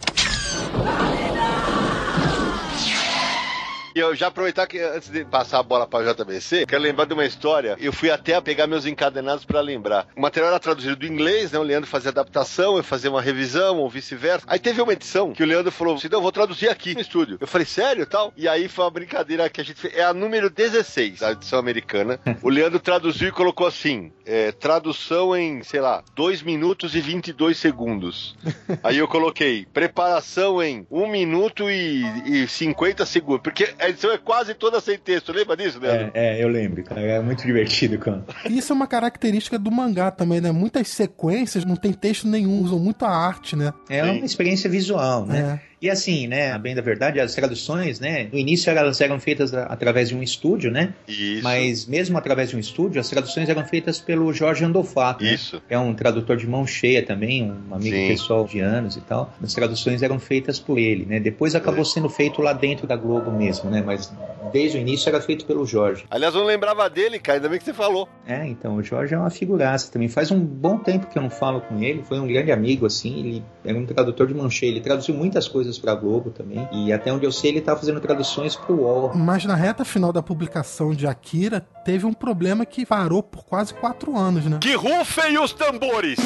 E 3.96 3.98
eu 3.98 4.14
já 4.14 4.26
aproveitar 4.26 4.66
que 4.66 4.78
antes 4.78 5.08
de 5.08 5.24
passar 5.24 5.58
a 5.58 5.62
bola 5.62 5.86
para 5.86 6.12
JBC, 6.12 6.66
quero 6.66 6.82
lembrar 6.82 7.06
de 7.06 7.14
uma 7.14 7.24
história. 7.24 7.78
Eu 7.80 7.94
fui 7.94 8.10
até 8.10 8.38
pegar 8.42 8.66
meus 8.66 8.84
encadenados 8.84 9.46
para 9.46 9.58
lembrar. 9.62 10.06
O 10.14 10.20
material 10.20 10.50
era 10.50 10.60
traduzido 10.60 10.96
do 10.96 11.06
inglês, 11.06 11.50
né? 11.50 11.58
O 11.58 11.62
Leandro 11.62 11.88
fazia 11.88 12.10
adaptação, 12.10 12.76
eu 12.76 12.84
fazia 12.84 13.08
uma 13.08 13.22
revisão 13.22 13.78
ou 13.78 13.88
vice-versa. 13.88 14.44
Aí 14.46 14.58
teve 14.58 14.82
uma 14.82 14.92
edição 14.92 15.32
que 15.32 15.42
o 15.42 15.46
Leandro 15.46 15.72
falou 15.72 15.94
assim: 15.94 16.10
"Não, 16.10 16.18
eu 16.18 16.22
vou 16.22 16.30
traduzir 16.30 16.68
aqui 16.68 16.92
no 16.92 17.00
estúdio". 17.00 17.38
Eu 17.40 17.46
falei: 17.46 17.66
"Sério?" 17.66 18.04
tal. 18.04 18.34
E 18.36 18.46
aí 18.46 18.68
foi 18.68 18.84
uma 18.84 18.90
brincadeira 18.90 19.48
que 19.48 19.62
a 19.62 19.64
gente 19.64 19.80
fez. 19.80 19.94
É 19.96 20.04
a 20.04 20.12
número 20.12 20.50
16 20.50 21.20
da 21.20 21.32
edição 21.32 21.58
americana. 21.58 22.20
o 22.42 22.50
Leandro 22.50 22.78
traduziu 22.78 23.30
e 23.30 23.32
colocou 23.32 23.66
assim: 23.66 24.12
é, 24.26 24.52
tradução 24.52 25.34
em, 25.34 25.62
sei 25.62 25.80
lá, 25.80 26.04
2 26.14 26.42
minutos 26.42 26.94
e 26.94 27.00
22 27.00 27.56
segundos. 27.56 28.36
Aí 28.84 28.98
eu 28.98 29.08
coloquei 29.08 29.64
preparação 29.72 30.62
em 30.62 30.86
1 30.90 31.08
minuto 31.08 31.70
e, 31.70 32.42
e 32.42 32.46
50 32.46 33.06
segundos. 33.06 33.40
Porque 33.42 33.74
a 33.86 33.90
edição 33.90 34.10
é 34.10 34.18
quase 34.18 34.54
toda 34.54 34.80
sem 34.80 34.98
texto. 34.98 35.32
Lembra 35.32 35.56
disso, 35.56 35.78
Leandro? 35.78 36.10
É, 36.14 36.38
é, 36.38 36.44
eu 36.44 36.48
lembro, 36.48 36.82
cara. 36.82 37.00
É 37.00 37.20
muito 37.20 37.46
divertido 37.46 37.98
quando. 37.98 38.24
Isso 38.50 38.72
é 38.72 38.76
uma 38.76 38.86
característica 38.86 39.58
do 39.58 39.70
mangá 39.70 40.10
também, 40.10 40.40
né? 40.40 40.50
Muitas 40.50 40.88
sequências 40.88 41.64
não 41.64 41.76
tem 41.76 41.92
texto 41.92 42.26
nenhum, 42.26 42.60
usam 42.62 42.78
muito 42.78 43.04
a 43.04 43.10
arte, 43.10 43.54
né? 43.54 43.72
É 43.88 44.02
Sim. 44.04 44.10
uma 44.18 44.26
experiência 44.26 44.68
visual, 44.68 45.24
né? 45.24 45.60
É. 45.62 45.75
E 45.80 45.90
assim, 45.90 46.26
né, 46.26 46.52
a 46.52 46.58
bem 46.58 46.74
da 46.74 46.80
verdade, 46.80 47.20
as 47.20 47.34
traduções, 47.34 48.00
né, 48.00 48.28
no 48.32 48.38
início 48.38 48.70
elas 48.70 49.00
eram 49.00 49.20
feitas 49.20 49.52
através 49.52 50.08
de 50.08 50.16
um 50.16 50.22
estúdio, 50.22 50.70
né? 50.70 50.94
Isso. 51.06 51.42
Mas 51.42 51.84
mesmo 51.86 52.16
através 52.16 52.50
de 52.50 52.56
um 52.56 52.58
estúdio, 52.58 52.98
as 53.00 53.08
traduções 53.10 53.48
eram 53.48 53.64
feitas 53.64 53.98
pelo 54.00 54.32
Jorge 54.32 54.64
Andofato, 54.64 55.22
né? 55.22 55.34
Isso. 55.34 55.60
É 55.68 55.78
um 55.78 55.92
tradutor 55.94 56.36
de 56.38 56.46
mão 56.46 56.66
cheia 56.66 57.04
também, 57.04 57.52
um 57.70 57.74
amigo 57.74 57.94
Sim. 57.94 58.08
pessoal 58.08 58.46
de 58.46 58.58
anos 58.60 58.96
e 58.96 59.00
tal. 59.02 59.34
As 59.42 59.52
traduções 59.54 60.02
eram 60.02 60.18
feitas 60.18 60.58
por 60.58 60.78
ele, 60.78 61.04
né? 61.04 61.20
Depois 61.20 61.54
acabou 61.54 61.82
É. 61.82 61.84
sendo 61.84 62.08
feito 62.08 62.40
lá 62.40 62.52
dentro 62.54 62.86
da 62.86 62.96
Globo 62.96 63.30
mesmo, 63.30 63.68
né? 63.70 63.82
Mas 63.84 64.10
desde 64.52 64.78
o 64.78 64.80
início 64.80 65.08
era 65.10 65.20
feito 65.20 65.44
pelo 65.44 65.66
Jorge. 65.66 66.04
Aliás, 66.10 66.34
eu 66.34 66.40
não 66.40 66.46
lembrava 66.46 66.88
dele, 66.88 67.18
cara. 67.18 67.36
Ainda 67.38 67.48
bem 67.50 67.58
que 67.58 67.64
você 67.64 67.74
falou. 67.74 68.08
É, 68.26 68.46
então, 68.46 68.76
o 68.76 68.82
Jorge 68.82 69.12
é 69.14 69.18
uma 69.18 69.30
figuraça 69.30 69.92
também. 69.92 70.08
Faz 70.08 70.30
um 70.30 70.40
bom 70.40 70.78
tempo 70.78 71.06
que 71.06 71.18
eu 71.18 71.22
não 71.22 71.30
falo 71.30 71.60
com 71.60 71.82
ele. 71.82 72.02
Foi 72.02 72.18
um 72.18 72.26
grande 72.26 72.50
amigo, 72.50 72.86
assim. 72.86 73.18
Ele 73.18 73.44
era 73.64 73.76
um 73.76 73.84
tradutor 73.84 74.26
de 74.26 74.34
mão 74.34 74.48
cheia. 74.48 74.70
Ele 74.70 74.80
traduziu 74.80 75.14
muitas 75.14 75.46
coisas 75.46 75.65
pra 75.78 75.94
Globo 75.94 76.30
também. 76.30 76.68
E 76.72 76.92
até 76.92 77.12
onde 77.12 77.24
eu 77.24 77.32
sei, 77.32 77.50
ele 77.50 77.60
tá 77.60 77.76
fazendo 77.76 78.00
traduções 78.00 78.54
pro 78.56 78.82
UOL. 78.82 79.12
Mas 79.14 79.44
na 79.44 79.54
reta 79.54 79.84
final 79.84 80.12
da 80.12 80.22
publicação 80.22 80.94
de 80.94 81.06
Akira, 81.06 81.60
teve 81.84 82.06
um 82.06 82.12
problema 82.12 82.64
que 82.64 82.86
parou 82.86 83.22
por 83.22 83.44
quase 83.44 83.74
quatro 83.74 84.16
anos, 84.16 84.44
né? 84.44 84.58
Que 84.60 84.74
rufem 84.74 85.38
os 85.38 85.52
tambores! 85.52 86.18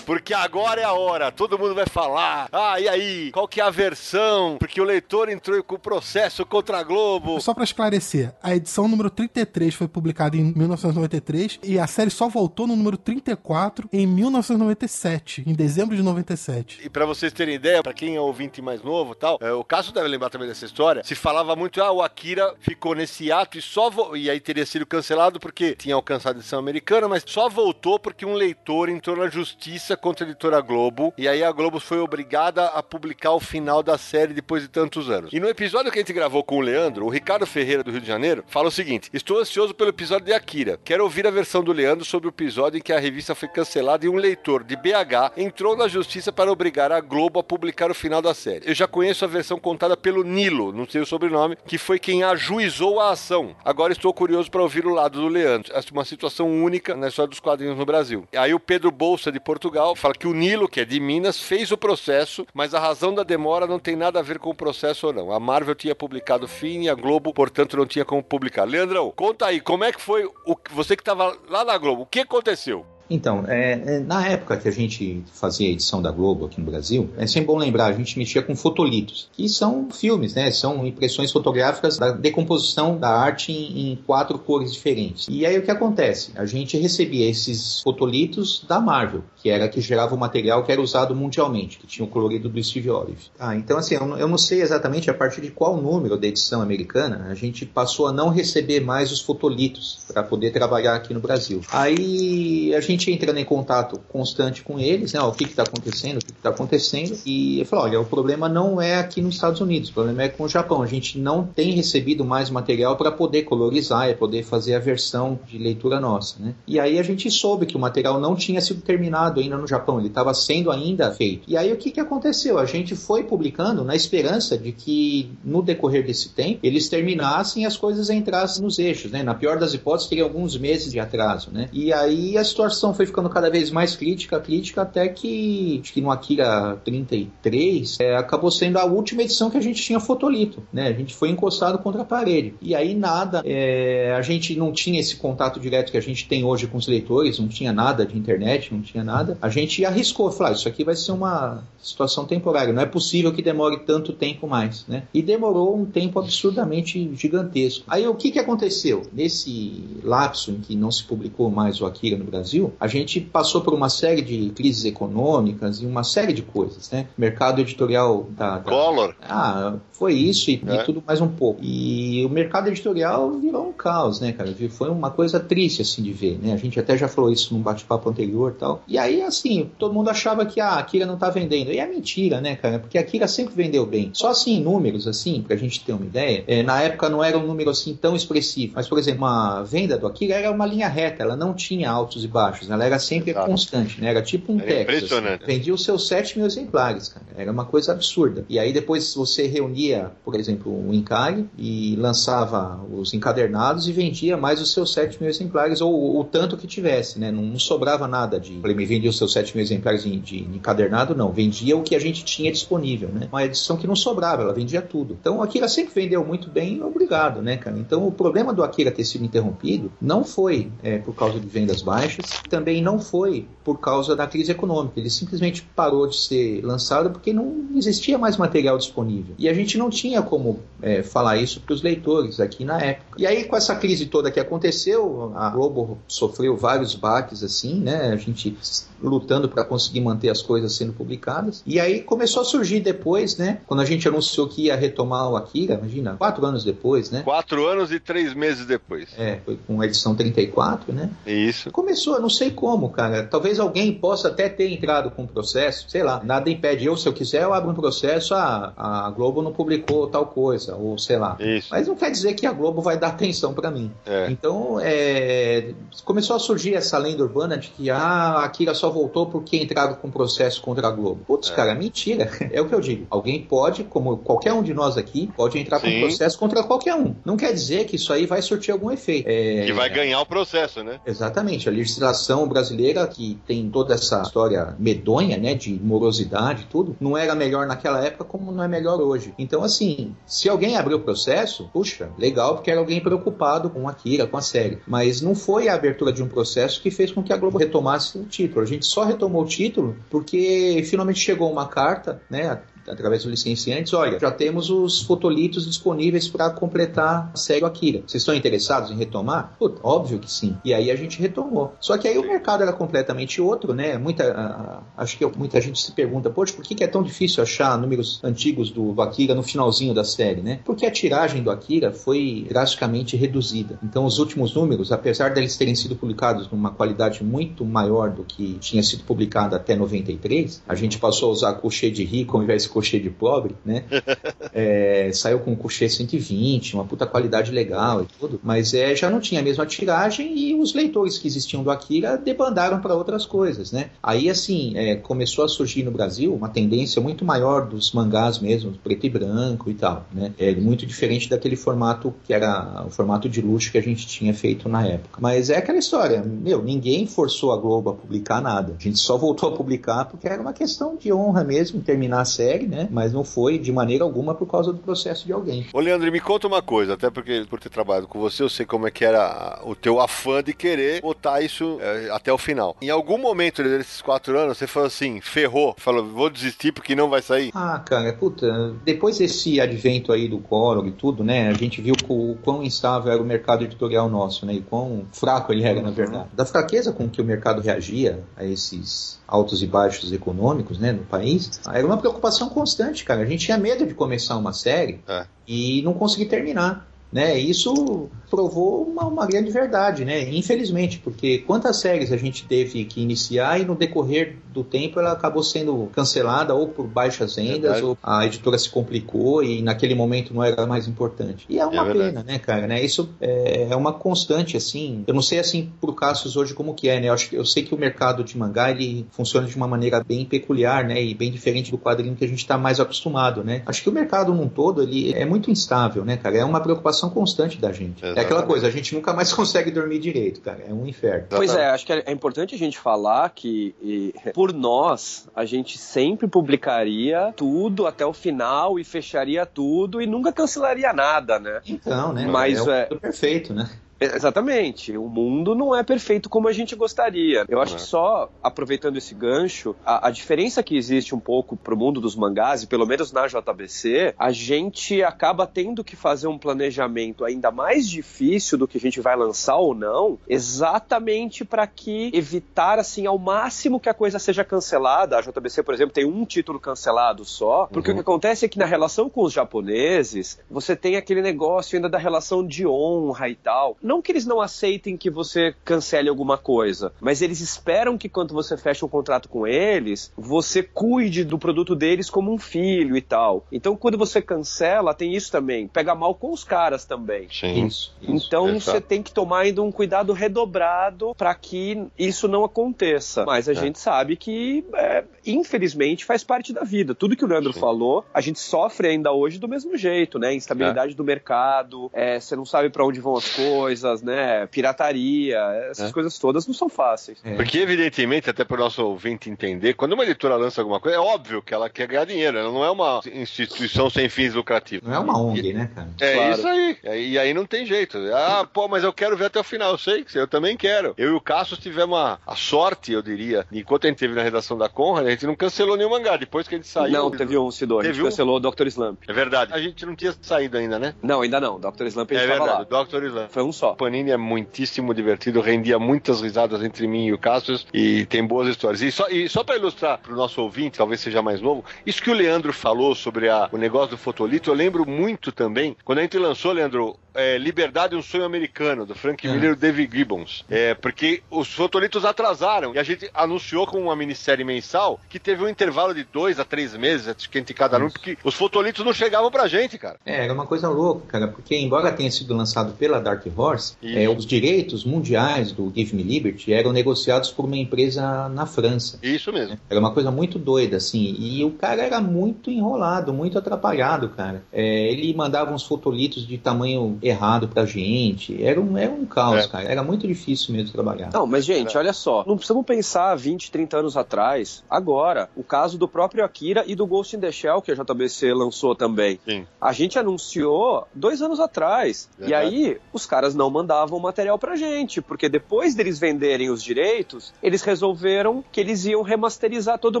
Porque 0.06 0.32
agora 0.32 0.80
é 0.80 0.84
a 0.84 0.92
hora, 0.92 1.32
todo 1.32 1.58
mundo 1.58 1.74
vai 1.74 1.84
falar. 1.84 2.48
Ah, 2.52 2.80
e 2.80 2.88
aí? 2.88 3.32
Qual 3.32 3.48
que 3.48 3.60
é 3.60 3.64
a 3.64 3.70
versão? 3.70 4.56
Porque 4.56 4.80
o 4.80 4.84
leitor 4.84 5.28
entrou 5.28 5.60
com 5.64 5.76
processo 5.76 6.46
contra 6.46 6.78
a 6.78 6.82
Globo. 6.84 7.40
Só 7.40 7.52
pra 7.52 7.64
esclarecer, 7.64 8.32
a 8.40 8.54
edição 8.54 8.86
número 8.86 9.10
33 9.10 9.74
foi 9.74 9.88
publicada 9.88 10.36
em 10.36 10.54
1993 10.54 11.58
e 11.64 11.76
a 11.76 11.88
série 11.88 12.10
só 12.10 12.28
voltou 12.28 12.68
no 12.68 12.76
número 12.76 12.96
34 12.96 13.88
em 13.92 14.06
1997, 14.06 15.42
em 15.44 15.52
dezembro 15.52 15.96
de 15.96 16.02
97. 16.04 16.86
E 16.86 16.88
pra 16.88 17.04
vocês 17.04 17.32
terem 17.32 17.56
ideia, 17.56 17.82
pra 17.82 17.92
quem 17.92 18.14
é 18.14 18.20
ouvinte 18.20 18.62
mais 18.62 18.82
novo 18.84 19.12
e 19.12 19.16
tal, 19.16 19.38
é, 19.40 19.52
o 19.52 19.64
Cássio 19.64 19.92
deve 19.92 20.06
lembrar 20.06 20.30
também 20.30 20.46
dessa 20.46 20.64
história. 20.64 21.02
Se 21.02 21.16
falava 21.16 21.56
muito, 21.56 21.82
ah, 21.82 21.90
o 21.90 22.00
Akira 22.00 22.54
ficou 22.60 22.94
nesse 22.94 23.32
ato 23.32 23.58
e 23.58 23.62
só 23.62 23.90
vo... 23.90 24.16
e 24.16 24.30
aí 24.30 24.38
teria 24.38 24.64
sido 24.64 24.86
cancelado 24.86 25.40
porque 25.40 25.74
tinha 25.74 25.96
alcançado 25.96 26.36
a 26.36 26.38
edição 26.38 26.60
americana, 26.60 27.08
mas 27.08 27.24
só 27.26 27.48
voltou 27.48 27.98
porque 27.98 28.24
um 28.24 28.34
leitor 28.34 28.88
entrou 28.88 29.16
na 29.16 29.28
justiça 29.28 29.95
contra 29.96 30.24
a 30.24 30.28
editora 30.28 30.60
Globo 30.60 31.12
e 31.16 31.26
aí 31.28 31.42
a 31.42 31.50
Globo 31.50 31.80
foi 31.80 31.98
obrigada 31.98 32.66
a 32.66 32.82
publicar 32.82 33.32
o 33.32 33.40
final 33.40 33.82
da 33.82 33.98
série 33.98 34.34
depois 34.34 34.62
de 34.62 34.68
tantos 34.68 35.10
anos. 35.10 35.32
E 35.32 35.40
no 35.40 35.48
episódio 35.48 35.90
que 35.90 35.98
a 35.98 36.02
gente 36.02 36.12
gravou 36.12 36.44
com 36.44 36.58
o 36.58 36.60
Leandro, 36.60 37.06
o 37.06 37.08
Ricardo 37.08 37.46
Ferreira 37.46 37.82
do 37.82 37.90
Rio 37.90 38.00
de 38.00 38.06
Janeiro 38.06 38.44
fala 38.46 38.68
o 38.68 38.70
seguinte: 38.72 39.10
Estou 39.12 39.38
ansioso 39.38 39.74
pelo 39.74 39.90
episódio 39.90 40.26
de 40.26 40.32
Akira. 40.32 40.78
Quero 40.84 41.04
ouvir 41.04 41.26
a 41.26 41.30
versão 41.30 41.62
do 41.62 41.72
Leandro 41.72 42.04
sobre 42.04 42.28
o 42.28 42.30
episódio 42.30 42.78
em 42.78 42.82
que 42.82 42.92
a 42.92 42.98
revista 42.98 43.34
foi 43.34 43.48
cancelada 43.48 44.04
e 44.04 44.08
um 44.08 44.16
leitor 44.16 44.64
de 44.64 44.76
BH 44.76 45.32
entrou 45.36 45.76
na 45.76 45.88
justiça 45.88 46.32
para 46.32 46.50
obrigar 46.50 46.92
a 46.92 47.00
Globo 47.00 47.40
a 47.40 47.44
publicar 47.44 47.90
o 47.90 47.94
final 47.94 48.20
da 48.20 48.34
série. 48.34 48.68
Eu 48.68 48.74
já 48.74 48.86
conheço 48.86 49.24
a 49.24 49.28
versão 49.28 49.58
contada 49.58 49.96
pelo 49.96 50.22
Nilo, 50.22 50.72
não 50.72 50.88
sei 50.88 51.00
o 51.00 51.06
sobrenome, 51.06 51.56
que 51.66 51.78
foi 51.78 51.98
quem 51.98 52.22
ajuizou 52.22 53.00
a 53.00 53.10
ação. 53.10 53.54
Agora 53.64 53.92
estou 53.92 54.12
curioso 54.12 54.50
para 54.50 54.62
ouvir 54.62 54.86
o 54.86 54.92
lado 54.92 55.20
do 55.20 55.28
Leandro. 55.28 55.72
Essa 55.74 55.88
é 55.88 55.92
uma 55.92 56.04
situação 56.04 56.48
única 56.62 56.96
na 56.96 57.08
história 57.08 57.28
dos 57.28 57.40
quadrinhos 57.40 57.76
no 57.76 57.86
Brasil. 57.86 58.26
Aí 58.36 58.52
o 58.52 58.60
Pedro 58.60 58.90
Bolsa 58.90 59.30
de 59.30 59.40
Portugal 59.40 59.85
fala 59.94 60.14
que 60.14 60.26
o 60.26 60.34
Nilo, 60.34 60.68
que 60.68 60.80
é 60.80 60.84
de 60.84 60.98
Minas, 60.98 61.40
fez 61.40 61.70
o 61.70 61.76
processo, 61.76 62.46
mas 62.52 62.74
a 62.74 62.80
razão 62.80 63.14
da 63.14 63.22
demora 63.22 63.66
não 63.66 63.78
tem 63.78 63.94
nada 63.94 64.18
a 64.18 64.22
ver 64.22 64.38
com 64.38 64.50
o 64.50 64.54
processo 64.54 65.08
ou 65.08 65.12
não. 65.12 65.30
A 65.30 65.38
Marvel 65.38 65.74
tinha 65.74 65.94
publicado 65.94 66.46
o 66.46 66.48
fim 66.48 66.82
e 66.82 66.88
a 66.88 66.94
Globo, 66.94 67.32
portanto, 67.32 67.76
não 67.76 67.86
tinha 67.86 68.04
como 68.04 68.22
publicar. 68.22 68.64
Leandrão, 68.64 69.12
conta 69.14 69.46
aí, 69.46 69.60
como 69.60 69.84
é 69.84 69.92
que 69.92 70.00
foi 70.00 70.24
o 70.24 70.56
você 70.72 70.96
que 70.96 71.02
estava 71.02 71.36
lá 71.48 71.64
na 71.64 71.78
Globo? 71.78 72.02
O 72.02 72.06
que 72.06 72.20
aconteceu? 72.20 72.84
Então, 73.08 73.44
é, 73.46 73.72
é, 73.72 73.98
na 74.00 74.26
época 74.26 74.56
que 74.56 74.68
a 74.68 74.72
gente 74.72 75.22
fazia 75.32 75.68
a 75.68 75.70
edição 75.70 76.02
da 76.02 76.10
Globo 76.10 76.46
aqui 76.46 76.60
no 76.60 76.66
Brasil, 76.66 77.08
é 77.16 77.26
sempre 77.26 77.46
bom 77.46 77.56
lembrar, 77.56 77.86
a 77.86 77.92
gente 77.92 78.18
mexia 78.18 78.42
com 78.42 78.56
fotolitos, 78.56 79.28
que 79.32 79.48
são 79.48 79.88
filmes, 79.90 80.34
né? 80.34 80.50
São 80.50 80.84
impressões 80.84 81.30
fotográficas 81.30 81.98
da 81.98 82.10
decomposição 82.10 82.98
da 82.98 83.08
arte 83.08 83.52
em, 83.52 83.92
em 83.92 83.96
quatro 83.96 84.38
cores 84.38 84.72
diferentes. 84.72 85.28
E 85.30 85.46
aí 85.46 85.56
o 85.56 85.62
que 85.62 85.70
acontece? 85.70 86.32
A 86.34 86.44
gente 86.44 86.76
recebia 86.76 87.28
esses 87.28 87.80
fotolitos 87.82 88.64
da 88.66 88.80
Marvel, 88.80 89.22
que 89.46 89.50
era 89.50 89.68
que 89.68 89.80
gerava 89.80 90.12
o 90.12 90.18
material 90.18 90.64
que 90.64 90.72
era 90.72 90.80
usado 90.80 91.14
mundialmente, 91.14 91.78
que 91.78 91.86
tinha 91.86 92.04
o 92.04 92.08
colorido 92.08 92.48
do 92.48 92.64
Steve 92.64 92.90
Olive. 92.90 93.30
Ah, 93.38 93.54
então 93.54 93.78
assim, 93.78 93.94
eu, 93.94 94.26
não 94.26 94.36
sei 94.36 94.60
exatamente 94.60 95.08
a 95.08 95.14
partir 95.14 95.40
de 95.40 95.52
qual 95.52 95.80
número 95.80 96.16
da 96.16 96.26
edição 96.26 96.60
americana 96.60 97.28
a 97.30 97.34
gente 97.34 97.64
passou 97.64 98.08
a 98.08 98.12
não 98.12 98.28
receber 98.28 98.80
mais 98.80 99.12
os 99.12 99.20
fotolitos 99.20 100.04
para 100.08 100.24
poder 100.24 100.50
trabalhar 100.50 100.96
aqui 100.96 101.14
no 101.14 101.20
Brasil. 101.20 101.60
Aí 101.70 102.74
a 102.74 102.80
gente 102.80 103.08
entrando 103.12 103.38
em 103.38 103.44
contato 103.44 104.00
constante 104.08 104.64
com 104.64 104.80
eles, 104.80 105.12
né? 105.12 105.20
Ó, 105.20 105.28
o 105.28 105.32
que 105.32 105.44
está 105.44 105.62
acontecendo, 105.62 106.16
o 106.16 106.24
que 106.24 106.32
está 106.32 106.50
acontecendo, 106.50 107.16
e 107.24 107.60
eu 107.60 107.66
falo, 107.66 107.82
olha, 107.82 108.00
o 108.00 108.04
problema 108.04 108.48
não 108.48 108.82
é 108.82 108.96
aqui 108.96 109.22
nos 109.22 109.36
Estados 109.36 109.60
Unidos, 109.60 109.90
o 109.90 109.92
problema 109.92 110.24
é 110.24 110.28
com 110.28 110.42
o 110.42 110.48
Japão. 110.48 110.82
A 110.82 110.86
gente 110.86 111.20
não 111.20 111.44
tem 111.46 111.70
recebido 111.70 112.24
mais 112.24 112.50
material 112.50 112.96
para 112.96 113.12
poder 113.12 113.42
colorizar 113.44 114.10
e 114.10 114.14
poder 114.14 114.42
fazer 114.42 114.74
a 114.74 114.80
versão 114.80 115.38
de 115.46 115.56
leitura 115.56 116.00
nossa, 116.00 116.42
né? 116.42 116.52
E 116.66 116.80
aí 116.80 116.98
a 116.98 117.02
gente 117.04 117.30
soube 117.30 117.64
que 117.64 117.76
o 117.76 117.80
material 117.80 118.18
não 118.18 118.34
tinha 118.34 118.60
sido 118.60 118.80
terminado 118.80 119.35
ainda 119.40 119.56
no 119.56 119.66
Japão, 119.66 119.98
ele 119.98 120.08
estava 120.08 120.32
sendo 120.34 120.70
ainda 120.70 121.10
feito. 121.12 121.42
E 121.48 121.56
aí 121.56 121.72
o 121.72 121.76
que, 121.76 121.90
que 121.90 122.00
aconteceu? 122.00 122.58
A 122.58 122.64
gente 122.64 122.94
foi 122.94 123.24
publicando 123.24 123.84
na 123.84 123.94
esperança 123.94 124.56
de 124.56 124.72
que 124.72 125.30
no 125.44 125.62
decorrer 125.62 126.04
desse 126.04 126.30
tempo 126.30 126.60
eles 126.62 126.88
terminassem 126.88 127.62
e 127.62 127.66
as 127.66 127.76
coisas 127.76 128.10
entrassem 128.10 128.62
nos 128.62 128.78
eixos, 128.78 129.10
né? 129.10 129.22
Na 129.22 129.34
pior 129.34 129.58
das 129.58 129.74
hipóteses, 129.74 130.08
teria 130.08 130.24
alguns 130.24 130.56
meses 130.56 130.92
de 130.92 131.00
atraso, 131.00 131.50
né? 131.52 131.68
E 131.72 131.92
aí 131.92 132.36
a 132.36 132.44
situação 132.44 132.94
foi 132.94 133.06
ficando 133.06 133.28
cada 133.28 133.50
vez 133.50 133.70
mais 133.70 133.96
crítica, 133.96 134.40
crítica, 134.40 134.82
até 134.82 135.08
que, 135.08 135.80
acho 135.82 135.92
que 135.92 136.00
no 136.00 136.10
Akira 136.10 136.76
33 136.84 137.98
é, 138.00 138.16
acabou 138.16 138.50
sendo 138.50 138.78
a 138.78 138.84
última 138.84 139.22
edição 139.22 139.50
que 139.50 139.56
a 139.56 139.60
gente 139.60 139.82
tinha 139.82 140.00
fotolito, 140.00 140.62
né? 140.72 140.88
A 140.88 140.92
gente 140.92 141.14
foi 141.14 141.30
encostado 141.30 141.78
contra 141.78 142.02
a 142.02 142.04
parede. 142.04 142.54
E 142.60 142.74
aí 142.74 142.94
nada, 142.94 143.42
é, 143.44 144.14
a 144.16 144.22
gente 144.22 144.56
não 144.56 144.72
tinha 144.72 145.00
esse 145.00 145.16
contato 145.16 145.60
direto 145.60 145.90
que 145.90 145.98
a 145.98 146.02
gente 146.02 146.26
tem 146.28 146.44
hoje 146.44 146.66
com 146.66 146.78
os 146.78 146.86
leitores, 146.86 147.38
não 147.38 147.48
tinha 147.48 147.72
nada 147.72 148.04
de 148.04 148.16
internet, 148.16 148.72
não 148.72 148.80
tinha 148.80 149.04
nada. 149.04 149.25
A 149.40 149.48
gente 149.48 149.84
arriscou, 149.84 150.30
falou, 150.30 150.52
ah, 150.52 150.54
isso 150.54 150.68
aqui 150.68 150.84
vai 150.84 150.94
ser 150.94 151.12
uma 151.12 151.62
situação 151.82 152.24
temporária, 152.24 152.72
não 152.72 152.82
é 152.82 152.86
possível 152.86 153.32
que 153.32 153.42
demore 153.42 153.78
tanto 153.80 154.12
tempo 154.12 154.46
mais, 154.46 154.84
né? 154.88 155.04
E 155.14 155.22
demorou 155.22 155.76
um 155.76 155.84
tempo 155.84 156.18
absurdamente 156.18 157.10
gigantesco. 157.14 157.84
Aí 157.86 158.06
o 158.06 158.14
que, 158.14 158.30
que 158.30 158.38
aconteceu? 158.38 159.02
Nesse 159.12 160.00
lapso 160.02 160.50
em 160.50 160.60
que 160.60 160.74
não 160.74 160.90
se 160.90 161.04
publicou 161.04 161.50
mais 161.50 161.80
o 161.80 161.86
Akira 161.86 162.16
no 162.16 162.24
Brasil, 162.24 162.72
a 162.80 162.86
gente 162.86 163.20
passou 163.20 163.60
por 163.60 163.72
uma 163.72 163.88
série 163.88 164.22
de 164.22 164.50
crises 164.50 164.84
econômicas 164.84 165.80
e 165.80 165.86
uma 165.86 166.02
série 166.02 166.32
de 166.32 166.42
coisas, 166.42 166.90
né? 166.90 167.06
Mercado 167.16 167.60
editorial 167.60 168.26
da... 168.30 168.58
da... 168.58 168.70
Collor. 168.70 169.14
Ah, 169.22 169.74
foi 169.92 170.14
isso 170.14 170.50
e, 170.50 170.62
é. 170.66 170.76
e, 170.76 170.84
tudo 170.84 171.02
mais 171.06 171.20
um 171.20 171.28
pouco. 171.28 171.60
E 171.62 172.24
o 172.24 172.28
mercado 172.28 172.68
editorial 172.68 173.32
virou 173.32 173.68
um 173.68 173.72
caos, 173.72 174.20
né, 174.20 174.32
cara? 174.32 174.54
Foi 174.70 174.90
uma 174.90 175.10
coisa 175.10 175.38
triste, 175.38 175.82
assim, 175.82 176.02
de 176.02 176.12
ver, 176.12 176.38
né? 176.42 176.52
A 176.52 176.56
gente 176.56 176.78
até 176.78 176.96
já 176.96 177.08
falou 177.08 177.30
isso 177.30 177.54
num 177.54 177.60
bate-papo 177.60 178.08
anterior 178.08 178.52
e 178.54 178.58
tal. 178.58 178.82
E 178.86 178.98
aí, 178.98 179.05
assim, 179.22 179.70
todo 179.78 179.94
mundo 179.94 180.10
achava 180.10 180.44
que 180.46 180.60
ah, 180.60 180.70
a 180.70 180.78
Akira 180.78 181.06
não 181.06 181.16
tá 181.16 181.30
vendendo. 181.30 181.72
E 181.72 181.78
é 181.78 181.86
mentira, 181.86 182.40
né, 182.40 182.56
cara? 182.56 182.78
Porque 182.78 182.98
a 182.98 183.00
Akira 183.00 183.28
sempre 183.28 183.54
vendeu 183.54 183.86
bem. 183.86 184.10
Só 184.12 184.30
assim, 184.30 184.56
em 184.56 184.62
números, 184.62 185.06
assim, 185.06 185.42
pra 185.42 185.56
gente 185.56 185.84
ter 185.84 185.92
uma 185.92 186.04
ideia, 186.04 186.44
é, 186.46 186.62
na 186.62 186.80
época 186.82 187.08
não 187.08 187.22
era 187.22 187.38
um 187.38 187.46
número 187.46 187.70
assim 187.70 187.94
tão 187.94 188.14
expressivo. 188.14 188.72
Mas, 188.76 188.88
por 188.88 188.98
exemplo, 188.98 189.24
uma 189.24 189.62
venda 189.62 189.96
do 189.96 190.06
Akira 190.06 190.34
era 190.34 190.50
uma 190.50 190.66
linha 190.66 190.88
reta, 190.88 191.22
ela 191.22 191.36
não 191.36 191.54
tinha 191.54 191.90
altos 191.90 192.24
e 192.24 192.28
baixos, 192.28 192.70
ela 192.70 192.84
era 192.84 192.98
sempre 192.98 193.30
Exato. 193.30 193.46
constante, 193.46 194.00
né? 194.00 194.10
Era 194.10 194.22
tipo 194.22 194.52
um 194.52 194.60
era 194.60 194.66
Texas. 194.66 194.96
Impressionante. 194.96 195.46
Vendia 195.46 195.74
os 195.74 195.84
seus 195.84 196.08
7 196.08 196.38
mil 196.38 196.46
exemplares, 196.46 197.08
cara. 197.08 197.26
Era 197.36 197.50
uma 197.50 197.64
coisa 197.64 197.92
absurda. 197.92 198.44
E 198.48 198.58
aí 198.58 198.72
depois 198.72 199.14
você 199.14 199.46
reunia, 199.46 200.12
por 200.24 200.34
exemplo, 200.34 200.72
um 200.72 200.92
encalhe 200.92 201.48
e 201.58 201.96
lançava 201.96 202.80
os 202.92 203.12
encadernados 203.14 203.88
e 203.88 203.92
vendia 203.92 204.36
mais 204.36 204.60
os 204.60 204.72
seus 204.72 204.92
7 204.92 205.20
mil 205.20 205.28
exemplares, 205.28 205.80
ou 205.80 206.20
o 206.20 206.24
tanto 206.24 206.56
que 206.56 206.66
tivesse, 206.66 207.18
né? 207.18 207.30
Não, 207.30 207.42
não 207.42 207.58
sobrava 207.58 208.06
nada 208.06 208.38
de. 208.38 208.52
Vendia 208.96 209.10
os 209.10 209.18
seus 209.18 209.32
7 209.32 209.54
mil 209.54 209.64
exemplares 209.64 210.02
de, 210.02 210.16
de, 210.16 210.38
encadernado, 210.38 211.14
não. 211.14 211.30
Vendia 211.30 211.76
o 211.76 211.82
que 211.82 211.94
a 211.94 211.98
gente 211.98 212.24
tinha 212.24 212.50
disponível, 212.50 213.08
né? 213.08 213.28
Uma 213.30 213.44
edição 213.44 213.76
que 213.76 213.86
não 213.86 213.96
sobrava, 213.96 214.42
ela 214.42 214.52
vendia 214.52 214.82
tudo. 214.82 215.16
Então, 215.20 215.42
Akira 215.42 215.68
sempre 215.68 215.94
vendeu 215.94 216.24
muito 216.24 216.50
bem, 216.50 216.82
obrigado, 216.82 217.42
né, 217.42 217.56
cara? 217.56 217.78
Então, 217.78 218.06
o 218.06 218.12
problema 218.12 218.52
do 218.52 218.62
Akira 218.62 218.90
ter 218.90 219.04
sido 219.04 219.24
interrompido 219.24 219.92
não 220.00 220.24
foi 220.24 220.70
é, 220.82 220.98
por 220.98 221.14
causa 221.14 221.38
de 221.38 221.46
vendas 221.46 221.82
baixas, 221.82 222.26
também 222.48 222.82
não 222.82 222.98
foi 222.98 223.46
por 223.64 223.78
causa 223.78 224.16
da 224.16 224.26
crise 224.26 224.52
econômica. 224.52 224.98
Ele 224.98 225.10
simplesmente 225.10 225.62
parou 225.74 226.06
de 226.06 226.16
ser 226.16 226.64
lançado 226.64 227.10
porque 227.10 227.32
não 227.32 227.66
existia 227.74 228.16
mais 228.16 228.36
material 228.36 228.78
disponível. 228.78 229.34
E 229.38 229.48
a 229.48 229.54
gente 229.54 229.76
não 229.76 229.90
tinha 229.90 230.22
como 230.22 230.60
é, 230.80 231.02
falar 231.02 231.36
isso 231.36 231.60
para 231.60 231.74
os 231.74 231.82
leitores 231.82 232.40
aqui 232.40 232.64
na 232.64 232.80
época. 232.80 233.16
E 233.18 233.26
aí, 233.26 233.44
com 233.44 233.56
essa 233.56 233.74
crise 233.74 234.06
toda 234.06 234.30
que 234.30 234.40
aconteceu, 234.40 235.32
a 235.34 235.50
Globo 235.50 235.98
sofreu 236.06 236.56
vários 236.56 236.94
baques 236.94 237.42
assim, 237.42 237.80
né? 237.80 238.12
A 238.12 238.16
gente 238.16 238.56
lutando 239.02 239.48
para 239.48 239.64
conseguir 239.64 240.00
manter 240.00 240.30
as 240.30 240.42
coisas 240.42 240.74
sendo 240.74 240.92
publicadas. 240.92 241.62
E 241.66 241.78
aí 241.80 242.00
começou 242.00 242.42
a 242.42 242.44
surgir 242.44 242.80
depois, 242.80 243.36
né? 243.36 243.60
Quando 243.66 243.80
a 243.80 243.84
gente 243.84 244.06
anunciou 244.08 244.48
que 244.48 244.66
ia 244.66 244.76
retomar 244.76 245.30
o 245.30 245.36
Akira, 245.36 245.74
imagina, 245.74 246.16
quatro 246.16 246.44
anos 246.44 246.64
depois, 246.64 247.10
né? 247.10 247.22
Quatro 247.22 247.66
anos 247.66 247.92
e 247.92 248.00
três 248.00 248.34
meses 248.34 248.66
depois. 248.66 249.08
É, 249.18 249.38
foi 249.44 249.58
com 249.66 249.80
a 249.80 249.86
edição 249.86 250.14
34, 250.14 250.92
né? 250.92 251.10
Isso. 251.26 251.70
Começou, 251.70 252.20
não 252.20 252.30
sei 252.30 252.50
como, 252.50 252.90
cara. 252.90 253.24
Talvez 253.24 253.58
alguém 253.58 253.92
possa 253.92 254.28
até 254.28 254.48
ter 254.48 254.70
entrado 254.70 255.10
com 255.10 255.22
um 255.22 255.26
processo, 255.26 255.88
sei 255.88 256.02
lá, 256.02 256.22
nada 256.24 256.50
impede. 256.50 256.86
Eu, 256.86 256.96
se 256.96 257.08
eu 257.08 257.12
quiser, 257.12 257.42
eu 257.42 257.52
abro 257.52 257.70
um 257.70 257.74
processo, 257.74 258.34
ah, 258.34 258.72
a 258.76 259.10
Globo 259.10 259.42
não 259.42 259.52
publicou 259.52 260.06
tal 260.06 260.26
coisa, 260.26 260.74
ou 260.74 260.98
sei 260.98 261.18
lá. 261.18 261.36
Isso. 261.40 261.68
Mas 261.70 261.86
não 261.86 261.96
quer 261.96 262.10
dizer 262.10 262.34
que 262.34 262.46
a 262.46 262.52
Globo 262.52 262.80
vai 262.80 262.98
dar 262.98 263.08
atenção 263.08 263.52
para 263.54 263.70
mim. 263.70 263.90
É. 264.04 264.30
Então, 264.30 264.78
é, 264.80 265.72
começou 266.04 266.36
a 266.36 266.38
surgir 266.38 266.74
essa 266.74 266.98
lenda 266.98 267.22
urbana 267.22 267.56
de 267.56 267.68
que 267.68 267.90
ah, 267.90 267.98
a 267.98 268.44
Akira 268.44 268.74
só 268.74 268.85
voltou 268.90 269.26
porque 269.26 269.56
entraram 269.56 269.94
com 269.94 270.10
processo 270.10 270.60
contra 270.60 270.88
a 270.88 270.90
Globo. 270.90 271.20
Putz, 271.26 271.50
é. 271.50 271.54
cara, 271.54 271.74
mentira. 271.74 272.30
É 272.50 272.60
o 272.60 272.68
que 272.68 272.74
eu 272.74 272.80
digo. 272.80 273.06
Alguém 273.10 273.42
pode, 273.42 273.84
como 273.84 274.16
qualquer 274.18 274.52
um 274.52 274.62
de 274.62 274.72
nós 274.72 274.96
aqui, 274.96 275.28
pode 275.36 275.58
entrar 275.58 275.80
Sim. 275.80 276.00
com 276.00 276.06
processo 276.06 276.38
contra 276.38 276.62
qualquer 276.62 276.94
um. 276.94 277.14
Não 277.24 277.36
quer 277.36 277.52
dizer 277.52 277.84
que 277.84 277.96
isso 277.96 278.12
aí 278.12 278.24
vai 278.24 278.40
surtir 278.40 278.72
algum 278.72 278.90
efeito. 278.90 279.28
É... 279.28 279.70
vai 279.72 279.90
ganhar 279.90 280.20
o 280.20 280.26
processo, 280.26 280.82
né? 280.82 281.00
Exatamente. 281.04 281.68
A 281.68 281.72
legislação 281.72 282.48
brasileira, 282.48 283.06
que 283.06 283.38
tem 283.46 283.68
toda 283.68 283.94
essa 283.94 284.22
história 284.22 284.74
medonha, 284.78 285.36
né, 285.36 285.54
de 285.54 285.72
morosidade 285.82 286.62
e 286.62 286.66
tudo, 286.66 286.96
não 287.00 287.16
era 287.16 287.34
melhor 287.34 287.66
naquela 287.66 288.04
época 288.04 288.24
como 288.24 288.52
não 288.52 288.62
é 288.62 288.68
melhor 288.68 289.00
hoje. 289.00 289.34
Então, 289.38 289.62
assim, 289.62 290.14
se 290.26 290.48
alguém 290.48 290.76
abriu 290.76 290.98
o 290.98 291.00
processo, 291.00 291.68
puxa, 291.72 292.10
legal, 292.18 292.54
porque 292.54 292.70
era 292.70 292.80
alguém 292.80 293.00
preocupado 293.00 293.70
com 293.70 293.88
a 293.88 293.94
Kira, 293.94 294.26
com 294.26 294.36
a 294.36 294.42
série. 294.42 294.78
Mas 294.86 295.20
não 295.20 295.34
foi 295.34 295.68
a 295.68 295.74
abertura 295.74 296.12
de 296.12 296.22
um 296.22 296.28
processo 296.28 296.80
que 296.80 296.90
fez 296.90 297.12
com 297.12 297.22
que 297.22 297.32
a 297.32 297.36
Globo 297.36 297.58
retomasse 297.58 298.18
o 298.18 298.24
título. 298.24 298.62
A 298.62 298.66
gente 298.66 298.75
só 298.84 299.04
retomou 299.04 299.42
o 299.42 299.46
título 299.46 299.96
porque 300.10 300.82
finalmente 300.88 301.20
chegou 301.20 301.50
uma 301.50 301.68
carta, 301.68 302.20
né, 302.28 302.60
através 302.88 303.24
do 303.24 303.30
licenciantes, 303.30 303.92
olha, 303.92 304.18
já 304.18 304.30
temos 304.30 304.70
os 304.70 305.02
fotolitos 305.02 305.66
disponíveis 305.66 306.28
para 306.28 306.50
completar 306.50 307.30
a 307.32 307.36
série 307.36 307.64
Akira. 307.64 308.02
Vocês 308.06 308.22
estão 308.22 308.34
interessados 308.34 308.90
em 308.90 308.96
retomar? 308.96 309.54
Puta, 309.58 309.80
óbvio 309.82 310.18
que 310.18 310.30
sim. 310.30 310.56
E 310.64 310.72
aí 310.72 310.90
a 310.90 310.96
gente 310.96 311.20
retomou. 311.20 311.74
Só 311.80 311.96
que 311.98 312.08
aí 312.08 312.18
o 312.18 312.22
mercado 312.22 312.62
era 312.62 312.72
completamente 312.72 313.40
outro, 313.40 313.74
né? 313.74 313.98
Muita, 313.98 314.82
acho 314.96 315.18
que 315.18 315.26
muita 315.36 315.60
gente 315.60 315.80
se 315.80 315.92
pergunta, 315.92 316.30
poxa, 316.30 316.54
por 316.54 316.64
que 316.64 316.82
é 316.82 316.86
tão 316.86 317.02
difícil 317.02 317.42
achar 317.42 317.78
números 317.78 318.20
antigos 318.22 318.70
do 318.70 319.00
Akira 319.00 319.34
no 319.34 319.42
finalzinho 319.42 319.94
da 319.94 320.04
série, 320.04 320.40
né? 320.40 320.60
Porque 320.64 320.86
a 320.86 320.90
tiragem 320.90 321.42
do 321.42 321.50
Akira 321.50 321.92
foi 321.92 322.46
drasticamente 322.48 323.16
reduzida. 323.16 323.78
Então 323.82 324.04
os 324.04 324.18
últimos 324.18 324.54
números, 324.54 324.92
apesar 324.92 325.32
deles 325.32 325.56
terem 325.56 325.74
sido 325.74 325.96
publicados 325.96 326.50
numa 326.50 326.70
qualidade 326.70 327.22
muito 327.24 327.64
maior 327.64 328.10
do 328.10 328.24
que 328.24 328.54
tinha 328.60 328.82
sido 328.82 329.04
publicado 329.04 329.54
até 329.54 329.74
93, 329.74 330.62
a 330.68 330.74
gente 330.74 330.98
passou 330.98 331.30
a 331.30 331.32
usar 331.32 331.54
cochê 331.54 331.90
de 331.90 332.04
rico 332.04 332.36
ao 332.36 332.42
invés 332.42 332.64
de 332.64 332.68
cochê 332.76 333.00
de 333.00 333.08
pobre, 333.08 333.56
né? 333.64 333.84
é, 334.52 335.10
saiu 335.14 335.38
com 335.38 335.52
um 335.52 335.56
cochê 335.56 335.88
120, 335.88 336.74
uma 336.74 336.84
puta 336.84 337.06
qualidade 337.06 337.50
legal 337.50 338.02
e 338.02 338.06
tudo, 338.20 338.38
mas 338.44 338.74
é, 338.74 338.94
já 338.94 339.08
não 339.08 339.18
tinha 339.18 339.40
a 339.40 339.42
mesma 339.42 339.64
tiragem 339.64 340.38
e 340.38 340.54
os 340.54 340.74
leitores 340.74 341.16
que 341.16 341.26
existiam 341.26 341.62
do 341.62 341.70
Akira 341.70 342.18
debandaram 342.18 342.78
para 342.80 342.94
outras 342.94 343.24
coisas, 343.24 343.72
né? 343.72 343.88
Aí, 344.02 344.28
assim, 344.28 344.76
é, 344.76 344.96
começou 344.96 345.42
a 345.42 345.48
surgir 345.48 345.84
no 345.84 345.90
Brasil 345.90 346.34
uma 346.34 346.50
tendência 346.50 347.00
muito 347.00 347.24
maior 347.24 347.66
dos 347.66 347.92
mangás 347.92 348.38
mesmo, 348.38 348.72
preto 348.84 349.06
e 349.06 349.10
branco 349.10 349.70
e 349.70 349.74
tal, 349.74 350.06
né? 350.12 350.32
É 350.38 350.54
muito 350.54 350.84
diferente 350.84 351.30
daquele 351.30 351.56
formato 351.56 352.14
que 352.24 352.34
era 352.34 352.84
o 352.86 352.90
formato 352.90 353.26
de 353.26 353.40
luxo 353.40 353.72
que 353.72 353.78
a 353.78 353.82
gente 353.82 354.06
tinha 354.06 354.34
feito 354.34 354.68
na 354.68 354.86
época. 354.86 355.18
Mas 355.18 355.48
é 355.48 355.56
aquela 355.56 355.78
história, 355.78 356.22
meu, 356.22 356.62
ninguém 356.62 357.06
forçou 357.06 357.52
a 357.52 357.56
Globo 357.56 357.88
a 357.88 357.94
publicar 357.94 358.42
nada. 358.42 358.76
A 358.78 358.82
gente 358.82 358.98
só 358.98 359.16
voltou 359.16 359.48
a 359.48 359.52
publicar 359.52 360.04
porque 360.04 360.28
era 360.28 360.42
uma 360.42 360.52
questão 360.52 360.94
de 360.94 361.10
honra 361.10 361.42
mesmo, 361.42 361.80
terminar 361.80 362.20
a 362.20 362.24
série 362.26 362.65
né? 362.66 362.88
Mas 362.90 363.12
não 363.12 363.24
foi 363.24 363.58
de 363.58 363.72
maneira 363.72 364.04
alguma 364.04 364.34
por 364.34 364.46
causa 364.46 364.72
do 364.72 364.78
processo 364.78 365.26
de 365.26 365.32
alguém. 365.32 365.66
Ô, 365.72 365.80
Leandro, 365.80 366.10
me 366.10 366.20
conta 366.20 366.46
uma 366.46 366.62
coisa, 366.62 366.94
até 366.94 367.10
porque 367.10 367.44
por 367.48 367.60
ter 367.60 367.68
trabalhado 367.68 368.06
com 368.06 368.18
você, 368.18 368.42
eu 368.42 368.48
sei 368.48 368.66
como 368.66 368.86
é 368.86 368.90
que 368.90 369.04
era 369.04 369.60
o 369.64 369.74
teu 369.74 370.00
afã 370.00 370.42
de 370.42 370.52
querer 370.52 371.00
botar 371.00 371.40
isso 371.40 371.78
é, 371.80 372.10
até 372.10 372.32
o 372.32 372.38
final. 372.38 372.76
Em 372.80 372.90
algum 372.90 373.18
momento 373.18 373.62
desses 373.62 374.00
quatro 374.00 374.38
anos, 374.38 374.58
você 374.58 374.66
falou 374.66 374.86
assim, 374.86 375.20
ferrou, 375.20 375.74
falou, 375.78 376.04
vou 376.04 376.30
desistir 376.30 376.72
porque 376.72 376.94
não 376.94 377.08
vai 377.08 377.22
sair? 377.22 377.50
Ah, 377.54 377.78
cara, 377.84 378.12
puta, 378.12 378.74
depois 378.84 379.18
desse 379.18 379.60
advento 379.60 380.12
aí 380.12 380.28
do 380.28 380.38
Collor 380.38 380.86
e 380.86 380.92
tudo, 380.92 381.24
né, 381.24 381.48
a 381.48 381.52
gente 381.52 381.80
viu 381.80 381.94
o 382.08 382.36
quão 382.36 382.62
instável 382.62 383.12
era 383.12 383.22
o 383.22 383.24
mercado 383.24 383.64
editorial 383.64 384.08
nosso, 384.08 384.44
né, 384.46 384.54
e 384.54 384.60
quão 384.60 385.06
fraco 385.12 385.52
ele 385.52 385.64
era, 385.64 385.80
na 385.80 385.90
verdade. 385.90 386.28
Da 386.34 386.44
fraqueza 386.44 386.92
com 386.92 387.08
que 387.08 387.20
o 387.20 387.24
mercado 387.24 387.60
reagia 387.60 388.24
a 388.36 388.44
esses 388.44 389.18
altos 389.26 389.62
e 389.62 389.66
baixos 389.66 390.12
econômicos, 390.12 390.78
né, 390.78 390.92
no 390.92 391.02
país, 391.04 391.60
era 391.72 391.86
uma 391.86 391.96
preocupação 391.96 392.48
constante, 392.56 393.04
cara. 393.04 393.20
A 393.20 393.26
gente 393.26 393.44
tinha 393.44 393.58
medo 393.58 393.86
de 393.86 393.92
começar 393.92 394.34
uma 394.38 394.54
série 394.54 395.00
é. 395.06 395.26
e 395.46 395.82
não 395.82 395.92
conseguir 395.92 396.24
terminar. 396.24 396.88
Né? 397.12 397.38
Isso 397.38 398.08
provou 398.30 398.82
uma, 398.82 399.06
uma, 399.06 399.26
grande 399.26 399.50
verdade, 399.50 400.04
né? 400.04 400.28
Infelizmente, 400.30 400.98
porque 400.98 401.38
quantas 401.38 401.76
séries 401.76 402.12
a 402.12 402.16
gente 402.16 402.44
teve 402.44 402.84
que 402.84 403.00
iniciar 403.00 403.60
e 403.60 403.64
no 403.64 403.74
decorrer 403.74 404.36
do 404.52 404.64
tempo 404.64 404.98
ela 404.98 405.12
acabou 405.12 405.42
sendo 405.42 405.88
cancelada 405.92 406.54
ou 406.54 406.68
por 406.68 406.86
baixas 406.86 407.36
rendas 407.36 407.80
verdade. 407.80 407.84
ou 407.84 407.98
a 408.02 408.26
editora 408.26 408.58
se 408.58 408.68
complicou 408.68 409.42
e 409.42 409.62
naquele 409.62 409.94
momento 409.94 410.34
não 410.34 410.42
era 410.42 410.66
mais 410.66 410.88
importante. 410.88 411.46
E 411.48 411.58
é 411.58 411.66
uma 411.66 411.88
é 411.88 411.92
pena, 411.92 412.22
né, 412.22 412.38
cara? 412.38 412.66
Né? 412.66 412.82
Isso 412.82 413.08
é, 413.20 413.68
é, 413.70 413.76
uma 413.76 413.92
constante, 413.92 414.56
assim. 414.56 415.04
Eu 415.06 415.14
não 415.14 415.22
sei 415.22 415.38
assim 415.38 415.70
por 415.80 415.94
casos 415.94 416.36
hoje 416.36 416.54
como 416.54 416.74
que 416.74 416.88
é, 416.88 417.00
né? 417.00 417.08
Eu, 417.08 417.14
acho, 417.14 417.34
eu 417.34 417.44
sei 417.44 417.62
que 417.62 417.74
o 417.74 417.78
mercado 417.78 418.24
de 418.24 418.36
mangá 418.36 418.70
ele 418.70 419.06
funciona 419.10 419.46
de 419.46 419.56
uma 419.56 419.68
maneira 419.68 420.02
bem 420.02 420.24
peculiar, 420.24 420.84
né? 420.84 421.02
E 421.02 421.14
bem 421.14 421.30
diferente 421.30 421.70
do 421.70 421.78
quadrinho 421.78 422.16
que 422.16 422.24
a 422.24 422.28
gente 422.28 422.38
está 422.38 422.58
mais 422.58 422.80
acostumado, 422.80 423.44
né? 423.44 423.62
Acho 423.66 423.82
que 423.82 423.88
o 423.88 423.92
mercado 423.92 424.34
num 424.34 424.48
todo 424.48 424.82
ele 424.82 425.12
é 425.12 425.24
muito 425.24 425.50
instável, 425.50 426.04
né, 426.04 426.16
cara? 426.16 426.36
É 426.36 426.44
uma 426.44 426.60
preocupação 426.60 427.05
preocupação 427.06 427.10
constante 427.10 427.58
da 427.58 427.72
gente. 427.72 427.98
Exatamente. 427.98 428.18
É 428.18 428.22
aquela 428.22 428.42
coisa, 428.42 428.66
a 428.66 428.70
gente 428.70 428.94
nunca 428.94 429.12
mais 429.12 429.32
consegue 429.34 429.70
dormir 429.70 429.98
direito, 429.98 430.40
cara. 430.40 430.64
É 430.66 430.72
um 430.72 430.86
inferno. 430.86 431.26
Pois 431.30 431.54
é, 431.54 431.66
acho 431.66 431.86
que 431.86 431.92
é 431.92 432.12
importante 432.12 432.54
a 432.54 432.58
gente 432.58 432.78
falar 432.78 433.30
que, 433.30 433.74
e, 433.82 434.14
por 434.34 434.52
nós, 434.52 435.28
a 435.34 435.44
gente 435.44 435.78
sempre 435.78 436.26
publicaria 436.26 437.32
tudo 437.36 437.86
até 437.86 438.04
o 438.04 438.12
final 438.12 438.78
e 438.78 438.84
fecharia 438.84 439.46
tudo 439.46 440.00
e 440.00 440.06
nunca 440.06 440.32
cancelaria 440.32 440.92
nada, 440.92 441.38
né? 441.38 441.60
Então, 441.66 442.12
né? 442.12 442.26
Mas 442.26 442.66
é, 442.66 442.88
é... 442.90 442.94
perfeito, 442.94 443.54
né? 443.54 443.68
Exatamente. 444.00 444.96
O 444.96 445.08
mundo 445.08 445.54
não 445.54 445.74
é 445.74 445.82
perfeito 445.82 446.28
como 446.28 446.48
a 446.48 446.52
gente 446.52 446.76
gostaria. 446.76 447.44
Eu 447.48 447.60
acho 447.60 447.74
é. 447.74 447.76
que 447.76 447.82
só 447.82 448.30
aproveitando 448.42 448.96
esse 448.96 449.14
gancho, 449.14 449.74
a, 449.84 450.08
a, 450.08 450.10
diferença 450.10 450.62
que 450.62 450.76
existe 450.76 451.14
um 451.14 451.20
pouco 451.20 451.56
pro 451.56 451.76
mundo 451.76 452.00
dos 452.00 452.14
mangás, 452.14 452.62
e 452.62 452.66
pelo 452.66 452.86
menos 452.86 453.12
na 453.12 453.26
JBC, 453.26 454.14
a 454.18 454.30
gente 454.30 455.02
acaba 455.02 455.46
tendo 455.46 455.82
que 455.82 455.96
fazer 455.96 456.26
um 456.26 456.38
planejamento 456.38 457.24
ainda 457.24 457.50
mais 457.50 457.88
difícil 457.88 458.58
do 458.58 458.68
que 458.68 458.78
a 458.78 458.80
gente 458.80 459.00
vai 459.00 459.16
lançar 459.16 459.56
ou 459.56 459.74
não, 459.74 460.18
exatamente 460.28 461.44
para 461.44 461.66
que 461.66 462.10
evitar 462.12 462.78
assim 462.78 463.06
ao 463.06 463.18
máximo 463.18 463.80
que 463.80 463.88
a 463.88 463.94
coisa 463.94 464.18
seja 464.18 464.44
cancelada. 464.44 465.18
A 465.18 465.20
JBC, 465.20 465.62
por 465.62 465.74
exemplo, 465.74 465.94
tem 465.94 466.04
um 466.04 466.24
título 466.24 466.60
cancelado 466.60 467.24
só, 467.24 467.68
porque 467.72 467.90
uhum. 467.90 467.94
o 467.94 467.98
que 467.98 468.02
acontece 468.02 468.44
é 468.44 468.48
que 468.48 468.58
na 468.58 468.66
relação 468.66 469.08
com 469.08 469.22
os 469.22 469.32
japoneses, 469.32 470.38
você 470.50 470.76
tem 470.76 470.96
aquele 470.96 471.22
negócio 471.22 471.76
ainda 471.76 471.88
da 471.88 471.98
relação 471.98 472.46
de 472.46 472.66
honra 472.66 473.28
e 473.28 473.34
tal. 473.34 473.76
Não 473.86 474.02
que 474.02 474.10
eles 474.10 474.26
não 474.26 474.40
aceitem 474.40 474.96
que 474.96 475.08
você 475.08 475.54
cancele 475.64 476.08
alguma 476.08 476.36
coisa, 476.36 476.92
mas 477.00 477.22
eles 477.22 477.40
esperam 477.40 477.96
que 477.96 478.08
quando 478.08 478.34
você 478.34 478.56
fecha 478.56 478.84
um 478.84 478.88
contrato 478.88 479.28
com 479.28 479.46
eles, 479.46 480.12
você 480.16 480.60
cuide 480.60 481.22
do 481.22 481.38
produto 481.38 481.76
deles 481.76 482.10
como 482.10 482.32
um 482.32 482.38
filho 482.38 482.96
e 482.96 483.00
tal. 483.00 483.46
Então, 483.52 483.76
quando 483.76 483.96
você 483.96 484.20
cancela, 484.20 484.92
tem 484.92 485.14
isso 485.14 485.30
também. 485.30 485.68
Pega 485.68 485.94
mal 485.94 486.16
com 486.16 486.32
os 486.32 486.42
caras 486.42 486.84
também. 486.84 487.28
Sim. 487.30 487.66
Isso. 487.66 487.94
Então, 488.02 488.48
Exato. 488.48 488.72
você 488.72 488.80
tem 488.80 489.04
que 489.04 489.12
tomar 489.12 489.42
ainda 489.42 489.62
um 489.62 489.70
cuidado 489.70 490.12
redobrado 490.12 491.14
para 491.14 491.32
que 491.36 491.86
isso 491.96 492.26
não 492.26 492.42
aconteça. 492.42 493.24
Mas 493.24 493.48
a 493.48 493.52
é. 493.52 493.54
gente 493.54 493.78
sabe 493.78 494.16
que, 494.16 494.64
é, 494.74 495.04
infelizmente, 495.24 496.04
faz 496.04 496.24
parte 496.24 496.52
da 496.52 496.64
vida. 496.64 496.92
Tudo 496.92 497.16
que 497.16 497.24
o 497.24 497.28
Leandro 497.28 497.52
Sim. 497.52 497.60
falou, 497.60 498.04
a 498.12 498.20
gente 498.20 498.40
sofre 498.40 498.88
ainda 498.88 499.12
hoje 499.12 499.38
do 499.38 499.46
mesmo 499.46 499.76
jeito, 499.76 500.18
né? 500.18 500.34
Instabilidade 500.34 500.92
é. 500.92 500.96
do 500.96 501.04
mercado, 501.04 501.88
é, 501.92 502.18
você 502.18 502.34
não 502.34 502.44
sabe 502.44 502.68
para 502.68 502.84
onde 502.84 502.98
vão 502.98 503.14
as 503.14 503.32
coisas 503.32 503.75
coisas, 503.76 504.02
né? 504.02 504.46
Pirataria, 504.46 505.38
essas 505.70 505.90
é. 505.90 505.92
coisas 505.92 506.18
todas 506.18 506.46
não 506.46 506.54
são 506.54 506.68
fáceis. 506.68 507.18
É. 507.24 507.34
Porque, 507.34 507.58
evidentemente, 507.58 508.30
até 508.30 508.44
para 508.44 508.56
o 508.56 508.60
nosso 508.60 508.84
ouvinte 508.84 509.30
entender, 509.30 509.74
quando 509.74 509.92
uma 509.92 510.04
editora 510.04 510.36
lança 510.36 510.60
alguma 510.60 510.80
coisa, 510.80 510.96
é 510.96 511.00
óbvio 511.00 511.42
que 511.42 511.54
ela 511.54 511.68
quer 511.68 511.86
ganhar 511.86 512.04
dinheiro. 512.04 512.38
Ela 512.38 512.50
não 512.50 512.64
é 512.64 512.70
uma 512.70 513.00
instituição 513.12 513.90
sem 513.90 514.08
fins 514.08 514.34
lucrativos. 514.34 514.88
Não 514.88 514.96
é 514.96 514.98
uma 514.98 515.18
ONG, 515.18 515.50
e, 515.50 515.52
né, 515.52 515.70
cara? 515.74 515.88
É 516.00 516.14
claro. 516.14 516.32
isso 516.32 516.48
aí. 516.48 516.78
E 517.10 517.18
aí 517.18 517.34
não 517.34 517.46
tem 517.46 517.66
jeito. 517.66 517.98
Ah, 518.12 518.46
pô, 518.50 518.68
mas 518.68 518.82
eu 518.82 518.92
quero 518.92 519.16
ver 519.16 519.26
até 519.26 519.38
o 519.38 519.44
final. 519.44 519.72
Eu 519.72 519.78
sei 519.78 520.04
que 520.04 520.18
eu 520.18 520.26
também 520.26 520.56
quero. 520.56 520.94
Eu 520.96 521.12
e 521.12 521.14
o 521.14 521.20
Cassius 521.20 521.58
tivemos 521.58 521.98
a, 521.98 522.18
a 522.26 522.36
sorte, 522.36 522.92
eu 522.92 523.02
diria, 523.02 523.46
enquanto 523.52 523.84
a 523.84 523.88
gente 523.88 523.98
teve 523.98 524.14
na 524.14 524.22
redação 524.22 524.56
da 524.56 524.68
Conrad, 524.68 525.06
a 525.06 525.10
gente 525.10 525.26
não 525.26 525.36
cancelou 525.36 525.76
nenhum 525.76 525.90
mangá. 525.90 526.16
Depois 526.16 526.48
que 526.48 526.54
a 526.54 526.58
gente 526.58 526.68
saiu. 526.68 526.92
Não, 526.92 527.10
teve 527.10 527.36
um, 527.36 527.50
Sidor. 527.50 527.82
A 527.82 527.84
gente 527.84 528.00
um... 528.00 528.04
cancelou 528.04 528.36
o 528.36 528.40
Dr. 528.40 528.66
Slump. 528.66 529.02
É 529.06 529.12
verdade. 529.12 529.52
A 529.52 529.60
gente 529.60 529.84
não 529.84 529.94
tinha 529.94 530.14
saído 530.20 530.56
ainda, 530.56 530.78
né? 530.78 530.94
Não, 531.02 531.20
ainda 531.20 531.40
não. 531.40 531.58
Dr. 531.58 531.86
Slump 531.86 532.10
a 532.10 532.14
gente 532.14 532.24
é 532.24 532.26
verdade, 532.26 532.66
lá. 532.70 532.84
Dr. 532.84 533.04
Slump. 533.04 533.30
Foi 533.30 533.42
um 533.42 533.52
só. 533.52 533.65
Panini 533.74 534.10
é 534.10 534.16
muitíssimo 534.16 534.94
divertido, 534.94 535.40
rendia 535.40 535.78
muitas 535.78 536.20
risadas 536.20 536.62
entre 536.62 536.86
mim 536.86 537.06
e 537.06 537.12
o 537.12 537.18
Cassius 537.18 537.66
e 537.72 538.06
tem 538.06 538.24
boas 538.24 538.48
histórias. 538.48 538.82
E 538.82 538.92
só, 538.92 539.08
e 539.08 539.28
só 539.28 539.42
para 539.42 539.56
ilustrar 539.56 539.98
para 539.98 540.12
o 540.12 540.16
nosso 540.16 540.40
ouvinte, 540.40 540.78
talvez 540.78 541.00
seja 541.00 541.22
mais 541.22 541.40
novo, 541.40 541.64
isso 541.84 542.02
que 542.02 542.10
o 542.10 542.14
Leandro 542.14 542.52
falou 542.52 542.94
sobre 542.94 543.28
a, 543.28 543.48
o 543.52 543.56
negócio 543.56 543.90
do 543.90 543.98
fotolito, 543.98 544.50
eu 544.50 544.54
lembro 544.54 544.88
muito 544.88 545.32
também, 545.32 545.76
quando 545.84 545.98
a 545.98 546.02
gente 546.02 546.18
lançou, 546.18 546.52
Leandro, 546.52 546.96
é, 547.16 547.38
Liberdade 547.38 547.96
um 547.96 548.02
Sonho 548.02 548.24
Americano, 548.24 548.84
do 548.84 548.94
Frank 548.94 549.26
é. 549.26 549.32
Miller 549.32 549.52
e 549.52 549.56
David 549.56 549.96
Gibbons. 549.96 550.44
É, 550.48 550.74
porque 550.74 551.22
os 551.30 551.52
fotolitos 551.52 552.04
atrasaram 552.04 552.74
e 552.74 552.78
a 552.78 552.82
gente 552.82 553.10
anunciou 553.14 553.66
com 553.66 553.80
uma 553.80 553.96
minissérie 553.96 554.44
mensal 554.44 555.00
que 555.08 555.18
teve 555.18 555.42
um 555.42 555.48
intervalo 555.48 555.94
de 555.94 556.04
dois 556.04 556.38
a 556.38 556.44
três 556.44 556.76
meses 556.76 557.16
entre 557.34 557.54
cada 557.54 557.78
um, 557.78 557.90
porque 557.90 558.18
os 558.22 558.34
fotolitos 558.34 558.84
não 558.84 558.92
chegavam 558.92 559.30
pra 559.30 559.48
gente, 559.48 559.78
cara. 559.78 559.98
É, 560.04 560.24
era 560.24 560.32
uma 560.32 560.46
coisa 560.46 560.68
louca, 560.68 561.06
cara, 561.06 561.28
porque 561.28 561.56
embora 561.56 561.92
tenha 561.92 562.10
sido 562.10 562.36
lançado 562.36 562.72
pela 562.74 563.00
Dark 563.00 563.24
Horse, 563.36 563.55
é, 563.82 564.08
os 564.08 564.24
direitos 564.24 564.84
mundiais 564.84 565.52
do 565.52 565.72
Give 565.74 565.96
Me 565.96 566.02
Liberty 566.02 566.52
eram 566.52 566.72
negociados 566.72 567.30
por 567.30 567.44
uma 567.44 567.56
empresa 567.56 568.28
na 568.28 568.46
França. 568.46 568.98
Isso 569.02 569.32
mesmo. 569.32 569.58
Era 569.68 569.80
uma 569.80 569.92
coisa 569.92 570.10
muito 570.10 570.38
doida, 570.38 570.76
assim, 570.76 571.16
e 571.18 571.44
o 571.44 571.50
cara 571.52 571.82
era 571.82 572.00
muito 572.00 572.50
enrolado, 572.50 573.12
muito 573.12 573.38
atrapalhado, 573.38 574.08
cara. 574.10 574.44
É, 574.52 574.90
ele 574.90 575.12
mandava 575.14 575.52
uns 575.52 575.64
fotolitos 575.64 576.26
de 576.26 576.38
tamanho 576.38 576.98
errado 577.02 577.48
pra 577.48 577.64
gente. 577.64 578.42
Era 578.42 578.60
um, 578.60 578.76
era 578.76 578.92
um 578.92 579.04
caos, 579.04 579.44
é. 579.44 579.48
cara. 579.48 579.68
Era 579.68 579.82
muito 579.82 580.06
difícil 580.06 580.54
mesmo 580.54 580.72
trabalhar. 580.72 581.10
Não, 581.12 581.26
mas, 581.26 581.44
gente, 581.44 581.76
é. 581.76 581.78
olha 581.78 581.92
só. 581.92 582.24
Não 582.26 582.36
precisamos 582.36 582.64
pensar 582.64 583.14
20, 583.14 583.50
30 583.50 583.78
anos 583.78 583.96
atrás. 583.96 584.62
Agora, 584.68 585.28
o 585.36 585.42
caso 585.42 585.78
do 585.78 585.88
próprio 585.88 586.24
Akira 586.24 586.64
e 586.66 586.74
do 586.74 586.86
Ghost 586.86 587.16
in 587.16 587.20
the 587.20 587.32
Shell, 587.32 587.62
que 587.62 587.72
a 587.72 587.74
JBC 587.74 588.32
lançou 588.32 588.74
também. 588.74 589.18
Sim. 589.24 589.46
A 589.60 589.72
gente 589.72 589.98
anunciou 589.98 590.86
dois 590.94 591.22
anos 591.22 591.40
atrás. 591.40 592.08
E 592.20 592.34
aí, 592.34 592.78
os 592.92 593.06
caras 593.06 593.34
não 593.34 593.45
mandavam 593.50 593.98
material 593.98 594.38
pra 594.38 594.56
gente, 594.56 595.00
porque 595.00 595.28
depois 595.28 595.74
deles 595.74 595.98
venderem 595.98 596.50
os 596.50 596.62
direitos, 596.62 597.32
eles 597.42 597.62
resolveram 597.62 598.44
que 598.50 598.60
eles 598.60 598.84
iam 598.84 599.02
remasterizar 599.02 599.78
todo 599.78 599.96
o 599.96 600.00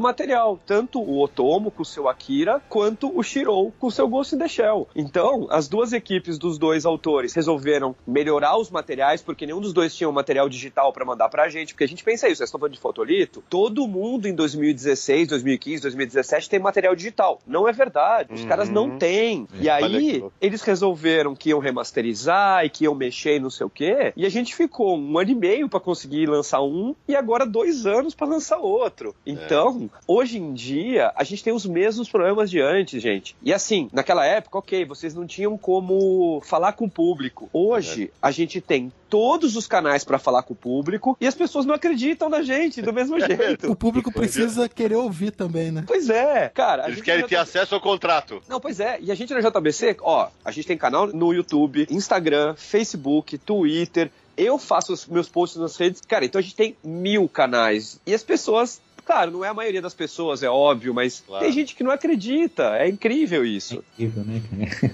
material. 0.00 0.58
Tanto 0.66 1.00
o 1.00 1.22
Otomo 1.22 1.70
com 1.70 1.82
o 1.82 1.86
seu 1.86 2.08
Akira, 2.08 2.60
quanto 2.68 3.16
o 3.16 3.22
Shirou 3.22 3.72
com 3.78 3.86
o 3.86 3.90
seu 3.90 4.08
Ghost 4.08 4.34
in 4.34 4.38
the 4.38 4.48
Shell. 4.48 4.88
Então, 4.94 5.46
as 5.50 5.68
duas 5.68 5.92
equipes 5.92 6.38
dos 6.38 6.58
dois 6.58 6.84
autores 6.84 7.34
resolveram 7.34 7.94
melhorar 8.06 8.56
os 8.58 8.70
materiais, 8.70 9.22
porque 9.22 9.46
nenhum 9.46 9.60
dos 9.60 9.72
dois 9.72 9.94
tinha 9.94 10.08
um 10.08 10.12
material 10.12 10.48
digital 10.48 10.92
para 10.92 11.04
mandar 11.04 11.28
pra 11.28 11.48
gente, 11.48 11.74
porque 11.74 11.84
a 11.84 11.88
gente 11.88 12.04
pensa 12.04 12.26
isso, 12.28 12.36
vocês 12.36 12.48
estão 12.48 12.60
falando 12.60 12.74
de 12.74 12.80
fotolito, 12.80 13.42
todo 13.48 13.86
mundo 13.86 14.26
em 14.26 14.34
2016, 14.34 15.28
2015, 15.28 15.82
2017 15.82 16.50
tem 16.50 16.58
material 16.58 16.94
digital. 16.94 17.40
Não 17.46 17.68
é 17.68 17.72
verdade, 17.72 18.32
os 18.32 18.42
uhum. 18.42 18.48
caras 18.48 18.68
não 18.68 18.90
uhum. 18.90 18.98
têm. 18.98 19.48
E 19.60 19.68
aí, 19.68 20.24
eles 20.40 20.62
resolveram 20.62 21.34
que 21.34 21.50
iam 21.50 21.58
remasterizar 21.58 22.64
e 22.64 22.70
que 22.70 22.84
iam 22.84 22.94
mexer 22.94 23.35
e 23.36 23.40
não 23.40 23.50
sei 23.50 23.66
o 23.66 23.70
quê, 23.70 24.12
e 24.16 24.26
a 24.26 24.28
gente 24.28 24.54
ficou 24.54 24.96
um 24.96 25.18
ano 25.18 25.30
e 25.30 25.34
meio 25.34 25.68
para 25.68 25.80
conseguir 25.80 26.26
lançar 26.26 26.62
um, 26.62 26.94
e 27.08 27.14
agora 27.14 27.46
dois 27.46 27.86
anos 27.86 28.14
para 28.14 28.26
lançar 28.26 28.58
outro. 28.58 29.14
Então, 29.26 29.90
é. 29.92 29.98
hoje 30.06 30.38
em 30.38 30.52
dia, 30.52 31.12
a 31.14 31.24
gente 31.24 31.42
tem 31.42 31.52
os 31.52 31.66
mesmos 31.66 32.08
problemas 32.08 32.50
de 32.50 32.60
antes, 32.60 33.02
gente. 33.02 33.36
E 33.42 33.52
assim, 33.52 33.88
naquela 33.92 34.24
época, 34.24 34.58
ok, 34.58 34.84
vocês 34.84 35.14
não 35.14 35.26
tinham 35.26 35.56
como 35.56 36.40
falar 36.42 36.72
com 36.72 36.86
o 36.86 36.90
público. 36.90 37.48
Hoje, 37.52 38.04
é. 38.04 38.10
a 38.20 38.30
gente 38.30 38.60
tem 38.60 38.92
todos 39.08 39.56
os 39.56 39.66
canais 39.66 40.04
para 40.04 40.18
falar 40.18 40.42
com 40.42 40.52
o 40.52 40.56
público 40.56 41.16
e 41.20 41.26
as 41.26 41.34
pessoas 41.34 41.64
não 41.66 41.74
acreditam 41.74 42.28
na 42.28 42.42
gente 42.42 42.82
do 42.82 42.92
mesmo 42.92 43.18
jeito. 43.20 43.70
o 43.70 43.76
público 43.76 44.12
precisa 44.12 44.68
querer 44.68 44.96
ouvir 44.96 45.30
também, 45.30 45.70
né? 45.70 45.84
Pois 45.86 46.08
é, 46.10 46.48
cara. 46.48 46.88
Eles 46.88 47.02
querem 47.02 47.26
ter 47.26 47.36
acesso 47.36 47.74
ao 47.74 47.80
contrato. 47.80 48.42
Não, 48.48 48.60
pois 48.60 48.80
é. 48.80 48.98
E 49.00 49.10
a 49.10 49.14
gente 49.14 49.32
na 49.32 49.40
JBC, 49.40 49.96
ó, 50.00 50.28
a 50.44 50.50
gente 50.50 50.66
tem 50.66 50.76
canal 50.76 51.06
no 51.08 51.32
YouTube, 51.32 51.86
Instagram, 51.90 52.54
Facebook, 52.56 53.38
Twitter. 53.38 54.10
Eu 54.36 54.58
faço 54.58 54.92
os 54.92 55.06
meus 55.06 55.28
posts 55.28 55.60
nas 55.60 55.76
redes. 55.76 56.02
Cara, 56.06 56.24
então 56.24 56.38
a 56.38 56.42
gente 56.42 56.54
tem 56.54 56.76
mil 56.84 57.28
canais. 57.28 57.98
E 58.06 58.14
as 58.14 58.22
pessoas 58.22 58.80
Claro, 59.06 59.30
não 59.30 59.44
é 59.44 59.48
a 59.48 59.54
maioria 59.54 59.80
das 59.80 59.94
pessoas, 59.94 60.42
é 60.42 60.50
óbvio, 60.50 60.92
mas 60.92 61.22
Claro. 61.24 61.44
tem 61.44 61.52
gente 61.52 61.76
que 61.76 61.84
não 61.84 61.92
acredita. 61.92 62.76
É 62.76 62.88
incrível 62.88 63.44
isso. 63.46 63.82
Incrível, 63.94 64.24
né, 64.24 64.42
cara? 64.50 64.92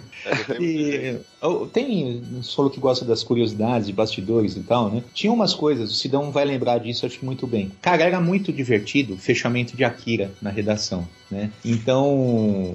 É, 0.61 0.63
E, 0.63 1.19
tem, 1.73 2.23
você 2.43 2.55
falou 2.55 2.71
que 2.71 2.79
gosta 2.79 3.05
das 3.07 3.25
curiosidades, 3.25 3.87
de 3.87 3.93
bastidores 3.93 4.55
e 4.57 4.61
tal, 4.61 4.91
né? 4.91 5.03
Tinha 5.15 5.33
umas 5.33 5.55
coisas, 5.55 5.91
o 5.91 5.95
Sidão 5.95 6.31
vai 6.31 6.45
lembrar 6.45 6.79
disso, 6.79 7.07
acho 7.07 7.19
que 7.19 7.25
muito 7.25 7.47
bem. 7.47 7.73
Cara, 7.81 8.03
era 8.05 8.21
muito 8.21 8.53
divertido 8.53 9.15
o 9.15 9.19
fechamento 9.19 9.75
de 9.77 9.83
Akira 9.83 10.31
na 10.43 10.51
redação, 10.51 11.09
né? 11.31 11.51
Então, 11.65 12.75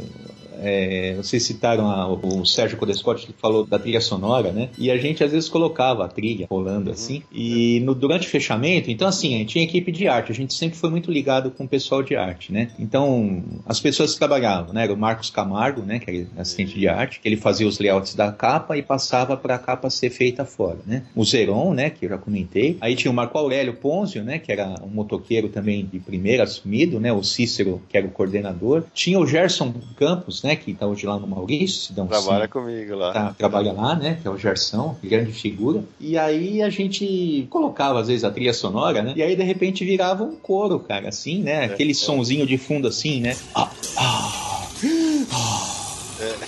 é, 0.62 1.14
vocês 1.18 1.44
citaram 1.44 1.90
a- 1.90 2.08
o 2.12 2.46
Sérgio 2.46 2.78
Codescotti 2.78 3.28
que 3.28 3.34
falou 3.34 3.66
da 3.66 3.78
trilha 3.80 4.02
sonora, 4.02 4.52
né? 4.52 4.70
E 4.78 4.90
a 4.92 4.98
gente 4.98 5.24
às 5.24 5.32
vezes 5.32 5.50
colocava 5.50 6.06
a 6.06 6.08
trilha 6.08 6.48
rolando 6.50 6.92
assim. 6.92 7.22
E 7.32 7.80
no, 7.82 7.94
durante 7.96 8.28
o 8.28 8.30
fechamento, 8.30 8.90
então 8.92 9.08
assim, 9.08 9.36
a 9.36 9.38
gente 9.40 9.50
tinha 9.50 9.64
equipe 9.64 9.92
de 9.92 10.08
arte, 10.08 10.32
a 10.32 10.36
gente 10.36 10.54
sempre 10.54 10.78
foi 10.78 10.90
muito 10.90 11.12
ligado 11.12 11.52
com 11.52 11.64
o 11.64 11.68
pessoal 11.68 12.02
de 12.04 12.16
arte, 12.16 12.52
né? 12.52 12.70
Então, 12.80 13.44
as 13.66 13.80
pessoas 13.80 14.14
que 14.14 14.20
trabalhavam, 14.20 14.74
né? 14.74 14.84
Era 14.84 14.94
o 14.94 14.98
Marcos 14.98 15.30
Camargo, 15.30 15.82
né? 15.82 16.00
Que 16.00 16.10
era 16.12 16.42
assistente 16.42 16.78
de 16.78 16.88
arte, 16.88 17.20
que 17.20 17.28
ele 17.28 17.38
fazia 17.38 17.68
os 17.68 17.80
layouts 17.80 18.16
da 18.16 18.32
capa 18.32 18.78
e 18.78 18.82
passava 18.82 19.36
para 19.38 19.56
a 19.56 19.60
capa 19.60 19.90
ser 19.90 20.10
feita 20.10 20.46
fora, 20.46 20.80
né? 20.86 21.04
O 21.16 21.24
Zeron, 21.24 21.74
né? 21.74 21.90
Que 21.90 22.06
eu 22.06 22.10
já 22.10 22.18
comentei. 22.18 22.78
Aí 22.82 22.96
tinha 22.96 23.12
o 23.12 23.14
Marco 23.14 23.38
Aurélio 23.38 23.74
Ponzio, 23.74 24.24
né? 24.24 24.40
Que 24.40 24.52
era 24.52 24.76
um 24.84 24.88
motoqueiro 24.90 25.50
também 25.50 25.86
de 25.86 26.00
primeira 26.00 26.44
assumido, 26.44 27.00
né? 27.00 27.12
O 27.12 27.24
Cícero, 27.24 27.82
que 27.90 27.98
era 27.98 28.06
o 28.08 28.12
coordenador. 28.12 28.84
Tinha 28.94 29.20
o 29.20 29.26
Gerson 29.28 29.74
Campos, 29.98 30.44
né? 30.44 30.47
Que 30.56 30.72
está 30.72 30.86
hoje 30.88 31.06
lá 31.06 31.18
no 31.20 31.28
Maurício, 31.28 31.82
se 31.82 31.94
dá 31.94 32.04
um 32.04 32.08
Trabalha 32.08 32.46
sim 32.46 32.52
comigo 32.52 32.96
lá. 32.96 33.14
tá- 33.14 33.34
trabalha 33.38 33.74
lá, 33.74 33.96
né? 33.96 34.18
Que 34.22 34.28
é 34.28 34.32
o 34.32 34.38
Gersão, 34.38 34.98
grande 35.04 35.32
figura. 35.32 35.84
E 36.00 36.18
aí 36.18 36.62
a 36.62 36.70
gente 36.70 37.48
colocava, 37.50 38.00
às 38.00 38.08
vezes, 38.08 38.24
a 38.24 38.32
trilha 38.32 38.54
sonora, 38.54 39.02
né? 39.02 39.14
E 39.16 39.22
aí, 39.24 39.36
de 39.36 39.44
repente, 39.44 39.84
virava 39.86 40.24
um 40.24 40.36
coro, 40.36 40.80
cara, 40.80 41.10
assim, 41.10 41.42
né? 41.42 41.66
Aquele 41.66 41.94
sonzinho 41.94 42.46
de 42.46 42.58
fundo 42.58 42.88
assim, 42.88 43.22
né? 43.22 43.36
Ah, 43.54 43.70
ah, 43.98 44.68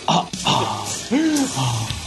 ah, 0.07 0.25
ah, 0.47 0.85
ah. 1.57 1.98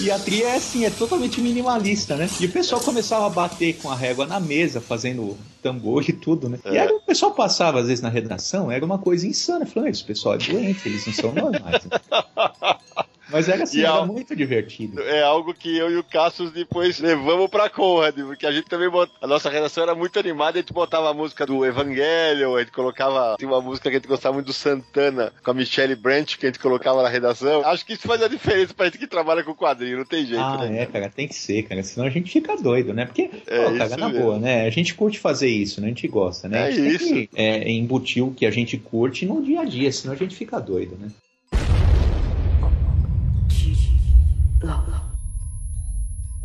E 0.00 0.10
a 0.10 0.18
trilha 0.18 0.46
é 0.48 0.56
assim, 0.56 0.84
é 0.84 0.90
totalmente 0.90 1.40
minimalista, 1.40 2.16
né? 2.16 2.28
E 2.40 2.46
o 2.46 2.50
pessoal 2.52 2.80
começava 2.80 3.26
a 3.26 3.30
bater 3.30 3.74
com 3.76 3.90
a 3.90 3.94
régua 3.94 4.26
na 4.26 4.40
mesa, 4.40 4.80
fazendo 4.80 5.36
tambor 5.62 6.04
e 6.08 6.12
tudo, 6.12 6.48
né? 6.48 6.58
E 6.66 6.76
É. 6.76 6.80
aí 6.82 6.88
o 6.88 7.00
pessoal 7.00 7.32
passava, 7.32 7.80
às 7.80 7.86
vezes, 7.86 8.02
na 8.02 8.08
redação, 8.08 8.70
era 8.70 8.84
uma 8.84 8.98
coisa 8.98 9.26
insana. 9.26 9.64
Falando, 9.66 9.88
esse 9.90 10.04
pessoal 10.04 10.34
é 10.34 10.38
doente, 10.38 10.80
eles 10.88 11.06
não 11.06 11.12
são 11.14 11.32
normais. 11.32 11.84
né? 11.84 11.90
Mas 13.34 13.48
era 13.48 13.64
assim, 13.64 13.78
E 13.80 13.84
era 13.84 13.94
a- 13.98 14.06
muito 14.06 14.36
divertido. 14.36 15.02
É 15.02 15.22
algo 15.24 15.52
que 15.52 15.76
eu 15.76 15.90
e 15.90 15.96
o 15.96 16.04
Cassius 16.04 16.52
depois 16.52 17.00
levamos 17.00 17.50
pra 17.50 17.68
Conrad, 17.68 18.14
porque 18.14 18.46
a 18.46 18.52
gente 18.52 18.68
também 18.68 18.88
bot... 18.88 19.10
a 19.20 19.26
nossa 19.26 19.50
redação 19.50 19.82
era 19.82 19.92
muito 19.92 20.16
animada, 20.20 20.56
a 20.58 20.60
gente 20.62 20.72
botava 20.72 21.10
a 21.10 21.12
música 21.14 21.44
do 21.44 21.64
Evangelho, 21.66 22.54
a 22.54 22.60
gente 22.60 22.70
colocava 22.70 23.34
tinha 23.36 23.50
uma 23.50 23.60
música 23.60 23.90
que 23.90 23.96
a 23.96 23.98
gente 23.98 24.06
gostava 24.08 24.34
muito 24.34 24.46
do 24.46 24.52
Santana 24.52 25.32
com 25.42 25.50
a 25.50 25.54
Michelle 25.54 25.96
Branch 25.96 26.38
que 26.38 26.46
a 26.46 26.48
gente 26.48 26.60
colocava 26.60 27.02
na 27.02 27.08
redação. 27.08 27.64
Acho 27.66 27.84
que 27.84 27.94
isso 27.94 28.06
faz 28.06 28.22
a 28.22 28.28
diferença 28.28 28.72
pra 28.72 28.86
gente 28.86 28.98
que 28.98 29.06
trabalha 29.08 29.42
com 29.42 29.52
quadrinho, 29.52 29.98
não 29.98 30.04
tem 30.04 30.24
jeito, 30.24 30.40
Ah, 30.40 30.68
né? 30.68 30.82
é, 30.82 30.86
cara, 30.86 31.08
tem 31.10 31.26
que 31.26 31.34
ser, 31.34 31.64
cara, 31.64 31.82
senão 31.82 32.06
a 32.06 32.10
gente 32.10 32.30
fica 32.30 32.56
doido, 32.56 32.94
né? 32.94 33.04
Porque, 33.04 33.30
É 33.48 33.64
pô, 33.64 33.76
cara, 33.76 33.96
na 33.96 34.08
mesmo. 34.08 34.22
boa, 34.24 34.38
né? 34.38 34.64
A 34.64 34.70
gente 34.70 34.94
curte 34.94 35.18
fazer 35.18 35.48
isso, 35.48 35.80
né? 35.80 35.88
A 35.88 35.90
gente 35.90 36.06
gosta, 36.06 36.48
né? 36.48 36.68
É 36.68 36.70
isso. 36.70 37.08
tem 37.08 37.26
que 37.26 37.30
é, 37.34 37.68
embutir 37.68 38.22
o 38.24 38.30
que 38.32 38.46
a 38.46 38.50
gente 38.52 38.78
curte 38.78 39.26
no 39.26 39.42
dia 39.42 39.62
a 39.62 39.64
dia, 39.64 39.90
senão 39.90 40.14
a 40.14 40.16
gente 40.16 40.36
fica 40.36 40.60
doido, 40.60 40.96
né? 40.96 41.08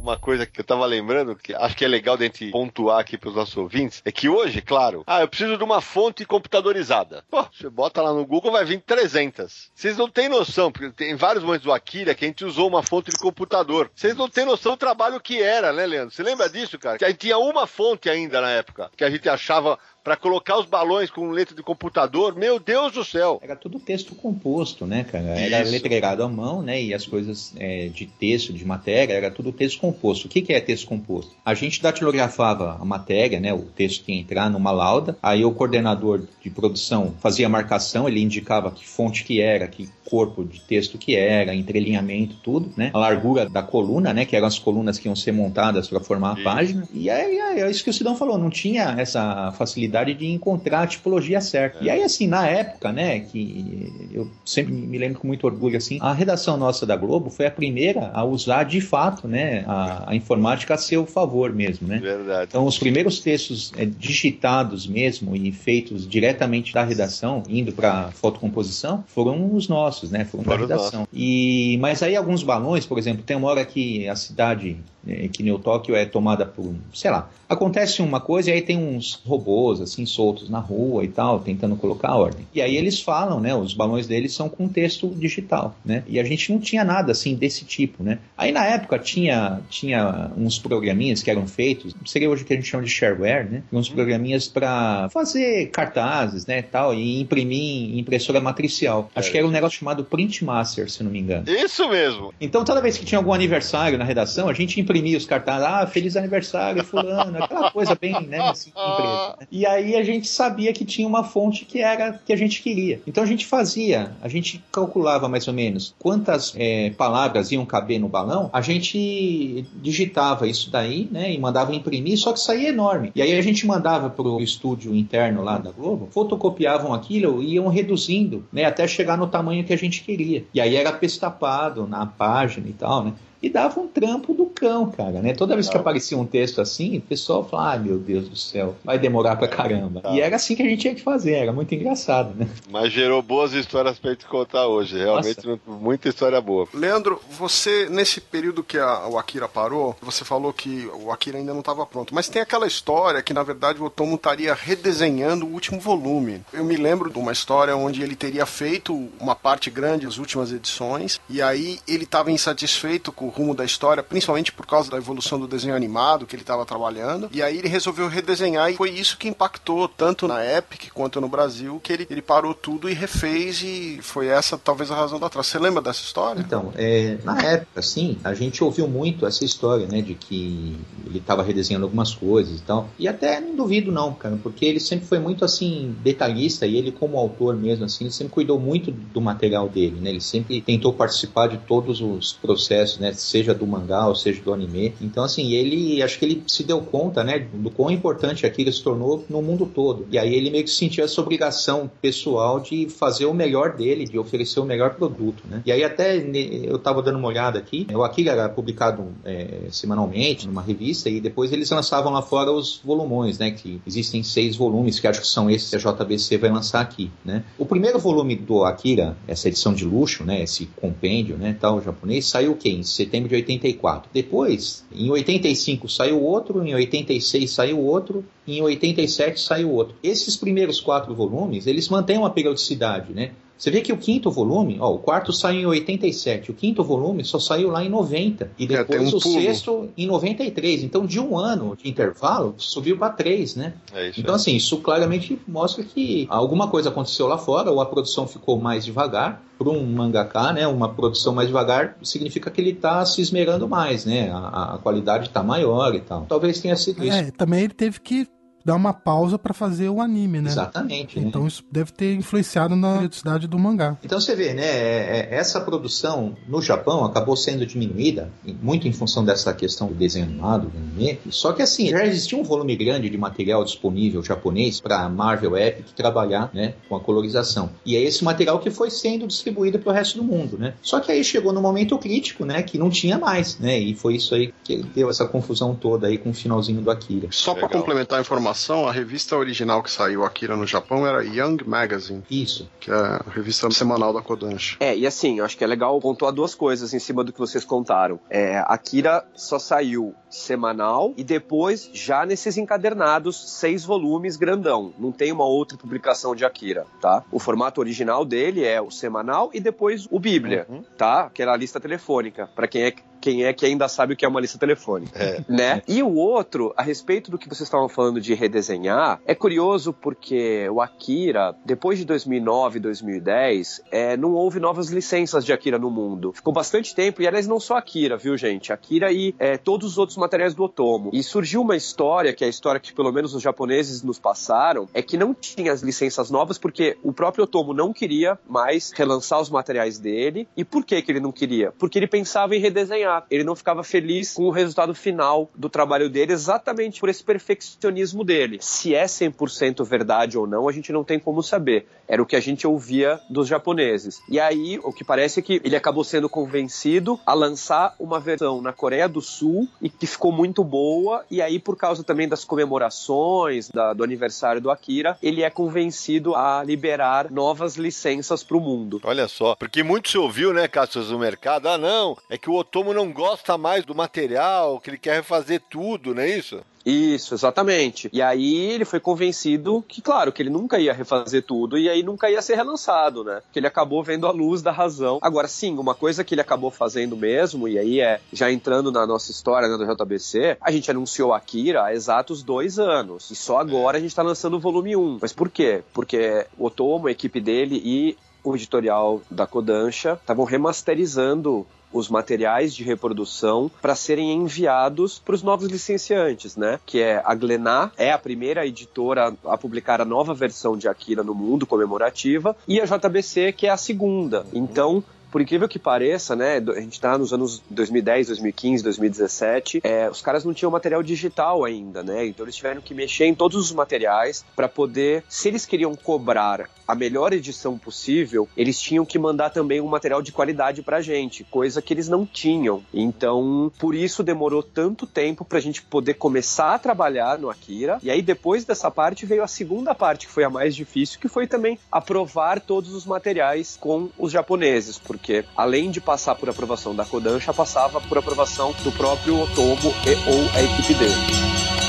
Uma 0.01 0.17
coisa 0.17 0.45
que 0.45 0.61
eu 0.61 0.63
tava 0.63 0.85
lembrando, 0.85 1.35
que 1.35 1.53
acho 1.53 1.75
que 1.75 1.83
é 1.83 1.87
legal 1.87 2.15
de 2.15 2.23
gente 2.23 2.51
pontuar 2.51 2.99
aqui 2.99 3.17
pros 3.17 3.35
nossos 3.35 3.57
ouvintes, 3.57 4.01
é 4.05 4.11
que 4.11 4.29
hoje, 4.29 4.61
claro, 4.61 5.03
ah, 5.05 5.21
eu 5.21 5.27
preciso 5.27 5.57
de 5.57 5.63
uma 5.63 5.81
fonte 5.81 6.25
computadorizada. 6.25 7.23
Pô, 7.29 7.43
você 7.43 7.69
bota 7.69 8.01
lá 8.01 8.13
no 8.13 8.25
Google, 8.25 8.53
vai 8.53 8.63
vir 8.63 8.81
300. 8.81 9.69
Vocês 9.75 9.97
não 9.97 10.09
têm 10.09 10.29
noção, 10.29 10.71
porque 10.71 10.89
tem 10.91 11.15
vários 11.15 11.43
momentos 11.43 11.65
do 11.65 11.73
Akira 11.73 12.15
que 12.15 12.23
a 12.23 12.27
gente 12.27 12.45
usou 12.45 12.69
uma 12.69 12.81
fonte 12.81 13.11
de 13.11 13.17
computador. 13.17 13.91
Vocês 13.93 14.15
não 14.15 14.29
têm 14.29 14.45
noção 14.45 14.71
do 14.71 14.77
trabalho 14.77 15.19
que 15.19 15.41
era, 15.41 15.73
né, 15.73 15.85
Leandro? 15.85 16.15
Você 16.15 16.23
lembra 16.23 16.49
disso, 16.49 16.79
cara? 16.79 16.97
Que 16.97 17.05
a 17.05 17.09
gente 17.09 17.19
tinha 17.19 17.37
uma 17.37 17.67
fonte 17.67 18.09
ainda 18.09 18.39
na 18.39 18.51
época, 18.51 18.89
que 18.95 19.03
a 19.03 19.09
gente 19.09 19.27
achava 19.27 19.77
pra 20.03 20.15
colocar 20.15 20.57
os 20.57 20.65
balões 20.65 21.09
com 21.09 21.29
letra 21.29 21.55
de 21.55 21.61
computador. 21.61 22.35
Meu 22.35 22.59
Deus 22.59 22.93
do 22.93 23.03
céu! 23.03 23.39
Era 23.41 23.55
tudo 23.55 23.79
texto 23.79 24.15
composto, 24.15 24.85
né, 24.85 25.03
cara? 25.03 25.39
Era 25.39 25.61
Isso. 25.61 25.71
letreirado 25.71 26.23
à 26.23 26.27
mão, 26.27 26.61
né? 26.61 26.81
E 26.81 26.93
as 26.93 27.05
coisas 27.05 27.53
é, 27.57 27.87
de 27.87 28.05
texto, 28.05 28.53
de 28.53 28.65
matéria, 28.65 29.13
era 29.13 29.29
tudo 29.29 29.51
texto 29.51 29.79
composto. 29.79 30.27
O 30.27 30.29
que, 30.29 30.41
que 30.41 30.53
é 30.53 30.59
texto 30.59 30.87
composto? 30.87 31.31
A 31.45 31.53
gente 31.53 31.81
datilografava 31.81 32.77
a 32.79 32.85
matéria, 32.85 33.39
né? 33.39 33.53
O 33.53 33.61
texto 33.61 34.05
que 34.05 34.13
ia 34.13 34.19
entrar 34.19 34.49
numa 34.49 34.71
lauda. 34.71 35.17
Aí 35.21 35.43
o 35.43 35.51
coordenador 35.51 36.23
de 36.41 36.49
produção 36.49 37.13
fazia 37.19 37.45
a 37.45 37.49
marcação, 37.49 38.07
ele 38.07 38.21
indicava 38.21 38.71
que 38.71 38.87
fonte 38.87 39.23
que 39.23 39.41
era, 39.41 39.67
que 39.67 39.89
corpo 40.09 40.43
de 40.43 40.59
texto 40.61 40.97
que 40.97 41.15
era, 41.15 41.53
entrelinhamento, 41.53 42.35
tudo, 42.41 42.71
né? 42.75 42.89
A 42.93 42.97
largura 42.97 43.47
da 43.47 43.61
coluna, 43.61 44.11
né? 44.13 44.25
Que 44.25 44.35
eram 44.35 44.47
as 44.47 44.57
colunas 44.57 44.97
que 44.97 45.07
iam 45.07 45.15
ser 45.15 45.31
montadas 45.31 45.87
para 45.87 45.99
formar 45.99 46.31
a 46.31 46.33
Isso. 46.33 46.43
página. 46.43 46.89
E 46.91 47.09
aí 47.09 47.37
é, 47.37 47.59
é 47.61 47.69
isso 47.69 47.83
que 47.83 47.89
o 47.89 47.93
Sidão 47.93 48.15
falou, 48.15 48.37
não 48.37 48.49
tinha 48.49 48.95
essa 48.97 49.51
facilidade 49.51 49.88
de 49.89 50.27
encontrar 50.27 50.81
a 50.81 50.87
tipologia 50.87 51.41
certa. 51.41 51.83
E 51.83 51.89
aí, 51.89 52.03
assim, 52.03 52.27
na 52.27 52.47
época, 52.47 52.91
né, 52.91 53.19
que 53.19 54.09
eu 54.11 54.29
sempre 54.45 54.73
me 54.73 54.97
lembro 54.97 55.19
com 55.19 55.27
muito 55.27 55.45
orgulho, 55.45 55.77
assim, 55.77 55.97
a 56.01 56.13
redação 56.13 56.57
nossa 56.57 56.85
da 56.85 56.95
Globo 56.95 57.29
foi 57.29 57.45
a 57.45 57.51
primeira 57.51 58.11
a 58.13 58.23
usar, 58.23 58.63
de 58.63 58.81
fato, 58.81 59.27
né, 59.27 59.63
a, 59.67 60.11
a 60.11 60.15
informática 60.15 60.73
a 60.73 60.77
seu 60.77 61.05
favor 61.05 61.53
mesmo, 61.53 61.87
né? 61.87 61.97
Verdade. 61.97 62.47
Então, 62.49 62.65
os 62.65 62.77
primeiros 62.77 63.19
textos 63.19 63.71
é, 63.77 63.85
digitados 63.85 64.87
mesmo 64.87 65.35
e 65.35 65.51
feitos 65.51 66.07
diretamente 66.07 66.73
da 66.73 66.83
redação, 66.83 67.43
indo 67.49 67.71
para 67.71 68.11
fotocomposição, 68.11 69.03
foram 69.07 69.53
os 69.53 69.67
nossos, 69.67 70.11
né? 70.11 70.25
Foram 70.25 70.43
Foram 70.43 70.67
da 70.67 70.75
redação. 70.75 71.07
E, 71.13 71.77
mas 71.79 72.01
aí 72.03 72.15
alguns 72.15 72.43
balões, 72.43 72.85
por 72.85 72.97
exemplo, 72.97 73.23
tem 73.23 73.37
uma 73.37 73.47
hora 73.47 73.65
que 73.65 74.07
a 74.07 74.15
cidade, 74.15 74.77
é, 75.09 75.27
que 75.27 75.43
nem 75.43 75.51
o 75.51 75.59
Tóquio, 75.59 75.95
é 75.95 76.05
tomada 76.05 76.45
por, 76.45 76.73
sei 76.93 77.11
lá, 77.11 77.29
acontece 77.47 78.01
uma 78.01 78.19
coisa 78.19 78.51
e 78.51 78.53
aí 78.53 78.61
tem 78.61 78.77
uns 78.77 79.21
robôs 79.25 79.81
assim 79.81 80.05
soltos 80.05 80.49
na 80.49 80.59
rua 80.59 81.03
e 81.03 81.07
tal, 81.07 81.39
tentando 81.39 81.75
colocar 81.75 82.15
ordem. 82.15 82.45
E 82.53 82.61
aí 82.61 82.77
eles 82.77 83.01
falam, 83.01 83.39
né? 83.39 83.55
Os 83.55 83.73
balões 83.73 84.05
deles 84.05 84.33
são 84.33 84.47
com 84.47 84.67
texto 84.67 85.07
digital, 85.09 85.75
né? 85.83 86.03
E 86.07 86.19
a 86.19 86.23
gente 86.23 86.51
não 86.51 86.59
tinha 86.59 86.83
nada 86.83 87.11
assim 87.11 87.35
desse 87.35 87.65
tipo, 87.65 88.03
né? 88.03 88.19
Aí 88.37 88.51
na 88.51 88.65
época 88.65 88.99
tinha, 88.99 89.61
tinha 89.69 90.31
uns 90.37 90.59
programinhas 90.59 91.23
que 91.23 91.31
eram 91.31 91.47
feitos, 91.47 91.95
seria 92.05 92.29
hoje 92.29 92.43
o 92.43 92.45
que 92.45 92.53
a 92.53 92.55
gente 92.55 92.67
chama 92.67 92.83
de 92.83 92.89
shareware, 92.89 93.49
né? 93.49 93.63
Uns 93.71 93.89
programinhas 93.89 94.47
para 94.47 95.09
fazer 95.09 95.67
cartazes, 95.67 96.45
né, 96.45 96.61
tal, 96.61 96.93
e 96.93 97.19
imprimir 97.21 97.59
em 97.59 97.99
impressora 97.99 98.39
matricial. 98.39 99.09
Acho 99.15 99.31
que 99.31 99.37
era 99.37 99.47
um 99.47 99.51
negócio 99.51 99.79
chamado 99.79 100.03
Print 100.03 100.45
Master, 100.45 100.89
se 100.89 101.03
não 101.03 101.11
me 101.11 101.19
engano. 101.19 101.45
Isso 101.47 101.87
mesmo! 101.89 102.33
Então, 102.39 102.63
toda 102.63 102.81
vez 102.81 102.97
que 102.97 103.05
tinha 103.05 103.17
algum 103.17 103.33
aniversário 103.33 103.97
na 103.97 104.05
redação, 104.05 104.47
a 104.47 104.53
gente 104.53 104.79
imprimia 104.79 104.98
os 105.17 105.25
cartazes, 105.25 105.65
ah, 105.65 105.87
feliz 105.87 106.15
aniversário, 106.15 106.83
fulano, 106.83 107.43
aquela 107.43 107.71
coisa 107.71 107.95
bem, 107.99 108.19
né, 108.27 108.39
assim, 108.49 108.69
empresa. 108.69 109.35
né? 109.39 109.47
E 109.51 109.65
aí 109.65 109.95
a 109.95 110.03
gente 110.03 110.27
sabia 110.27 110.73
que 110.73 110.85
tinha 110.85 111.07
uma 111.07 111.23
fonte 111.23 111.65
que 111.65 111.81
era 111.81 112.13
que 112.13 112.33
a 112.33 112.35
gente 112.35 112.61
queria. 112.61 113.01
Então 113.07 113.23
a 113.23 113.27
gente 113.27 113.45
fazia, 113.45 114.11
a 114.21 114.27
gente 114.27 114.63
calculava 114.71 115.27
mais 115.27 115.47
ou 115.47 115.53
menos 115.53 115.93
quantas 115.99 116.53
eh, 116.57 116.91
palavras 116.97 117.51
iam 117.51 117.65
caber 117.65 117.99
no 117.99 118.07
balão, 118.07 118.49
a 118.53 118.61
gente 118.61 119.65
digitava 119.75 120.47
isso 120.47 120.69
daí, 120.71 121.07
né, 121.11 121.31
e 121.33 121.37
mandava 121.37 121.73
imprimir, 121.73 122.17
só 122.17 122.33
que 122.33 122.39
saía 122.39 122.69
enorme. 122.69 123.11
E 123.15 123.21
aí 123.21 123.37
a 123.37 123.41
gente 123.41 123.65
mandava 123.65 124.09
pro 124.09 124.41
estúdio 124.41 124.95
interno 124.95 125.43
lá 125.43 125.57
da 125.57 125.71
Globo, 125.71 126.07
fotocopiavam 126.11 126.93
aquilo 126.93 127.41
e 127.41 127.53
iam 127.53 127.67
reduzindo, 127.67 128.45
né, 128.51 128.65
até 128.65 128.87
chegar 128.87 129.17
no 129.17 129.27
tamanho 129.27 129.63
que 129.63 129.73
a 129.73 129.77
gente 129.77 130.01
queria. 130.03 130.45
E 130.53 130.61
aí 130.61 130.75
era 130.75 130.91
pestapado 130.91 131.87
na 131.87 132.05
página 132.05 132.67
e 132.67 132.73
tal, 132.73 133.03
né? 133.03 133.13
E 133.41 133.49
dava 133.49 133.79
um 133.79 133.87
trampo 133.87 134.33
do 134.33 134.45
cão, 134.47 134.91
cara, 134.91 135.21
né? 135.21 135.33
Toda 135.33 135.53
vez 135.55 135.69
que 135.69 135.77
aparecia 135.77 136.17
um 136.17 136.25
texto 136.25 136.59
assim, 136.59 136.97
o 136.97 137.01
pessoal 137.01 137.43
falava, 137.47 137.69
ai 137.71 137.79
meu 137.79 137.97
Deus 137.97 138.27
do 138.27 138.35
céu, 138.35 138.75
vai 138.83 138.99
demorar 138.99 139.37
pra 139.37 139.47
caramba. 139.47 140.01
E 140.11 140.19
era 140.19 140.35
assim 140.35 140.55
que 140.55 140.61
a 140.61 140.65
gente 140.65 140.81
tinha 140.81 140.93
que 140.93 141.01
fazer, 141.01 141.33
era 141.33 141.53
muito 141.53 141.73
engraçado, 141.73 142.33
né? 142.35 142.49
Mas 142.69 142.91
gerou 142.91 143.21
boas 143.21 143.53
histórias 143.53 143.97
pra 143.97 144.11
gente 144.11 144.25
contar 144.25 144.67
hoje. 144.67 144.97
Realmente, 144.97 145.41
muita 145.65 146.09
história 146.09 146.41
boa. 146.41 146.67
Leandro, 146.73 147.21
você, 147.29 147.87
nesse 147.89 148.19
período 148.19 148.61
que 148.61 148.77
a- 148.77 149.07
o 149.07 149.17
Akira 149.17 149.47
parou, 149.47 149.95
você 150.01 150.25
falou 150.25 150.51
que 150.51 150.89
o 151.01 151.09
Akira 151.09 151.37
ainda 151.37 151.53
não 151.53 151.61
estava 151.61 151.85
pronto. 151.85 152.13
Mas 152.13 152.27
tem 152.27 152.41
aquela 152.41 152.67
história 152.67 153.21
que, 153.21 153.33
na 153.33 153.41
verdade, 153.43 153.81
o 153.81 153.85
Otomo 153.85 154.15
estaria 154.15 154.53
redesenhando 154.53 155.45
o 155.45 155.53
último 155.53 155.79
volume. 155.79 156.41
Eu 156.51 156.65
me 156.65 156.75
lembro 156.75 157.09
de 157.09 157.17
uma 157.17 157.31
história 157.31 157.75
onde 157.77 158.01
ele 158.01 158.15
teria 158.17 158.45
feito 158.45 159.09
uma 159.17 159.33
parte 159.35 159.69
grande, 159.69 160.05
as 160.05 160.17
últimas 160.17 160.51
edições, 160.51 161.21
e 161.29 161.41
aí 161.41 161.79
ele 161.87 162.03
estava 162.03 162.29
insatisfeito 162.31 163.11
com 163.13 163.28
rumo 163.29 163.55
da 163.55 163.65
história, 163.65 164.03
principalmente 164.03 164.51
por 164.51 164.65
causa 164.65 164.91
da 164.91 164.97
evolução 164.97 165.39
do 165.39 165.47
desenho 165.47 165.75
animado 165.75 166.25
que 166.25 166.35
ele 166.35 166.43
estava 166.43 166.65
trabalhando. 166.65 167.29
E 167.31 167.41
aí 167.41 167.57
ele 167.57 167.67
resolveu 167.67 168.07
redesenhar 168.07 168.71
e 168.71 168.75
foi 168.75 168.91
isso 168.91 169.17
que 169.17 169.27
impactou 169.27 169.87
tanto 169.87 170.27
na 170.27 170.45
Epic 170.45 170.91
quanto 170.93 171.21
no 171.21 171.27
Brasil, 171.27 171.79
que 171.83 171.93
ele, 171.93 172.07
ele 172.09 172.21
parou 172.21 172.53
tudo 172.53 172.89
e 172.89 172.93
refez 172.93 173.61
e 173.63 173.99
foi 174.01 174.27
essa 174.27 174.57
talvez 174.57 174.91
a 174.91 174.95
razão 174.95 175.19
da 175.19 175.29
trás. 175.29 175.47
Você 175.47 175.59
lembra 175.59 175.81
dessa 175.81 176.01
história? 176.01 176.39
Então, 176.39 176.73
é, 176.75 177.17
na 177.23 177.39
época, 177.41 177.81
sim, 177.81 178.17
a 178.23 178.33
gente 178.33 178.63
ouviu 178.63 178.87
muito 178.87 179.25
essa 179.25 179.43
história, 179.43 179.87
né, 179.87 180.01
de 180.01 180.13
que 180.13 180.77
ele 181.05 181.19
estava 181.19 181.43
redesenhando 181.43 181.85
algumas 181.85 182.13
coisas 182.13 182.59
e 182.59 182.63
tal. 182.63 182.89
E 182.97 183.07
até 183.07 183.39
não 183.39 183.55
duvido 183.55 183.91
não, 183.91 184.13
cara, 184.13 184.37
porque 184.41 184.65
ele 184.65 184.79
sempre 184.79 185.05
foi 185.05 185.19
muito 185.19 185.43
assim 185.45 185.95
detalhista 186.03 186.65
e 186.65 186.77
ele 186.77 186.91
como 186.91 187.17
autor 187.17 187.55
mesmo 187.55 187.85
assim, 187.85 188.05
ele 188.05 188.13
sempre 188.13 188.33
cuidou 188.33 188.59
muito 188.59 188.91
do 188.91 189.21
material 189.21 189.67
dele, 189.69 189.99
né? 189.99 190.09
Ele 190.09 190.21
sempre 190.21 190.61
tentou 190.61 190.93
participar 190.93 191.47
de 191.47 191.57
todos 191.57 192.01
os 192.01 192.33
processos, 192.33 192.99
né, 192.99 193.13
seja 193.21 193.53
do 193.53 193.65
mangá 193.65 194.07
ou 194.07 194.15
seja 194.15 194.41
do 194.41 194.53
anime. 194.53 194.93
Então 195.01 195.23
assim, 195.23 195.53
ele 195.53 196.01
acho 196.01 196.17
que 196.17 196.25
ele 196.25 196.43
se 196.47 196.63
deu 196.63 196.81
conta, 196.81 197.23
né, 197.23 197.47
do 197.53 197.69
quão 197.69 197.89
importante 197.91 198.45
aquilo 198.45 198.71
se 198.71 198.83
tornou 198.83 199.25
no 199.29 199.41
mundo 199.41 199.65
todo. 199.65 200.07
E 200.11 200.17
aí 200.17 200.33
ele 200.33 200.49
meio 200.49 200.63
que 200.63 200.69
sentiu 200.69 201.03
essa 201.03 201.21
obrigação 201.21 201.89
pessoal 202.01 202.59
de 202.59 202.87
fazer 202.89 203.25
o 203.25 203.33
melhor 203.33 203.75
dele, 203.75 204.05
de 204.05 204.17
oferecer 204.17 204.59
o 204.59 204.65
melhor 204.65 204.95
produto, 204.95 205.43
né? 205.49 205.61
E 205.65 205.71
aí 205.71 205.83
até 205.83 206.17
eu 206.17 206.75
estava 206.75 207.01
dando 207.01 207.17
uma 207.17 207.27
olhada 207.27 207.59
aqui, 207.59 207.87
o 207.93 208.03
Akira 208.03 208.31
era 208.31 208.49
publicado 208.49 209.07
é, 209.23 209.67
semanalmente 209.71 210.47
numa 210.47 210.61
revista 210.61 211.09
e 211.09 211.19
depois 211.19 211.51
eles 211.51 211.69
lançavam 211.69 212.11
lá 212.11 212.21
fora 212.21 212.51
os 212.51 212.81
volumões, 212.83 213.37
né? 213.37 213.51
Que 213.51 213.81
existem 213.85 214.23
seis 214.23 214.55
volumes, 214.55 214.99
que 214.99 215.07
acho 215.07 215.21
que 215.21 215.27
são 215.27 215.49
esses 215.49 215.69
que 215.69 215.75
a 215.75 215.79
JBC 215.79 216.37
vai 216.37 216.49
lançar 216.49 216.81
aqui, 216.81 217.11
né? 217.23 217.43
O 217.57 217.65
primeiro 217.65 217.99
volume 217.99 218.35
do 218.35 218.63
Akira, 218.63 219.17
essa 219.27 219.47
edição 219.47 219.73
de 219.73 219.85
luxo, 219.85 220.23
né? 220.23 220.43
Esse 220.43 220.65
compêndio, 220.65 221.37
né? 221.37 221.55
Tal 221.59 221.81
japonês, 221.81 222.25
saiu 222.27 222.51
o 222.51 222.55
quê? 222.55 222.69
Em 222.69 222.83
setembro 223.09 223.29
de 223.29 223.35
84. 223.35 224.09
Depois, 224.13 224.85
em 224.93 225.09
85 225.09 225.89
saiu 225.89 226.21
outro, 226.21 226.63
em 226.65 226.75
86 226.75 227.49
saiu 227.49 227.79
outro, 227.79 228.23
em 228.47 228.61
87 228.61 229.41
saiu 229.41 229.71
outro. 229.71 229.95
Esses 230.03 230.37
primeiros 230.37 230.79
quatro 230.79 231.13
volumes, 231.15 231.65
eles 231.65 231.89
mantêm 231.89 232.19
uma 232.19 232.29
periodicidade, 232.29 233.11
né? 233.11 233.31
Você 233.59 233.69
vê 233.69 233.81
que 233.81 233.91
o 233.91 233.97
quinto 233.97 234.31
volume, 234.31 234.77
ó, 234.79 234.93
o 234.93 234.99
quarto 234.99 235.33
saiu 235.33 235.59
em 235.59 235.65
87, 235.65 236.49
o 236.49 236.53
quinto 236.53 236.81
volume 236.81 237.25
só 237.25 237.37
saiu 237.37 237.69
lá 237.69 237.83
em 237.83 237.89
90 237.89 238.51
e 238.57 238.63
é, 238.63 238.67
depois 238.67 239.01
é, 239.01 239.03
um 239.03 239.17
o 239.17 239.21
pulo. 239.21 239.41
sexto 239.41 239.89
em 239.97 240.07
93. 240.07 240.83
Então, 240.83 241.05
de 241.05 241.19
um 241.19 241.37
ano 241.37 241.75
de 241.75 241.89
intervalo, 241.89 242.55
subiu 242.57 242.97
para 242.97 243.11
três, 243.11 243.57
né? 243.57 243.73
É 243.93 244.07
isso, 244.07 244.21
então, 244.21 244.33
assim, 244.33 244.55
isso 244.55 244.77
claramente 244.77 245.37
mostra 245.45 245.83
que 245.83 246.25
alguma 246.29 246.69
coisa 246.69 246.87
aconteceu 246.87 247.27
lá 247.27 247.37
fora, 247.37 247.69
ou 247.69 247.81
a 247.81 247.85
produção 247.85 248.25
ficou 248.25 248.57
mais 248.57 248.85
devagar. 248.85 249.43
Para 249.57 249.71
um 249.71 249.85
mangaka, 249.85 250.53
né, 250.53 250.65
uma 250.65 250.87
produção 250.87 251.35
mais 251.35 251.49
devagar 251.49 251.97
significa 252.01 252.49
que 252.49 252.61
ele 252.61 252.69
está 252.69 253.05
se 253.05 253.19
esmerando 253.19 253.67
mais, 253.67 254.05
né? 254.05 254.31
A, 254.31 254.75
a 254.75 254.77
qualidade 254.77 255.27
está 255.27 255.43
maior 255.43 255.93
e 255.93 255.99
tal. 255.99 256.25
Talvez 256.29 256.61
tenha 256.61 256.77
sido 256.77 257.03
isso. 257.03 257.17
É, 257.17 257.29
também 257.31 257.65
ele 257.65 257.73
teve 257.73 257.99
que 257.99 258.25
dar 258.63 258.75
uma 258.75 258.93
pausa 258.93 259.37
para 259.37 259.53
fazer 259.53 259.89
o 259.89 260.01
anime, 260.01 260.41
né? 260.41 260.49
Exatamente. 260.49 261.19
Né? 261.19 261.27
Então 261.27 261.43
né? 261.43 261.47
isso 261.47 261.63
deve 261.71 261.91
ter 261.91 262.13
influenciado 262.13 262.75
na 262.75 262.93
periodicidade 262.93 263.47
do 263.47 263.57
mangá. 263.57 263.97
Então 264.03 264.19
você 264.19 264.35
vê, 264.35 264.53
né? 264.53 264.65
É, 264.65 265.27
é, 265.31 265.35
essa 265.35 265.61
produção 265.61 266.35
no 266.47 266.61
Japão 266.61 267.05
acabou 267.05 267.35
sendo 267.35 267.65
diminuída 267.65 268.31
muito 268.61 268.87
em 268.87 268.91
função 268.91 269.23
dessa 269.23 269.53
questão 269.53 269.87
do 269.87 269.93
desenho 269.93 270.25
animado, 270.25 270.69
do 270.69 270.77
anime. 270.77 271.19
Só 271.29 271.53
que 271.53 271.61
assim, 271.61 271.89
já 271.89 272.05
existia 272.05 272.37
um 272.37 272.43
volume 272.43 272.75
grande 272.75 273.09
de 273.09 273.17
material 273.17 273.63
disponível 273.63 274.23
japonês 274.23 274.79
para 274.79 275.07
Marvel 275.09 275.57
Epic 275.57 275.87
trabalhar, 275.95 276.49
né, 276.53 276.73
com 276.87 276.95
a 276.95 276.99
colorização. 276.99 277.69
E 277.85 277.95
é 277.95 278.01
esse 278.01 278.23
material 278.23 278.59
que 278.59 278.69
foi 278.69 278.89
sendo 278.89 279.27
distribuído 279.27 279.79
para 279.79 279.91
o 279.91 279.93
resto 279.93 280.17
do 280.17 280.23
mundo, 280.23 280.57
né? 280.57 280.73
Só 280.81 280.99
que 280.99 281.11
aí 281.11 281.23
chegou 281.23 281.53
no 281.53 281.61
momento 281.61 281.97
crítico, 281.97 282.45
né, 282.45 282.61
que 282.61 282.77
não 282.77 282.89
tinha 282.89 283.17
mais, 283.17 283.57
né? 283.57 283.79
E 283.79 283.95
foi 283.95 284.15
isso 284.15 284.35
aí 284.35 284.53
que 284.63 284.77
deu 284.77 285.09
essa 285.09 285.25
confusão 285.25 285.75
toda 285.75 286.07
aí 286.07 286.17
com 286.17 286.29
o 286.29 286.33
finalzinho 286.33 286.81
do 286.81 286.91
Akira. 286.91 287.27
Só 287.31 287.53
para 287.53 287.67
complementar 287.67 288.19
a 288.19 288.21
informação 288.21 288.48
informação, 288.49 288.87
a 288.87 288.91
revista 288.91 289.37
original 289.37 289.83
que 289.83 289.91
saiu 289.91 290.23
Akira 290.23 290.55
no 290.55 290.65
Japão 290.65 291.05
era 291.05 291.23
Young 291.23 291.57
Magazine. 291.65 292.23
Isso. 292.29 292.69
Que 292.79 292.91
é 292.91 292.93
a 292.93 293.23
revista 293.29 293.69
semanal 293.71 294.11
da 294.11 294.21
Kodansha. 294.21 294.77
É, 294.79 294.95
e 294.97 295.05
assim, 295.05 295.39
eu 295.39 295.45
acho 295.45 295.57
que 295.57 295.63
é 295.63 295.67
legal 295.67 295.99
pontuar 295.99 296.31
duas 296.31 296.55
coisas 296.55 296.93
em 296.93 296.99
cima 296.99 297.23
do 297.23 297.31
que 297.31 297.39
vocês 297.39 297.63
contaram. 297.63 298.19
É, 298.29 298.57
Akira 298.65 299.25
só 299.35 299.59
saiu 299.59 300.15
semanal 300.29 301.13
e 301.17 301.23
depois 301.23 301.89
já 301.93 302.25
nesses 302.25 302.57
encadernados, 302.57 303.51
seis 303.59 303.83
volumes 303.83 304.35
grandão. 304.35 304.93
Não 304.97 305.11
tem 305.11 305.31
uma 305.31 305.45
outra 305.45 305.77
publicação 305.77 306.35
de 306.35 306.45
Akira, 306.45 306.85
tá? 307.01 307.23
O 307.31 307.39
formato 307.39 307.79
original 307.79 308.25
dele 308.25 308.65
é 308.65 308.81
o 308.81 308.89
semanal 308.89 309.49
e 309.53 309.59
depois 309.59 310.07
o 310.09 310.19
Bíblia, 310.19 310.65
uhum. 310.69 310.83
tá? 310.97 311.21
Aquela 311.21 311.55
lista 311.55 311.79
telefônica, 311.79 312.49
para 312.55 312.67
quem 312.67 312.83
é 312.83 312.91
quem 313.19 313.43
é 313.43 313.53
que 313.53 313.65
ainda 313.65 313.87
sabe 313.87 314.13
o 314.13 314.17
que 314.17 314.25
é 314.25 314.27
uma 314.27 314.39
lista 314.39 314.57
telefônica, 314.57 315.17
é. 315.17 315.43
né? 315.47 315.81
E 315.87 316.01
o 316.01 316.15
outro, 316.15 316.73
a 316.75 316.83
respeito 316.83 317.31
do 317.31 317.37
que 317.37 317.47
vocês 317.47 317.67
estavam 317.67 317.89
falando 317.89 318.19
de 318.19 318.33
redesenhar, 318.33 319.19
é 319.25 319.35
curioso 319.35 319.93
porque 319.93 320.67
o 320.69 320.81
Akira, 320.81 321.55
depois 321.65 321.99
de 321.99 322.05
2009, 322.05 322.79
2010, 322.79 323.81
é, 323.91 324.17
não 324.17 324.33
houve 324.33 324.59
novas 324.59 324.89
licenças 324.89 325.45
de 325.45 325.53
Akira 325.53 325.77
no 325.77 325.89
mundo. 325.89 326.31
Ficou 326.33 326.53
bastante 326.53 326.95
tempo, 326.95 327.21
e 327.21 327.27
aliás, 327.27 327.47
não 327.47 327.59
só 327.59 327.77
Akira, 327.77 328.17
viu, 328.17 328.37
gente? 328.37 328.71
Akira 328.71 329.11
e 329.11 329.35
é, 329.37 329.57
todos 329.57 329.91
os 329.91 329.97
outros 329.97 330.17
materiais 330.17 330.53
do 330.53 330.63
Otomo. 330.63 331.09
E 331.13 331.23
surgiu 331.23 331.61
uma 331.61 331.75
história, 331.75 332.33
que 332.33 332.43
é 332.43 332.47
a 332.47 332.49
história 332.49 332.79
que 332.79 332.93
pelo 332.93 333.11
menos 333.11 333.33
os 333.33 333.41
japoneses 333.41 334.03
nos 334.03 334.19
passaram, 334.19 334.87
é 334.93 335.01
que 335.01 335.17
não 335.17 335.33
tinha 335.33 335.71
as 335.71 335.81
licenças 335.81 336.29
novas 336.29 336.57
porque 336.57 336.97
o 337.03 337.13
próprio 337.13 337.43
Otomo 337.43 337.73
não 337.73 337.93
queria 337.93 338.37
mais 338.47 338.91
relançar 338.91 339.39
os 339.39 339.49
materiais 339.49 339.99
dele. 339.99 340.47
E 340.55 340.63
por 340.63 340.85
que, 340.85 341.01
que 341.01 341.11
ele 341.11 341.19
não 341.19 341.31
queria? 341.31 341.71
Porque 341.77 341.97
ele 341.99 342.07
pensava 342.07 342.55
em 342.55 342.59
redesenhar 342.59 343.08
ele 343.29 343.43
não 343.43 343.55
ficava 343.55 343.83
feliz 343.83 344.33
com 344.33 344.43
o 344.43 344.51
resultado 344.51 344.93
final 344.93 345.49
do 345.55 345.69
trabalho 345.69 346.09
dele, 346.09 346.33
exatamente 346.33 346.99
por 346.99 347.09
esse 347.09 347.23
perfeccionismo 347.23 348.23
dele. 348.23 348.57
Se 348.61 348.93
é 348.93 349.05
100% 349.05 349.83
verdade 349.85 350.37
ou 350.37 350.47
não, 350.47 350.67
a 350.67 350.71
gente 350.71 350.91
não 350.91 351.03
tem 351.03 351.19
como 351.19 351.41
saber. 351.41 351.87
Era 352.07 352.21
o 352.21 352.25
que 352.25 352.35
a 352.35 352.39
gente 352.39 352.65
ouvia 352.65 353.19
dos 353.29 353.47
japoneses. 353.47 354.21
E 354.27 354.39
aí, 354.39 354.79
o 354.83 354.91
que 354.91 355.03
parece 355.03 355.39
é 355.39 355.43
que 355.43 355.61
ele 355.63 355.75
acabou 355.75 356.03
sendo 356.03 356.27
convencido 356.27 357.19
a 357.25 357.33
lançar 357.33 357.95
uma 357.99 358.19
versão 358.19 358.61
na 358.61 358.73
Coreia 358.73 359.07
do 359.07 359.21
Sul 359.21 359.67
e 359.81 359.89
que 359.89 360.07
ficou 360.07 360.31
muito 360.31 360.63
boa. 360.63 361.23
E 361.29 361.41
aí, 361.41 361.59
por 361.59 361.77
causa 361.77 362.03
também 362.03 362.27
das 362.27 362.43
comemorações 362.43 363.69
da, 363.69 363.93
do 363.93 364.03
aniversário 364.03 364.59
do 364.59 364.71
Akira, 364.71 365.17
ele 365.21 365.43
é 365.43 365.49
convencido 365.49 366.35
a 366.35 366.63
liberar 366.63 367.29
novas 367.29 367.75
licenças 367.75 368.43
para 368.43 368.57
o 368.57 368.59
mundo. 368.59 368.99
Olha 369.03 369.27
só, 369.27 369.55
porque 369.55 369.83
muito 369.83 370.09
se 370.09 370.17
ouviu, 370.17 370.53
né, 370.53 370.67
Cassius, 370.67 371.11
no 371.11 371.19
mercado, 371.19 371.67
ah, 371.67 371.77
não, 371.77 372.17
é 372.29 372.37
que 372.37 372.49
o 372.49 372.55
Otomo 372.55 372.93
não 372.99 373.13
gosta 373.13 373.57
mais 373.57 373.85
do 373.85 373.95
material, 373.95 374.79
que 374.79 374.89
ele 374.89 374.97
quer 374.97 375.15
refazer 375.15 375.61
tudo, 375.69 376.13
não 376.13 376.21
é 376.21 376.29
isso? 376.29 376.59
Isso, 376.85 377.33
exatamente. 377.33 378.09
E 378.11 378.21
aí 378.21 378.55
ele 378.55 378.83
foi 378.83 378.99
convencido 378.99 379.83
que, 379.87 380.01
claro, 380.01 380.31
que 380.31 380.41
ele 380.41 380.49
nunca 380.49 380.79
ia 380.79 380.93
refazer 380.93 381.43
tudo 381.43 381.77
e 381.77 381.89
aí 381.89 382.03
nunca 382.03 382.29
ia 382.29 382.41
ser 382.41 382.55
relançado, 382.55 383.23
né? 383.23 383.41
Que 383.53 383.59
ele 383.59 383.67
acabou 383.67 384.03
vendo 384.03 384.25
a 384.25 384.31
luz 384.31 384.61
da 384.61 384.71
razão. 384.71 385.19
Agora, 385.21 385.47
sim, 385.47 385.77
uma 385.77 385.93
coisa 385.93 386.23
que 386.23 386.33
ele 386.33 386.41
acabou 386.41 386.71
fazendo 386.71 387.15
mesmo, 387.15 387.67
e 387.67 387.77
aí 387.77 388.01
é 388.01 388.19
já 388.33 388.51
entrando 388.51 388.91
na 388.91 389.05
nossa 389.05 389.31
história 389.31 389.67
né, 389.67 389.77
do 389.77 389.85
JBC, 389.85 390.57
a 390.59 390.71
gente 390.71 390.89
anunciou 390.89 391.33
Akira 391.33 391.83
há 391.83 391.93
exatos 391.93 392.43
dois 392.43 392.79
anos. 392.79 393.29
E 393.29 393.35
só 393.35 393.59
agora 393.59 393.97
a 393.97 394.01
gente 394.01 394.15
tá 394.15 394.23
lançando 394.23 394.57
o 394.57 394.59
volume 394.59 394.95
1. 394.95 395.19
Mas 395.21 395.33
por 395.33 395.49
quê? 395.49 395.83
Porque 395.93 396.45
o 396.57 396.69
a 397.05 397.11
equipe 397.11 397.39
dele 397.39 397.81
e 397.83 398.17
o 398.43 398.55
editorial 398.55 399.21
da 399.29 399.45
Kodansha 399.45 400.13
estavam 400.13 400.45
remasterizando 400.45 401.65
os 401.91 402.07
materiais 402.07 402.75
de 402.75 402.83
reprodução 402.83 403.69
para 403.81 403.95
serem 403.95 404.31
enviados 404.31 405.19
para 405.19 405.35
os 405.35 405.43
novos 405.43 405.67
licenciantes, 405.67 406.55
né? 406.55 406.79
Que 406.85 407.01
é 407.01 407.21
a 407.25 407.33
Glenar, 407.33 407.91
é 407.97 408.11
a 408.11 408.17
primeira 408.17 408.65
editora 408.65 409.33
a 409.45 409.57
publicar 409.57 409.99
a 409.99 410.05
nova 410.05 410.33
versão 410.33 410.77
de 410.77 410.87
Akira 410.87 411.23
no 411.23 411.33
mundo 411.33 411.65
comemorativa, 411.65 412.55
e 412.67 412.79
a 412.79 412.85
JBC, 412.85 413.53
que 413.53 413.67
é 413.67 413.71
a 413.71 413.77
segunda. 413.77 414.45
Então, 414.53 415.03
por 415.31 415.41
incrível 415.41 415.67
que 415.67 415.79
pareça, 415.79 416.35
né, 416.35 416.57
a 416.57 416.81
gente 416.81 416.99
tá 416.99 417.17
nos 417.17 417.33
anos 417.33 417.61
2010, 417.69 418.27
2015, 418.27 418.83
2017, 418.83 419.81
é, 419.83 420.09
os 420.09 420.21
caras 420.21 420.43
não 420.43 420.53
tinham 420.53 420.71
material 420.71 421.03
digital 421.03 421.63
ainda, 421.63 422.03
né? 422.03 422.25
Então 422.25 422.45
eles 422.45 422.55
tiveram 422.55 422.81
que 422.81 422.93
mexer 422.93 423.25
em 423.25 423.35
todos 423.35 423.57
os 423.57 423.71
materiais 423.71 424.45
para 424.55 424.67
poder, 424.67 425.23
se 425.27 425.47
eles 425.47 425.65
queriam 425.65 425.95
cobrar 425.95 426.69
a 426.87 426.95
melhor 426.95 427.33
edição 427.33 427.77
possível, 427.77 428.49
eles 428.57 428.81
tinham 428.81 429.05
que 429.05 429.19
mandar 429.19 429.51
também 429.51 429.79
um 429.79 429.87
material 429.87 430.23
de 430.23 430.31
qualidade 430.31 430.81
pra 430.81 431.01
gente, 431.01 431.43
coisa 431.43 431.83
que 431.83 431.93
eles 431.93 432.09
não 432.09 432.25
tinham. 432.25 432.83
Então, 432.91 433.71
por 433.77 433.93
isso 433.93 434.23
demorou 434.23 434.63
tanto 434.63 435.05
tempo 435.05 435.45
pra 435.45 435.59
gente 435.59 435.83
poder 435.83 436.15
começar 436.15 436.73
a 436.73 436.79
trabalhar 436.79 437.37
no 437.37 437.49
Akira. 437.49 437.99
E 438.01 438.09
aí 438.09 438.23
depois 438.23 438.65
dessa 438.65 438.89
parte 438.89 439.25
veio 439.25 439.43
a 439.43 439.47
segunda 439.47 439.93
parte, 439.93 440.25
que 440.25 440.33
foi 440.33 440.43
a 440.43 440.49
mais 440.49 440.75
difícil, 440.75 441.19
que 441.19 441.27
foi 441.27 441.45
também 441.45 441.77
aprovar 441.91 442.59
todos 442.59 442.91
os 442.93 443.05
materiais 443.05 443.77
com 443.79 444.09
os 444.17 444.31
japoneses, 444.31 444.97
porque 444.97 445.18
além 445.55 445.91
de 445.91 446.01
passar 446.01 446.35
por 446.35 446.49
aprovação 446.49 446.95
da 446.95 447.05
Kodansha, 447.05 447.53
passava 447.53 448.01
por 448.01 448.17
aprovação 448.17 448.73
do 448.83 448.91
próprio 448.91 449.41
Otomo 449.41 449.93
e 450.05 450.29
ou 450.29 450.49
a 450.55 450.63
equipe 450.63 450.93
dele. 450.95 451.88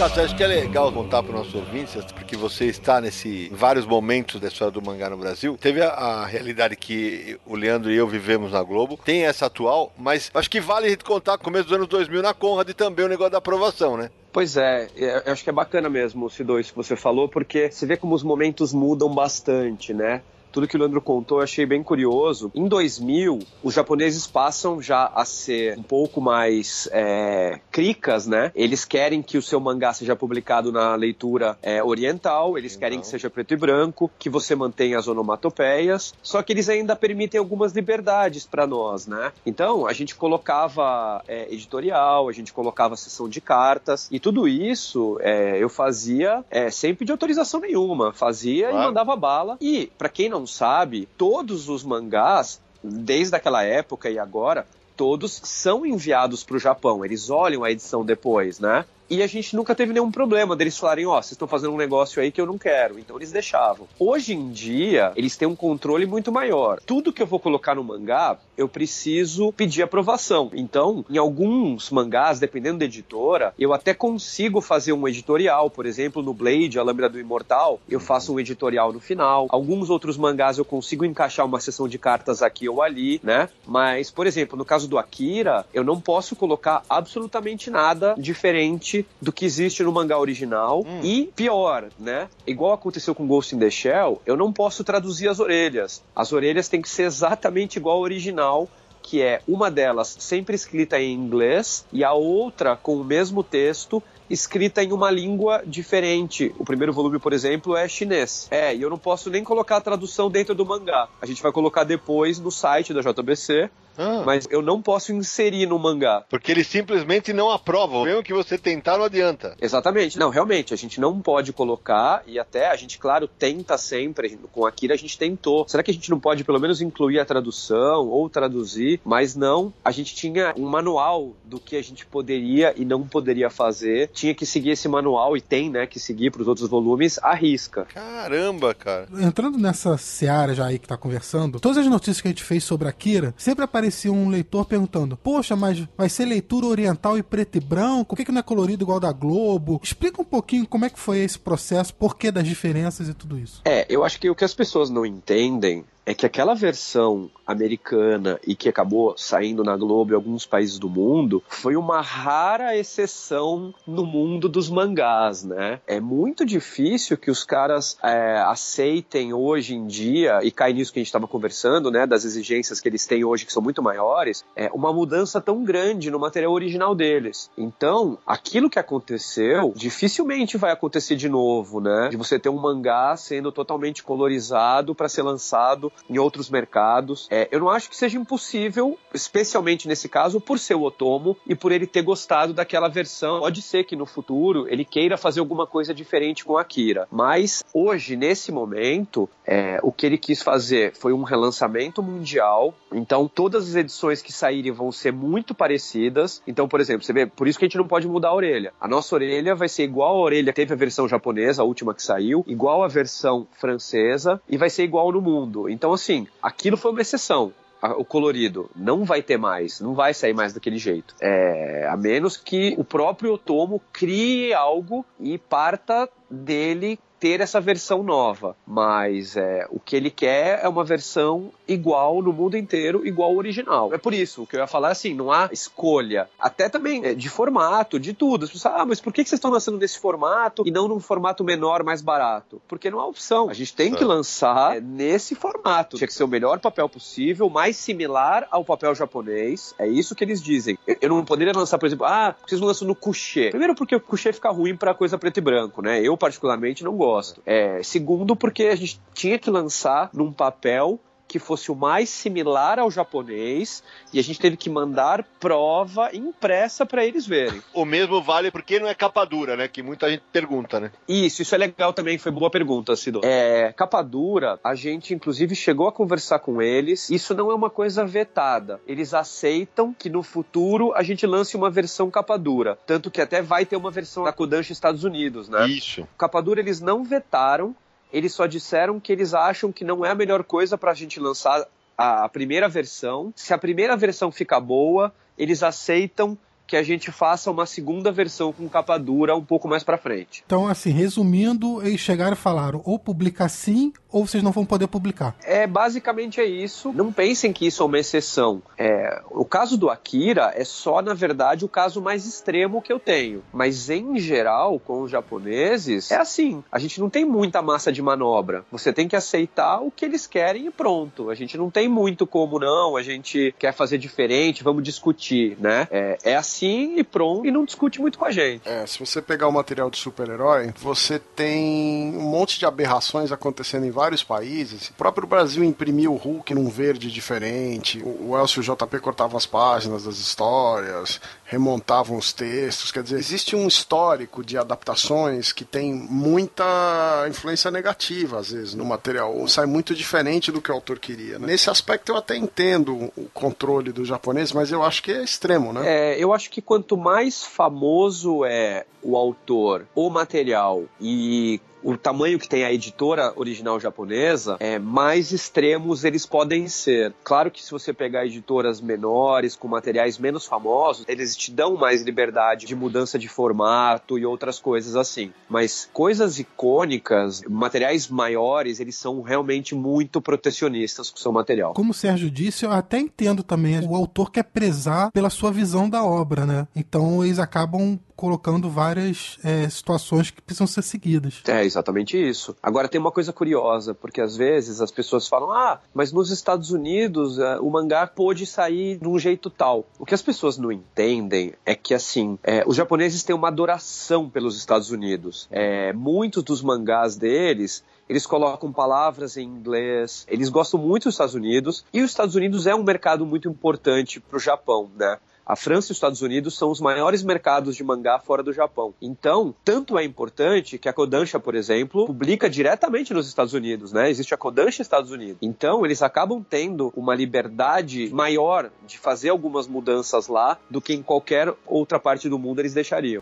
Cássio, 0.00 0.22
acho 0.22 0.34
que 0.34 0.42
é 0.42 0.46
legal 0.46 0.90
contar 0.90 1.22
para 1.22 1.32
os 1.32 1.40
nossos 1.40 1.54
ouvintes, 1.54 2.02
porque 2.14 2.34
você 2.34 2.64
está 2.64 3.02
nesse 3.02 3.50
vários 3.52 3.84
momentos 3.84 4.40
da 4.40 4.48
história 4.48 4.72
do 4.72 4.80
mangá 4.80 5.10
no 5.10 5.16
Brasil. 5.18 5.58
Teve 5.60 5.82
a, 5.82 5.90
a, 5.90 6.24
realidade 6.24 6.74
que 6.74 7.38
o 7.44 7.54
Leandro 7.54 7.92
e 7.92 7.96
eu 7.96 8.08
vivemos 8.08 8.52
na 8.52 8.62
Globo, 8.62 8.98
tem 9.04 9.26
essa 9.26 9.44
atual, 9.44 9.92
mas 9.98 10.30
acho 10.32 10.48
que 10.48 10.58
vale 10.58 10.96
contar 10.96 11.36
começo 11.36 11.64
dos 11.64 11.74
anos 11.74 11.86
2000 11.86 12.22
na 12.22 12.32
Conrad 12.32 12.70
e 12.70 12.72
também 12.72 13.04
o 13.04 13.08
negócio 13.10 13.32
da 13.32 13.36
aprovação, 13.36 13.98
né? 13.98 14.10
Pois 14.32 14.56
é, 14.56 14.88
eu 14.96 15.32
acho 15.34 15.44
que 15.44 15.50
é 15.50 15.52
bacana 15.52 15.90
mesmo, 15.90 16.28
C2, 16.28 16.70
que 16.70 16.76
você 16.76 16.96
falou, 16.96 17.28
porque 17.28 17.70
você 17.70 17.84
vê 17.84 17.94
como 17.94 18.14
os 18.14 18.22
momentos 18.22 18.72
mudam 18.72 19.14
bastante, 19.14 19.92
né? 19.92 20.22
Tudo 20.52 20.68
que 20.68 20.76
o 20.76 20.80
Leandro 20.80 21.00
contou 21.00 21.38
eu 21.38 21.44
achei 21.44 21.66
bem 21.66 21.82
curioso. 21.82 22.50
Em 22.54 22.66
2000, 22.66 23.38
os 23.62 23.74
japoneses 23.74 24.26
passam 24.26 24.80
já 24.80 25.10
a 25.14 25.24
ser 25.24 25.78
um 25.78 25.82
pouco 25.82 26.20
mais 26.20 26.88
é, 26.92 27.60
cricas, 27.70 28.26
né? 28.26 28.52
Eles 28.54 28.84
querem 28.84 29.22
que 29.22 29.38
o 29.38 29.42
seu 29.42 29.60
mangá 29.60 29.92
seja 29.92 30.14
publicado 30.14 30.72
na 30.72 30.94
leitura 30.94 31.58
é, 31.62 31.82
oriental, 31.82 32.58
eles 32.58 32.76
querem 32.76 33.00
que 33.00 33.06
seja 33.06 33.30
preto 33.30 33.54
e 33.54 33.56
branco, 33.56 34.10
que 34.18 34.28
você 34.28 34.54
mantenha 34.54 34.98
as 34.98 35.08
onomatopeias, 35.08 36.14
só 36.22 36.42
que 36.42 36.52
eles 36.52 36.68
ainda 36.68 36.94
permitem 36.94 37.38
algumas 37.38 37.72
liberdades 37.72 38.46
para 38.46 38.66
nós, 38.66 39.06
né? 39.06 39.32
Então, 39.44 39.86
a 39.86 39.92
gente 39.92 40.14
colocava 40.14 41.22
é, 41.26 41.52
editorial, 41.52 42.28
a 42.28 42.32
gente 42.32 42.52
colocava 42.52 42.96
sessão 42.96 43.28
de 43.28 43.40
cartas, 43.40 44.08
e 44.10 44.18
tudo 44.18 44.46
isso 44.48 45.18
é, 45.20 45.62
eu 45.62 45.68
fazia 45.68 46.44
é, 46.50 46.70
sem 46.70 46.94
pedir 46.94 47.12
autorização 47.12 47.60
nenhuma, 47.60 48.12
fazia 48.12 48.68
claro. 48.68 48.82
e 48.82 48.86
mandava 48.86 49.16
bala. 49.16 49.56
E, 49.60 49.90
para 49.96 50.08
quem 50.08 50.28
não 50.28 50.39
não 50.40 50.46
sabe, 50.46 51.06
todos 51.18 51.68
os 51.68 51.84
mangás, 51.84 52.60
desde 52.82 53.36
aquela 53.36 53.62
época 53.62 54.08
e 54.08 54.18
agora, 54.18 54.66
todos 54.96 55.38
são 55.44 55.84
enviados 55.84 56.42
para 56.42 56.56
o 56.56 56.58
Japão. 56.58 57.04
Eles 57.04 57.28
olham 57.28 57.62
a 57.62 57.70
edição 57.70 58.04
depois, 58.04 58.58
né? 58.58 58.86
E 59.10 59.24
a 59.24 59.26
gente 59.26 59.56
nunca 59.56 59.74
teve 59.74 59.92
nenhum 59.92 60.08
problema 60.08 60.54
deles 60.54 60.78
falarem, 60.78 61.04
ó, 61.04 61.18
oh, 61.18 61.22
vocês 61.22 61.32
estão 61.32 61.48
fazendo 61.48 61.74
um 61.74 61.76
negócio 61.76 62.22
aí 62.22 62.30
que 62.30 62.40
eu 62.40 62.46
não 62.46 62.56
quero. 62.56 62.96
Então 62.96 63.16
eles 63.16 63.32
deixavam. 63.32 63.88
Hoje 63.98 64.34
em 64.34 64.52
dia, 64.52 65.12
eles 65.16 65.36
têm 65.36 65.48
um 65.48 65.56
controle 65.56 66.06
muito 66.06 66.30
maior. 66.30 66.78
Tudo 66.86 67.12
que 67.12 67.20
eu 67.20 67.26
vou 67.26 67.40
colocar 67.40 67.74
no 67.74 67.82
mangá, 67.82 68.38
eu 68.56 68.68
preciso 68.68 69.52
pedir 69.52 69.82
aprovação. 69.82 70.52
Então, 70.54 71.04
em 71.10 71.18
alguns 71.18 71.90
mangás, 71.90 72.38
dependendo 72.38 72.78
da 72.78 72.84
editora, 72.84 73.52
eu 73.58 73.74
até 73.74 73.92
consigo 73.92 74.60
fazer 74.60 74.92
um 74.92 75.08
editorial. 75.08 75.68
Por 75.68 75.86
exemplo, 75.86 76.22
no 76.22 76.32
Blade, 76.32 76.78
a 76.78 76.82
Lâmina 76.84 77.08
do 77.08 77.18
Imortal, 77.18 77.80
eu 77.88 77.98
faço 77.98 78.32
um 78.32 78.38
editorial 78.38 78.92
no 78.92 79.00
final. 79.00 79.48
Alguns 79.50 79.90
outros 79.90 80.16
mangás 80.16 80.56
eu 80.56 80.64
consigo 80.64 81.04
encaixar 81.04 81.44
uma 81.44 81.58
sessão 81.58 81.88
de 81.88 81.98
cartas 81.98 82.42
aqui 82.42 82.68
ou 82.68 82.80
ali, 82.80 83.20
né? 83.24 83.48
Mas, 83.66 84.08
por 84.08 84.28
exemplo, 84.28 84.56
no 84.56 84.64
caso 84.64 84.86
do 84.86 84.98
Akira, 84.98 85.66
eu 85.74 85.82
não 85.82 86.00
posso 86.00 86.36
colocar 86.36 86.84
absolutamente 86.88 87.70
nada 87.70 88.14
diferente 88.16 88.99
do 89.20 89.32
que 89.32 89.44
existe 89.44 89.82
no 89.82 89.92
mangá 89.92 90.18
original. 90.18 90.84
Hum. 90.86 91.00
E 91.02 91.30
pior, 91.34 91.88
né? 91.98 92.28
Igual 92.46 92.72
aconteceu 92.72 93.14
com 93.14 93.26
Ghost 93.26 93.54
in 93.54 93.58
the 93.58 93.70
Shell, 93.70 94.20
eu 94.24 94.36
não 94.36 94.52
posso 94.52 94.84
traduzir 94.84 95.28
as 95.28 95.40
orelhas. 95.40 96.02
As 96.14 96.32
orelhas 96.32 96.68
têm 96.68 96.82
que 96.82 96.88
ser 96.88 97.04
exatamente 97.04 97.78
igual 97.78 97.96
ao 97.96 98.02
original 98.02 98.68
que 99.02 99.22
é 99.22 99.40
uma 99.48 99.70
delas 99.70 100.16
sempre 100.20 100.54
escrita 100.54 101.00
em 101.00 101.12
inglês 101.12 101.84
e 101.92 102.04
a 102.04 102.12
outra 102.12 102.76
com 102.76 102.96
o 102.96 103.04
mesmo 103.04 103.42
texto 103.42 104.02
escrita 104.28 104.82
em 104.82 104.92
uma 104.92 105.10
língua 105.10 105.62
diferente. 105.66 106.54
O 106.56 106.64
primeiro 106.64 106.92
volume, 106.92 107.18
por 107.18 107.32
exemplo, 107.32 107.76
é 107.76 107.88
chinês. 107.88 108.46
É, 108.50 108.74
e 108.74 108.80
eu 108.80 108.88
não 108.88 108.98
posso 108.98 109.28
nem 109.28 109.42
colocar 109.42 109.78
a 109.78 109.80
tradução 109.80 110.30
dentro 110.30 110.54
do 110.54 110.64
mangá. 110.64 111.08
A 111.20 111.26
gente 111.26 111.42
vai 111.42 111.50
colocar 111.50 111.82
depois 111.82 112.38
no 112.38 112.50
site 112.50 112.94
da 112.94 113.00
JBC 113.00 113.68
ah. 114.00 114.22
Mas 114.24 114.48
eu 114.50 114.62
não 114.62 114.80
posso 114.80 115.12
inserir 115.12 115.66
no 115.66 115.78
mangá. 115.78 116.24
Porque 116.30 116.50
eles 116.50 116.66
simplesmente 116.66 117.32
não 117.32 117.50
aprovam. 117.50 118.04
Mesmo 118.04 118.22
que 118.22 118.32
você 118.32 118.56
tentar, 118.56 118.96
não 118.96 119.04
adianta. 119.04 119.54
Exatamente. 119.60 120.18
Não, 120.18 120.30
realmente, 120.30 120.72
a 120.72 120.76
gente 120.76 120.98
não 120.98 121.20
pode 121.20 121.52
colocar, 121.52 122.22
e 122.26 122.38
até 122.38 122.68
a 122.70 122.76
gente, 122.76 122.98
claro, 122.98 123.28
tenta 123.28 123.76
sempre. 123.76 124.38
Com 124.50 124.64
Akira 124.64 124.94
a 124.94 124.96
gente 124.96 125.18
tentou. 125.18 125.68
Será 125.68 125.82
que 125.82 125.90
a 125.90 125.94
gente 125.94 126.10
não 126.10 126.18
pode 126.18 126.44
pelo 126.44 126.58
menos 126.58 126.80
incluir 126.80 127.20
a 127.20 127.24
tradução 127.24 128.08
ou 128.08 128.28
traduzir? 128.30 129.00
Mas 129.04 129.36
não, 129.36 129.72
a 129.84 129.90
gente 129.90 130.14
tinha 130.14 130.54
um 130.56 130.66
manual 130.66 131.34
do 131.44 131.60
que 131.60 131.76
a 131.76 131.82
gente 131.82 132.06
poderia 132.06 132.72
e 132.76 132.84
não 132.84 133.06
poderia 133.06 133.50
fazer. 133.50 134.08
Tinha 134.08 134.34
que 134.34 134.46
seguir 134.46 134.70
esse 134.70 134.88
manual 134.88 135.36
e 135.36 135.40
tem, 135.40 135.68
né, 135.68 135.86
que 135.86 136.00
seguir 136.00 136.30
para 136.30 136.42
os 136.42 136.48
outros 136.48 136.68
volumes 136.68 137.18
à 137.22 137.34
risca. 137.34 137.86
Caramba, 137.92 138.72
cara. 138.74 139.08
Entrando 139.20 139.58
nessa 139.58 139.98
seara 139.98 140.54
já 140.54 140.66
aí 140.66 140.78
que 140.78 140.88
tá 140.88 140.96
conversando, 140.96 141.60
todas 141.60 141.78
as 141.78 141.86
notícias 141.86 142.20
que 142.20 142.28
a 142.28 142.30
gente 142.30 142.44
fez 142.44 142.64
sobre 142.64 142.88
Akira 142.88 143.34
sempre 143.36 143.64
apareceram 143.64 143.89
aparecia 143.90 144.12
um 144.12 144.28
leitor 144.28 144.64
perguntando: 144.64 145.16
Poxa, 145.16 145.54
mas 145.54 145.80
vai 145.96 146.08
ser 146.08 146.24
leitura 146.24 146.66
oriental 146.66 147.18
e 147.18 147.22
preto 147.22 147.56
e 147.56 147.60
branco? 147.60 148.10
Por 148.10 148.16
que, 148.16 148.24
que 148.24 148.32
não 148.32 148.38
é 148.38 148.42
colorido 148.42 148.84
igual 148.84 149.00
da 149.00 149.12
Globo? 149.12 149.80
Explica 149.82 150.22
um 150.22 150.24
pouquinho 150.24 150.66
como 150.66 150.84
é 150.84 150.90
que 150.90 150.98
foi 150.98 151.18
esse 151.18 151.38
processo, 151.38 151.94
por 151.94 152.16
que 152.16 152.30
das 152.30 152.46
diferenças 152.46 153.08
e 153.08 153.14
tudo 153.14 153.38
isso. 153.38 153.60
É, 153.64 153.84
eu 153.88 154.04
acho 154.04 154.18
que 154.18 154.30
o 154.30 154.34
que 154.34 154.44
as 154.44 154.54
pessoas 154.54 154.88
não 154.88 155.04
entendem 155.04 155.84
é 156.10 156.14
que 156.14 156.26
aquela 156.26 156.54
versão 156.54 157.30
americana 157.46 158.40
e 158.44 158.56
que 158.56 158.68
acabou 158.68 159.14
saindo 159.16 159.62
na 159.62 159.76
Globo 159.76 160.10
em 160.10 160.16
alguns 160.16 160.44
países 160.44 160.76
do 160.76 160.88
mundo 160.88 161.40
foi 161.48 161.76
uma 161.76 162.00
rara 162.00 162.76
exceção 162.76 163.72
no 163.86 164.04
mundo 164.04 164.48
dos 164.48 164.68
mangás, 164.68 165.44
né? 165.44 165.80
É 165.86 166.00
muito 166.00 166.44
difícil 166.44 167.16
que 167.16 167.30
os 167.30 167.44
caras 167.44 167.96
é, 168.02 168.38
aceitem 168.38 169.32
hoje 169.32 169.76
em 169.76 169.86
dia, 169.86 170.40
e 170.42 170.50
cai 170.50 170.72
nisso 170.72 170.92
que 170.92 170.98
a 170.98 171.02
gente 171.02 171.06
estava 171.06 171.28
conversando, 171.28 171.92
né? 171.92 172.08
Das 172.08 172.24
exigências 172.24 172.80
que 172.80 172.88
eles 172.88 173.06
têm 173.06 173.24
hoje, 173.24 173.46
que 173.46 173.52
são 173.52 173.62
muito 173.62 173.80
maiores, 173.80 174.44
é 174.56 174.68
uma 174.72 174.92
mudança 174.92 175.40
tão 175.40 175.62
grande 175.62 176.10
no 176.10 176.18
material 176.18 176.52
original 176.52 176.92
deles. 176.92 177.52
Então, 177.56 178.18
aquilo 178.26 178.68
que 178.68 178.80
aconteceu 178.80 179.72
dificilmente 179.76 180.56
vai 180.56 180.72
acontecer 180.72 181.14
de 181.14 181.28
novo, 181.28 181.80
né? 181.80 182.08
De 182.08 182.16
você 182.16 182.36
ter 182.36 182.48
um 182.48 182.60
mangá 182.60 183.16
sendo 183.16 183.52
totalmente 183.52 184.02
colorizado 184.02 184.92
para 184.92 185.08
ser 185.08 185.22
lançado 185.22 185.92
em 186.08 186.18
outros 186.18 186.50
mercados. 186.50 187.28
É, 187.30 187.48
eu 187.50 187.60
não 187.60 187.68
acho 187.68 187.88
que 187.88 187.96
seja 187.96 188.18
impossível, 188.18 188.98
especialmente 189.12 189.86
nesse 189.86 190.08
caso, 190.08 190.40
por 190.40 190.58
ser 190.58 190.74
o 190.74 190.82
Otomo 190.82 191.36
e 191.46 191.54
por 191.54 191.72
ele 191.72 191.86
ter 191.86 192.02
gostado 192.02 192.52
daquela 192.52 192.88
versão. 192.88 193.40
Pode 193.40 193.62
ser 193.62 193.84
que 193.84 193.96
no 193.96 194.06
futuro 194.06 194.66
ele 194.68 194.84
queira 194.84 195.16
fazer 195.16 195.40
alguma 195.40 195.66
coisa 195.66 195.94
diferente 195.94 196.44
com 196.44 196.56
Akira, 196.56 197.06
mas 197.10 197.64
hoje, 197.72 198.16
nesse 198.16 198.52
momento, 198.52 199.28
é, 199.46 199.78
o 199.82 199.92
que 199.92 200.06
ele 200.06 200.18
quis 200.18 200.42
fazer 200.42 200.94
foi 200.94 201.12
um 201.12 201.22
relançamento 201.22 202.02
mundial. 202.02 202.74
Então, 202.92 203.28
todas 203.28 203.68
as 203.68 203.74
edições 203.74 204.22
que 204.22 204.32
saírem 204.32 204.72
vão 204.72 204.92
ser 204.92 205.12
muito 205.12 205.54
parecidas. 205.54 206.42
Então, 206.46 206.68
por 206.68 206.80
exemplo, 206.80 207.04
você 207.04 207.12
vê, 207.12 207.26
por 207.26 207.48
isso 207.48 207.58
que 207.58 207.64
a 207.64 207.68
gente 207.68 207.78
não 207.78 207.86
pode 207.86 208.06
mudar 208.08 208.28
a 208.28 208.34
orelha. 208.34 208.72
A 208.80 208.88
nossa 208.88 209.14
orelha 209.14 209.54
vai 209.54 209.68
ser 209.68 209.84
igual 209.84 210.16
a 210.16 210.20
orelha 210.20 210.52
teve 210.52 210.72
a 210.72 210.76
versão 210.76 211.08
japonesa, 211.08 211.62
a 211.62 211.64
última 211.64 211.94
que 211.94 212.02
saiu, 212.02 212.44
igual 212.46 212.82
a 212.82 212.88
versão 212.88 213.46
francesa 213.52 214.40
e 214.48 214.56
vai 214.56 214.70
ser 214.70 214.84
igual 214.84 215.12
no 215.12 215.20
mundo. 215.20 215.68
Então, 215.68 215.89
assim, 215.94 216.26
aquilo 216.42 216.76
foi 216.76 216.90
uma 216.90 217.00
exceção 217.00 217.52
o 217.96 218.04
colorido 218.04 218.70
não 218.76 219.04
vai 219.04 219.22
ter 219.22 219.38
mais, 219.38 219.80
não 219.80 219.94
vai 219.94 220.12
sair 220.12 220.34
mais 220.34 220.52
daquele 220.52 220.78
jeito. 220.78 221.14
É, 221.20 221.88
a 221.88 221.96
menos 221.96 222.36
que 222.36 222.74
o 222.76 222.84
próprio 222.84 223.34
Otomo 223.34 223.80
crie 223.92 224.52
algo 224.52 225.04
e 225.18 225.38
parta 225.38 226.08
dele 226.30 226.98
ter 227.18 227.40
essa 227.40 227.60
versão 227.60 228.02
nova, 228.02 228.56
mas 228.66 229.36
é, 229.36 229.66
o 229.70 229.78
que 229.78 229.94
ele 229.94 230.10
quer 230.10 230.64
é 230.64 230.68
uma 230.68 230.82
versão 230.82 231.52
igual 231.72 232.22
no 232.22 232.32
mundo 232.32 232.56
inteiro, 232.56 233.06
igual 233.06 233.30
ao 233.30 233.36
original. 233.36 233.92
É 233.92 233.98
por 233.98 234.12
isso 234.12 234.46
que 234.46 234.56
eu 234.56 234.60
ia 234.60 234.66
falar 234.66 234.90
assim, 234.90 235.14
não 235.14 235.30
há 235.30 235.48
escolha. 235.52 236.28
Até 236.38 236.68
também 236.68 237.04
é, 237.04 237.14
de 237.14 237.28
formato, 237.28 237.98
de 237.98 238.12
tudo. 238.12 238.44
As 238.44 238.50
pessoas, 238.50 238.74
ah, 238.74 238.84
mas 238.84 239.00
por 239.00 239.12
que 239.12 239.24
vocês 239.24 239.34
estão 239.34 239.50
lançando 239.50 239.78
nesse 239.78 239.98
formato 239.98 240.62
e 240.66 240.70
não 240.70 240.88
num 240.88 241.00
formato 241.00 241.44
menor, 241.44 241.82
mais 241.82 242.02
barato? 242.02 242.60
Porque 242.66 242.90
não 242.90 243.00
há 243.00 243.06
opção. 243.06 243.48
A 243.48 243.54
gente 243.54 243.74
tem 243.74 243.94
que 243.94 244.04
lançar 244.04 244.76
é, 244.76 244.80
nesse 244.80 245.34
formato. 245.34 245.96
Tinha 245.96 246.08
que 246.08 246.14
ser 246.14 246.24
o 246.24 246.28
melhor 246.28 246.58
papel 246.58 246.88
possível, 246.88 247.48
mais 247.48 247.76
similar 247.76 248.46
ao 248.50 248.64
papel 248.64 248.94
japonês. 248.94 249.74
É 249.78 249.86
isso 249.86 250.14
que 250.14 250.24
eles 250.24 250.42
dizem. 250.42 250.78
Eu 251.00 251.08
não 251.08 251.24
poderia 251.24 251.52
lançar, 251.52 251.78
por 251.78 251.86
exemplo, 251.86 252.06
ah, 252.06 252.34
vocês 252.46 252.60
lançam 252.60 252.86
no 252.86 252.94
coucher. 252.94 253.50
Primeiro 253.50 253.74
porque 253.74 253.94
o 253.94 254.00
coucher 254.00 254.34
fica 254.34 254.50
ruim 254.50 254.76
para 254.76 254.94
coisa 254.94 255.18
preto 255.18 255.38
e 255.38 255.40
branco, 255.40 255.82
né? 255.82 256.00
Eu 256.02 256.16
particularmente 256.16 256.82
não 256.82 256.96
gosto 256.96 257.10
gosto. 257.10 257.42
É, 257.44 257.82
segundo, 257.82 258.34
porque 258.34 258.64
a 258.64 258.76
gente 258.76 259.00
tinha 259.14 259.38
que 259.38 259.50
lançar 259.50 260.10
num 260.12 260.32
papel 260.32 260.98
que 261.30 261.38
fosse 261.38 261.70
o 261.70 261.76
mais 261.76 262.10
similar 262.10 262.80
ao 262.80 262.90
japonês 262.90 263.84
e 264.12 264.18
a 264.18 264.22
gente 264.22 264.40
teve 264.40 264.56
que 264.56 264.68
mandar 264.68 265.24
prova 265.38 266.10
impressa 266.12 266.84
para 266.84 267.06
eles 267.06 267.24
verem. 267.24 267.62
O 267.72 267.84
mesmo 267.84 268.20
vale 268.20 268.50
porque 268.50 268.80
não 268.80 268.88
é 268.88 268.94
capa 268.96 269.24
dura, 269.24 269.56
né? 269.56 269.68
Que 269.68 269.80
muita 269.80 270.10
gente 270.10 270.24
pergunta, 270.32 270.80
né? 270.80 270.90
Isso, 271.08 271.40
isso 271.40 271.54
é 271.54 271.58
legal 271.58 271.92
também, 271.92 272.18
foi 272.18 272.32
boa 272.32 272.50
pergunta, 272.50 272.96
Cido. 272.96 273.20
É, 273.22 273.72
capa 273.76 274.02
dura, 274.02 274.58
a 274.64 274.74
gente 274.74 275.14
inclusive 275.14 275.54
chegou 275.54 275.86
a 275.86 275.92
conversar 275.92 276.40
com 276.40 276.60
eles. 276.60 277.08
Isso 277.10 277.32
não 277.32 277.52
é 277.52 277.54
uma 277.54 277.70
coisa 277.70 278.04
vetada. 278.04 278.80
Eles 278.84 279.14
aceitam 279.14 279.94
que 279.96 280.10
no 280.10 280.24
futuro 280.24 280.92
a 280.96 281.02
gente 281.04 281.24
lance 281.28 281.56
uma 281.56 281.70
versão 281.70 282.10
capa 282.10 282.36
dura. 282.36 282.76
Tanto 282.84 283.08
que 283.08 283.20
até 283.20 283.40
vai 283.40 283.64
ter 283.64 283.76
uma 283.76 283.92
versão 283.92 284.24
da 284.24 284.32
Kodansha 284.32 284.72
Estados 284.72 285.04
Unidos, 285.04 285.48
né? 285.48 285.68
Isso. 285.68 286.08
Capa 286.18 286.40
dura 286.42 286.58
eles 286.58 286.80
não 286.80 287.04
vetaram, 287.04 287.72
eles 288.12 288.32
só 288.32 288.46
disseram 288.46 288.98
que 288.98 289.12
eles 289.12 289.34
acham 289.34 289.72
que 289.72 289.84
não 289.84 290.04
é 290.04 290.10
a 290.10 290.14
melhor 290.14 290.44
coisa 290.44 290.76
para 290.76 290.90
a 290.90 290.94
gente 290.94 291.20
lançar 291.20 291.66
a 291.96 292.28
primeira 292.28 292.68
versão. 292.68 293.32
Se 293.36 293.52
a 293.52 293.58
primeira 293.58 293.96
versão 293.96 294.32
ficar 294.32 294.60
boa, 294.60 295.14
eles 295.36 295.62
aceitam 295.62 296.36
que 296.70 296.76
a 296.76 296.82
gente 296.84 297.10
faça 297.10 297.50
uma 297.50 297.66
segunda 297.66 298.12
versão 298.12 298.52
com 298.52 298.68
capa 298.68 298.96
dura 298.96 299.34
um 299.34 299.44
pouco 299.44 299.66
mais 299.66 299.82
para 299.82 299.98
frente. 299.98 300.44
Então, 300.46 300.68
assim, 300.68 300.90
resumindo, 300.90 301.84
eles 301.84 301.98
chegaram 301.98 302.34
e 302.34 302.36
falaram: 302.36 302.80
ou 302.84 302.96
publica 302.96 303.48
sim, 303.48 303.92
ou 304.08 304.24
vocês 304.24 304.40
não 304.40 304.52
vão 304.52 304.64
poder 304.64 304.86
publicar. 304.86 305.34
É 305.42 305.66
basicamente 305.66 306.40
é 306.40 306.44
isso. 306.44 306.92
Não 306.92 307.12
pensem 307.12 307.52
que 307.52 307.66
isso 307.66 307.82
é 307.82 307.86
uma 307.86 307.98
exceção. 307.98 308.62
É, 308.78 309.20
o 309.30 309.44
caso 309.44 309.76
do 309.76 309.90
Akira 309.90 310.52
é 310.54 310.62
só, 310.62 311.02
na 311.02 311.12
verdade, 311.12 311.64
o 311.64 311.68
caso 311.68 312.00
mais 312.00 312.24
extremo 312.24 312.80
que 312.80 312.92
eu 312.92 313.00
tenho. 313.00 313.42
Mas 313.52 313.90
em 313.90 314.16
geral, 314.20 314.78
com 314.78 315.02
os 315.02 315.10
japoneses, 315.10 316.12
é 316.12 316.16
assim. 316.16 316.62
A 316.70 316.78
gente 316.78 317.00
não 317.00 317.10
tem 317.10 317.24
muita 317.24 317.60
massa 317.60 317.90
de 317.90 318.00
manobra. 318.00 318.64
Você 318.70 318.92
tem 318.92 319.08
que 319.08 319.16
aceitar 319.16 319.80
o 319.80 319.90
que 319.90 320.04
eles 320.04 320.24
querem 320.24 320.66
e 320.66 320.70
pronto. 320.70 321.30
A 321.30 321.34
gente 321.34 321.58
não 321.58 321.68
tem 321.68 321.88
muito 321.88 322.28
como 322.28 322.60
não. 322.60 322.96
A 322.96 323.02
gente 323.02 323.52
quer 323.58 323.74
fazer 323.74 323.98
diferente, 323.98 324.62
vamos 324.62 324.84
discutir, 324.84 325.56
né? 325.58 325.88
É, 325.90 326.18
é 326.22 326.36
assim 326.36 326.59
e 326.66 327.04
pronto. 327.04 327.46
E 327.46 327.50
não 327.50 327.64
discute 327.64 328.00
muito 328.00 328.18
com 328.18 328.24
a 328.24 328.30
gente. 328.30 328.68
É, 328.68 328.86
se 328.86 328.98
você 328.98 329.20
pegar 329.22 329.48
o 329.48 329.52
material 329.52 329.90
de 329.90 329.98
super-herói, 329.98 330.72
você 330.78 331.18
tem 331.18 332.14
um 332.16 332.22
monte 332.22 332.58
de 332.58 332.66
aberrações 332.66 333.32
acontecendo 333.32 333.86
em 333.86 333.90
vários 333.90 334.22
países. 334.22 334.88
O 334.88 334.94
próprio 334.94 335.26
Brasil 335.26 335.64
imprimiu 335.64 336.12
o 336.12 336.16
Hulk 336.16 336.54
num 336.54 336.68
verde 336.68 337.10
diferente. 337.10 338.02
O 338.04 338.36
Elcio 338.36 338.62
JP 338.62 338.98
cortava 339.00 339.36
as 339.36 339.46
páginas 339.46 340.04
das 340.04 340.18
histórias, 340.18 341.20
remontavam 341.44 342.16
os 342.16 342.32
textos. 342.32 342.92
Quer 342.92 343.02
dizer, 343.02 343.18
existe 343.18 343.56
um 343.56 343.66
histórico 343.66 344.44
de 344.44 344.58
adaptações 344.58 345.52
que 345.52 345.64
tem 345.64 345.92
muita 345.92 347.26
influência 347.28 347.70
negativa, 347.70 348.38
às 348.38 348.50
vezes, 348.50 348.74
no 348.74 348.84
material. 348.84 349.36
Ou 349.36 349.48
sai 349.48 349.66
muito 349.66 349.94
diferente 349.94 350.52
do 350.52 350.60
que 350.60 350.70
o 350.70 350.74
autor 350.74 350.98
queria. 350.98 351.38
Né? 351.38 351.48
Nesse 351.48 351.70
aspecto, 351.70 352.12
eu 352.12 352.16
até 352.16 352.36
entendo 352.36 353.10
o 353.16 353.28
controle 353.32 353.92
do 353.92 354.04
japonês, 354.04 354.52
mas 354.52 354.70
eu 354.70 354.82
acho 354.82 355.02
que 355.02 355.12
é 355.12 355.22
extremo, 355.22 355.72
né? 355.72 355.82
É, 355.84 356.18
eu 356.18 356.32
acho 356.32 356.49
que 356.50 356.60
quanto 356.60 356.96
mais 356.96 357.44
famoso 357.44 358.44
é 358.44 358.84
o 359.02 359.16
autor, 359.16 359.86
o 359.94 360.10
material 360.10 360.84
e 361.00 361.60
o 361.82 361.96
tamanho 361.96 362.38
que 362.38 362.48
tem 362.48 362.64
a 362.64 362.72
editora 362.72 363.32
original 363.36 363.78
japonesa, 363.80 364.56
é, 364.60 364.78
mais 364.78 365.32
extremos 365.32 366.04
eles 366.04 366.26
podem 366.26 366.68
ser. 366.68 367.14
Claro 367.24 367.50
que 367.50 367.62
se 367.62 367.70
você 367.70 367.92
pegar 367.92 368.26
editoras 368.26 368.80
menores, 368.80 369.56
com 369.56 369.68
materiais 369.68 370.18
menos 370.18 370.46
famosos, 370.46 371.04
eles 371.08 371.36
te 371.36 371.50
dão 371.50 371.76
mais 371.76 372.02
liberdade 372.02 372.66
de 372.66 372.74
mudança 372.74 373.18
de 373.18 373.28
formato 373.28 374.18
e 374.18 374.24
outras 374.24 374.58
coisas 374.58 374.96
assim. 374.96 375.32
Mas 375.48 375.88
coisas 375.92 376.38
icônicas, 376.38 377.42
materiais 377.48 378.08
maiores, 378.08 378.80
eles 378.80 378.96
são 378.96 379.22
realmente 379.22 379.74
muito 379.74 380.20
protecionistas 380.20 381.10
com 381.10 381.16
o 381.16 381.20
seu 381.20 381.32
material. 381.32 381.74
Como 381.74 381.90
o 381.90 381.94
Sérgio 381.94 382.30
disse, 382.30 382.64
eu 382.64 382.72
até 382.72 382.98
entendo 382.98 383.42
também. 383.42 383.80
O 383.86 383.94
autor 383.94 384.30
quer 384.30 384.44
prezar 384.44 385.10
pela 385.12 385.30
sua 385.30 385.50
visão 385.50 385.88
da 385.88 386.04
obra, 386.04 386.44
né? 386.44 386.66
Então 386.74 387.24
eles 387.24 387.38
acabam 387.38 387.98
colocando 388.20 388.68
várias 388.68 389.38
é, 389.42 389.66
situações 389.70 390.30
que 390.30 390.42
precisam 390.42 390.66
ser 390.66 390.82
seguidas. 390.82 391.40
É 391.46 391.64
exatamente 391.70 392.16
isso. 392.16 392.56
Agora 392.62 392.88
tem 392.88 393.00
uma 393.00 393.10
coisa 393.10 393.32
curiosa, 393.32 393.94
porque 393.94 394.20
às 394.20 394.36
vezes 394.36 394.80
as 394.80 394.90
pessoas 394.90 395.26
falam: 395.28 395.50
ah, 395.50 395.80
mas 395.94 396.12
nos 396.12 396.30
Estados 396.30 396.70
Unidos 396.70 397.38
é, 397.38 397.58
o 397.60 397.70
mangá 397.70 398.06
pôde 398.06 398.46
sair 398.46 398.98
de 398.98 399.08
um 399.08 399.18
jeito 399.18 399.48
tal. 399.48 399.86
O 399.98 400.04
que 400.04 400.14
as 400.14 400.22
pessoas 400.22 400.58
não 400.58 400.70
entendem 400.70 401.54
é 401.64 401.74
que 401.74 401.94
assim, 401.94 402.38
é, 402.42 402.62
os 402.66 402.76
japoneses 402.76 403.22
têm 403.22 403.34
uma 403.34 403.48
adoração 403.48 404.28
pelos 404.28 404.56
Estados 404.56 404.90
Unidos. 404.90 405.48
É, 405.50 405.92
muitos 405.92 406.42
dos 406.42 406.62
mangás 406.62 407.16
deles 407.16 407.84
eles 408.10 408.26
colocam 408.26 408.72
palavras 408.72 409.36
em 409.36 409.46
inglês, 409.46 410.26
eles 410.28 410.48
gostam 410.48 410.80
muito 410.80 411.04
dos 411.04 411.14
Estados 411.14 411.36
Unidos, 411.36 411.84
e 411.92 412.02
os 412.02 412.10
Estados 412.10 412.34
Unidos 412.34 412.66
é 412.66 412.74
um 412.74 412.82
mercado 412.82 413.24
muito 413.24 413.48
importante 413.48 414.18
para 414.18 414.36
o 414.36 414.40
Japão, 414.40 414.90
né? 414.96 415.16
A 415.50 415.56
França 415.56 415.88
e 415.88 415.90
os 415.90 415.96
Estados 415.96 416.22
Unidos 416.22 416.56
são 416.56 416.70
os 416.70 416.80
maiores 416.80 417.24
mercados 417.24 417.74
de 417.74 417.82
mangá 417.82 418.20
fora 418.20 418.40
do 418.40 418.52
Japão. 418.52 418.94
Então, 419.02 419.52
tanto 419.64 419.98
é 419.98 420.04
importante 420.04 420.78
que 420.78 420.88
a 420.88 420.92
Kodansha, 420.92 421.40
por 421.40 421.56
exemplo, 421.56 422.06
publica 422.06 422.48
diretamente 422.48 423.12
nos 423.12 423.26
Estados 423.26 423.52
Unidos, 423.52 423.92
né? 423.92 424.08
Existe 424.08 424.32
a 424.32 424.36
Kodansha 424.36 424.80
Estados 424.80 425.10
Unidos. 425.10 425.38
Então, 425.42 425.84
eles 425.84 426.02
acabam 426.02 426.40
tendo 426.48 426.92
uma 426.94 427.16
liberdade 427.16 428.10
maior 428.14 428.70
de 428.86 428.96
fazer 428.96 429.30
algumas 429.30 429.66
mudanças 429.66 430.28
lá 430.28 430.56
do 430.70 430.80
que 430.80 430.94
em 430.94 431.02
qualquer 431.02 431.52
outra 431.66 431.98
parte 431.98 432.28
do 432.28 432.38
mundo 432.38 432.60
eles 432.60 432.72
deixariam. 432.72 433.20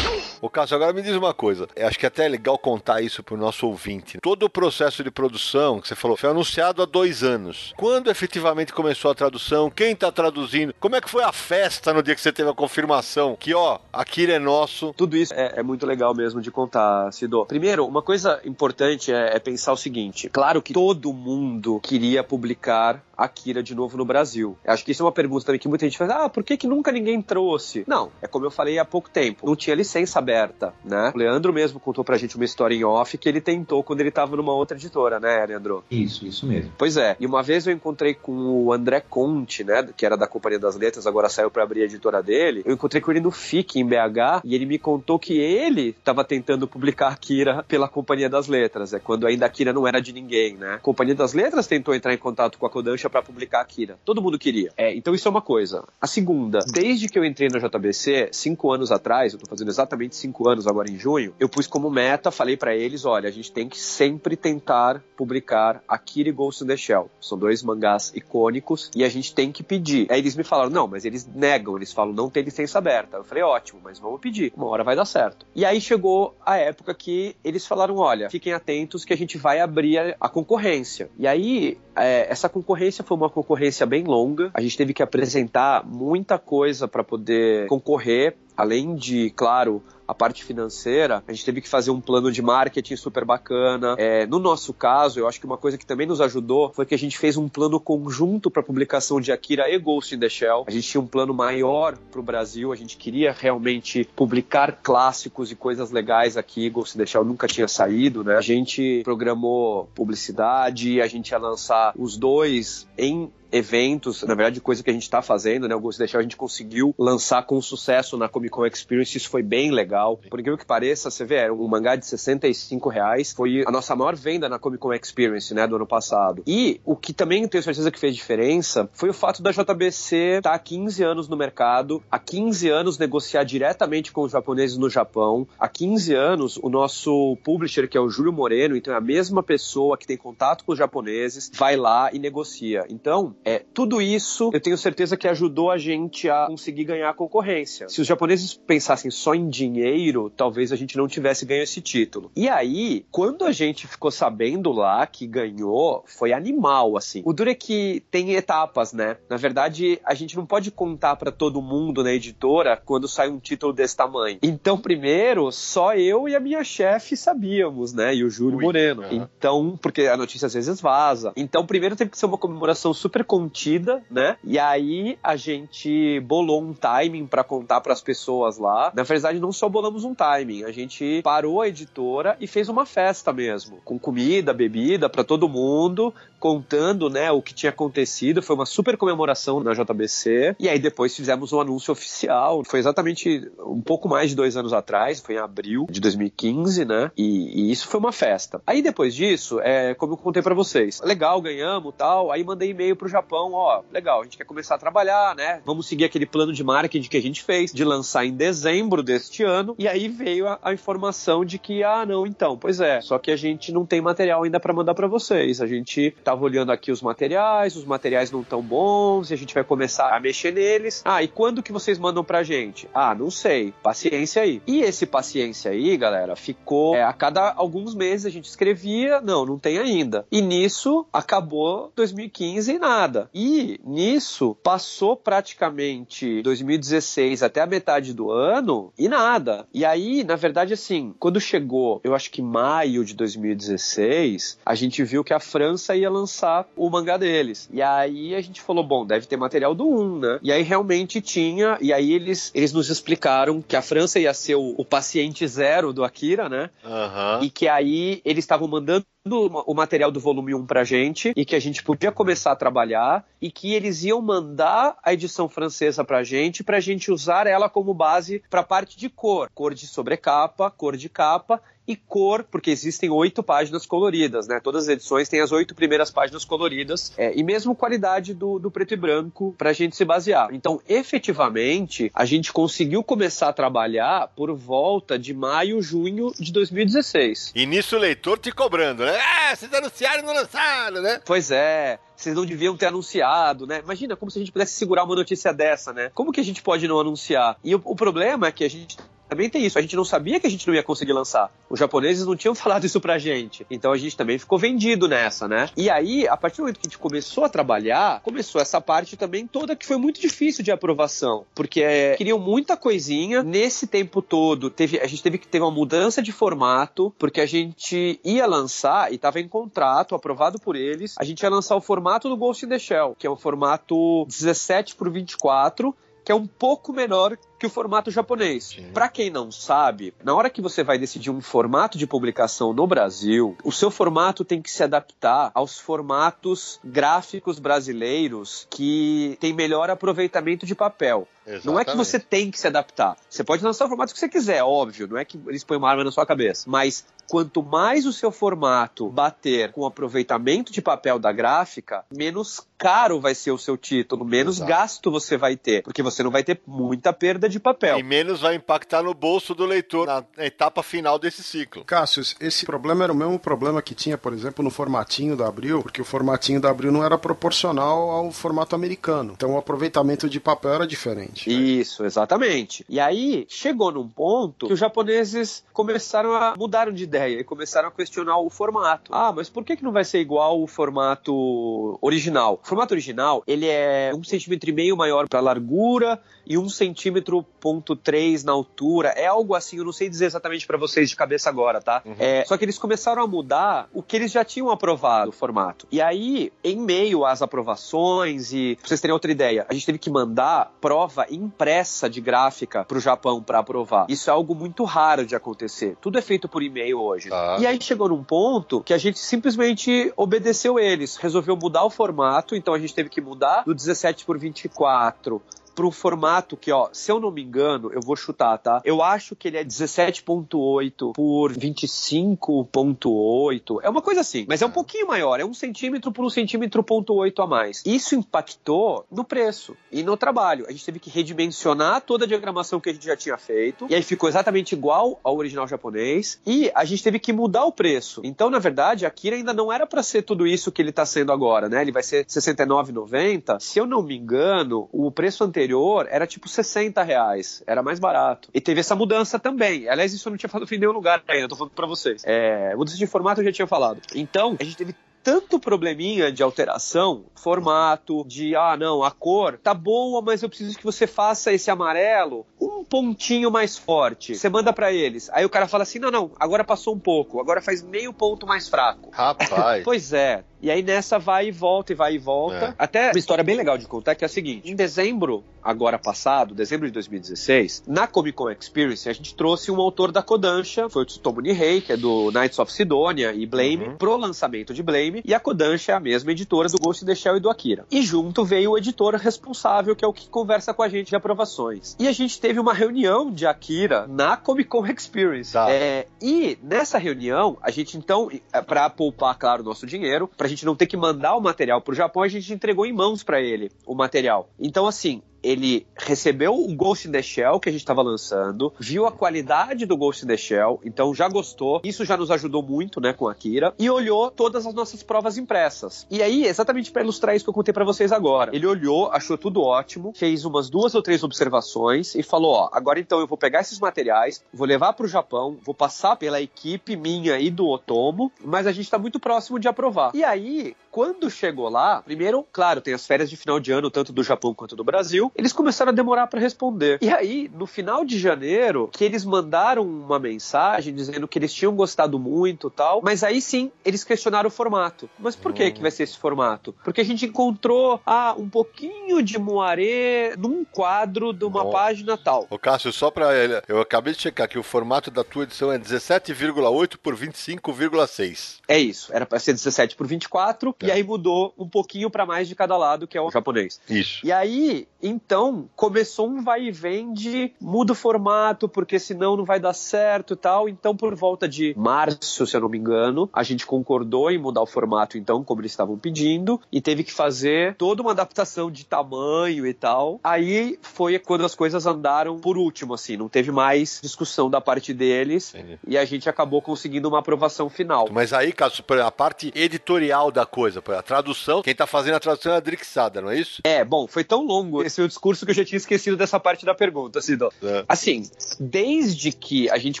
Ô, 0.42 0.50
Cássio, 0.50 0.74
agora 0.74 0.92
me 0.92 1.02
diz 1.02 1.14
uma 1.14 1.32
coisa. 1.32 1.68
Eu 1.76 1.86
acho 1.86 1.96
que 1.96 2.04
é 2.04 2.08
até 2.08 2.26
é 2.26 2.28
legal 2.28 2.58
contar 2.58 3.00
isso 3.00 3.22
pro 3.22 3.36
nosso 3.36 3.64
ouvinte. 3.64 4.18
Todo 4.20 4.42
o 4.42 4.50
processo 4.50 5.04
de 5.04 5.08
produção 5.08 5.80
que 5.80 5.86
você 5.86 5.94
falou 5.94 6.16
foi 6.16 6.30
anunciado 6.30 6.82
há 6.82 6.84
dois 6.84 7.22
anos. 7.22 7.72
Quando 7.76 8.10
efetivamente 8.10 8.72
começou 8.72 9.12
a 9.12 9.14
tradução? 9.14 9.70
Quem 9.70 9.94
tá 9.94 10.10
traduzindo? 10.10 10.74
Como 10.80 10.96
é 10.96 11.00
que 11.00 11.08
foi 11.08 11.22
a 11.22 11.30
festa 11.30 11.94
no 11.94 12.02
dia 12.02 12.16
que 12.16 12.20
você 12.20 12.32
teve 12.32 12.50
a 12.50 12.54
confirmação 12.54 13.36
que, 13.38 13.54
ó, 13.54 13.78
Akira 13.92 14.32
é 14.32 14.40
nosso? 14.40 14.92
Tudo 14.96 15.16
isso 15.16 15.32
é, 15.32 15.60
é 15.60 15.62
muito 15.62 15.86
legal 15.86 16.12
mesmo 16.12 16.40
de 16.40 16.50
contar, 16.50 17.12
Cido. 17.12 17.46
Primeiro, 17.46 17.86
uma 17.86 18.02
coisa 18.02 18.40
importante 18.44 19.12
é, 19.12 19.36
é 19.36 19.38
pensar 19.38 19.72
o 19.72 19.76
seguinte. 19.76 20.28
Claro 20.28 20.60
que 20.60 20.74
todo 20.74 21.12
mundo 21.12 21.78
queria 21.78 22.24
publicar 22.24 23.00
Akira 23.16 23.62
de 23.62 23.74
novo 23.74 23.96
no 23.96 24.04
Brasil. 24.04 24.56
Acho 24.66 24.84
que 24.84 24.92
isso 24.92 25.02
é 25.02 25.06
uma 25.06 25.12
pergunta 25.12 25.44
também 25.46 25.58
que 25.58 25.68
muita 25.68 25.86
gente 25.86 25.98
faz: 25.98 26.10
ah, 26.10 26.28
por 26.28 26.42
que, 26.42 26.56
que 26.56 26.66
nunca 26.66 26.92
ninguém 26.92 27.20
trouxe? 27.20 27.84
Não, 27.86 28.10
é 28.20 28.26
como 28.26 28.46
eu 28.46 28.50
falei 28.50 28.78
há 28.78 28.84
pouco 28.84 29.10
tempo, 29.10 29.46
não 29.46 29.56
tinha 29.56 29.76
licença 29.76 30.18
aberta, 30.18 30.74
né? 30.84 31.12
O 31.14 31.18
Leandro 31.18 31.52
mesmo 31.52 31.80
contou 31.80 32.04
pra 32.04 32.18
gente 32.18 32.36
uma 32.36 32.44
história 32.44 32.74
em 32.74 32.84
off 32.84 33.16
que 33.18 33.28
ele 33.28 33.40
tentou 33.40 33.82
quando 33.82 34.00
ele 34.00 34.10
tava 34.10 34.36
numa 34.36 34.52
outra 34.52 34.76
editora, 34.76 35.20
né, 35.20 35.44
Leandro? 35.46 35.84
Isso, 35.90 36.26
isso 36.26 36.46
mesmo. 36.46 36.72
Pois 36.76 36.96
é, 36.96 37.16
e 37.18 37.26
uma 37.26 37.42
vez 37.42 37.66
eu 37.66 37.72
encontrei 37.72 38.14
com 38.14 38.32
o 38.32 38.72
André 38.72 39.00
Conte, 39.00 39.64
né, 39.64 39.88
que 39.96 40.06
era 40.06 40.16
da 40.16 40.26
Companhia 40.26 40.58
das 40.58 40.76
Letras, 40.76 41.06
agora 41.06 41.28
saiu 41.28 41.50
para 41.50 41.62
abrir 41.62 41.82
a 41.82 41.84
editora 41.84 42.22
dele. 42.22 42.62
Eu 42.64 42.74
encontrei 42.74 43.00
com 43.00 43.10
ele 43.10 43.20
no 43.20 43.30
FIC 43.30 43.78
em 43.80 43.86
BH 43.86 44.42
e 44.44 44.54
ele 44.54 44.66
me 44.66 44.78
contou 44.78 45.18
que 45.18 45.38
ele 45.38 45.90
estava 45.90 46.24
tentando 46.24 46.66
publicar 46.66 47.08
Akira 47.08 47.64
pela 47.66 47.88
Companhia 47.88 48.28
das 48.28 48.48
Letras, 48.48 48.92
é 48.92 48.98
quando 48.98 49.26
ainda 49.26 49.46
Akira 49.46 49.72
não 49.72 49.86
era 49.86 50.00
de 50.00 50.12
ninguém, 50.12 50.56
né? 50.56 50.74
A 50.74 50.78
Companhia 50.78 51.14
das 51.14 51.32
Letras 51.32 51.66
tentou 51.66 51.94
entrar 51.94 52.12
em 52.12 52.18
contato 52.18 52.58
com 52.58 52.66
a 52.66 52.70
Kodansha 52.70 53.01
para 53.10 53.22
publicar 53.22 53.60
Akira. 53.60 53.98
Todo 54.04 54.22
mundo 54.22 54.38
queria. 54.38 54.70
É, 54.76 54.94
então 54.94 55.14
isso 55.14 55.26
é 55.28 55.30
uma 55.30 55.42
coisa. 55.42 55.84
A 56.00 56.06
segunda, 56.06 56.60
desde 56.72 57.08
que 57.08 57.18
eu 57.18 57.24
entrei 57.24 57.48
na 57.48 57.58
JBC, 57.58 58.30
cinco 58.32 58.72
anos 58.72 58.90
atrás, 58.90 59.32
eu 59.32 59.38
tô 59.38 59.46
fazendo 59.46 59.68
exatamente 59.68 60.16
cinco 60.16 60.48
anos 60.48 60.66
agora 60.66 60.90
em 60.90 60.98
junho, 60.98 61.34
eu 61.38 61.48
pus 61.48 61.66
como 61.66 61.90
meta, 61.90 62.30
falei 62.30 62.56
para 62.56 62.74
eles, 62.74 63.04
olha, 63.04 63.28
a 63.28 63.32
gente 63.32 63.52
tem 63.52 63.68
que 63.68 63.78
sempre 63.78 64.36
tentar 64.36 65.02
publicar 65.16 65.82
Akira 65.86 66.28
e 66.28 66.32
Ghost 66.32 66.64
in 66.64 66.66
the 66.66 66.76
Shell. 66.76 67.10
São 67.20 67.38
dois 67.38 67.62
mangás 67.62 68.12
icônicos 68.14 68.90
e 68.94 69.04
a 69.04 69.08
gente 69.08 69.34
tem 69.34 69.52
que 69.52 69.62
pedir. 69.62 70.06
Aí 70.10 70.18
eles 70.18 70.36
me 70.36 70.44
falaram, 70.44 70.70
não, 70.70 70.86
mas 70.86 71.04
eles 71.04 71.26
negam, 71.26 71.76
eles 71.76 71.92
falam, 71.92 72.12
não 72.12 72.28
tem 72.28 72.42
licença 72.42 72.78
aberta. 72.78 73.18
Eu 73.18 73.24
falei, 73.24 73.42
ótimo, 73.42 73.80
mas 73.82 73.98
vamos 73.98 74.20
pedir. 74.20 74.52
Uma 74.56 74.66
hora 74.66 74.84
vai 74.84 74.96
dar 74.96 75.04
certo. 75.04 75.46
E 75.54 75.64
aí 75.64 75.80
chegou 75.80 76.34
a 76.44 76.56
época 76.56 76.94
que 76.94 77.36
eles 77.44 77.66
falaram, 77.66 77.96
olha, 77.96 78.28
fiquem 78.30 78.52
atentos 78.52 79.04
que 79.04 79.12
a 79.12 79.16
gente 79.16 79.38
vai 79.38 79.60
abrir 79.60 79.98
a, 79.98 80.16
a 80.20 80.28
concorrência. 80.28 81.10
E 81.18 81.26
aí, 81.26 81.78
é, 81.96 82.26
essa 82.30 82.48
concorrência 82.48 82.91
foi 83.00 83.16
uma 83.16 83.30
concorrência 83.30 83.86
bem 83.86 84.02
longa. 84.02 84.50
A 84.52 84.60
gente 84.60 84.76
teve 84.76 84.92
que 84.92 85.02
apresentar 85.02 85.86
muita 85.86 86.36
coisa 86.36 86.88
para 86.88 87.04
poder 87.04 87.68
concorrer, 87.68 88.36
além 88.56 88.96
de, 88.96 89.30
claro, 89.30 89.80
a 90.12 90.14
parte 90.14 90.44
financeira, 90.44 91.24
a 91.26 91.32
gente 91.32 91.44
teve 91.44 91.60
que 91.60 91.68
fazer 91.68 91.90
um 91.90 92.00
plano 92.00 92.30
de 92.30 92.42
marketing 92.42 92.96
super 92.96 93.24
bacana. 93.24 93.96
É, 93.98 94.26
no 94.26 94.38
nosso 94.38 94.72
caso, 94.72 95.18
eu 95.18 95.26
acho 95.26 95.40
que 95.40 95.46
uma 95.46 95.56
coisa 95.56 95.78
que 95.78 95.86
também 95.86 96.06
nos 96.06 96.20
ajudou 96.20 96.70
foi 96.74 96.86
que 96.86 96.94
a 96.94 96.98
gente 96.98 97.18
fez 97.18 97.36
um 97.36 97.48
plano 97.48 97.80
conjunto 97.80 98.50
para 98.50 98.62
publicação 98.62 99.20
de 99.20 99.32
Akira 99.32 99.68
e 99.70 99.78
Ghost 99.78 100.14
in 100.14 100.18
the 100.18 100.28
Shell. 100.28 100.64
A 100.66 100.70
gente 100.70 100.86
tinha 100.86 101.00
um 101.00 101.06
plano 101.06 101.32
maior 101.32 101.96
para 102.10 102.20
o 102.20 102.22
Brasil, 102.22 102.72
a 102.72 102.76
gente 102.76 102.96
queria 102.96 103.32
realmente 103.32 104.08
publicar 104.14 104.80
clássicos 104.82 105.50
e 105.50 105.56
coisas 105.56 105.90
legais 105.90 106.36
aqui. 106.36 106.68
Ghost 106.68 106.96
in 106.96 107.00
the 107.00 107.06
Shell 107.06 107.24
nunca 107.24 107.46
tinha 107.46 107.66
saído, 107.66 108.22
né? 108.22 108.36
A 108.36 108.42
gente 108.42 109.00
programou 109.02 109.88
publicidade, 109.94 111.00
a 111.00 111.06
gente 111.06 111.30
ia 111.30 111.38
lançar 111.38 111.94
os 111.96 112.16
dois 112.18 112.86
em 112.98 113.32
eventos, 113.52 114.22
na 114.22 114.34
verdade, 114.34 114.60
coisa 114.60 114.82
que 114.82 114.90
a 114.90 114.92
gente 114.92 115.02
está 115.02 115.22
fazendo, 115.22 115.68
né? 115.68 115.74
O 115.74 115.80
Ghost 115.80 116.00
in 116.00 116.04
the 116.04 116.10
Shell 116.10 116.20
a 116.20 116.22
gente 116.22 116.36
conseguiu 116.36 116.94
lançar 116.98 117.44
com 117.44 117.60
sucesso 117.60 118.16
na 118.16 118.28
Comic 118.28 118.50
Con 118.50 118.66
Experience, 118.66 119.16
isso 119.16 119.28
foi 119.28 119.42
bem 119.42 119.70
legal. 119.70 120.18
Por 120.30 120.40
incrível 120.40 120.58
que 120.58 120.66
pareça, 120.66 121.10
você 121.10 121.24
vê, 121.24 121.36
era 121.36 121.52
um 121.52 121.68
mangá 121.68 121.94
de 121.96 122.06
65 122.06 122.88
reais, 122.88 123.32
foi 123.32 123.62
a 123.66 123.70
nossa 123.70 123.94
maior 123.94 124.16
venda 124.16 124.48
na 124.48 124.58
Comic 124.58 124.80
Con 124.80 124.92
Experience, 124.92 125.52
né, 125.54 125.66
do 125.66 125.76
ano 125.76 125.86
passado. 125.86 126.42
E 126.46 126.80
o 126.84 126.96
que 126.96 127.12
também 127.12 127.46
tenho 127.46 127.62
certeza 127.62 127.90
que 127.90 127.98
fez 127.98 128.14
diferença 128.14 128.88
foi 128.92 129.10
o 129.10 129.14
fato 129.14 129.42
da 129.42 129.50
JBC 129.50 130.38
estar 130.38 130.50
tá 130.50 130.54
há 130.54 130.58
15 130.58 131.02
anos 131.02 131.28
no 131.28 131.36
mercado, 131.36 132.02
há 132.10 132.18
15 132.18 132.68
anos 132.70 132.98
negociar 132.98 133.44
diretamente 133.44 134.12
com 134.12 134.22
os 134.22 134.32
japoneses 134.32 134.78
no 134.78 134.88
Japão, 134.88 135.46
há 135.58 135.68
15 135.68 136.14
anos 136.14 136.56
o 136.62 136.68
nosso 136.68 137.36
publisher, 137.44 137.88
que 137.88 137.98
é 137.98 138.00
o 138.00 138.08
Júlio 138.08 138.32
Moreno, 138.32 138.76
então 138.76 138.94
é 138.94 138.96
a 138.96 139.00
mesma 139.00 139.42
pessoa 139.42 139.98
que 139.98 140.06
tem 140.06 140.16
contato 140.16 140.64
com 140.64 140.72
os 140.72 140.78
japoneses, 140.78 141.50
vai 141.54 141.76
lá 141.76 142.10
e 142.12 142.18
negocia. 142.18 142.84
Então, 142.88 143.34
É, 143.44 143.62
tudo 143.72 144.00
isso 144.00 144.50
eu 144.52 144.60
tenho 144.60 144.78
certeza 144.78 145.16
que 145.16 145.28
ajudou 145.28 145.70
a 145.70 145.78
gente 145.78 146.28
a 146.28 146.46
conseguir 146.46 146.84
ganhar 146.84 147.10
a 147.10 147.14
concorrência. 147.14 147.88
Se 147.88 148.00
os 148.00 148.06
japoneses 148.06 148.54
pensassem 148.54 149.10
só 149.10 149.34
em 149.34 149.48
dinheiro, 149.48 150.30
talvez 150.30 150.72
a 150.72 150.76
gente 150.76 150.96
não 150.96 151.08
tivesse 151.08 151.44
ganho 151.44 151.62
esse 151.62 151.80
título. 151.80 152.30
E 152.36 152.48
aí, 152.48 153.04
quando 153.10 153.44
a 153.44 153.52
gente 153.52 153.86
ficou 153.86 154.10
sabendo 154.10 154.72
lá 154.72 155.06
que 155.06 155.26
ganhou, 155.26 156.04
foi 156.06 156.32
animal, 156.32 156.96
assim. 156.96 157.22
O 157.24 157.32
duro 157.32 157.50
é 157.50 157.54
que 157.54 158.02
tem 158.10 158.34
etapas, 158.34 158.92
né? 158.92 159.16
Na 159.28 159.36
verdade, 159.36 160.00
a 160.04 160.14
gente 160.14 160.36
não 160.36 160.46
pode 160.46 160.70
contar 160.70 161.16
para 161.16 161.32
todo 161.32 161.62
mundo 161.62 162.02
na 162.02 162.12
editora 162.12 162.76
quando 162.76 163.08
sai 163.08 163.28
um 163.30 163.38
título 163.38 163.72
desse 163.72 163.96
tamanho. 163.96 164.38
Então, 164.42 164.78
primeiro, 164.78 165.50
só 165.50 165.94
eu 165.94 166.28
e 166.28 166.36
a 166.36 166.40
minha 166.40 166.62
chefe 166.64 167.16
sabíamos, 167.16 167.92
né? 167.92 168.14
E 168.14 168.24
o 168.24 168.30
Júlio 168.30 168.58
Ui, 168.58 168.64
Moreno. 168.64 169.04
Então, 169.10 169.78
porque 169.80 170.02
a 170.02 170.16
notícia 170.16 170.46
às 170.46 170.54
vezes 170.54 170.80
vaza. 170.80 171.32
Então, 171.36 171.66
primeiro 171.66 171.96
teve 171.96 172.10
que 172.10 172.18
ser 172.18 172.26
uma 172.26 172.38
comemoração 172.38 172.92
super 172.92 173.24
contida, 173.32 174.02
né? 174.10 174.36
E 174.44 174.58
aí 174.58 175.18
a 175.22 175.36
gente 175.36 176.20
bolou 176.20 176.62
um 176.62 176.74
timing 176.74 177.26
pra 177.26 177.42
contar 177.42 177.80
pras 177.80 178.02
pessoas 178.02 178.58
lá. 178.58 178.92
Na 178.94 179.04
verdade, 179.04 179.40
não 179.40 179.50
só 179.50 179.70
bolamos 179.70 180.04
um 180.04 180.14
timing, 180.14 180.64
a 180.64 180.70
gente 180.70 181.22
parou 181.24 181.62
a 181.62 181.68
editora 181.68 182.36
e 182.38 182.46
fez 182.46 182.68
uma 182.68 182.84
festa 182.84 183.32
mesmo, 183.32 183.78
com 183.86 183.98
comida, 183.98 184.52
bebida 184.52 185.08
pra 185.08 185.24
todo 185.24 185.48
mundo, 185.48 186.12
contando, 186.42 187.08
né, 187.08 187.30
o 187.30 187.40
que 187.40 187.54
tinha 187.54 187.70
acontecido. 187.70 188.42
Foi 188.42 188.56
uma 188.56 188.66
super 188.66 188.96
comemoração 188.96 189.62
na 189.62 189.72
JBC. 189.72 190.56
E 190.58 190.68
aí 190.68 190.80
depois 190.80 191.14
fizemos 191.14 191.52
um 191.52 191.60
anúncio 191.60 191.92
oficial. 191.92 192.64
Foi 192.64 192.80
exatamente 192.80 193.48
um 193.60 193.80
pouco 193.80 194.08
mais 194.08 194.30
de 194.30 194.36
dois 194.36 194.56
anos 194.56 194.72
atrás, 194.72 195.20
foi 195.20 195.36
em 195.36 195.38
abril 195.38 195.86
de 195.88 196.00
2015, 196.00 196.84
né? 196.84 197.12
E, 197.16 197.62
e 197.62 197.70
isso 197.70 197.86
foi 197.86 198.00
uma 198.00 198.10
festa. 198.10 198.60
Aí 198.66 198.82
depois 198.82 199.14
disso, 199.14 199.60
é, 199.60 199.94
como 199.94 200.14
eu 200.14 200.16
contei 200.16 200.42
pra 200.42 200.52
vocês, 200.52 201.00
legal, 201.02 201.40
ganhamos 201.40 201.94
tal. 201.96 202.32
Aí 202.32 202.42
mandei 202.42 202.70
e-mail 202.70 202.96
pro 202.96 203.08
Japão, 203.08 203.21
ó, 203.30 203.82
legal, 203.90 204.20
a 204.20 204.24
gente 204.24 204.36
quer 204.36 204.44
começar 204.44 204.74
a 204.74 204.78
trabalhar, 204.78 205.34
né? 205.34 205.60
Vamos 205.64 205.86
seguir 205.86 206.04
aquele 206.04 206.26
plano 206.26 206.52
de 206.52 206.64
marketing 206.64 207.08
que 207.08 207.16
a 207.16 207.22
gente 207.22 207.42
fez, 207.42 207.72
de 207.72 207.84
lançar 207.84 208.24
em 208.24 208.32
dezembro 208.32 209.02
deste 209.02 209.42
ano. 209.42 209.74
E 209.78 209.86
aí 209.88 210.08
veio 210.08 210.48
a, 210.48 210.58
a 210.62 210.72
informação 210.72 211.44
de 211.44 211.58
que, 211.58 211.82
ah, 211.82 212.04
não, 212.06 212.26
então, 212.26 212.56
pois 212.56 212.80
é, 212.80 213.00
só 213.00 213.18
que 213.18 213.30
a 213.30 213.36
gente 213.36 213.72
não 213.72 213.86
tem 213.86 214.00
material 214.00 214.42
ainda 214.42 214.60
pra 214.60 214.72
mandar 214.72 214.94
pra 214.94 215.06
vocês. 215.06 215.60
A 215.60 215.66
gente 215.66 216.14
tava 216.24 216.44
olhando 216.44 216.72
aqui 216.72 216.90
os 216.90 217.02
materiais, 217.02 217.76
os 217.76 217.84
materiais 217.84 218.30
não 218.30 218.42
tão 218.42 218.62
bons, 218.62 219.30
e 219.30 219.34
a 219.34 219.36
gente 219.36 219.54
vai 219.54 219.64
começar 219.64 220.14
a 220.14 220.20
mexer 220.20 220.52
neles. 220.52 221.02
Ah, 221.04 221.22
e 221.22 221.28
quando 221.28 221.62
que 221.62 221.72
vocês 221.72 221.98
mandam 221.98 222.24
pra 222.24 222.42
gente? 222.42 222.88
Ah, 222.94 223.14
não 223.14 223.30
sei. 223.30 223.72
Paciência 223.82 224.42
aí. 224.42 224.62
E 224.66 224.80
esse 224.80 225.06
paciência 225.06 225.70
aí, 225.70 225.96
galera, 225.96 226.36
ficou 226.36 226.96
é, 226.96 227.02
a 227.02 227.12
cada 227.12 227.52
alguns 227.52 227.94
meses 227.94 228.26
a 228.26 228.30
gente 228.30 228.46
escrevia, 228.46 229.20
não, 229.20 229.44
não 229.44 229.58
tem 229.58 229.78
ainda. 229.78 230.26
E 230.30 230.40
nisso 230.40 231.06
acabou 231.12 231.92
2015 231.94 232.72
e 232.72 232.78
nada. 232.78 233.11
E 233.34 233.78
nisso 233.84 234.56
passou 234.62 235.16
praticamente 235.16 236.42
2016 236.42 237.42
até 237.42 237.60
a 237.60 237.66
metade 237.66 238.12
do 238.14 238.30
ano 238.30 238.92
e 238.98 239.08
nada. 239.08 239.66
E 239.72 239.84
aí, 239.84 240.24
na 240.24 240.36
verdade, 240.36 240.74
assim, 240.74 241.14
quando 241.18 241.40
chegou, 241.40 242.00
eu 242.04 242.14
acho 242.14 242.30
que 242.30 242.42
maio 242.42 243.04
de 243.04 243.14
2016, 243.14 244.58
a 244.64 244.74
gente 244.74 245.02
viu 245.04 245.24
que 245.24 245.34
a 245.34 245.40
França 245.40 245.94
ia 245.96 246.10
lançar 246.10 246.66
o 246.76 246.88
mangá 246.90 247.16
deles. 247.16 247.68
E 247.72 247.82
aí 247.82 248.34
a 248.34 248.40
gente 248.40 248.60
falou, 248.60 248.84
bom, 248.84 249.04
deve 249.04 249.26
ter 249.26 249.36
material 249.36 249.74
do 249.74 249.86
1, 249.86 250.18
né? 250.18 250.38
E 250.42 250.52
aí 250.52 250.62
realmente 250.62 251.20
tinha, 251.20 251.78
e 251.80 251.92
aí 251.92 252.12
eles, 252.12 252.50
eles 252.54 252.72
nos 252.72 252.88
explicaram 252.88 253.62
que 253.62 253.76
a 253.76 253.82
França 253.82 254.18
ia 254.18 254.34
ser 254.34 254.54
o, 254.54 254.74
o 254.76 254.84
paciente 254.84 255.46
zero 255.46 255.92
do 255.92 256.04
Akira, 256.04 256.48
né? 256.48 256.70
Aham. 256.84 257.40
E 257.42 257.50
que 257.50 257.68
aí 257.68 258.20
eles 258.24 258.44
estavam 258.44 258.68
mandando 258.68 259.04
o 259.24 259.74
material 259.74 260.10
do 260.10 260.18
volume 260.18 260.54
1 260.54 260.66
pra 260.66 260.82
gente 260.82 261.32
e 261.36 261.44
que 261.44 261.54
a 261.54 261.60
gente 261.60 261.82
podia 261.82 262.10
começar 262.10 262.52
a 262.52 262.56
trabalhar 262.56 263.24
e 263.40 263.50
que 263.50 263.72
eles 263.72 264.02
iam 264.02 264.20
mandar 264.20 264.96
a 265.02 265.12
edição 265.12 265.48
francesa 265.48 266.04
pra 266.04 266.24
gente 266.24 266.64
pra 266.64 266.80
gente 266.80 267.12
usar 267.12 267.46
ela 267.46 267.68
como 267.68 267.94
base 267.94 268.42
pra 268.50 268.64
parte 268.64 268.98
de 268.98 269.08
cor, 269.08 269.48
cor 269.54 269.74
de 269.74 269.86
sobrecapa, 269.86 270.70
cor 270.70 270.96
de 270.96 271.08
capa 271.08 271.62
e 271.86 271.96
cor, 271.96 272.44
porque 272.44 272.70
existem 272.70 273.10
oito 273.10 273.42
páginas 273.42 273.86
coloridas, 273.86 274.46
né? 274.46 274.60
Todas 274.60 274.84
as 274.84 274.88
edições 274.88 275.28
têm 275.28 275.40
as 275.40 275.52
oito 275.52 275.74
primeiras 275.74 276.10
páginas 276.10 276.44
coloridas 276.44 277.12
é, 277.16 277.32
e 277.34 277.42
mesmo 277.42 277.74
qualidade 277.74 278.34
do, 278.34 278.58
do 278.58 278.70
preto 278.70 278.94
e 278.94 278.96
branco 278.96 279.54
pra 279.58 279.72
gente 279.72 279.96
se 279.96 280.04
basear. 280.04 280.48
Então, 280.52 280.80
efetivamente, 280.88 282.10
a 282.14 282.24
gente 282.24 282.52
conseguiu 282.52 283.02
começar 283.02 283.48
a 283.48 283.52
trabalhar 283.52 284.28
por 284.36 284.54
volta 284.54 285.18
de 285.18 285.34
maio, 285.34 285.82
junho 285.82 286.32
de 286.38 286.52
2016. 286.52 287.52
E 287.54 287.66
nisso 287.66 287.96
o 287.96 287.98
leitor 287.98 288.38
te 288.38 288.52
cobrando, 288.52 289.04
né? 289.04 289.18
Ah, 289.18 289.56
vocês 289.56 289.72
anunciaram 289.72 290.22
e 290.22 290.26
não 290.26 290.34
lançaram, 290.34 291.02
né? 291.02 291.20
Pois 291.24 291.50
é, 291.50 291.98
vocês 292.16 292.34
não 292.34 292.46
deviam 292.46 292.76
ter 292.76 292.86
anunciado, 292.86 293.66
né? 293.66 293.80
Imagina 293.82 294.16
como 294.16 294.30
se 294.30 294.38
a 294.38 294.40
gente 294.40 294.52
pudesse 294.52 294.74
segurar 294.74 295.04
uma 295.04 295.16
notícia 295.16 295.52
dessa, 295.52 295.92
né? 295.92 296.10
Como 296.14 296.32
que 296.32 296.40
a 296.40 296.44
gente 296.44 296.62
pode 296.62 296.86
não 296.86 297.00
anunciar? 297.00 297.56
E 297.64 297.74
o, 297.74 297.82
o 297.84 297.96
problema 297.96 298.46
é 298.46 298.52
que 298.52 298.64
a 298.64 298.70
gente 298.70 298.96
também 299.32 299.48
tem 299.48 299.64
isso. 299.64 299.78
A 299.78 299.82
gente 299.82 299.96
não 299.96 300.04
sabia 300.04 300.38
que 300.38 300.46
a 300.46 300.50
gente 300.50 300.68
não 300.68 300.74
ia 300.74 300.82
conseguir 300.82 301.14
lançar. 301.14 301.50
Os 301.70 301.80
japoneses 301.80 302.26
não 302.26 302.36
tinham 302.36 302.54
falado 302.54 302.84
isso 302.84 303.00
pra 303.00 303.18
gente. 303.18 303.66
Então 303.70 303.90
a 303.90 303.96
gente 303.96 304.14
também 304.14 304.38
ficou 304.38 304.58
vendido 304.58 305.08
nessa, 305.08 305.48
né? 305.48 305.70
E 305.74 305.88
aí, 305.88 306.28
a 306.28 306.36
partir 306.36 306.58
do 306.58 306.64
momento 306.64 306.78
que 306.78 306.86
a 306.86 306.90
gente 306.90 306.98
começou 306.98 307.44
a 307.44 307.48
trabalhar, 307.48 308.20
começou 308.20 308.60
essa 308.60 308.78
parte 308.78 309.16
também 309.16 309.46
toda 309.46 309.74
que 309.74 309.86
foi 309.86 309.96
muito 309.96 310.20
difícil 310.20 310.62
de 310.62 310.70
aprovação. 310.70 311.46
Porque 311.54 311.82
é, 311.82 312.14
queriam 312.14 312.38
muita 312.38 312.76
coisinha. 312.76 313.42
Nesse 313.42 313.86
tempo 313.86 314.20
todo, 314.20 314.68
teve, 314.68 315.00
a 315.00 315.06
gente 315.06 315.22
teve 315.22 315.38
que 315.38 315.48
ter 315.48 315.60
uma 315.60 315.70
mudança 315.70 316.20
de 316.20 316.30
formato, 316.30 317.12
porque 317.18 317.40
a 317.40 317.46
gente 317.46 318.20
ia 318.22 318.46
lançar 318.46 319.10
e 319.10 319.14
estava 319.14 319.40
em 319.40 319.48
contrato, 319.48 320.14
aprovado 320.14 320.60
por 320.60 320.76
eles. 320.76 321.14
A 321.18 321.24
gente 321.24 321.40
ia 321.42 321.48
lançar 321.48 321.74
o 321.74 321.80
formato 321.80 322.28
do 322.28 322.36
Ghost 322.36 322.66
in 322.66 322.68
the 322.68 322.78
Shell, 322.78 323.16
que 323.18 323.26
é 323.26 323.30
um 323.30 323.36
formato 323.36 324.26
17 324.26 324.94
por 324.94 325.10
24 325.10 325.94
que 326.24 326.32
é 326.32 326.34
um 326.34 326.46
pouco 326.46 326.92
menor 326.92 327.36
que 327.62 327.66
o 327.66 327.70
formato 327.70 328.10
japonês. 328.10 328.76
Para 328.92 329.08
quem 329.08 329.30
não 329.30 329.52
sabe, 329.52 330.12
na 330.24 330.34
hora 330.34 330.50
que 330.50 330.60
você 330.60 330.82
vai 330.82 330.98
decidir 330.98 331.30
um 331.30 331.40
formato 331.40 331.96
de 331.96 332.08
publicação 332.08 332.72
no 332.72 332.88
Brasil, 332.88 333.56
o 333.62 333.70
seu 333.70 333.88
formato 333.88 334.44
tem 334.44 334.60
que 334.60 334.68
se 334.68 334.82
adaptar 334.82 335.52
aos 335.54 335.78
formatos 335.78 336.80
gráficos 336.82 337.60
brasileiros 337.60 338.66
que 338.68 339.36
tem 339.38 339.52
melhor 339.52 339.88
aproveitamento 339.90 340.66
de 340.66 340.74
papel. 340.74 341.28
Não 341.64 341.78
é 341.78 341.84
que 341.84 341.96
você 341.96 342.18
tem 342.18 342.50
que 342.50 342.58
se 342.58 342.66
adaptar. 342.66 343.16
Você 343.28 343.42
pode 343.42 343.64
lançar 343.64 343.86
o 343.86 343.88
formato 343.88 344.12
que 344.12 344.18
você 344.18 344.28
quiser, 344.28 344.62
óbvio. 344.62 345.08
Não 345.08 345.18
é 345.18 345.24
que 345.24 345.40
eles 345.46 345.64
põem 345.64 345.78
uma 345.78 345.90
arma 345.90 346.04
na 346.04 346.12
sua 346.12 346.24
cabeça. 346.24 346.70
Mas 346.70 347.04
quanto 347.28 347.62
mais 347.62 348.06
o 348.06 348.12
seu 348.12 348.30
formato 348.30 349.08
bater 349.08 349.72
com 349.72 349.82
o 349.82 349.86
aproveitamento 349.86 350.72
de 350.72 350.80
papel 350.80 351.18
da 351.18 351.32
gráfica, 351.32 352.04
menos 352.12 352.60
caro 352.78 353.20
vai 353.20 353.34
ser 353.34 353.50
o 353.50 353.58
seu 353.58 353.76
título, 353.76 354.24
menos 354.24 354.56
Exato. 354.56 354.68
gasto 354.68 355.10
você 355.10 355.36
vai 355.36 355.56
ter. 355.56 355.82
Porque 355.82 356.02
você 356.02 356.22
não 356.22 356.30
vai 356.30 356.44
ter 356.44 356.60
muita 356.66 357.12
perda 357.12 357.48
de 357.52 357.60
papel. 357.60 357.98
E 357.98 358.02
menos 358.02 358.40
vai 358.40 358.54
impactar 358.54 359.02
no 359.02 359.14
bolso 359.14 359.54
do 359.54 359.64
leitor 359.64 360.06
na 360.06 360.24
etapa 360.44 360.82
final 360.82 361.18
desse 361.18 361.42
ciclo. 361.42 361.84
Cássius, 361.84 362.34
esse 362.40 362.64
problema 362.66 363.04
era 363.04 363.12
o 363.12 363.16
mesmo 363.16 363.38
problema 363.38 363.80
que 363.82 363.94
tinha, 363.94 364.18
por 364.18 364.32
exemplo, 364.32 364.64
no 364.64 364.70
formatinho 364.70 365.36
da 365.36 365.46
Abril, 365.46 365.82
porque 365.82 366.00
o 366.00 366.04
formatinho 366.04 366.60
da 366.60 366.70
Abril 366.70 366.90
não 366.90 367.04
era 367.04 367.16
proporcional 367.18 368.10
ao 368.10 368.30
formato 368.30 368.74
americano. 368.74 369.34
Então 369.36 369.54
o 369.54 369.58
aproveitamento 369.58 370.28
de 370.28 370.40
papel 370.40 370.74
era 370.74 370.86
diferente. 370.86 371.48
né? 371.48 371.54
Isso, 371.54 372.04
exatamente. 372.04 372.84
E 372.88 372.98
aí 372.98 373.46
chegou 373.48 373.92
num 373.92 374.08
ponto 374.08 374.66
que 374.66 374.72
os 374.72 374.78
japoneses 374.80 375.64
começaram 375.72 376.32
a 376.32 376.54
mudaram 376.56 376.92
de 376.92 377.02
ideia 377.04 377.40
e 377.40 377.44
começaram 377.44 377.88
a 377.88 377.90
questionar 377.90 378.38
o 378.38 378.50
formato. 378.50 379.10
Ah, 379.14 379.32
mas 379.34 379.48
por 379.48 379.64
que, 379.64 379.76
que 379.76 379.84
não 379.84 379.92
vai 379.92 380.04
ser 380.04 380.20
igual 380.20 380.60
o 380.60 380.66
formato 380.66 381.98
original? 382.00 382.60
O 382.62 382.66
formato 382.66 382.94
original 382.94 383.42
ele 383.46 383.66
é 383.66 384.12
um 384.14 384.24
centímetro 384.24 384.70
e 384.70 384.72
meio 384.72 384.96
maior 384.96 385.28
para 385.28 385.40
largura 385.40 386.20
e 386.46 386.58
um 386.58 386.68
centímetro 386.68 387.42
ponto 387.60 387.94
três 387.94 388.44
na 388.44 388.52
altura. 388.52 389.10
É 389.10 389.26
algo 389.26 389.54
assim, 389.54 389.78
eu 389.78 389.84
não 389.84 389.92
sei 389.92 390.08
dizer 390.08 390.26
exatamente 390.26 390.66
para 390.66 390.76
vocês 390.76 391.08
de 391.08 391.16
cabeça 391.16 391.48
agora, 391.48 391.80
tá? 391.80 392.02
É, 392.18 392.44
só 392.44 392.56
que 392.56 392.64
eles 392.64 392.78
começaram 392.78 393.22
a 393.22 393.26
mudar 393.26 393.88
o 393.92 394.02
que 394.02 394.16
eles 394.16 394.32
já 394.32 394.44
tinham 394.44 394.70
aprovado 394.70 395.30
o 395.30 395.32
formato. 395.32 395.86
E 395.90 396.00
aí, 396.00 396.52
em 396.62 396.76
meio 396.76 397.24
às 397.24 397.42
aprovações 397.42 398.52
e 398.52 398.76
pra 398.76 398.88
vocês 398.88 399.00
terem 399.00 399.12
outra 399.12 399.30
ideia, 399.30 399.66
a 399.68 399.74
gente 399.74 399.86
teve 399.86 399.98
que 399.98 400.10
mandar 400.10 400.72
prova 400.80 401.26
impressa 401.30 402.08
de 402.08 402.20
gráfica 402.20 402.84
pro 402.84 403.00
Japão 403.00 403.42
para 403.42 403.58
aprovar. 403.58 404.06
Isso 404.08 404.30
é 404.30 404.32
algo 404.32 404.54
muito 404.54 404.84
raro 404.84 405.24
de 405.24 405.34
acontecer. 405.34 405.96
Tudo 406.00 406.18
é 406.18 406.22
feito 406.22 406.48
por 406.48 406.62
e-mail 406.62 407.00
hoje. 407.00 407.28
Tá. 407.28 407.56
E 407.58 407.66
aí 407.66 407.80
chegou 407.80 408.08
num 408.08 408.22
ponto 408.22 408.82
que 408.82 408.92
a 408.92 408.98
gente 408.98 409.18
simplesmente 409.18 410.12
obedeceu 410.16 410.78
eles, 410.78 411.16
resolveu 411.16 411.56
mudar 411.56 411.84
o 411.84 411.90
formato, 411.90 412.54
então 412.54 412.74
a 412.74 412.78
gente 412.78 412.94
teve 412.94 413.08
que 413.08 413.20
mudar 413.20 413.62
do 413.64 413.74
17 413.74 414.24
por 414.24 414.38
24 414.38 415.42
pro 415.74 415.90
formato 415.90 416.56
que, 416.56 416.70
ó, 416.70 416.88
se 416.92 417.10
eu 417.10 417.20
não 417.20 417.30
me 417.30 417.42
engano, 417.42 417.90
eu 417.92 418.00
vou 418.00 418.16
chutar, 418.16 418.58
tá? 418.58 418.80
Eu 418.84 419.02
acho 419.02 419.34
que 419.34 419.48
ele 419.48 419.58
é 419.58 419.64
17.8 419.64 421.12
por 421.14 421.52
25.8. 421.52 423.78
É 423.82 423.88
uma 423.88 424.02
coisa 424.02 424.20
assim, 424.20 424.44
mas 424.48 424.62
é 424.62 424.66
um 424.66 424.70
pouquinho 424.70 425.06
maior, 425.06 425.40
é 425.40 425.44
um 425.44 425.54
centímetro 425.54 426.12
por 426.12 426.24
um 426.24 426.30
centímetro 426.30 426.82
ponto 426.82 427.14
oito 427.14 427.42
a 427.42 427.46
mais. 427.46 427.82
Isso 427.86 428.14
impactou 428.14 429.04
no 429.10 429.24
preço 429.24 429.76
e 429.90 430.02
no 430.02 430.16
trabalho. 430.16 430.66
A 430.68 430.72
gente 430.72 430.84
teve 430.84 430.98
que 430.98 431.10
redimensionar 431.10 432.02
toda 432.02 432.24
a 432.24 432.28
diagramação 432.28 432.80
que 432.80 432.90
a 432.90 432.92
gente 432.92 433.06
já 433.06 433.16
tinha 433.16 433.38
feito, 433.38 433.86
e 433.88 433.94
aí 433.94 434.02
ficou 434.02 434.28
exatamente 434.28 434.72
igual 434.72 435.18
ao 435.22 435.36
original 435.36 435.66
japonês, 435.66 436.40
e 436.46 436.70
a 436.74 436.84
gente 436.84 437.02
teve 437.02 437.18
que 437.18 437.32
mudar 437.32 437.64
o 437.64 437.72
preço. 437.72 438.20
Então, 438.24 438.50
na 438.50 438.58
verdade, 438.58 439.06
a 439.06 439.10
Kira 439.10 439.36
ainda 439.36 439.52
não 439.52 439.72
era 439.72 439.86
para 439.86 440.02
ser 440.02 440.22
tudo 440.22 440.46
isso 440.46 440.70
que 440.70 440.82
ele 440.82 440.92
tá 440.92 441.06
sendo 441.06 441.32
agora, 441.32 441.68
né? 441.68 441.82
Ele 441.82 441.92
vai 441.92 442.02
ser 442.02 442.18
R$ 442.18 442.24
69,90. 442.24 443.60
Se 443.60 443.78
eu 443.78 443.86
não 443.86 444.02
me 444.02 444.16
engano, 444.16 444.88
o 444.92 445.10
preço 445.10 445.44
anterior 445.44 445.61
era 446.10 446.26
tipo 446.26 446.48
60 446.48 447.02
reais. 447.02 447.62
Era 447.66 447.82
mais 447.82 447.98
barato. 447.98 448.48
E 448.52 448.60
teve 448.60 448.80
essa 448.80 448.94
mudança 448.94 449.38
também. 449.38 449.88
Aliás, 449.88 450.12
isso 450.12 450.28
eu 450.28 450.30
não 450.30 450.36
tinha 450.36 450.50
falado 450.50 450.72
em 450.72 450.78
nenhum 450.78 450.92
lugar 450.92 451.22
ainda, 451.28 451.48
tô 451.48 451.56
falando 451.56 451.72
pra 451.72 451.86
vocês. 451.86 452.22
É, 452.24 452.74
mudança 452.76 452.96
de 452.96 453.06
formato 453.06 453.40
eu 453.40 453.44
já 453.44 453.52
tinha 453.52 453.66
falado. 453.66 454.00
Então, 454.14 454.56
a 454.58 454.64
gente 454.64 454.76
teve 454.76 454.94
tanto 455.22 455.58
probleminha 455.58 456.32
de 456.32 456.42
alteração, 456.42 457.24
formato, 457.34 458.24
de 458.26 458.54
ah, 458.56 458.76
não, 458.76 459.02
a 459.02 459.10
cor 459.10 459.58
tá 459.58 459.74
boa, 459.74 460.20
mas 460.20 460.42
eu 460.42 460.48
preciso 460.48 460.76
que 460.76 460.84
você 460.84 461.06
faça 461.06 461.52
esse 461.52 461.70
amarelo 461.70 462.46
um 462.60 462.84
pontinho 462.84 463.50
mais 463.50 463.76
forte. 463.76 464.34
Você 464.34 464.48
manda 464.48 464.72
para 464.72 464.92
eles. 464.92 465.30
Aí 465.32 465.44
o 465.44 465.50
cara 465.50 465.66
fala 465.66 465.82
assim: 465.82 465.98
não, 465.98 466.10
não, 466.10 466.30
agora 466.38 466.64
passou 466.64 466.94
um 466.94 466.98
pouco, 466.98 467.40
agora 467.40 467.60
faz 467.60 467.82
meio 467.82 468.12
ponto 468.12 468.46
mais 468.46 468.68
fraco. 468.68 469.10
Rapaz. 469.12 469.82
pois 469.84 470.12
é. 470.12 470.44
E 470.62 470.70
aí 470.70 470.80
nessa 470.80 471.18
vai 471.18 471.48
e 471.48 471.50
volta 471.50 471.92
e 471.92 471.96
vai 471.96 472.14
e 472.14 472.18
volta. 472.18 472.66
É. 472.66 472.74
Até 472.78 473.10
uma 473.10 473.18
história 473.18 473.42
bem 473.42 473.56
legal 473.56 473.76
de 473.76 473.86
contar 473.86 474.14
que 474.14 474.24
é 474.24 474.26
a 474.26 474.28
seguinte: 474.28 474.70
em 474.70 474.76
dezembro, 474.76 475.42
agora 475.60 475.98
passado, 475.98 476.54
dezembro 476.54 476.86
de 476.86 476.92
2016, 476.92 477.82
na 477.88 478.06
Comic 478.06 478.36
Con 478.36 478.50
Experience, 478.50 479.08
a 479.08 479.12
gente 479.12 479.34
trouxe 479.34 479.72
um 479.72 479.80
autor 479.80 480.12
da 480.12 480.22
Kodansha, 480.22 480.88
foi 480.88 481.02
o 481.02 481.04
Tsutomu 481.04 481.40
Nihei, 481.40 481.80
que 481.80 481.92
é 481.92 481.96
do 481.96 482.30
Knights 482.30 482.60
of 482.60 482.72
Sidonia 482.72 483.32
e 483.32 483.44
Blame, 483.44 483.88
uhum. 483.88 483.96
pro 483.96 484.16
lançamento 484.16 484.72
de 484.72 484.84
Blame, 484.84 485.11
e 485.24 485.34
a 485.34 485.40
Kodansha 485.40 485.92
é 485.92 485.94
a 485.94 486.00
mesma 486.00 486.32
editora 486.32 486.68
do 486.68 486.78
Ghost 486.78 487.02
in 487.02 487.06
the 487.06 487.14
Shell 487.14 487.36
e 487.36 487.40
do 487.40 487.50
Akira. 487.50 487.84
E 487.90 488.02
junto 488.02 488.44
veio 488.44 488.72
o 488.72 488.78
editor 488.78 489.14
responsável, 489.16 489.94
que 489.94 490.04
é 490.04 490.08
o 490.08 490.12
que 490.12 490.28
conversa 490.28 490.72
com 490.72 490.82
a 490.82 490.88
gente 490.88 491.08
de 491.08 491.16
aprovações. 491.16 491.96
E 491.98 492.08
a 492.08 492.12
gente 492.12 492.40
teve 492.40 492.58
uma 492.58 492.72
reunião 492.72 493.30
de 493.30 493.46
Akira 493.46 494.06
na 494.06 494.36
Comic 494.36 494.68
Con 494.68 494.86
Experience. 494.86 495.52
Tá. 495.52 495.70
É, 495.70 496.06
e 496.20 496.58
nessa 496.62 496.98
reunião, 496.98 497.58
a 497.60 497.70
gente 497.70 497.96
então, 497.96 498.30
é, 498.52 498.62
para 498.62 498.88
poupar, 498.88 499.36
claro, 499.36 499.62
nosso 499.62 499.86
dinheiro, 499.86 500.28
pra 500.36 500.48
gente 500.48 500.64
não 500.64 500.76
ter 500.76 500.86
que 500.86 500.96
mandar 500.96 501.36
o 501.36 501.40
material 501.40 501.80
pro 501.80 501.94
Japão, 501.94 502.22
a 502.22 502.28
gente 502.28 502.52
entregou 502.52 502.86
em 502.86 502.92
mãos 502.92 503.22
para 503.22 503.40
ele 503.40 503.70
o 503.86 503.94
material. 503.94 504.48
Então, 504.58 504.86
assim, 504.86 505.22
ele 505.42 505.86
recebeu 505.96 506.54
o 506.54 506.74
Ghost 506.74 507.08
in 507.08 507.12
the 507.12 507.22
Shell 507.22 507.60
que 507.60 507.68
a 507.68 507.72
gente 507.72 507.82
estava 507.82 508.02
lançando, 508.02 508.72
viu 508.78 509.06
a 509.06 509.12
qualidade 509.12 509.86
do 509.86 509.96
Ghost 509.96 510.24
in 510.24 510.28
the 510.28 510.36
Shell, 510.36 510.80
então 510.84 511.14
já 511.14 511.28
gostou. 511.28 511.80
Isso 511.84 512.04
já 512.04 512.16
nos 512.16 512.30
ajudou 512.30 512.62
muito, 512.62 513.00
né, 513.00 513.12
com 513.12 513.28
a 513.28 513.32
Akira 513.32 513.74
e 513.78 513.90
olhou 513.90 514.30
todas 514.30 514.66
as 514.66 514.74
nossas 514.74 515.02
provas 515.02 515.36
impressas. 515.36 516.06
E 516.10 516.22
aí, 516.22 516.46
exatamente 516.46 516.90
para 516.90 517.02
ilustrar 517.02 517.34
isso 517.34 517.44
que 517.44 517.50
eu 517.50 517.54
contei 517.54 517.72
para 517.72 517.84
vocês 517.84 518.12
agora, 518.12 518.54
ele 518.54 518.66
olhou, 518.66 519.10
achou 519.10 519.36
tudo 519.36 519.62
ótimo, 519.62 520.12
fez 520.14 520.44
umas 520.44 520.70
duas 520.70 520.94
ou 520.94 521.02
três 521.02 521.22
observações 521.22 522.14
e 522.14 522.22
falou: 522.22 522.52
ó, 522.52 522.70
agora 522.72 523.00
então 523.00 523.20
eu 523.20 523.26
vou 523.26 523.38
pegar 523.38 523.60
esses 523.60 523.78
materiais, 523.78 524.44
vou 524.52 524.66
levar 524.66 524.92
para 524.92 525.06
o 525.06 525.08
Japão, 525.08 525.58
vou 525.62 525.74
passar 525.74 526.16
pela 526.16 526.40
equipe 526.40 526.96
minha 526.96 527.38
e 527.38 527.50
do 527.50 527.66
Otomo, 527.68 528.30
mas 528.44 528.66
a 528.66 528.72
gente 528.72 528.84
está 528.84 528.98
muito 528.98 529.18
próximo 529.18 529.58
de 529.58 529.68
aprovar. 529.68 530.12
E 530.14 530.22
aí, 530.22 530.76
quando 530.92 531.30
chegou 531.30 531.70
lá, 531.70 532.02
primeiro, 532.02 532.46
claro, 532.52 532.82
tem 532.82 532.92
as 532.92 533.06
férias 533.06 533.30
de 533.30 533.36
final 533.36 533.58
de 533.58 533.72
ano 533.72 533.90
tanto 533.90 534.12
do 534.12 534.22
Japão 534.22 534.52
quanto 534.52 534.76
do 534.76 534.84
Brasil 534.84 535.32
eles 535.34 535.52
começaram 535.52 535.90
a 535.90 535.94
demorar 535.94 536.26
para 536.26 536.38
responder. 536.38 536.98
E 537.00 537.08
aí, 537.08 537.50
no 537.54 537.66
final 537.66 538.04
de 538.04 538.18
janeiro, 538.18 538.90
que 538.92 539.02
eles 539.02 539.24
mandaram 539.24 539.82
uma 539.82 540.18
mensagem 540.18 540.94
dizendo 540.94 541.26
que 541.26 541.38
eles 541.38 541.52
tinham 541.52 541.74
gostado 541.74 542.18
muito 542.18 542.68
tal, 542.68 543.00
mas 543.02 543.24
aí 543.24 543.40
sim, 543.40 543.72
eles 543.82 544.04
questionaram 544.04 544.48
o 544.48 544.50
formato. 544.50 545.08
Mas 545.18 545.34
por 545.34 545.54
que 545.54 545.70
que 545.70 545.80
vai 545.80 545.90
ser 545.90 546.02
esse 546.02 546.18
formato? 546.18 546.74
Porque 546.84 547.00
a 547.00 547.04
gente 547.04 547.24
encontrou, 547.24 547.98
ah, 548.04 548.34
um 548.36 548.48
pouquinho 548.48 549.22
de 549.22 549.38
moaré 549.38 550.34
num 550.36 550.62
quadro 550.62 551.32
de 551.32 551.46
uma 551.46 551.70
página 551.70 552.18
tal. 552.18 552.46
Ô 552.50 552.58
Cássio, 552.58 552.92
só 552.92 553.10
pra 553.10 553.34
ele, 553.34 553.62
eu 553.66 553.80
acabei 553.80 554.12
de 554.12 554.20
checar 554.20 554.46
que 554.46 554.58
o 554.58 554.62
formato 554.62 555.10
da 555.10 555.24
tua 555.24 555.44
edição 555.44 555.72
é 555.72 555.78
17,8 555.78 556.98
por 557.02 557.16
25,6. 557.16 558.60
É 558.68 558.78
isso, 558.78 559.10
era 559.10 559.24
para 559.24 559.38
ser 559.38 559.54
17 559.54 559.96
por 559.96 560.06
24, 560.06 560.72
tá. 560.72 560.81
E 560.82 560.90
aí 560.90 561.02
mudou 561.02 561.54
um 561.58 561.68
pouquinho 561.68 562.10
para 562.10 562.26
mais 562.26 562.48
de 562.48 562.54
cada 562.54 562.76
lado, 562.76 563.06
que 563.06 563.16
é 563.16 563.20
o 563.20 563.30
japonês. 563.30 563.80
Isso. 563.88 564.24
E 564.24 564.32
aí, 564.32 564.86
então, 565.02 565.68
começou 565.74 566.28
um 566.28 566.42
vai 566.42 566.64
e 566.64 566.70
vem 566.70 567.12
de 567.12 567.52
muda 567.60 567.92
o 567.92 567.96
formato, 567.96 568.68
porque 568.68 568.98
senão 568.98 569.36
não 569.36 569.44
vai 569.44 569.58
dar 569.58 569.72
certo 569.72 570.34
e 570.34 570.36
tal. 570.36 570.68
Então, 570.68 570.96
por 570.96 571.14
volta 571.14 571.48
de 571.48 571.74
março, 571.76 572.46
se 572.46 572.56
eu 572.56 572.60
não 572.60 572.68
me 572.68 572.78
engano, 572.78 573.28
a 573.32 573.42
gente 573.42 573.66
concordou 573.66 574.30
em 574.30 574.38
mudar 574.38 574.62
o 574.62 574.66
formato, 574.66 575.18
então, 575.18 575.42
como 575.42 575.60
eles 575.60 575.72
estavam 575.72 575.98
pedindo, 575.98 576.60
e 576.70 576.80
teve 576.80 577.04
que 577.04 577.12
fazer 577.12 577.74
toda 577.76 578.02
uma 578.02 578.12
adaptação 578.12 578.70
de 578.70 578.84
tamanho 578.84 579.66
e 579.66 579.74
tal. 579.74 580.20
Aí 580.22 580.78
foi 580.82 581.18
quando 581.18 581.44
as 581.44 581.54
coisas 581.54 581.86
andaram 581.86 582.38
por 582.38 582.56
último, 582.56 582.94
assim, 582.94 583.16
não 583.16 583.28
teve 583.28 583.50
mais 583.50 584.00
discussão 584.02 584.50
da 584.50 584.60
parte 584.60 584.92
deles 584.92 585.54
Entendi. 585.54 585.78
e 585.86 585.98
a 585.98 586.04
gente 586.04 586.28
acabou 586.28 586.62
conseguindo 586.62 587.08
uma 587.08 587.18
aprovação 587.18 587.68
final. 587.68 588.08
Mas 588.10 588.32
aí, 588.32 588.52
Cássio, 588.52 588.84
a 589.04 589.10
parte 589.10 589.52
editorial 589.54 590.30
da 590.30 590.46
coisa, 590.46 590.71
a 590.78 591.02
tradução, 591.02 591.62
quem 591.62 591.74
tá 591.74 591.86
fazendo 591.86 592.14
a 592.14 592.20
tradução 592.20 592.52
é 592.52 592.56
a 592.56 592.60
Drixada, 592.60 593.20
não 593.20 593.30
é 593.30 593.38
isso? 593.38 593.60
É, 593.64 593.84
bom, 593.84 594.06
foi 594.06 594.24
tão 594.24 594.44
longo 594.44 594.82
esse 594.82 595.06
discurso 595.06 595.44
que 595.44 595.50
eu 595.50 595.54
já 595.54 595.64
tinha 595.64 595.76
esquecido 595.76 596.16
dessa 596.16 596.38
parte 596.38 596.64
da 596.64 596.74
pergunta, 596.74 597.20
Cido. 597.20 597.52
É. 597.62 597.84
Assim, 597.88 598.28
desde 598.58 599.32
que 599.32 599.70
a 599.70 599.78
gente 599.78 600.00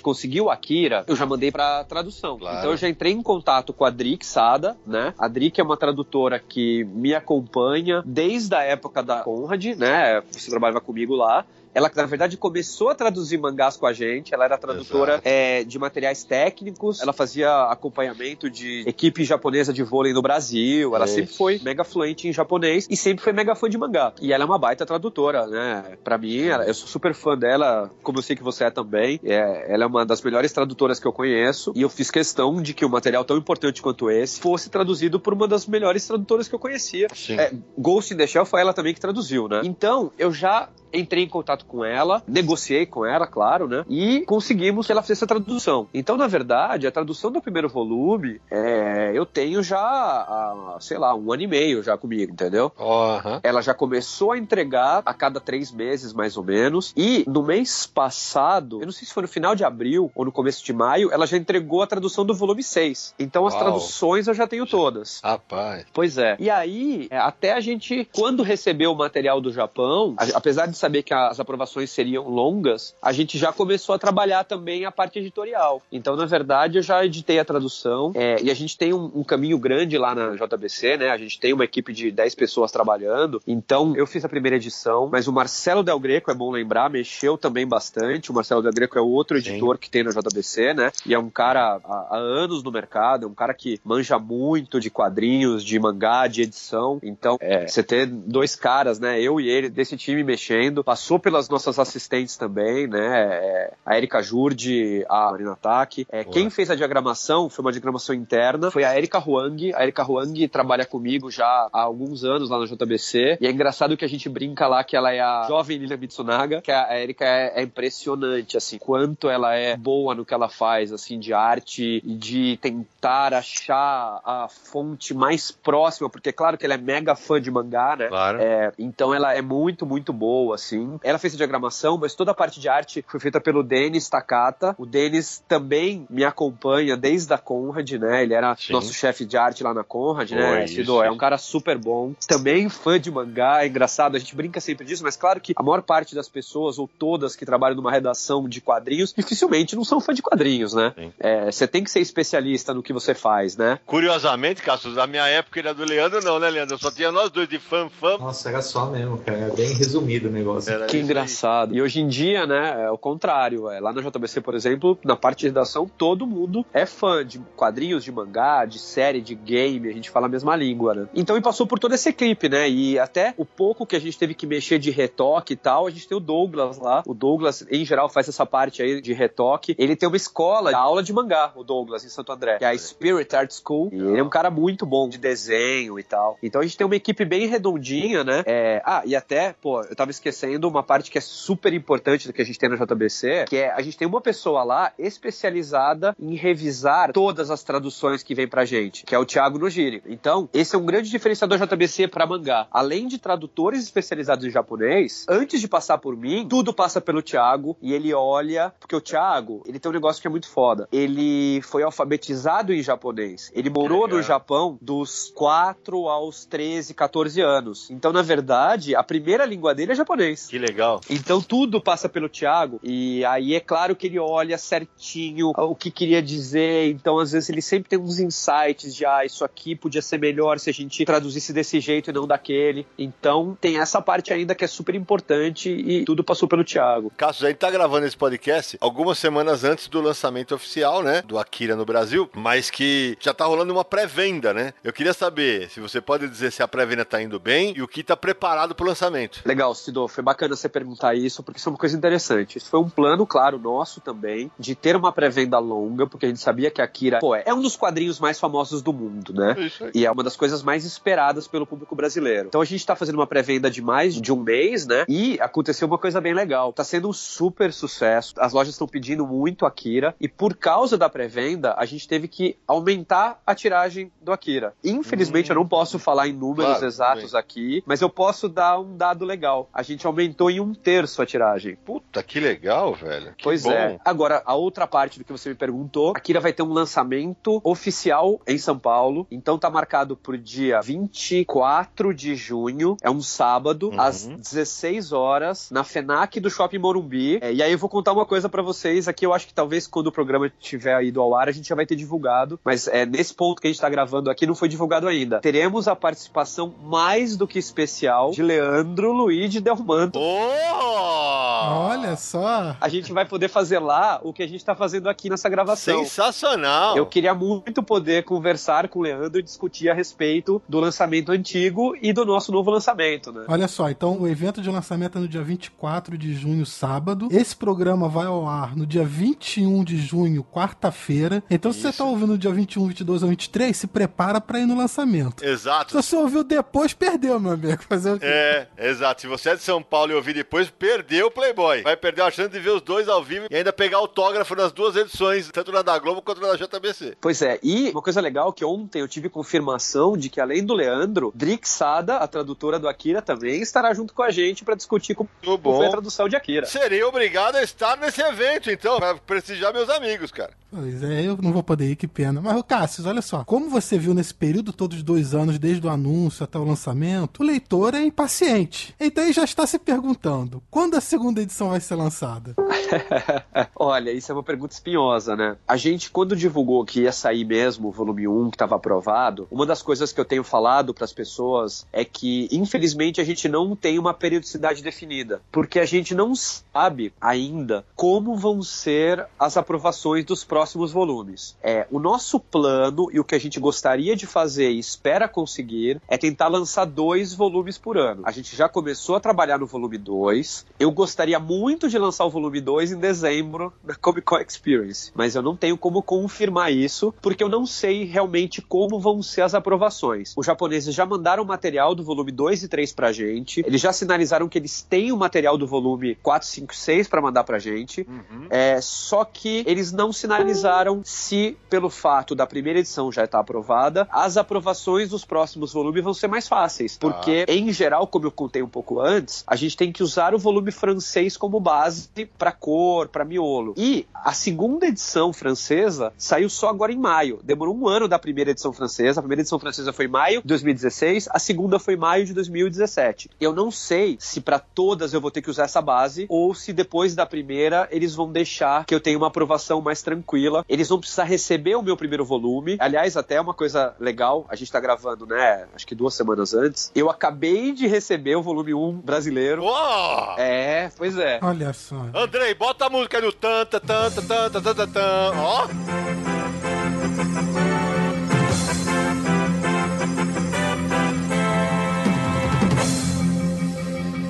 conseguiu 0.00 0.50
Akira, 0.50 1.04
eu 1.06 1.16
já 1.16 1.26
mandei 1.26 1.50
pra 1.50 1.84
tradução. 1.84 2.38
Claro. 2.38 2.58
Então 2.58 2.70
eu 2.70 2.76
já 2.76 2.88
entrei 2.88 3.12
em 3.12 3.22
contato 3.22 3.72
com 3.72 3.84
a 3.84 3.90
Drick 3.90 4.24
Sada, 4.24 4.76
né? 4.86 5.14
A 5.18 5.28
Drick 5.28 5.60
é 5.60 5.64
uma 5.64 5.76
tradutora 5.76 6.38
que 6.38 6.84
me 6.84 7.14
acompanha 7.14 8.02
desde 8.04 8.54
a 8.54 8.62
época 8.62 9.02
da 9.02 9.20
Conrad, 9.20 9.64
né? 9.76 10.22
Você 10.30 10.50
trabalhava 10.50 10.80
comigo 10.80 11.14
lá. 11.14 11.44
Ela, 11.74 11.90
na 11.94 12.06
verdade, 12.06 12.36
começou 12.36 12.90
a 12.90 12.94
traduzir 12.94 13.38
mangás 13.38 13.76
com 13.76 13.86
a 13.86 13.92
gente. 13.92 14.34
Ela 14.34 14.44
era 14.44 14.58
tradutora 14.58 15.20
é, 15.24 15.64
de 15.64 15.78
materiais 15.78 16.22
técnicos. 16.24 17.00
Ela 17.00 17.12
fazia 17.12 17.64
acompanhamento 17.64 18.50
de 18.50 18.84
equipe 18.86 19.24
japonesa 19.24 19.72
de 19.72 19.82
vôlei 19.82 20.12
no 20.12 20.20
Brasil. 20.20 20.94
Ela 20.94 21.06
sempre 21.06 21.34
foi 21.34 21.60
mega 21.62 21.84
fluente 21.84 22.28
em 22.28 22.32
japonês 22.32 22.86
e 22.90 22.96
sempre 22.96 23.24
foi 23.24 23.32
mega 23.32 23.54
fã 23.54 23.68
de 23.68 23.78
mangá. 23.78 24.12
E 24.20 24.32
ela 24.32 24.44
é 24.44 24.46
uma 24.46 24.58
baita 24.58 24.84
tradutora, 24.84 25.46
né? 25.46 25.96
Pra 26.04 26.18
mim, 26.18 26.42
ela, 26.42 26.64
eu 26.64 26.74
sou 26.74 26.86
super 26.86 27.14
fã 27.14 27.36
dela, 27.36 27.90
como 28.02 28.18
eu 28.18 28.22
sei 28.22 28.36
que 28.36 28.42
você 28.42 28.64
é 28.64 28.70
também. 28.70 29.18
É, 29.24 29.72
ela 29.72 29.84
é 29.84 29.86
uma 29.86 30.04
das 30.04 30.20
melhores 30.22 30.52
tradutoras 30.52 31.00
que 31.00 31.06
eu 31.06 31.12
conheço. 31.12 31.72
E 31.74 31.82
eu 31.82 31.88
fiz 31.88 32.10
questão 32.10 32.60
de 32.60 32.74
que 32.74 32.84
um 32.84 32.88
material 32.88 33.24
tão 33.24 33.36
importante 33.36 33.80
quanto 33.80 34.10
esse 34.10 34.40
fosse 34.40 34.68
traduzido 34.68 35.18
por 35.18 35.32
uma 35.32 35.48
das 35.48 35.66
melhores 35.66 36.06
tradutoras 36.06 36.48
que 36.48 36.54
eu 36.54 36.58
conhecia. 36.58 37.08
É, 37.30 37.52
Ghost 37.78 38.12
in 38.12 38.16
the 38.16 38.26
Shell 38.26 38.44
foi 38.44 38.60
ela 38.60 38.74
também 38.74 38.92
que 38.92 39.00
traduziu, 39.00 39.48
né? 39.48 39.62
Então, 39.64 40.12
eu 40.18 40.32
já 40.32 40.68
entrei 40.92 41.24
em 41.24 41.28
contato 41.28 41.61
com 41.62 41.84
ela, 41.84 42.22
negociei 42.26 42.86
com 42.86 43.04
ela, 43.04 43.26
claro, 43.26 43.68
né? 43.68 43.84
E 43.88 44.22
conseguimos 44.26 44.86
que 44.86 44.92
ela 44.92 45.02
fizesse 45.02 45.24
a 45.24 45.26
tradução. 45.26 45.88
Então, 45.92 46.16
na 46.16 46.26
verdade, 46.26 46.86
a 46.86 46.90
tradução 46.90 47.30
do 47.30 47.40
primeiro 47.40 47.68
volume, 47.68 48.40
é, 48.50 49.12
eu 49.14 49.24
tenho 49.24 49.62
já, 49.62 49.78
há, 49.78 50.76
sei 50.80 50.98
lá, 50.98 51.14
um 51.14 51.32
ano 51.32 51.42
e 51.42 51.46
meio 51.46 51.82
já 51.82 51.96
comigo, 51.96 52.32
entendeu? 52.32 52.72
Uhum. 52.78 53.40
Ela 53.42 53.62
já 53.62 53.74
começou 53.74 54.32
a 54.32 54.38
entregar 54.38 55.02
a 55.04 55.14
cada 55.14 55.40
três 55.40 55.72
meses, 55.72 56.12
mais 56.12 56.36
ou 56.36 56.44
menos. 56.44 56.92
E 56.96 57.24
no 57.28 57.42
mês 57.42 57.86
passado, 57.86 58.80
eu 58.80 58.86
não 58.86 58.92
sei 58.92 59.06
se 59.06 59.14
foi 59.14 59.22
no 59.22 59.28
final 59.28 59.54
de 59.54 59.64
abril 59.64 60.10
ou 60.14 60.24
no 60.24 60.32
começo 60.32 60.64
de 60.64 60.72
maio, 60.72 61.12
ela 61.12 61.26
já 61.26 61.36
entregou 61.36 61.82
a 61.82 61.86
tradução 61.86 62.24
do 62.24 62.34
volume 62.34 62.62
6. 62.62 63.14
Então, 63.18 63.46
as 63.46 63.54
Uau. 63.54 63.62
traduções 63.62 64.26
eu 64.26 64.34
já 64.34 64.46
tenho 64.46 64.66
todas. 64.66 65.20
Rapaz. 65.22 65.86
Pois 65.92 66.18
é. 66.18 66.36
E 66.38 66.50
aí, 66.50 67.08
é, 67.10 67.18
até 67.18 67.52
a 67.52 67.60
gente, 67.60 68.08
quando 68.14 68.42
recebeu 68.42 68.92
o 68.92 68.96
material 68.96 69.40
do 69.40 69.52
Japão, 69.52 70.14
apesar 70.34 70.66
de 70.66 70.76
saber 70.76 71.02
que 71.02 71.14
as 71.14 71.38
aprovações 71.52 71.90
seriam 71.90 72.28
longas, 72.28 72.94
a 73.02 73.12
gente 73.12 73.36
já 73.36 73.52
começou 73.52 73.94
a 73.94 73.98
trabalhar 73.98 74.44
também 74.44 74.86
a 74.86 74.90
parte 74.90 75.18
editorial. 75.18 75.82
Então, 75.92 76.16
na 76.16 76.24
verdade, 76.24 76.78
eu 76.78 76.82
já 76.82 77.04
editei 77.04 77.38
a 77.38 77.44
tradução 77.44 78.12
é, 78.14 78.42
e 78.42 78.50
a 78.50 78.54
gente 78.54 78.76
tem 78.78 78.94
um, 78.94 79.10
um, 79.14 79.22
caminho 79.22 79.58
grande 79.58 79.98
lá 79.98 80.14
na 80.14 80.34
JBC, 80.34 80.96
né? 80.96 81.10
A 81.10 81.18
gente 81.18 81.38
tem 81.38 81.52
uma 81.52 81.64
equipe 81.64 81.92
de 81.92 82.10
10 82.10 82.34
pessoas 82.34 82.72
trabalhando. 82.72 83.40
Então, 83.46 83.94
eu 83.96 84.06
fiz 84.06 84.24
a 84.24 84.28
primeira 84.28 84.56
edição, 84.56 85.08
mas 85.12 85.28
o 85.28 85.32
Marcelo 85.32 85.82
Del 85.82 86.00
Greco, 86.00 86.30
é 86.30 86.34
bom 86.34 86.50
lembrar, 86.50 86.88
mexeu 86.88 87.36
também 87.36 87.66
bastante. 87.66 88.30
O 88.30 88.34
Marcelo 88.34 88.62
Del 88.62 88.72
Greco 88.72 88.98
é 88.98 89.02
o 89.02 89.08
outro 89.08 89.40
Sim. 89.40 89.50
editor 89.50 89.78
que 89.78 89.90
tem 89.90 90.02
na 90.02 90.10
JBC, 90.10 90.72
né? 90.72 90.90
E 91.04 91.12
é 91.12 91.18
um 91.18 91.28
cara 91.28 91.80
há, 91.84 92.16
há 92.16 92.16
anos 92.16 92.62
no 92.62 92.72
mercado, 92.72 93.26
é 93.26 93.28
um 93.28 93.34
cara 93.34 93.52
que 93.52 93.78
manja 93.84 94.18
muito 94.18 94.80
de 94.80 94.88
quadrinhos, 94.88 95.62
de 95.62 95.78
mangá, 95.78 96.26
de 96.26 96.42
edição. 96.42 96.98
Então, 97.02 97.36
é, 97.40 97.66
você 97.66 97.82
ter 97.82 98.06
dois 98.06 98.56
caras, 98.56 98.98
né? 98.98 99.20
Eu 99.20 99.40
e 99.40 99.48
ele, 99.48 99.68
desse 99.68 99.96
time 99.96 100.22
mexendo. 100.24 100.82
Passou 100.82 101.18
pelas 101.18 101.41
nossas 101.48 101.78
assistentes 101.78 102.36
também, 102.36 102.86
né? 102.86 103.28
É, 103.32 103.72
a 103.84 103.96
Erika 103.96 104.22
Jurdi, 104.22 105.04
a 105.08 105.30
Marina 105.30 105.56
Taki. 105.56 106.06
É, 106.10 106.24
quem 106.24 106.50
fez 106.50 106.70
a 106.70 106.74
diagramação 106.74 107.48
foi 107.48 107.64
uma 107.64 107.72
diagramação 107.72 108.14
interna, 108.14 108.70
foi 108.70 108.84
a 108.84 108.96
Erika 108.96 109.18
Huang. 109.18 109.74
A 109.74 109.82
Erika 109.82 110.02
Huang 110.02 110.48
trabalha 110.48 110.84
comigo 110.84 111.30
já 111.30 111.68
há 111.72 111.82
alguns 111.82 112.24
anos 112.24 112.50
lá 112.50 112.58
na 112.58 112.66
JBC. 112.66 113.38
E 113.40 113.46
é 113.46 113.50
engraçado 113.50 113.96
que 113.96 114.04
a 114.04 114.08
gente 114.08 114.28
brinca 114.28 114.66
lá 114.66 114.84
que 114.84 114.96
ela 114.96 115.12
é 115.12 115.20
a 115.20 115.46
jovem 115.48 115.78
Lilian 115.78 115.96
Mitsunaga, 115.96 116.60
que 116.60 116.70
a 116.70 116.98
Erika 116.98 117.24
é, 117.24 117.60
é 117.60 117.62
impressionante, 117.62 118.56
assim, 118.56 118.78
quanto 118.78 119.28
ela 119.28 119.54
é 119.54 119.76
boa 119.76 120.14
no 120.14 120.24
que 120.24 120.34
ela 120.34 120.48
faz, 120.48 120.92
assim, 120.92 121.18
de 121.18 121.32
arte 121.32 122.02
e 122.04 122.14
de 122.14 122.58
tentar 122.60 123.34
achar 123.34 124.20
a 124.24 124.48
fonte 124.48 125.14
mais 125.14 125.50
próxima, 125.50 126.08
porque 126.08 126.30
é 126.30 126.32
claro 126.32 126.56
que 126.56 126.64
ela 126.64 126.74
é 126.74 126.78
mega 126.78 127.14
fã 127.14 127.40
de 127.40 127.50
mangá, 127.50 127.96
né? 127.96 128.08
Claro. 128.08 128.40
É, 128.40 128.72
então 128.78 129.14
ela 129.14 129.34
é 129.34 129.42
muito, 129.42 129.86
muito 129.86 130.12
boa, 130.12 130.54
assim. 130.54 130.98
Ela 131.02 131.18
fez 131.18 131.31
a 131.34 131.38
diagramação, 131.38 131.98
mas 131.98 132.14
toda 132.14 132.30
a 132.30 132.34
parte 132.34 132.60
de 132.60 132.68
arte 132.68 133.04
foi 133.06 133.20
feita 133.20 133.40
pelo 133.40 133.62
Denis 133.62 134.08
Takata. 134.08 134.74
O 134.78 134.86
Denis 134.86 135.42
também 135.48 136.06
me 136.08 136.24
acompanha 136.24 136.96
desde 136.96 137.32
a 137.32 137.38
Conrad, 137.38 137.90
né? 137.92 138.22
Ele 138.22 138.34
era 138.34 138.54
Sim. 138.56 138.72
nosso 138.72 138.92
chefe 138.92 139.24
de 139.24 139.36
arte 139.36 139.62
lá 139.62 139.74
na 139.74 139.84
Conrad, 139.84 140.28
Pô, 140.30 140.36
né? 140.36 140.64
isso, 140.64 141.02
é 141.02 141.10
um 141.10 141.16
cara 141.16 141.38
super 141.38 141.78
bom. 141.78 142.12
Também 142.26 142.68
fã 142.68 142.98
de 142.98 143.10
mangá, 143.10 143.64
é 143.64 143.66
engraçado, 143.66 144.16
a 144.16 144.18
gente 144.18 144.34
brinca 144.34 144.60
sempre 144.60 144.86
disso, 144.86 145.02
mas 145.02 145.16
claro 145.16 145.40
que 145.40 145.52
a 145.56 145.62
maior 145.62 145.82
parte 145.82 146.14
das 146.14 146.28
pessoas, 146.28 146.78
ou 146.78 146.88
todas 146.88 147.36
que 147.36 147.44
trabalham 147.44 147.76
numa 147.76 147.90
redação 147.90 148.48
de 148.48 148.60
quadrinhos, 148.60 149.12
dificilmente 149.12 149.76
não 149.76 149.84
são 149.84 150.00
fã 150.00 150.12
de 150.12 150.22
quadrinhos, 150.22 150.74
né? 150.74 150.94
É, 151.18 151.50
Você 151.50 151.66
tem 151.66 151.84
que 151.84 151.90
ser 151.90 152.00
especialista 152.00 152.72
no 152.74 152.82
que 152.82 152.92
você 152.92 153.14
faz, 153.14 153.56
né? 153.56 153.78
Curiosamente, 153.86 154.62
Cassius, 154.62 154.94
na 154.94 155.06
minha 155.06 155.26
época 155.26 155.60
e 155.60 155.62
na 155.62 155.72
do 155.72 155.84
Leandro, 155.84 156.22
não, 156.22 156.38
né, 156.38 156.50
Leandro? 156.50 156.78
Só 156.78 156.90
tinha 156.90 157.10
nós 157.10 157.30
dois 157.30 157.48
de 157.48 157.58
fã-fã. 157.58 158.18
Nossa, 158.18 158.48
era 158.48 158.62
só 158.62 158.86
mesmo, 158.86 159.18
cara. 159.18 159.38
É 159.38 159.50
bem 159.50 159.72
resumido 159.74 160.28
o 160.28 160.30
negócio. 160.30 160.72
Era 160.72 160.86
Que 160.86 160.98
isso 160.98 161.10
aí. 161.10 161.14
Engraçado. 161.22 161.74
E 161.74 161.82
hoje 161.82 162.00
em 162.00 162.08
dia, 162.08 162.46
né, 162.46 162.84
é 162.84 162.90
o 162.90 162.98
contrário. 162.98 163.70
É, 163.70 163.80
lá 163.80 163.92
na 163.92 164.00
JBC, 164.00 164.40
por 164.40 164.54
exemplo, 164.54 164.98
na 165.04 165.16
parte 165.16 165.40
de 165.40 165.46
redação, 165.46 165.86
todo 165.86 166.26
mundo 166.26 166.64
é 166.72 166.86
fã 166.86 167.24
de 167.24 167.38
quadrinhos, 167.56 168.04
de 168.04 168.12
mangá, 168.12 168.64
de 168.64 168.78
série, 168.78 169.20
de 169.20 169.34
game, 169.34 169.88
a 169.88 169.92
gente 169.92 170.10
fala 170.10 170.26
a 170.26 170.28
mesma 170.28 170.54
língua, 170.56 170.94
né? 170.94 171.08
Então, 171.14 171.36
e 171.36 171.40
passou 171.42 171.66
por 171.66 171.78
toda 171.78 171.94
essa 171.94 172.08
equipe, 172.08 172.48
né? 172.48 172.68
E 172.68 172.98
até 172.98 173.34
o 173.36 173.44
pouco 173.44 173.86
que 173.86 173.96
a 173.96 174.00
gente 174.00 174.18
teve 174.18 174.34
que 174.34 174.46
mexer 174.46 174.78
de 174.78 174.90
retoque 174.90 175.54
e 175.54 175.56
tal, 175.56 175.86
a 175.86 175.90
gente 175.90 176.08
tem 176.08 176.16
o 176.16 176.20
Douglas 176.20 176.78
lá. 176.78 177.02
O 177.06 177.14
Douglas, 177.14 177.66
em 177.70 177.84
geral, 177.84 178.08
faz 178.08 178.28
essa 178.28 178.44
parte 178.44 178.82
aí 178.82 179.00
de 179.00 179.12
retoque. 179.12 179.74
Ele 179.78 179.96
tem 179.96 180.08
uma 180.08 180.16
escola, 180.16 180.70
de 180.70 180.76
aula 180.76 181.02
de 181.02 181.12
mangá, 181.12 181.52
o 181.54 181.64
Douglas, 181.64 182.04
em 182.04 182.08
Santo 182.08 182.32
André, 182.32 182.58
que 182.58 182.64
é 182.64 182.68
a 182.68 182.78
Spirit 182.78 183.34
Art 183.34 183.52
School. 183.52 183.90
E 183.92 183.96
ele 183.96 184.18
é 184.18 184.22
um 184.22 184.28
cara 184.28 184.50
muito 184.50 184.84
bom 184.86 185.08
de 185.08 185.18
desenho 185.18 185.98
e 185.98 186.02
tal. 186.02 186.38
Então 186.42 186.60
a 186.60 186.64
gente 186.64 186.76
tem 186.76 186.86
uma 186.86 186.96
equipe 186.96 187.24
bem 187.24 187.46
redondinha, 187.46 188.24
né? 188.24 188.42
É, 188.46 188.82
ah, 188.84 189.02
e 189.04 189.14
até, 189.14 189.54
pô, 189.60 189.82
eu 189.82 189.94
tava 189.94 190.10
esquecendo 190.10 190.68
uma 190.68 190.82
parte 190.82 191.10
que 191.12 191.18
é 191.18 191.20
super 191.20 191.74
importante 191.74 192.26
do 192.26 192.32
que 192.32 192.40
a 192.40 192.44
gente 192.44 192.58
tem 192.58 192.70
na 192.70 192.76
JBC, 192.76 193.44
que 193.46 193.58
é 193.58 193.70
a 193.70 193.82
gente 193.82 193.98
tem 193.98 194.08
uma 194.08 194.20
pessoa 194.20 194.64
lá 194.64 194.92
especializada 194.98 196.16
em 196.18 196.34
revisar 196.34 197.12
todas 197.12 197.50
as 197.50 197.62
traduções 197.62 198.22
que 198.22 198.34
vem 198.34 198.48
pra 198.48 198.64
gente, 198.64 199.04
que 199.04 199.14
é 199.14 199.18
o 199.18 199.26
Thiago 199.26 199.58
Nojiri. 199.58 200.02
Então, 200.06 200.48
esse 200.54 200.74
é 200.74 200.78
um 200.78 200.86
grande 200.86 201.10
diferenciador 201.10 201.58
JBC 201.58 202.08
pra 202.08 202.26
mangá. 202.26 202.66
Além 202.70 203.06
de 203.06 203.18
tradutores 203.18 203.82
especializados 203.82 204.46
em 204.46 204.50
japonês, 204.50 205.26
antes 205.28 205.60
de 205.60 205.68
passar 205.68 205.98
por 205.98 206.16
mim, 206.16 206.46
tudo 206.48 206.72
passa 206.72 206.98
pelo 206.98 207.20
Thiago 207.20 207.76
e 207.82 207.92
ele 207.92 208.14
olha, 208.14 208.72
porque 208.80 208.96
o 208.96 209.00
Thiago, 209.00 209.62
ele 209.66 209.78
tem 209.78 209.90
um 209.90 209.94
negócio 209.94 210.22
que 210.22 210.26
é 210.26 210.30
muito 210.30 210.48
foda. 210.48 210.88
Ele 210.90 211.60
foi 211.60 211.82
alfabetizado 211.82 212.72
em 212.72 212.82
japonês. 212.82 213.52
Ele 213.54 213.68
morou 213.68 214.08
no 214.08 214.22
Japão 214.22 214.78
dos 214.80 215.30
4 215.34 216.08
aos 216.08 216.46
13, 216.46 216.94
14 216.94 217.40
anos. 217.42 217.90
Então, 217.90 218.14
na 218.14 218.22
verdade, 218.22 218.96
a 218.96 219.02
primeira 219.02 219.44
língua 219.44 219.74
dele 219.74 219.92
é 219.92 219.94
japonês. 219.94 220.46
Que 220.46 220.58
legal. 220.58 221.01
Então 221.10 221.40
tudo 221.40 221.80
passa 221.80 222.08
pelo 222.08 222.28
Thiago 222.28 222.80
e 222.82 223.24
aí 223.24 223.54
é 223.54 223.60
claro 223.60 223.94
que 223.96 224.06
ele 224.06 224.18
olha 224.18 224.56
certinho 224.56 225.52
o 225.56 225.74
que 225.74 225.90
queria 225.90 226.22
dizer. 226.22 226.90
Então 226.90 227.18
às 227.18 227.32
vezes 227.32 227.48
ele 227.50 227.62
sempre 227.62 227.88
tem 227.88 227.98
uns 227.98 228.18
insights 228.18 228.94
de 228.94 229.04
ah, 229.04 229.24
isso 229.24 229.44
aqui 229.44 229.74
podia 229.74 230.02
ser 230.02 230.18
melhor 230.18 230.58
se 230.58 230.70
a 230.70 230.72
gente 230.72 231.04
traduzisse 231.04 231.52
desse 231.52 231.80
jeito 231.80 232.10
e 232.10 232.12
não 232.12 232.26
daquele. 232.26 232.86
Então 232.98 233.56
tem 233.60 233.78
essa 233.78 234.00
parte 234.00 234.32
ainda 234.32 234.54
que 234.54 234.64
é 234.64 234.68
super 234.68 234.94
importante 234.94 235.70
e 235.70 236.04
tudo 236.04 236.22
passou 236.24 236.48
pelo 236.48 236.64
Thiago. 236.64 237.12
Cassius, 237.16 237.44
a 237.44 237.48
gente 237.48 237.58
tá 237.58 237.70
gravando 237.70 238.06
esse 238.06 238.16
podcast 238.16 238.76
algumas 238.80 239.18
semanas 239.18 239.64
antes 239.64 239.88
do 239.88 240.00
lançamento 240.00 240.54
oficial, 240.54 241.02
né? 241.02 241.22
Do 241.22 241.38
Akira 241.38 241.76
no 241.76 241.84
Brasil, 241.84 242.30
mas 242.34 242.70
que 242.70 243.16
já 243.20 243.34
tá 243.34 243.44
rolando 243.44 243.72
uma 243.72 243.84
pré-venda, 243.84 244.54
né? 244.54 244.72
Eu 244.84 244.92
queria 244.92 245.12
saber 245.12 245.68
se 245.70 245.80
você 245.80 246.00
pode 246.00 246.28
dizer 246.28 246.52
se 246.52 246.62
a 246.62 246.68
pré-venda 246.68 247.04
tá 247.04 247.20
indo 247.20 247.38
bem 247.38 247.74
e 247.76 247.82
o 247.82 247.88
que 247.88 248.02
tá 248.02 248.16
preparado 248.16 248.74
pro 248.74 248.86
lançamento. 248.86 249.42
Legal, 249.44 249.74
Cido, 249.74 250.06
foi 250.08 250.22
bacana 250.22 250.54
você 250.56 250.68
perguntar 250.68 250.81
isso, 251.14 251.42
porque 251.42 251.58
isso 251.58 251.68
é 251.68 251.72
uma 251.72 251.78
coisa 251.78 251.96
interessante. 251.96 252.58
Isso 252.58 252.68
foi 252.68 252.80
um 252.80 252.88
plano, 252.88 253.26
claro, 253.26 253.58
nosso 253.58 254.00
também, 254.00 254.50
de 254.58 254.74
ter 254.74 254.96
uma 254.96 255.12
pré-venda 255.12 255.58
longa, 255.58 256.06
porque 256.06 256.26
a 256.26 256.28
gente 256.28 256.40
sabia 256.40 256.70
que 256.70 256.80
a 256.80 256.84
Akira, 256.84 257.18
pô, 257.18 257.34
é 257.34 257.52
um 257.52 257.60
dos 257.60 257.76
quadrinhos 257.76 258.18
mais 258.20 258.38
famosos 258.38 258.82
do 258.82 258.92
mundo, 258.92 259.32
né? 259.32 259.54
Aí. 259.80 259.90
E 259.94 260.06
é 260.06 260.10
uma 260.10 260.22
das 260.22 260.36
coisas 260.36 260.62
mais 260.62 260.84
esperadas 260.84 261.46
pelo 261.46 261.66
público 261.66 261.94
brasileiro. 261.94 262.48
Então 262.48 262.60
a 262.60 262.64
gente 262.64 262.84
tá 262.84 262.96
fazendo 262.96 263.16
uma 263.16 263.26
pré-venda 263.26 263.70
de 263.70 263.82
mais 263.82 264.20
de 264.20 264.32
um 264.32 264.36
mês, 264.36 264.86
né? 264.86 265.04
E 265.08 265.38
aconteceu 265.40 265.86
uma 265.86 265.98
coisa 265.98 266.20
bem 266.20 266.34
legal. 266.34 266.72
Tá 266.72 266.84
sendo 266.84 267.08
um 267.08 267.12
super 267.12 267.72
sucesso. 267.72 268.34
As 268.38 268.52
lojas 268.52 268.74
estão 268.74 268.86
pedindo 268.86 269.26
muito 269.26 269.66
Akira. 269.66 270.14
E 270.20 270.28
por 270.28 270.56
causa 270.56 270.98
da 270.98 271.08
pré-venda, 271.08 271.74
a 271.76 271.84
gente 271.84 272.06
teve 272.08 272.28
que 272.28 272.56
aumentar 272.66 273.40
a 273.46 273.54
tiragem 273.54 274.10
do 274.20 274.32
Akira. 274.32 274.74
Infelizmente, 274.84 275.50
eu 275.50 275.56
não 275.56 275.66
posso 275.66 275.98
falar 275.98 276.28
em 276.28 276.32
números 276.32 276.72
Claro, 276.72 276.86
exatos 276.86 277.34
aqui, 277.34 277.82
mas 277.86 278.00
eu 278.00 278.10
posso 278.10 278.48
dar 278.48 278.78
um 278.78 278.96
dado 278.96 279.24
legal. 279.24 279.68
A 279.72 279.82
gente 279.82 280.06
aumentou 280.06 280.50
em 280.50 280.60
um 280.60 280.71
terço 280.74 281.20
a 281.22 281.26
tiragem. 281.26 281.76
Puta, 281.76 282.22
que 282.22 282.38
legal, 282.40 282.94
velho. 282.94 283.34
Que 283.36 283.44
Pois 283.44 283.62
bom. 283.64 283.72
é. 283.72 283.98
Agora, 284.04 284.42
a 284.44 284.54
outra 284.54 284.86
parte 284.86 285.18
do 285.18 285.24
que 285.24 285.32
você 285.32 285.48
me 285.48 285.54
perguntou, 285.54 286.12
a 286.16 286.20
Kira 286.20 286.40
vai 286.40 286.52
ter 286.52 286.62
um 286.62 286.72
lançamento 286.72 287.60
oficial 287.64 288.40
em 288.46 288.58
São 288.58 288.78
Paulo. 288.78 289.26
Então 289.30 289.58
tá 289.58 289.68
marcado 289.70 290.16
pro 290.16 290.36
dia 290.38 290.80
24 290.80 292.14
de 292.14 292.34
junho, 292.36 292.96
é 293.02 293.10
um 293.10 293.20
sábado, 293.20 293.90
Uhum. 293.90 294.00
às 294.00 294.26
16 294.26 295.12
horas, 295.12 295.70
na 295.70 295.84
FENAC 295.84 296.38
do 296.40 296.50
Shopping 296.50 296.78
Morumbi. 296.78 297.38
É, 297.42 297.52
e 297.52 297.62
aí 297.62 297.72
eu 297.72 297.78
vou 297.78 297.88
contar 297.88 298.12
uma 298.12 298.24
coisa 298.26 298.48
pra 298.48 298.62
vocês 298.62 299.08
aqui, 299.08 299.26
eu 299.26 299.32
acho 299.32 299.46
que 299.46 299.54
talvez 299.54 299.86
quando 299.86 300.06
o 300.08 300.12
programa 300.12 300.50
tiver 300.60 301.02
ido 301.04 301.20
ao 301.20 301.34
ar, 301.34 301.48
a 301.48 301.52
gente 301.52 301.68
já 301.68 301.74
vai 301.74 301.86
ter 301.86 301.96
divulgado, 301.96 302.58
mas 302.64 302.86
é, 302.88 303.04
nesse 303.06 303.34
ponto 303.34 303.60
que 303.60 303.66
a 303.66 303.70
gente 303.70 303.80
tá 303.80 303.88
gravando 303.88 304.30
aqui 304.30 304.46
não 304.46 304.54
foi 304.54 304.68
divulgado 304.68 305.06
ainda. 305.08 305.40
Teremos 305.40 305.88
a 305.88 305.96
participação 305.96 306.74
mais 306.82 307.36
do 307.36 307.46
que 307.46 307.58
especial 307.58 308.30
de 308.30 308.42
Leandro 308.42 309.12
Luiz 309.12 309.52
Delmanto. 309.60 310.18
Oh! 310.18 310.61
Olha 310.70 312.16
só. 312.16 312.76
A 312.80 312.88
gente 312.88 313.12
vai 313.12 313.24
poder 313.24 313.48
fazer 313.48 313.78
lá 313.78 314.20
o 314.22 314.32
que 314.32 314.42
a 314.42 314.46
gente 314.46 314.64
tá 314.64 314.74
fazendo 314.74 315.08
aqui 315.08 315.28
nessa 315.30 315.48
gravação. 315.48 316.00
Sensacional! 316.00 316.96
Eu 316.96 317.06
queria 317.06 317.34
muito 317.34 317.82
poder 317.82 318.24
conversar 318.24 318.88
com 318.88 319.00
o 319.00 319.02
Leandro 319.02 319.38
e 319.38 319.42
discutir 319.42 319.88
a 319.88 319.94
respeito 319.94 320.60
do 320.68 320.80
lançamento 320.80 321.32
antigo 321.32 321.96
e 322.00 322.12
do 322.12 322.24
nosso 322.24 322.52
novo 322.52 322.70
lançamento, 322.70 323.32
né? 323.32 323.44
Olha 323.48 323.68
só, 323.68 323.88
então 323.90 324.20
o 324.20 324.28
evento 324.28 324.60
de 324.60 324.70
lançamento 324.70 325.18
é 325.18 325.20
no 325.20 325.28
dia 325.28 325.42
24 325.42 326.18
de 326.18 326.34
junho, 326.34 326.66
sábado. 326.66 327.28
Esse 327.30 327.54
programa 327.56 328.08
vai 328.08 328.26
ao 328.26 328.46
ar 328.46 328.76
no 328.76 328.86
dia 328.86 329.04
21 329.04 329.84
de 329.84 329.96
junho, 329.96 330.44
quarta-feira. 330.44 331.42
Então, 331.50 331.72
se 331.72 331.80
você 331.80 331.88
Isso. 331.88 331.98
tá 331.98 332.04
ouvindo 332.04 332.28
no 332.28 332.38
dia 332.38 332.52
21, 332.52 332.88
22 332.88 333.22
ou 333.22 333.28
23, 333.28 333.76
se 333.76 333.86
prepara 333.86 334.40
pra 334.40 334.58
ir 334.58 334.66
no 334.66 334.76
lançamento. 334.76 335.40
Se 335.40 335.46
Exato. 335.46 335.94
você 335.94 336.16
ouviu 336.16 336.44
depois, 336.44 336.92
perdeu, 336.92 337.38
meu 337.38 337.52
amigo. 337.52 337.82
Fazer 337.88 338.12
o 338.12 338.18
quê? 338.18 338.26
É, 338.26 338.68
exato. 338.78 339.20
Se 339.22 339.26
você 339.26 339.50
é 339.50 339.56
de 339.56 339.62
São 339.62 339.82
Paulo 339.82 340.12
e 340.12 340.14
ouvir 340.14 340.34
depois, 340.34 340.51
perdeu 340.70 341.28
o 341.28 341.30
Playboy. 341.30 341.82
Vai 341.82 341.96
perder 341.96 342.22
a 342.22 342.30
chance 342.30 342.50
de 342.50 342.60
ver 342.60 342.70
os 342.70 342.82
dois 342.82 343.08
ao 343.08 343.24
vivo 343.24 343.46
e 343.50 343.56
ainda 343.56 343.72
pegar 343.72 343.96
autógrafo 343.98 344.54
nas 344.54 344.70
duas 344.70 344.94
edições, 344.96 345.50
tanto 345.50 345.72
na 345.72 345.82
da 345.82 345.98
Globo 345.98 346.20
quanto 346.20 346.40
na 346.40 346.54
da 346.54 346.56
JBC. 346.56 347.16
Pois 347.20 347.40
é, 347.40 347.58
e 347.62 347.90
uma 347.90 348.02
coisa 348.02 348.20
legal 348.20 348.52
que 348.52 348.64
ontem 348.64 349.00
eu 349.00 349.08
tive 349.08 349.28
confirmação 349.28 350.16
de 350.16 350.28
que 350.28 350.40
além 350.40 350.64
do 350.64 350.74
Leandro, 350.74 351.32
Drix 351.34 351.70
Sada, 351.70 352.16
a 352.16 352.28
tradutora 352.28 352.78
do 352.78 352.88
Akira, 352.88 353.22
também 353.22 353.62
estará 353.62 353.94
junto 353.94 354.12
com 354.12 354.22
a 354.22 354.30
gente 354.30 354.64
pra 354.64 354.74
discutir 354.74 355.14
como 355.14 355.28
foi 355.42 355.54
a 355.54 355.56
bom. 355.56 355.90
tradução 355.90 356.28
de 356.28 356.36
Akira. 356.36 356.66
Serei 356.66 357.02
obrigado 357.02 357.56
a 357.56 357.62
estar 357.62 357.96
nesse 357.96 358.20
evento, 358.20 358.70
então, 358.70 358.98
pra 358.98 359.14
prestigiar 359.14 359.72
meus 359.72 359.88
amigos, 359.88 360.30
cara. 360.30 360.52
Pois 360.70 361.02
é, 361.02 361.26
eu 361.26 361.36
não 361.36 361.52
vou 361.52 361.62
poder 361.62 361.90
ir, 361.90 361.96
que 361.96 362.08
pena. 362.08 362.40
Mas, 362.40 362.56
ô 362.56 362.64
Cassius, 362.64 363.06
olha 363.06 363.20
só. 363.20 363.44
Como 363.44 363.68
você 363.68 363.98
viu 363.98 364.14
nesse 364.14 364.32
período 364.32 364.72
todo 364.72 364.96
de 364.96 365.02
dois 365.02 365.34
anos, 365.34 365.58
desde 365.58 365.86
o 365.86 365.90
anúncio 365.90 366.44
até 366.44 366.58
o 366.58 366.64
lançamento, 366.64 367.40
o 367.40 367.46
leitor 367.46 367.94
é 367.94 368.02
impaciente. 368.02 368.94
Então 368.98 369.22
ele 369.22 369.34
já 369.34 369.44
está 369.44 369.66
se 369.66 369.78
perguntando, 369.78 370.41
quando 370.70 370.96
a 370.96 371.00
segunda 371.00 371.40
edição 371.40 371.70
vai 371.70 371.80
ser 371.80 371.94
lançada? 371.94 372.54
Olha, 373.76 374.10
isso 374.10 374.30
é 374.30 374.34
uma 374.34 374.42
pergunta 374.42 374.74
espinhosa, 374.74 375.36
né? 375.36 375.56
A 375.66 375.76
gente, 375.76 376.10
quando 376.10 376.36
divulgou 376.36 376.84
que 376.84 377.02
ia 377.02 377.12
sair 377.12 377.44
mesmo 377.44 377.88
o 377.88 377.92
volume 377.92 378.28
1, 378.28 378.50
que 378.50 378.56
estava 378.56 378.76
aprovado, 378.76 379.46
uma 379.50 379.66
das 379.66 379.82
coisas 379.82 380.12
que 380.12 380.20
eu 380.20 380.24
tenho 380.24 380.44
falado 380.44 380.94
para 380.94 381.04
as 381.04 381.12
pessoas 381.12 381.86
é 381.92 382.04
que, 382.04 382.48
infelizmente, 382.50 383.20
a 383.20 383.24
gente 383.24 383.48
não 383.48 383.74
tem 383.74 383.98
uma 383.98 384.14
periodicidade 384.14 384.82
definida, 384.82 385.40
porque 385.50 385.78
a 385.78 385.84
gente 385.84 386.14
não 386.14 386.34
sabe 386.34 387.12
ainda 387.20 387.84
como 387.94 388.36
vão 388.36 388.62
ser 388.62 389.26
as 389.38 389.56
aprovações 389.56 390.24
dos 390.24 390.44
próximos 390.44 390.92
volumes. 390.92 391.56
É, 391.62 391.86
o 391.90 391.98
nosso 391.98 392.38
plano 392.38 393.08
e 393.12 393.20
o 393.20 393.24
que 393.24 393.34
a 393.34 393.40
gente 393.40 393.58
gostaria 393.58 394.14
de 394.16 394.26
fazer 394.26 394.70
e 394.70 394.78
espera 394.78 395.28
conseguir 395.28 396.00
é 396.08 396.16
tentar 396.16 396.48
lançar 396.48 396.84
dois 396.84 397.34
volumes 397.34 397.78
por 397.78 397.96
ano. 397.96 398.22
A 398.24 398.30
gente 398.30 398.54
já 398.56 398.68
começou 398.68 399.16
a 399.16 399.20
trabalhar 399.20 399.58
no 399.58 399.66
volume 399.66 399.98
2. 399.98 400.66
Eu 400.78 400.90
gostaria 400.90 401.38
muito 401.38 401.88
de 401.88 401.98
lançar 401.98 402.24
o 402.24 402.30
volume 402.30 402.60
2 402.60 402.71
em 402.80 402.98
dezembro 402.98 403.72
da 403.82 403.94
Comic 403.94 404.22
Con 404.22 404.38
Experience, 404.38 405.10
mas 405.14 405.34
eu 405.34 405.42
não 405.42 405.56
tenho 405.56 405.76
como 405.76 406.02
confirmar 406.02 406.72
isso, 406.72 407.14
porque 407.20 407.42
eu 407.42 407.48
não 407.48 407.66
sei 407.66 408.04
realmente 408.04 408.62
como 408.62 408.98
vão 408.98 409.22
ser 409.22 409.42
as 409.42 409.54
aprovações. 409.54 410.32
Os 410.36 410.46
japoneses 410.46 410.94
já 410.94 411.04
mandaram 411.04 411.42
o 411.42 411.46
material 411.46 411.94
do 411.94 412.04
volume 412.04 412.32
2 412.32 412.62
e 412.62 412.68
3 412.68 412.92
pra 412.92 413.12
gente, 413.12 413.62
eles 413.66 413.80
já 413.80 413.92
sinalizaram 413.92 414.48
que 414.48 414.58
eles 414.58 414.82
têm 414.82 415.12
o 415.12 415.16
material 415.16 415.58
do 415.58 415.66
volume 415.66 416.14
4, 416.22 416.48
5, 416.48 416.74
6 416.74 417.08
para 417.08 417.20
mandar 417.20 417.44
pra 417.44 417.58
gente, 417.58 418.06
uhum. 418.08 418.46
é, 418.50 418.80
só 418.80 419.24
que 419.24 419.64
eles 419.66 419.92
não 419.92 420.12
sinalizaram 420.12 421.02
se, 421.04 421.56
pelo 421.68 421.90
fato 421.90 422.34
da 422.34 422.46
primeira 422.46 422.78
edição 422.78 423.10
já 423.10 423.24
estar 423.24 423.40
aprovada, 423.40 424.06
as 424.10 424.36
aprovações 424.36 425.10
dos 425.10 425.24
próximos 425.24 425.72
volumes 425.72 426.02
vão 426.02 426.14
ser 426.14 426.28
mais 426.28 426.48
fáceis, 426.48 426.96
porque, 426.96 427.44
ah. 427.48 427.52
em 427.52 427.72
geral, 427.72 428.06
como 428.06 428.26
eu 428.26 428.30
contei 428.30 428.62
um 428.62 428.68
pouco 428.68 429.00
antes, 429.00 429.44
a 429.46 429.56
gente 429.56 429.76
tem 429.76 429.92
que 429.92 430.02
usar 430.02 430.34
o 430.34 430.38
volume 430.38 430.70
francês 430.70 431.36
como 431.36 431.60
base 431.60 432.08
para 432.38 432.52
cor, 432.62 433.08
para 433.08 433.24
miolo. 433.24 433.74
E 433.76 434.06
a 434.14 434.32
segunda 434.32 434.86
edição 434.86 435.32
francesa 435.32 436.12
saiu 436.16 436.48
só 436.48 436.68
agora 436.68 436.92
em 436.92 436.96
maio. 436.96 437.40
Demorou 437.42 437.76
um 437.76 437.88
ano 437.88 438.06
da 438.06 438.20
primeira 438.20 438.52
edição 438.52 438.72
francesa. 438.72 439.18
A 439.18 439.22
primeira 439.22 439.42
edição 439.42 439.58
francesa 439.58 439.92
foi 439.92 440.04
em 440.04 440.08
maio 440.08 440.40
de 440.40 440.46
2016, 440.46 441.28
a 441.28 441.40
segunda 441.40 441.80
foi 441.80 441.94
em 441.94 441.96
maio 441.96 442.24
de 442.24 442.32
2017. 442.32 443.30
Eu 443.40 443.52
não 443.52 443.72
sei 443.72 444.16
se 444.20 444.40
para 444.40 444.60
todas 444.60 445.12
eu 445.12 445.20
vou 445.20 445.32
ter 445.32 445.42
que 445.42 445.50
usar 445.50 445.64
essa 445.64 445.82
base 445.82 446.26
ou 446.28 446.54
se 446.54 446.72
depois 446.72 447.16
da 447.16 447.26
primeira 447.26 447.88
eles 447.90 448.14
vão 448.14 448.30
deixar 448.30 448.84
que 448.84 448.94
eu 448.94 449.00
tenha 449.00 449.18
uma 449.18 449.26
aprovação 449.26 449.80
mais 449.80 450.00
tranquila. 450.00 450.64
Eles 450.68 450.88
vão 450.88 451.00
precisar 451.00 451.24
receber 451.24 451.74
o 451.74 451.82
meu 451.82 451.96
primeiro 451.96 452.24
volume. 452.24 452.76
Aliás, 452.78 453.16
até 453.16 453.40
uma 453.40 453.54
coisa 453.54 453.96
legal, 453.98 454.46
a 454.48 454.54
gente 454.54 454.70
tá 454.70 454.78
gravando, 454.78 455.26
né? 455.26 455.66
Acho 455.74 455.86
que 455.86 455.96
duas 455.96 456.14
semanas 456.14 456.54
antes. 456.54 456.92
Eu 456.94 457.10
acabei 457.10 457.72
de 457.72 457.88
receber 457.88 458.36
o 458.36 458.42
volume 458.42 458.72
1 458.72 459.00
brasileiro. 459.00 459.64
Oh! 459.64 460.38
É, 460.38 460.90
pois 460.96 461.18
é. 461.18 461.40
Olha 461.42 461.72
só. 461.72 462.06
Andrei, 462.14 462.51
bota 462.54 462.86
a 462.86 462.90
música 462.90 463.20
do 463.20 463.32
tanta, 463.32 463.80
tanta, 463.80 464.22
tanta, 464.22 464.60
tanta, 464.60 464.86
tanta. 464.86 465.32
Ó. 465.36 465.68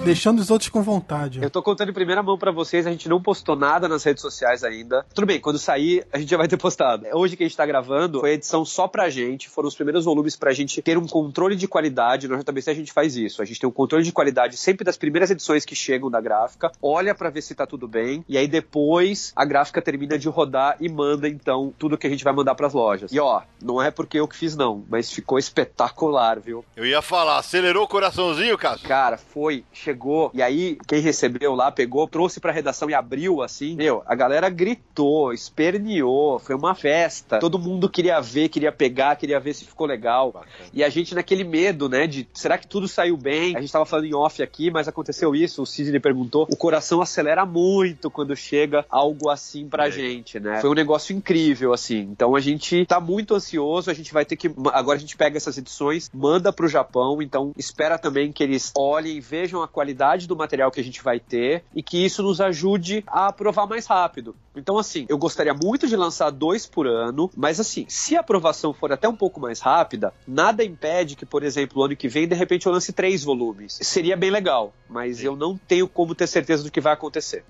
Deixando 0.05 0.41
os 0.41 0.51
outros 0.51 0.69
com 0.69 0.83
vontade. 0.83 1.41
Eu 1.41 1.49
tô 1.49 1.63
contando 1.63 1.91
em 1.91 1.93
primeira 1.93 2.25
mão 2.25 2.37
para 2.37 2.51
vocês, 2.51 2.89
a 2.89 2.91
gente 2.91 3.09
não 3.09 3.23
postou 3.23 3.55
nada 3.55 3.87
nas 3.87 4.03
redes 4.03 4.21
sociais 4.21 4.65
ainda. 4.65 5.07
Tudo 5.15 5.27
bem, 5.27 5.41
quando 5.41 5.61
sair, 5.61 6.05
a 6.13 6.19
gente 6.19 6.29
já 6.29 6.37
vai 6.37 6.49
ter 6.49 6.57
postado. 6.57 7.07
Hoje 7.13 7.37
que 7.37 7.45
a 7.45 7.47
gente 7.47 7.57
tá 7.57 7.65
gravando, 7.65 8.19
foi 8.19 8.31
a 8.31 8.35
edição 8.35 8.65
só 8.65 8.89
pra 8.89 9.09
gente, 9.09 9.49
foram 9.49 9.69
os 9.69 9.77
primeiros 9.77 10.05
volumes 10.05 10.35
pra 10.35 10.53
gente 10.53 10.83
ter 10.83 10.99
um 10.99 11.07
controle 11.07 11.55
de 11.55 11.69
qualidade. 11.69 12.27
No 12.27 12.37
JBC 12.37 12.71
a 12.71 12.75
gente 12.75 12.93
faz 12.93 13.17
isso. 13.17 13.41
A 13.41 13.45
gente 13.45 13.61
tem 13.61 13.69
um 13.69 13.73
controle 13.73 14.03
de 14.03 14.11
qualidade 14.11 14.57
sempre 14.57 14.85
das 14.85 14.97
primeiras 14.97 15.31
edições 15.31 15.65
que 15.65 15.77
chegam 15.77 16.11
da 16.11 16.21
gráfica, 16.21 16.73
olha 16.83 17.15
para 17.15 17.31
ver 17.31 17.43
se 17.43 17.55
tá 17.55 17.65
tudo 17.65 17.87
bem, 17.87 18.25
e 18.29 18.37
aí 18.37 18.49
depois 18.49 19.33
a 19.37 19.45
gráfica 19.45 19.81
termina 19.81 20.19
de 20.19 20.29
rodar 20.29 20.77
e 20.81 20.89
manda 20.89 21.29
então 21.29 21.73
tudo 21.79 21.97
que 21.97 22.09
a 22.09 22.11
gente 22.11 22.25
vai 22.25 22.33
mandar 22.33 22.57
para 22.57 22.67
as 22.67 22.75
lojas. 22.75 23.13
E 23.13 23.21
ó, 23.21 23.43
não 23.63 23.81
é 23.81 23.93
porque 23.93 24.19
eu 24.19 24.27
que 24.27 24.37
fiz 24.37 24.57
não, 24.57 24.85
mas 24.91 25.13
ficou 25.13 25.39
espetacular, 25.39 26.41
viu? 26.41 26.65
Eu 26.77 26.85
ia 26.85 27.01
falar, 27.01 27.39
acelerou 27.39 27.85
o 27.85 27.89
coraçãozinho, 27.89 28.59
Cássio? 28.59 28.89
Cara, 28.89 29.17
foi, 29.17 29.65
chegou 29.73 29.92
chegou, 29.93 30.31
e 30.33 30.43
aí 30.43 30.79
quem 30.87 31.01
recebeu 31.01 31.55
lá, 31.55 31.71
pegou, 31.71 32.09
trouxe 32.09 32.41
pra 32.41 32.51
redação 32.51 32.89
e 32.89 32.95
abriu 32.95 33.43
assim, 33.43 33.77
meu, 33.77 34.03
a 34.07 34.15
galera 34.15 34.49
gritou, 34.49 35.33
esperneou, 35.33 36.39
foi 36.39 36.55
uma 36.55 36.75
festa. 36.75 37.39
Todo 37.39 37.59
mundo 37.59 37.89
queria 37.89 38.21
ver, 38.21 38.49
queria 38.49 38.73
pegar, 38.73 39.17
queria 39.17 39.39
ver 39.39 39.55
se 39.55 39.65
ficou 39.65 39.87
legal. 39.87 40.33
Bacana. 40.33 40.71
E 40.73 40.83
a 40.83 40.89
gente 40.89 41.15
naquele 41.15 41.45
medo, 41.45 41.89
né, 41.89 42.07
de 42.07 42.27
será 42.33 42.57
que 42.57 42.67
tudo 42.67 42.89
saiu 42.89 43.17
bem? 43.17 43.57
A 43.57 43.61
gente 43.61 43.73
tava 43.73 43.85
falando 43.85 44.07
em 44.07 44.15
off 44.15 44.43
aqui, 44.43 44.71
mas 44.71 44.89
aconteceu 44.89 45.35
isso, 45.35 45.63
o 45.63 45.67
Sidney 45.67 46.01
perguntou. 46.01 46.47
O 46.51 46.57
coração 46.57 47.01
acelera 47.03 47.45
muito 47.45 48.11
quando 48.11 48.35
chega 48.35 48.85
algo 48.89 49.29
assim 49.29 49.69
pra 49.69 49.89
é. 49.89 49.91
gente, 49.91 50.41
né? 50.41 50.61
Foi 50.61 50.71
um 50.71 50.75
negócio 50.75 51.15
incrível, 51.15 51.73
assim. 51.73 52.01
Então 52.01 52.35
a 52.35 52.41
gente 52.41 52.87
tá 52.87 52.99
muito 52.99 53.35
ansioso, 53.35 53.91
a 53.91 53.95
gente 53.95 54.13
vai 54.13 54.25
ter 54.25 54.37
que. 54.37 54.51
Agora 54.73 54.97
a 54.97 55.01
gente 55.01 55.17
pega 55.17 55.37
essas 55.37 55.59
edições, 55.59 56.11
manda 56.13 56.53
pro 56.53 56.69
Japão, 56.69 57.21
então 57.21 57.53
espera 57.57 57.99
também 57.99 58.33
que 58.33 58.43
eles 58.43 58.73
olhem, 58.77 59.21
vejam 59.21 59.63
a 59.63 59.69
qualidade 59.69 59.82
qualidade 59.83 60.29
do 60.29 60.37
material 60.37 60.71
que 60.71 60.81
a 60.81 60.85
gente 60.85 61.03
vai 61.03 61.19
ter 61.19 61.65
e 61.75 61.83
que 61.83 62.05
isso 62.05 62.23
nos 62.23 62.41
ajude 62.41 63.03
a 63.05 63.27
aprovar 63.27 63.67
mais 63.67 63.85
rápido. 63.85 64.37
Então, 64.55 64.79
assim, 64.79 65.07
eu 65.09 65.19
gostaria 65.19 65.53
muito 65.53 65.89
de 65.89 65.97
lançar 65.97 66.31
dois 66.31 66.67
por 66.67 66.87
ano, 66.87 67.29
mas 67.37 67.59
assim, 67.59 67.85
se 67.89 68.17
a 68.17 68.21
aprovação 68.21 68.73
for 68.73 68.93
até 68.93 69.09
um 69.09 69.17
pouco 69.17 69.41
mais 69.41 69.59
rápida, 69.59 70.15
nada 70.27 70.63
impede 70.63 71.17
que, 71.17 71.27
por 71.27 71.43
exemplo, 71.43 71.81
o 71.81 71.85
ano 71.85 71.97
que 71.97 72.07
vem, 72.07 72.29
de 72.29 72.35
repente, 72.37 72.67
eu 72.67 72.73
lance 72.73 72.93
três 72.93 73.25
volumes. 73.25 73.79
Seria 73.83 74.17
bem 74.17 74.31
legal, 74.31 74.73
mas 74.89 75.17
Sim. 75.17 75.27
eu 75.27 75.37
não 75.37 75.57
tenho 75.57 75.89
como 75.89 76.15
ter 76.15 76.29
certeza 76.29 76.63
do 76.63 76.71
que 76.71 76.81
vai 76.81 76.93
acontecer. 76.93 77.45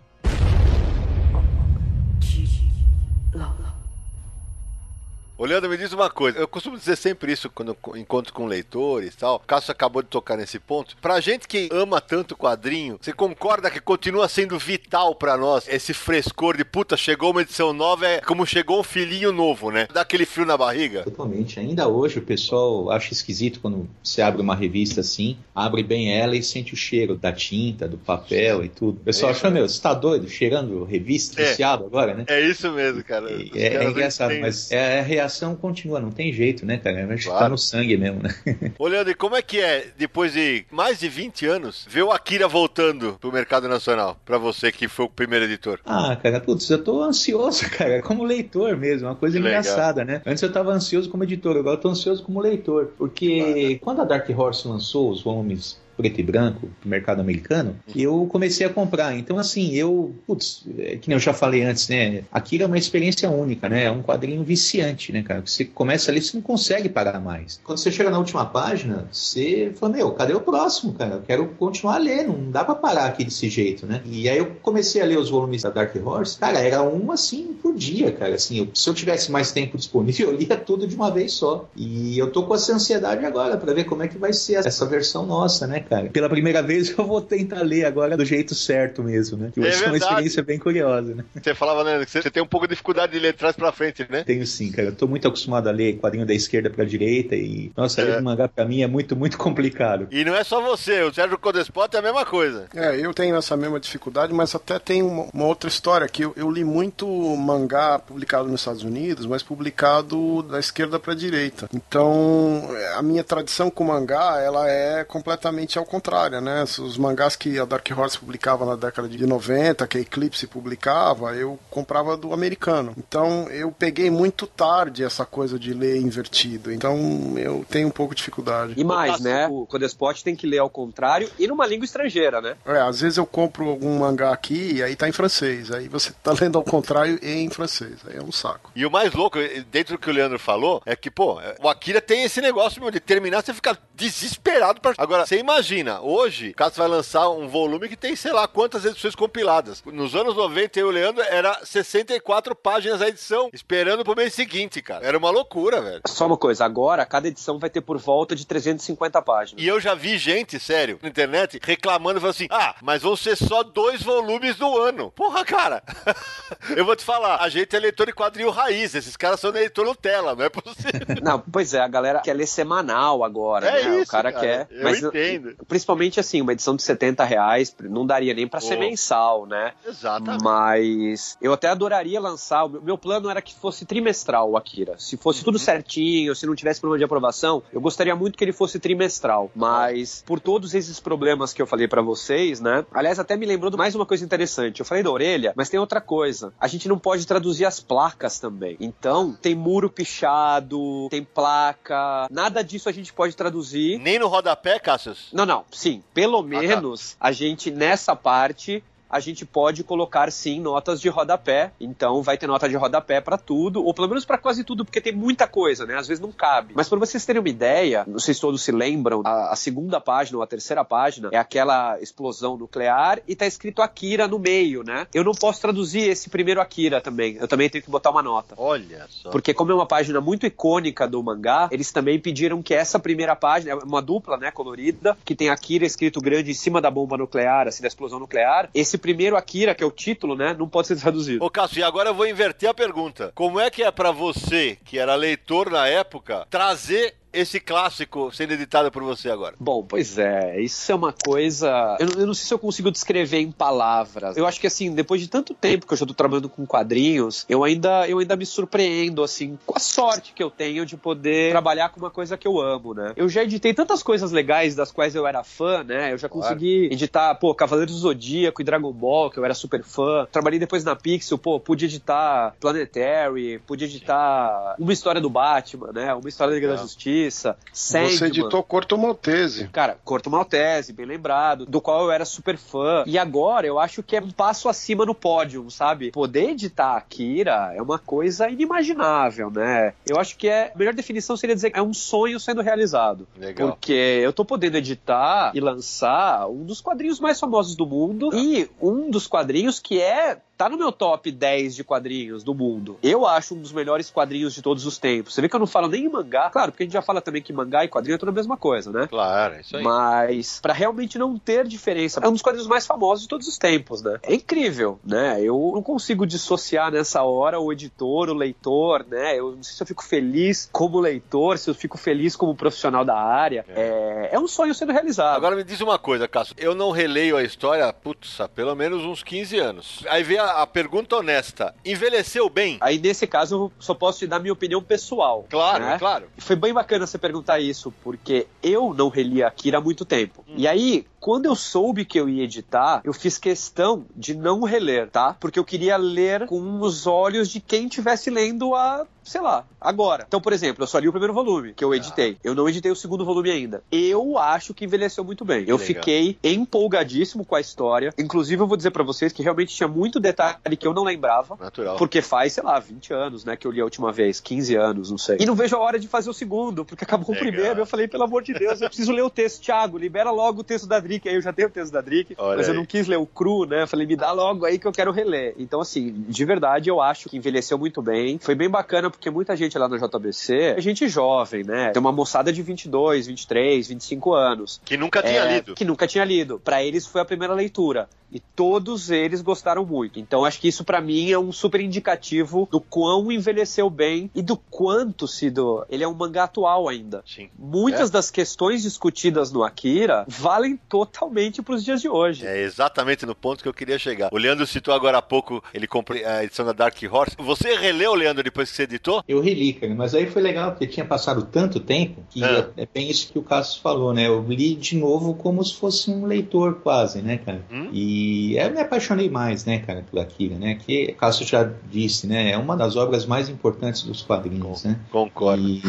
Olhando, 5.43 5.69
me 5.69 5.77
diz 5.77 5.93
uma 5.93 6.09
coisa. 6.09 6.39
Eu 6.39 6.47
costumo 6.47 6.78
dizer 6.78 6.94
sempre 6.94 7.32
isso 7.32 7.51
quando 7.51 7.77
encontro 7.97 8.32
com 8.32 8.47
leitores 8.47 9.12
e 9.12 9.16
tal. 9.16 9.35
O 9.35 9.40
Cássio 9.40 9.73
acabou 9.73 10.01
de 10.01 10.06
tocar 10.06 10.36
nesse 10.36 10.56
ponto. 10.60 10.97
Pra 10.98 11.19
gente 11.19 11.48
que 11.48 11.69
ama 11.73 12.01
tanto 12.01 12.36
quadrinho, 12.36 12.97
você 13.01 13.12
concorda 13.12 13.69
que 13.69 13.81
continua 13.81 14.28
sendo 14.28 14.56
vital 14.56 15.16
para 15.16 15.36
nós 15.36 15.66
esse 15.66 15.93
frescor 15.93 16.56
de 16.56 16.64
puta, 16.64 16.97
chegou 16.97 17.32
uma 17.32 17.43
edição 17.43 17.73
nova, 17.73 18.06
é 18.06 18.20
como 18.20 18.47
chegou 18.47 18.78
um 18.78 18.85
filhinho 18.85 19.32
novo, 19.32 19.73
né? 19.73 19.89
Dá 19.93 20.02
aquele 20.02 20.24
frio 20.24 20.47
na 20.47 20.56
barriga? 20.56 21.02
Totalmente. 21.02 21.59
Ainda 21.59 21.89
hoje 21.89 22.20
o 22.20 22.23
pessoal 22.23 22.93
acha 22.93 23.12
esquisito 23.12 23.59
quando 23.59 23.90
você 24.01 24.23
abre 24.23 24.40
uma 24.40 24.55
revista 24.55 25.01
assim, 25.01 25.36
abre 25.52 25.82
bem 25.82 26.16
ela 26.16 26.36
e 26.36 26.43
sente 26.44 26.73
o 26.73 26.77
cheiro 26.77 27.16
da 27.16 27.32
tinta, 27.32 27.89
do 27.89 27.98
papel 27.98 28.64
e 28.64 28.69
tudo. 28.69 28.98
O 28.98 29.05
pessoal 29.05 29.32
é 29.32 29.35
acha, 29.35 29.51
meu, 29.51 29.69
você 29.69 29.82
tá 29.82 29.93
doido? 29.93 30.28
Cheirando 30.28 30.85
revista, 30.85 31.43
é. 31.43 31.60
agora, 31.64 32.14
né? 32.14 32.27
É 32.28 32.40
isso 32.40 32.70
mesmo, 32.70 33.02
cara. 33.02 33.28
É, 33.56 33.74
é 33.74 33.90
engraçado, 33.90 34.35
mas 34.40 34.70
é 34.70 35.01
a 35.01 35.02
reação 35.02 35.32
geração 35.33 35.57
continua, 35.57 35.99
não 35.99 36.11
tem 36.11 36.33
jeito, 36.33 36.67
né, 36.67 36.77
cara? 36.77 37.13
Acho 37.15 37.25
claro. 37.25 37.39
que 37.39 37.45
tá 37.45 37.49
no 37.49 37.59
sangue 37.59 37.97
mesmo, 37.97 38.23
né? 38.23 38.35
Olhando, 38.79 39.11
e 39.11 39.15
como 39.15 39.35
é 39.35 39.43
que 39.43 39.59
é, 39.59 39.87
depois 39.97 40.35
de 40.35 40.65
mais 40.71 41.01
de 41.01 41.09
20 41.09 41.47
anos, 41.47 41.87
ver 41.89 42.03
o 42.03 42.13
Akira 42.13 42.47
voltando 42.47 43.17
pro 43.21 43.33
mercado 43.33 43.69
nacional, 43.69 44.19
pra 44.25 44.39
você 44.39 44.71
que 44.71 44.87
foi 44.87 45.07
o 45.07 45.09
primeiro 45.09 45.47
editor? 45.47 45.81
Ah, 45.85 46.17
cara, 46.23 46.41
putz, 46.41 46.69
eu 46.69 46.83
tô 46.83 47.03
ansioso, 47.03 47.69
cara, 47.77 48.03
como 48.03 48.23
leitor 48.23 48.77
mesmo, 48.77 49.09
uma 49.09 49.17
coisa 49.17 49.41
que 49.41 49.45
engraçada, 49.45 50.03
legal. 50.03 50.17
né? 50.19 50.23
Antes 50.27 50.43
eu 50.43 50.53
tava 50.53 50.71
ansioso 50.71 51.09
como 51.09 51.25
editor, 51.25 51.57
agora 51.57 51.77
eu 51.77 51.81
tô 51.81 51.89
ansioso 51.89 52.23
como 52.23 52.41
leitor, 52.41 52.93
porque 52.99 53.79
quando 53.81 54.03
a 54.03 54.05
Dark 54.05 54.29
Horse 54.29 54.69
lançou 54.69 55.11
os 55.11 55.23
volumes 55.23 55.81
preto 56.03 56.20
e 56.20 56.23
branco 56.23 56.69
mercado 56.85 57.20
americano, 57.20 57.77
eu 57.95 58.27
comecei 58.31 58.66
a 58.66 58.70
comprar. 58.70 59.16
Então, 59.16 59.39
assim, 59.39 59.73
eu, 59.74 60.15
putz, 60.27 60.65
é, 60.79 60.97
que 60.97 61.09
nem 61.09 61.15
eu 61.15 61.20
já 61.20 61.33
falei 61.33 61.62
antes, 61.62 61.89
né? 61.89 62.24
Aquilo 62.33 62.65
é 62.65 62.66
uma 62.66 62.79
experiência 62.79 63.31
única, 63.31 63.69
né? 63.69 63.85
É 63.85 63.91
um 63.91 64.03
quadrinho 64.03 64.43
viciante, 64.43 65.12
né, 65.12 65.23
cara? 65.23 65.43
Você 65.45 65.65
começa 65.65 66.11
ali, 66.11 66.20
você 66.20 66.37
não 66.37 66.43
consegue 66.43 66.89
parar 66.89 67.20
mais. 67.20 67.61
Quando 67.62 67.79
você 67.79 67.91
chega 67.91 68.11
na 68.11 68.19
última 68.19 68.45
página, 68.45 69.07
você 69.11 69.73
fala, 69.77 69.93
meu, 69.93 70.11
cadê 70.12 70.35
o 70.35 70.41
próximo, 70.41 70.93
cara? 70.95 71.15
Eu 71.15 71.23
quero 71.23 71.47
continuar 71.59 71.95
a 71.95 71.99
ler, 71.99 72.27
não 72.27 72.51
dá 72.51 72.65
pra 72.65 72.74
parar 72.74 73.07
aqui 73.07 73.24
desse 73.24 73.49
jeito, 73.49 73.87
né? 73.87 74.03
E 74.05 74.29
aí 74.29 74.39
eu 74.39 74.57
comecei 74.62 75.01
a 75.01 75.05
ler 75.05 75.19
os 75.19 75.31
volumes 75.31 75.62
da 75.62 75.70
Dark 75.70 75.95
Horse, 76.05 76.39
cara, 76.39 76.59
era 76.59 76.83
um 76.83 77.12
assim 77.12 77.55
por 77.62 77.74
dia, 77.74 78.11
cara. 78.11 78.35
Assim, 78.35 78.59
eu, 78.59 78.69
se 78.74 78.89
eu 78.89 78.95
tivesse 78.95 79.31
mais 79.31 79.53
tempo 79.53 79.77
disponível, 79.77 80.31
eu 80.33 80.37
lia 80.37 80.57
tudo 80.57 80.87
de 80.87 80.97
uma 80.97 81.11
vez 81.11 81.33
só. 81.33 81.69
E 81.77 82.19
eu 82.19 82.31
tô 82.31 82.43
com 82.43 82.55
essa 82.55 82.73
ansiedade 82.73 83.24
agora 83.24 83.57
para 83.57 83.73
ver 83.73 83.85
como 83.85 84.03
é 84.03 84.09
que 84.09 84.19
vai 84.19 84.33
ser 84.33 84.66
essa 84.66 84.87
versão 84.87 85.27
nossa, 85.27 85.66
né, 85.66 85.81
cara? 85.81 85.91
Pela 86.12 86.28
primeira 86.28 86.62
vez 86.62 86.90
eu 86.97 87.05
vou 87.06 87.20
tentar 87.20 87.62
ler 87.62 87.85
agora 87.85 88.16
do 88.16 88.24
jeito 88.24 88.55
certo 88.55 89.02
mesmo, 89.02 89.36
né? 89.36 89.51
Que 89.52 89.60
vai 89.60 89.73
ser 89.73 89.86
uma 89.86 89.97
experiência 89.97 90.43
bem 90.43 90.59
curiosa, 90.59 91.14
né? 91.14 91.24
Você 91.35 91.55
falava, 91.55 91.85
né, 91.85 92.05
que 92.05 92.10
você 92.10 92.31
tem 92.31 92.43
um 92.43 92.47
pouco 92.47 92.66
de 92.66 92.73
dificuldade 92.73 93.12
de 93.12 93.19
ler 93.19 93.32
de 93.32 93.39
trás 93.39 93.56
pra 93.56 93.73
frente, 93.73 94.06
né? 94.09 94.24
Tenho 94.24 94.47
sim, 94.47 94.70
cara. 94.70 94.89
Eu 94.89 94.94
tô 94.94 95.06
muito 95.06 95.27
acostumado 95.27 95.69
a 95.69 95.73
ler 95.73 95.98
quadrinho 95.98 96.27
da 96.27 96.35
esquerda 96.35 96.70
pra 96.70 96.85
direita 96.85 97.35
e, 97.35 97.70
nossa, 97.77 98.01
é. 98.01 98.05
ler 98.05 98.23
mangá 98.23 98.48
pra 98.48 98.64
mim 98.64 98.82
é 98.82 98.86
muito, 98.86 99.16
muito 99.16 99.39
complicado. 99.39 100.09
E 100.10 100.24
não 100.24 100.35
é 100.35 100.44
só 100.44 100.60
você, 100.60 101.02
o 101.02 101.12
Sérgio 101.12 101.39
Codespot 101.39 101.94
é 101.94 101.98
a 101.98 102.02
mesma 102.02 102.24
coisa. 102.24 102.66
É, 102.74 102.97
eu 102.98 103.12
tenho 103.12 103.36
essa 103.36 103.56
mesma 103.56 103.78
dificuldade, 103.78 104.32
mas 104.32 104.55
até 104.55 104.78
tem 104.78 105.02
uma, 105.02 105.27
uma 105.32 105.47
outra 105.47 105.69
história 105.69 106.09
que 106.09 106.24
eu, 106.24 106.32
eu, 106.36 106.51
li 106.51 106.64
muito 106.64 107.06
mangá 107.36 107.98
publicado 107.98 108.48
nos 108.48 108.60
Estados 108.60 108.82
Unidos, 108.82 109.27
mas 109.27 109.43
publicado 109.43 110.43
da 110.43 110.59
esquerda 110.59 110.98
pra 110.98 111.14
direita. 111.14 111.69
Então, 111.73 112.69
a 112.97 113.02
minha 113.02 113.24
tradição 113.24 113.70
com 113.70 113.85
mangá, 113.85 114.40
ela 114.40 114.69
é 114.69 115.05
completamente 115.05 115.72
geralmente 115.73 115.78
é 115.78 115.81
o 115.81 115.86
contrário, 115.86 116.40
né? 116.40 116.62
Os 116.62 116.99
mangás 116.99 117.36
que 117.36 117.59
a 117.59 117.65
Dark 117.65 117.86
Horse 117.97 118.19
publicava 118.19 118.66
na 118.66 118.77
década 118.77 119.09
de 119.09 119.27
90, 119.27 119.86
que 119.86 119.99
a 119.99 120.01
Eclipse 120.01 120.47
publicava, 120.47 121.35
eu 121.35 121.59
comprava 121.70 122.16
do 122.16 122.32
americano. 122.32 122.93
Então 122.97 123.49
eu 123.49 123.73
peguei 123.73 124.11
muito 124.11 124.47
tarde 124.47 125.05
essa 125.05 125.24
coisa 125.24 125.59
de 125.59 125.73
ler 125.73 126.01
invertido. 126.01 126.73
Então 126.73 127.35
eu 127.39 127.65
tenho 127.69 127.89
um 127.89 127.90
pouco 127.90 128.15
de 128.15 128.19
dificuldade. 128.19 128.74
E 128.77 128.85
mais, 128.85 129.20
né? 129.20 129.49
O 129.51 129.66
Codespot 129.66 130.23
tem 130.23 130.36
que 130.36 130.47
ler 130.47 130.59
ao 130.59 130.70
contrário 130.70 131.31
e 131.39 131.47
numa 131.47 131.66
língua 131.66 131.85
estrangeira, 131.85 132.40
né? 132.40 132.57
É, 132.66 132.81
às 132.81 133.01
vezes 133.01 133.19
eu 133.19 133.27
compro 133.27 133.69
algum 133.69 133.99
mangá 133.99 134.32
aqui 134.32 134.74
e 134.74 134.82
aí 134.82 134.94
tá 134.94 135.09
em 135.09 135.12
francês. 135.12 135.70
Aí 135.70 135.89
você 135.89 136.12
tá 136.23 136.35
lendo 136.39 136.59
ao 136.59 136.65
contrário 136.65 137.19
e 137.23 137.31
em 137.31 137.51
francês. 137.51 137.99
Aí 138.07 138.16
é 138.16 138.23
um 138.23 138.32
saco. 138.32 138.70
E 138.74 138.85
o 138.85 138.90
mais 138.90 139.12
louco, 139.12 139.39
dentro 139.70 139.97
do 139.97 139.99
que 139.99 140.11
o 140.11 140.12
Leandro 140.12 140.39
falou, 140.39 140.82
é 140.85 140.94
que, 140.94 141.11
pô, 141.11 141.40
o 141.61 141.69
Akira 141.69 142.01
tem 142.01 142.24
esse 142.24 142.40
negócio 142.40 142.81
meu, 142.81 142.90
de 142.90 143.01
terminar, 143.01 143.43
você 143.43 143.55
fica 143.55 143.78
desesperado 143.94 144.81
pra. 144.81 144.94
Agora, 144.99 145.27
você 145.27 145.39
imagina, 145.39 145.61
hoje, 146.02 146.51
o 146.51 146.55
Caso 146.55 146.76
vai 146.76 146.89
lançar 146.89 147.28
um 147.30 147.47
volume 147.48 147.89
que 147.89 147.97
tem, 147.97 148.16
sei 148.16 148.32
lá, 148.32 148.47
quantas 148.48 148.84
edições 148.84 149.14
compiladas. 149.14 149.82
Nos 149.86 150.14
anos 150.14 150.34
90, 150.34 150.78
eu 150.80 150.86
e 150.86 150.89
o 150.89 150.93
Leandro, 150.93 151.22
era 151.22 151.60
64 151.64 152.55
páginas 152.55 153.01
a 153.01 153.09
edição, 153.09 153.48
esperando 153.52 154.05
pro 154.05 154.16
mês 154.16 154.34
seguinte, 154.34 154.82
cara. 154.82 155.06
Era 155.06 155.16
uma 155.18 155.30
loucura, 155.30 155.80
velho. 155.80 156.02
Só 156.06 156.26
uma 156.26 156.36
coisa, 156.36 156.64
agora 156.64 157.05
cada 157.06 157.28
edição 157.28 157.59
vai 157.59 157.70
ter 157.70 157.80
por 157.80 157.98
volta 157.98 158.34
de 158.34 158.47
350 158.47 159.20
páginas. 159.22 159.62
E 159.62 159.66
eu 159.66 159.78
já 159.80 159.94
vi 159.94 160.18
gente, 160.18 160.59
sério, 160.59 160.98
na 161.02 161.09
internet, 161.09 161.59
reclamando, 161.62 162.20
falando 162.20 162.34
assim: 162.34 162.48
ah, 162.51 162.74
mas 162.82 163.02
vão 163.02 163.16
ser 163.16 163.36
só 163.36 163.62
dois 163.62 164.02
volumes 164.02 164.59
no 164.59 164.78
ano. 164.78 165.10
Porra, 165.12 165.44
cara. 165.44 165.82
eu 166.76 166.84
vou 166.84 166.97
te 166.97 167.05
falar, 167.05 167.36
a 167.40 167.48
gente 167.48 167.74
é 167.74 167.78
leitor 167.78 168.06
de 168.06 168.12
quadril 168.12 168.51
raiz, 168.51 168.94
esses 168.94 169.16
caras 169.16 169.40
são 169.40 169.51
leitor 169.51 169.84
Nutella, 169.84 170.34
não 170.34 170.44
é 170.44 170.48
possível. 170.48 170.72
Não, 171.22 171.39
pois 171.39 171.72
é, 171.74 171.80
a 171.80 171.89
galera 171.89 172.20
quer 172.20 172.34
ler 172.34 172.47
semanal 172.47 173.22
agora, 173.24 173.66
É 173.66 173.84
né? 173.84 174.01
isso, 174.01 174.09
o 174.09 174.10
cara, 174.10 174.32
cara, 174.32 174.44
quer. 174.44 174.66
eu 174.70 174.82
mas 174.82 175.02
entendo. 175.02 175.52
Principalmente 175.69 176.19
assim, 176.20 176.41
uma 176.41 176.53
edição 176.53 176.74
de 176.77 176.83
70 176.83 177.24
reais 177.24 177.74
não 177.83 178.07
daria 178.07 178.35
nem 178.35 178.47
pra 178.47 178.61
ser 178.61 178.74
Pô. 178.77 178.81
mensal, 178.81 179.47
né? 179.47 179.73
Exatamente. 179.87 180.43
Mas 180.45 181.37
eu 181.41 181.53
até 181.53 181.69
adoraria 181.69 182.20
lançar. 182.20 182.65
O 182.65 182.81
meu- 182.83 182.99
plano 183.03 183.29
era 183.29 183.43
que 183.43 183.53
fosse 183.55 183.85
trimestral 183.85 184.51
o 184.51 184.57
Akira. 184.57 184.95
Se 184.99 185.16
fosse 185.16 185.41
Uhum. 185.41 185.45
tudo 185.47 185.59
certinho, 185.59 186.35
se 186.37 186.47
não 186.47 186.55
tivesse 186.55 186.81
problema 186.81 186.99
de 186.99 187.05
aprovação, 187.05 187.62
eu 187.73 187.81
gostaria 187.81 188.15
muito 188.15 188.39
que 188.39 188.45
ele 188.45 188.53
fosse 188.53 188.79
trimestral. 188.79 189.51
Mas 189.57 190.23
por 190.24 190.39
todos 190.39 190.73
esses 190.73 191.01
problemas 191.01 191.53
que 191.53 191.61
eu 191.61 191.66
falei 191.66 191.89
pra 191.89 192.01
vocês, 192.01 192.61
né? 192.61 192.85
Aliás, 192.93 193.19
até 193.19 193.37
me 193.37 193.45
lembrou 193.45 193.70
de 193.73 193.77
mais 193.77 193.95
uma 193.97 194.07
coisa 194.07 194.24
interessante. 194.24 194.79
Eu 194.81 194.87
falei 194.87 195.03
da 195.03 195.11
orelha, 195.11 195.53
mas 195.57 195.69
tem 195.69 195.81
outra 195.81 196.01
coisa. 196.01 196.53
A 196.61 196.69
gente 196.69 196.89
não 196.89 196.97
pode 196.99 197.27
traduzir 197.27 197.65
as 197.65 197.81
placas 197.81 198.39
também. 198.39 198.77
Então, 198.79 199.33
tem 199.43 199.55
muro 199.55 199.91
pichado, 199.91 201.09
tem 201.11 201.24
placa. 201.24 202.27
Nada 202.31 202.62
disso 202.62 202.89
a 202.89 202.93
gente 202.93 203.12
pode 203.12 203.35
traduzir. 203.37 203.99
Nem 203.99 204.19
no 204.19 204.29
rodapé, 204.29 204.79
Cassius? 204.79 205.29
Não, 205.33 205.41
não, 205.47 205.64
sim. 205.70 206.02
Pelo 206.14 206.43
menos 206.43 207.16
a 207.20 207.32
gente, 207.32 207.70
nessa 207.70 208.14
parte, 208.14 208.82
a 209.12 209.20
gente 209.20 209.44
pode 209.44 209.84
colocar 209.84 210.32
sim 210.32 210.59
notas 210.59 210.98
de 210.98 211.10
rodapé. 211.10 211.70
Então 211.78 212.22
vai 212.22 212.39
ter 212.39 212.47
nota 212.47 212.66
de 212.66 212.74
rodapé 212.74 213.20
pra 213.20 213.36
tudo, 213.36 213.84
ou 213.84 213.93
pelo 213.93 214.09
menos 214.09 214.24
pra 214.24 214.39
quase 214.39 214.64
tudo, 214.64 214.86
porque 214.86 215.01
tem 215.01 215.12
muita 215.12 215.47
coisa, 215.47 215.84
né? 215.84 215.97
Às 215.97 216.09
vezes 216.09 216.20
não 216.20 216.32
cabe. 216.32 216.72
Mas 216.74 216.89
pra 216.89 216.98
vocês 216.98 217.24
terem 217.26 217.40
uma 217.40 217.48
ideia, 217.48 218.05
não 218.06 218.18
sei 218.18 218.32
se 218.32 218.40
todos 218.40 218.62
se 218.62 218.72
lembram, 218.72 219.20
a, 219.24 219.52
a 219.52 219.56
segunda 219.56 220.01
página 220.01 220.39
ou 220.39 220.43
a 220.43 220.47
terceira 220.47 220.82
página 220.84 221.28
é 221.30 221.36
aquela 221.36 222.01
explosão 222.01 222.56
nuclear 222.56 223.20
e 223.28 223.36
tá 223.36 223.44
escrito 223.47 223.82
Akira 223.82 224.26
no 224.26 224.39
meio, 224.39 224.82
né? 224.82 225.06
Eu 225.12 225.24
não 225.24 225.32
posso 225.32 225.60
traduzir 225.60 226.09
esse 226.09 226.30
primeiro 226.30 226.60
Akira 226.60 227.01
também. 227.01 227.36
Eu 227.39 227.47
também 227.47 227.68
tenho 227.68 227.84
que 227.84 227.90
botar 227.90 228.10
uma 228.10 228.22
nota. 228.22 228.55
Olha 228.56 229.06
só. 229.10 229.30
Porque 229.30 229.52
como 229.52 229.70
é 229.70 229.74
uma 229.74 229.86
página 229.86 230.20
muito 230.20 230.47
icônica 230.47 231.06
do 231.06 231.22
mangá, 231.22 231.68
eles 231.70 231.93
também 231.93 232.18
pediram 232.18 232.62
que 232.62 232.72
essa 232.72 232.98
primeira 232.98 233.36
página, 233.36 233.72
é 233.72 233.74
uma 233.74 234.01
dupla, 234.01 234.39
né, 234.39 234.51
colorida, 234.51 235.16
que 235.24 235.34
tem 235.34 235.51
Akira 235.51 235.84
escrito 235.84 236.20
grande 236.20 236.51
em 236.51 236.55
cima 236.55 236.80
da 236.80 236.90
bomba 236.90 237.18
nuclear, 237.18 237.68
assim, 237.68 237.82
da 237.82 237.89
explosão 237.89 238.18
nuclear. 238.18 238.70
Esse 238.74 238.97
primeiro 239.03 239.37
Akira, 239.37 239.74
que 239.74 239.85
é 239.85 239.87
o 239.87 239.91
título, 239.91 240.35
né, 240.35 240.57
não 240.59 240.69
pode 240.69 240.87
ser 240.87 240.97
traduzido. 241.01 241.45
Ô, 241.45 241.51
Cássio, 241.51 241.81
e 241.81 241.83
agora 241.83 242.09
eu 242.09 242.15
vou 242.15 242.27
inverter 242.27 242.70
a 242.70 242.74
pergunta. 242.74 243.33
Como 243.35 243.61
é 243.61 243.69
que 243.69 243.83
é 243.83 243.91
pra 243.91 244.11
você, 244.12 244.79
que 244.85 244.99
era 244.99 245.15
leitor 245.15 245.70
na 245.70 245.87
época, 245.87 246.47
trazer 246.49 247.15
esse 247.33 247.59
clássico 247.61 248.31
sendo 248.35 248.53
editado 248.53 248.91
por 248.91 249.03
você 249.03 249.31
agora? 249.31 249.55
Bom, 249.59 249.83
pois 249.83 250.19
é, 250.19 250.61
isso 250.61 250.91
é 250.91 250.95
uma 250.95 251.13
coisa. 251.13 251.97
Eu, 251.99 252.07
não- 252.07 252.21
eu 252.21 252.27
não 252.27 252.35
sei 252.35 252.47
se 252.47 252.55
eu 252.55 252.59
consigo 252.59 252.91
descrever 252.91 253.39
em 253.39 253.51
palavras. 253.51 254.37
Eu 254.37 254.47
acho 254.47 254.61
que 254.61 254.67
assim, 254.67 254.95
depois 254.95 255.21
de 255.21 255.29
tanto 255.29 255.55
tempo 255.55 255.87
que 255.87 255.93
eu 255.93 255.97
já 255.97 256.07
tô 256.07 256.15
trabalhando 256.15 256.49
com 256.49 256.67
quadrinhos, 256.67 257.45
eu 257.49 257.65
ainda, 257.65 258.09
eu 258.09 258.19
ainda 258.19 258.37
me 258.37 258.45
surpreendo, 258.47 259.23
assim, 259.23 259.59
com 259.67 259.77
a 259.77 259.81
sorte 259.81 260.33
que 260.35 260.43
eu 260.43 260.51
tenho 260.51 260.85
de 260.87 260.97
poder 260.97 261.51
trabalhar 261.51 261.89
com 261.91 261.99
uma 262.01 262.11
coisa 262.11 262.37
que 262.37 262.47
eu 262.47 262.61
amo, 262.61 262.95
né? 262.95 263.13
Eu 263.17 263.29
já 263.29 263.43
editei 263.43 263.73
tantas 263.75 264.03
coisas 264.03 264.31
legais 264.33 264.75
das 264.75 264.91
quais 264.91 265.15
eu 265.15 265.27
era 265.27 265.43
fã, 265.43 265.83
né? 265.83 266.13
Eu 266.13 266.19
já 266.19 266.29
Claro. 266.29 266.49
consegui 266.49 266.87
editar, 266.93 267.35
pô, 267.37 267.55
Cavaleiros 267.55 267.95
do 267.95 268.01
Zodíaco 268.01 268.61
e 268.61 268.65
Dragon 268.65 268.93
Ball, 268.93 269.31
que 269.31 269.39
eu 269.39 269.45
era 269.45 269.55
super 269.55 269.83
fã. 269.83 270.27
Trabalhei 270.31 270.59
depois 270.59 270.85
na 270.85 270.95
Pixel, 270.97 271.39
pô, 271.39 271.59
pude 271.61 271.85
editar 271.87 272.55
Planetary, 272.61 273.61
pude 273.67 273.85
editar 273.85 274.77
uma 274.79 274.93
história 274.93 275.21
do 275.21 275.31
Batman, 275.31 275.93
né? 275.93 276.15
Uma 276.15 276.29
história 276.29 276.51
da 276.51 276.55
Liga 276.55 276.69
da 276.69 276.75
Legal. 276.75 276.87
Justiça. 277.23 277.57
Você 277.73 278.09
Sandman. 278.09 278.28
editou 278.28 278.62
Corto 278.62 278.99
Maltese. 278.99 279.69
Cara, 279.69 279.99
Corto 280.05 280.31
Maltese, 280.31 280.93
bem 280.93 281.07
lembrado, 281.07 281.66
do 281.66 281.81
qual 281.81 282.05
eu 282.05 282.11
era 282.11 282.24
super 282.24 282.57
fã. 282.57 283.05
E 283.07 283.19
agora 283.19 283.66
eu 283.66 283.78
acho 283.78 284.03
que 284.03 284.16
é 284.16 284.20
um 284.20 284.31
passo 284.31 284.69
acima 284.69 285.05
no 285.05 285.15
pódio, 285.15 285.70
sabe? 285.70 286.11
Poder 286.11 286.51
editar 286.51 286.97
Akira 286.97 287.73
é 287.74 287.82
uma 287.82 287.99
coisa 287.99 288.49
inimaginável, 288.49 289.51
né? 289.51 289.94
Eu 290.07 290.19
acho 290.19 290.36
que 290.36 290.49
é. 290.49 290.73
A 290.74 290.78
melhor 290.78 290.94
definição 290.94 291.36
seria 291.36 291.55
dizer 291.55 291.70
que 291.70 291.78
é 291.78 291.82
um 291.82 291.94
sonho 291.94 292.39
sendo 292.40 292.62
realizado. 292.62 293.27
Legal. 293.36 293.70
Porque 293.70 293.93
eu 293.93 294.32
tô 294.32 294.44
podendo 294.44 294.77
editar 294.77 295.53
e 295.55 295.61
lançar 295.61 296.49
um 296.49 296.65
dos 296.65 296.81
quadrinhos 296.81 297.20
mais 297.20 297.39
famosos 297.39 297.77
do 297.77 297.86
mundo 297.86 298.31
e 298.35 298.69
um 298.81 299.11
dos 299.11 299.27
quadrinhos 299.27 299.78
que 299.78 300.01
é. 300.01 300.39
Tá 300.62 300.68
no 300.68 300.78
meu 300.78 300.93
top 300.93 301.28
10 301.28 301.74
de 301.74 301.82
quadrinhos 301.82 302.44
do 302.44 302.55
mundo. 302.55 302.97
Eu 303.02 303.26
acho 303.26 303.52
um 303.52 303.60
dos 303.60 303.72
melhores 303.72 304.12
quadrinhos 304.12 304.55
de 304.55 304.62
todos 304.62 304.86
os 304.86 304.97
tempos. 304.97 305.34
Você 305.34 305.40
vê 305.40 305.48
que 305.48 305.56
eu 305.56 305.59
não 305.59 305.66
falo 305.66 305.89
nem 305.89 306.05
em 306.05 306.09
mangá. 306.09 306.51
Claro, 306.51 306.70
porque 306.70 306.84
a 306.84 306.86
gente 306.86 306.93
já 306.93 307.02
fala 307.02 307.20
também 307.20 307.43
que 307.43 307.52
mangá 307.52 307.84
e 307.84 307.89
quadrinho 307.89 308.14
é 308.14 308.18
tudo 308.18 308.28
a 308.28 308.32
mesma 308.32 308.56
coisa, 308.56 308.93
né? 308.93 309.09
Claro, 309.09 309.55
é 309.55 309.60
isso 309.62 309.76
aí. 309.76 309.82
Mas 309.82 310.60
pra 310.60 310.72
realmente 310.72 311.18
não 311.18 311.36
ter 311.36 311.66
diferença, 311.66 312.20
é 312.22 312.28
um 312.28 312.32
dos 312.32 312.43
quadrinhos 312.43 312.68
mais 312.68 312.86
famosos 312.86 313.22
de 313.22 313.28
todos 313.28 313.48
os 313.48 313.59
tempos, 313.59 314.02
né? 314.02 314.20
É 314.22 314.34
incrível, 314.34 315.01
né? 315.05 315.40
Eu 315.43 315.72
não 315.74 315.82
consigo 315.82 316.24
dissociar 316.24 316.93
nessa 316.93 317.24
hora 317.24 317.59
o 317.59 317.72
editor, 317.72 318.30
o 318.30 318.32
leitor, 318.32 319.05
né? 319.10 319.36
Eu 319.36 319.56
não 319.56 319.64
sei 319.64 319.74
se 319.74 319.82
eu 319.82 319.86
fico 319.89 320.05
feliz 320.05 320.68
como 320.70 321.01
leitor, 321.01 321.59
se 321.59 321.68
eu 321.70 321.74
fico 321.74 321.98
feliz 321.98 322.36
como 322.36 322.55
profissional 322.55 323.05
da 323.05 323.18
área. 323.18 323.64
É, 323.68 324.28
é 324.30 324.39
um 324.39 324.47
sonho 324.47 324.76
sendo 324.76 324.93
realizado. 324.93 325.34
Agora 325.34 325.56
me 325.56 325.64
diz 325.64 325.80
uma 325.80 325.98
coisa, 325.98 326.28
Cássio. 326.28 326.55
Eu 326.56 326.72
não 326.72 326.93
releio 326.93 327.36
a 327.36 327.43
história, 327.43 327.93
putz, 327.93 328.40
há 328.40 328.48
pelo 328.48 328.76
menos 328.76 329.05
uns 329.05 329.24
15 329.24 329.59
anos. 329.59 330.05
Aí 330.09 330.22
vem 330.22 330.39
a, 330.39 330.52
a 330.53 330.66
pergunta 330.66 331.16
honesta. 331.16 331.74
Envelheceu 331.85 332.49
bem? 332.49 332.79
Aí 332.81 332.99
nesse 332.99 333.27
caso 333.27 333.55
eu 333.55 333.73
só 333.79 333.95
posso 333.95 334.20
te 334.20 334.27
dar 334.27 334.39
minha 334.39 334.53
opinião 334.53 334.83
pessoal. 334.83 335.47
Claro, 335.49 335.85
né? 335.85 335.99
claro. 335.99 336.27
Foi 336.39 336.57
bem 336.57 336.73
bacana 336.73 337.07
você 337.07 337.19
perguntar 337.19 337.61
isso, 337.61 337.93
porque 338.03 338.47
eu 338.62 338.93
não 338.95 339.09
reli 339.09 339.43
Akira 339.43 339.79
há 339.79 339.81
muito 339.81 340.05
tempo. 340.05 340.45
E 340.49 340.66
aí, 340.66 341.07
quando 341.23 341.47
eu 341.47 341.55
soube 341.55 342.05
que 342.05 342.19
eu 342.19 342.28
ia 342.28 342.43
editar, 342.43 343.01
eu 343.05 343.12
fiz 343.12 343.39
questão 343.39 344.05
de 344.15 344.35
não 344.35 344.62
reler, 344.65 345.09
tá? 345.09 345.36
Porque 345.39 345.57
eu 345.57 345.65
queria 345.65 345.97
ler 345.97 346.49
com 346.49 346.81
os 346.81 347.07
olhos 347.07 347.49
de 347.49 347.61
quem 347.61 347.86
estivesse 347.86 348.28
lendo 348.28 348.74
a, 348.74 349.07
sei 349.23 349.40
lá, 349.40 349.65
agora. 349.81 350.24
Então, 350.27 350.40
por 350.40 350.53
exemplo, 350.53 350.82
eu 350.82 350.86
só 350.89 350.99
li 350.99 351.07
o 351.07 351.12
primeiro 351.12 351.32
volume 351.32 351.74
que 351.74 351.85
eu 351.85 351.94
editei. 351.94 352.36
Eu 352.43 352.57
não 352.57 352.69
editei 352.69 352.90
o 352.90 352.97
segundo 352.97 353.24
volume 353.24 353.53
ainda. 353.53 353.85
Eu 353.90 354.36
acho 354.36 354.74
que 354.74 354.85
envelheceu 354.85 355.23
muito 355.23 355.44
bem. 355.44 355.61
Eu 355.61 355.77
Legal. 355.77 355.78
fiquei 355.78 356.36
empolgadíssimo 356.43 357.44
com 357.44 357.55
a 357.55 357.61
história. 357.61 358.12
Inclusive, 358.19 358.61
eu 358.61 358.66
vou 358.66 358.77
dizer 358.77 358.90
pra 358.90 359.05
vocês 359.05 359.32
que 359.32 359.44
realmente 359.44 359.74
tinha 359.74 359.89
muito 359.89 360.19
detalhe 360.19 360.77
que 360.77 360.86
eu 360.86 360.93
não 360.93 361.05
lembrava. 361.05 361.57
Natural. 361.57 361.97
Porque 361.99 362.20
faz, 362.20 362.55
sei 362.55 362.65
lá, 362.65 362.81
20 362.81 363.15
anos, 363.15 363.44
né, 363.44 363.57
que 363.57 363.65
eu 363.65 363.70
li 363.70 363.81
a 363.81 363.85
última 363.85 364.11
vez, 364.11 364.40
15 364.40 364.74
anos, 364.74 365.11
não 365.11 365.19
sei. 365.19 365.36
E 365.39 365.47
não 365.47 365.55
vejo 365.55 365.77
a 365.77 365.78
hora 365.78 366.01
de 366.01 366.09
fazer 366.09 366.31
o 366.31 366.35
segundo, 366.35 366.85
porque 366.85 367.05
acabou 367.05 367.28
Legal. 367.28 367.43
o 367.43 367.53
primeiro. 367.53 367.81
Eu 367.81 367.86
falei, 367.86 368.09
pelo 368.09 368.24
amor 368.24 368.43
de 368.43 368.53
Deus, 368.55 368.81
eu 368.81 368.89
preciso 368.89 369.12
ler 369.12 369.23
o 369.23 369.31
texto. 369.31 369.62
Thiago, 369.62 369.97
libera 369.97 370.32
logo 370.32 370.62
o 370.62 370.65
texto 370.65 370.89
da 370.89 370.99
Drick. 371.12 371.28
Aí 371.28 371.34
eu 371.34 371.43
já 371.43 371.52
tenho 371.52 371.68
o 371.68 371.70
texto 371.70 371.93
da 371.93 372.01
Drick, 372.01 372.34
Olha 372.39 372.56
mas 372.56 372.66
eu 372.68 372.72
aí. 372.72 372.78
não 372.78 372.84
quis 372.86 373.06
ler 373.06 373.16
o 373.18 373.26
cru, 373.26 373.64
né? 373.66 373.82
Eu 373.82 373.86
falei, 373.89 374.06
me 374.06 374.16
dá 374.16 374.32
logo 374.32 374.64
aí 374.64 374.78
que 374.78 374.86
eu 374.86 374.93
quero 374.93 375.12
reler. 375.12 375.55
Então, 375.59 375.80
assim, 375.80 376.24
de 376.28 376.44
verdade, 376.44 376.89
eu 376.89 377.01
acho 377.01 377.28
que 377.28 377.36
envelheceu 377.36 377.76
muito 377.78 378.01
bem. 378.01 378.39
Foi 378.39 378.55
bem 378.55 378.68
bacana, 378.70 379.10
porque 379.10 379.30
muita 379.30 379.56
gente 379.56 379.76
lá 379.78 379.89
no 379.89 379.98
JBC 379.98 380.74
é 380.76 380.80
gente 380.80 381.09
jovem, 381.09 381.64
né? 381.64 381.90
Tem 381.90 382.01
uma 382.01 382.12
moçada 382.12 382.52
de 382.52 382.62
22, 382.62 383.26
23, 383.26 383.89
25 383.89 384.32
anos. 384.34 384.80
Que 384.84 384.97
nunca 384.97 385.22
tinha 385.22 385.40
É, 385.43 385.55
lido. 385.55 385.74
Que 385.74 385.84
nunca 385.84 386.06
tinha 386.06 386.24
lido. 386.24 386.59
Pra 386.60 386.82
eles 386.82 387.06
foi 387.06 387.20
a 387.20 387.24
primeira 387.24 387.55
leitura. 387.55 388.09
E 388.34 388.40
todos 388.40 389.10
eles 389.10 389.43
gostaram 389.43 389.84
muito. 389.84 390.18
Então 390.18 390.43
acho 390.44 390.59
que 390.59 390.66
isso 390.66 390.84
para 390.84 391.02
mim 391.02 391.30
é 391.30 391.39
um 391.39 391.52
super 391.52 391.82
indicativo 391.82 392.66
do 392.70 392.80
quão 392.80 393.30
envelheceu 393.30 393.90
bem 393.90 394.30
e 394.34 394.40
do 394.40 394.56
quanto, 394.56 395.28
Cido, 395.28 395.84
ele 395.90 396.02
é 396.02 396.09
um 396.09 396.14
mangá 396.14 396.44
atual 396.44 396.89
ainda. 396.89 397.22
Sim. 397.26 397.51
Muitas 397.59 398.09
É. 398.09 398.12
das 398.12 398.30
questões 398.30 398.82
discutidas 398.82 399.52
no 399.52 399.62
Akira 399.62 400.24
valem 400.26 400.78
totalmente 401.07 401.62
pros 401.62 401.85
dias 401.85 402.01
de 402.01 402.09
hoje. 402.09 402.47
É 402.47 402.62
exatamente 402.62 403.27
no 403.27 403.35
ponto 403.35 403.62
que 403.62 403.69
eu 403.69 403.74
queria 403.74 403.99
chegar. 403.99 404.29
O 404.33 404.39
Leandro 404.39 404.66
citou 404.66 404.95
agora 404.95 405.19
há 405.19 405.23
pouco, 405.23 405.62
ele 405.74 405.87
comprou 405.87 406.19
a 406.24 406.45
edição 406.45 406.65
da 406.65 406.73
Dark 406.73 406.97
Horse. 407.11 407.37
Você 407.39 407.77
releu, 407.77 408.15
Leandro, 408.15 408.43
depois 408.43 408.70
que 408.70 408.77
você 408.77 408.83
editou? 408.85 409.23
Eu 409.29 409.41
reli, 409.41 409.73
cara, 409.73 409.95
mas 409.95 410.15
aí 410.15 410.27
foi 410.27 410.43
legal, 410.43 410.70
porque 410.73 410.87
tinha 410.87 411.05
passado 411.05 411.43
tanto 411.51 411.81
tempo 411.81 412.23
que 412.31 412.43
É. 412.45 412.66
é, 412.77 412.89
bem 412.93 413.11
isso 413.11 413.33
que 413.33 413.39
o 413.39 413.43
Cassius 413.43 413.77
falou, 413.79 414.12
né? 414.12 414.27
Eu 414.27 414.45
li 414.49 414.74
de 414.74 414.97
novo 414.97 415.35
como 415.35 415.65
se 415.65 415.74
fosse 415.74 416.11
um 416.11 416.24
leitor 416.27 416.74
quase, 416.83 417.20
né, 417.23 417.39
cara? 417.39 417.62
Hum? 417.70 417.89
E 417.93 418.57
eu 418.57 418.70
me 418.70 418.81
apaixonei 418.81 419.29
mais, 419.29 419.65
né, 419.65 419.79
cara, 419.81 420.05
por 420.11 420.19
Akira, 420.20 420.57
né? 420.57 420.77
Que 420.77 421.11
o 421.12 421.15
Cassius 421.15 421.49
já 421.49 421.69
disse, 421.91 422.27
né? 422.27 422.51
É 422.53 422.57
uma 422.59 422.77
das 422.77 422.97
obras 422.97 423.27
mais 423.27 423.49
importantes 423.49 424.03
dos 424.03 424.23
quadrinhos, 424.23 424.85
né? 424.85 424.99
Concordo. 425.11 425.62
E, 425.62 425.81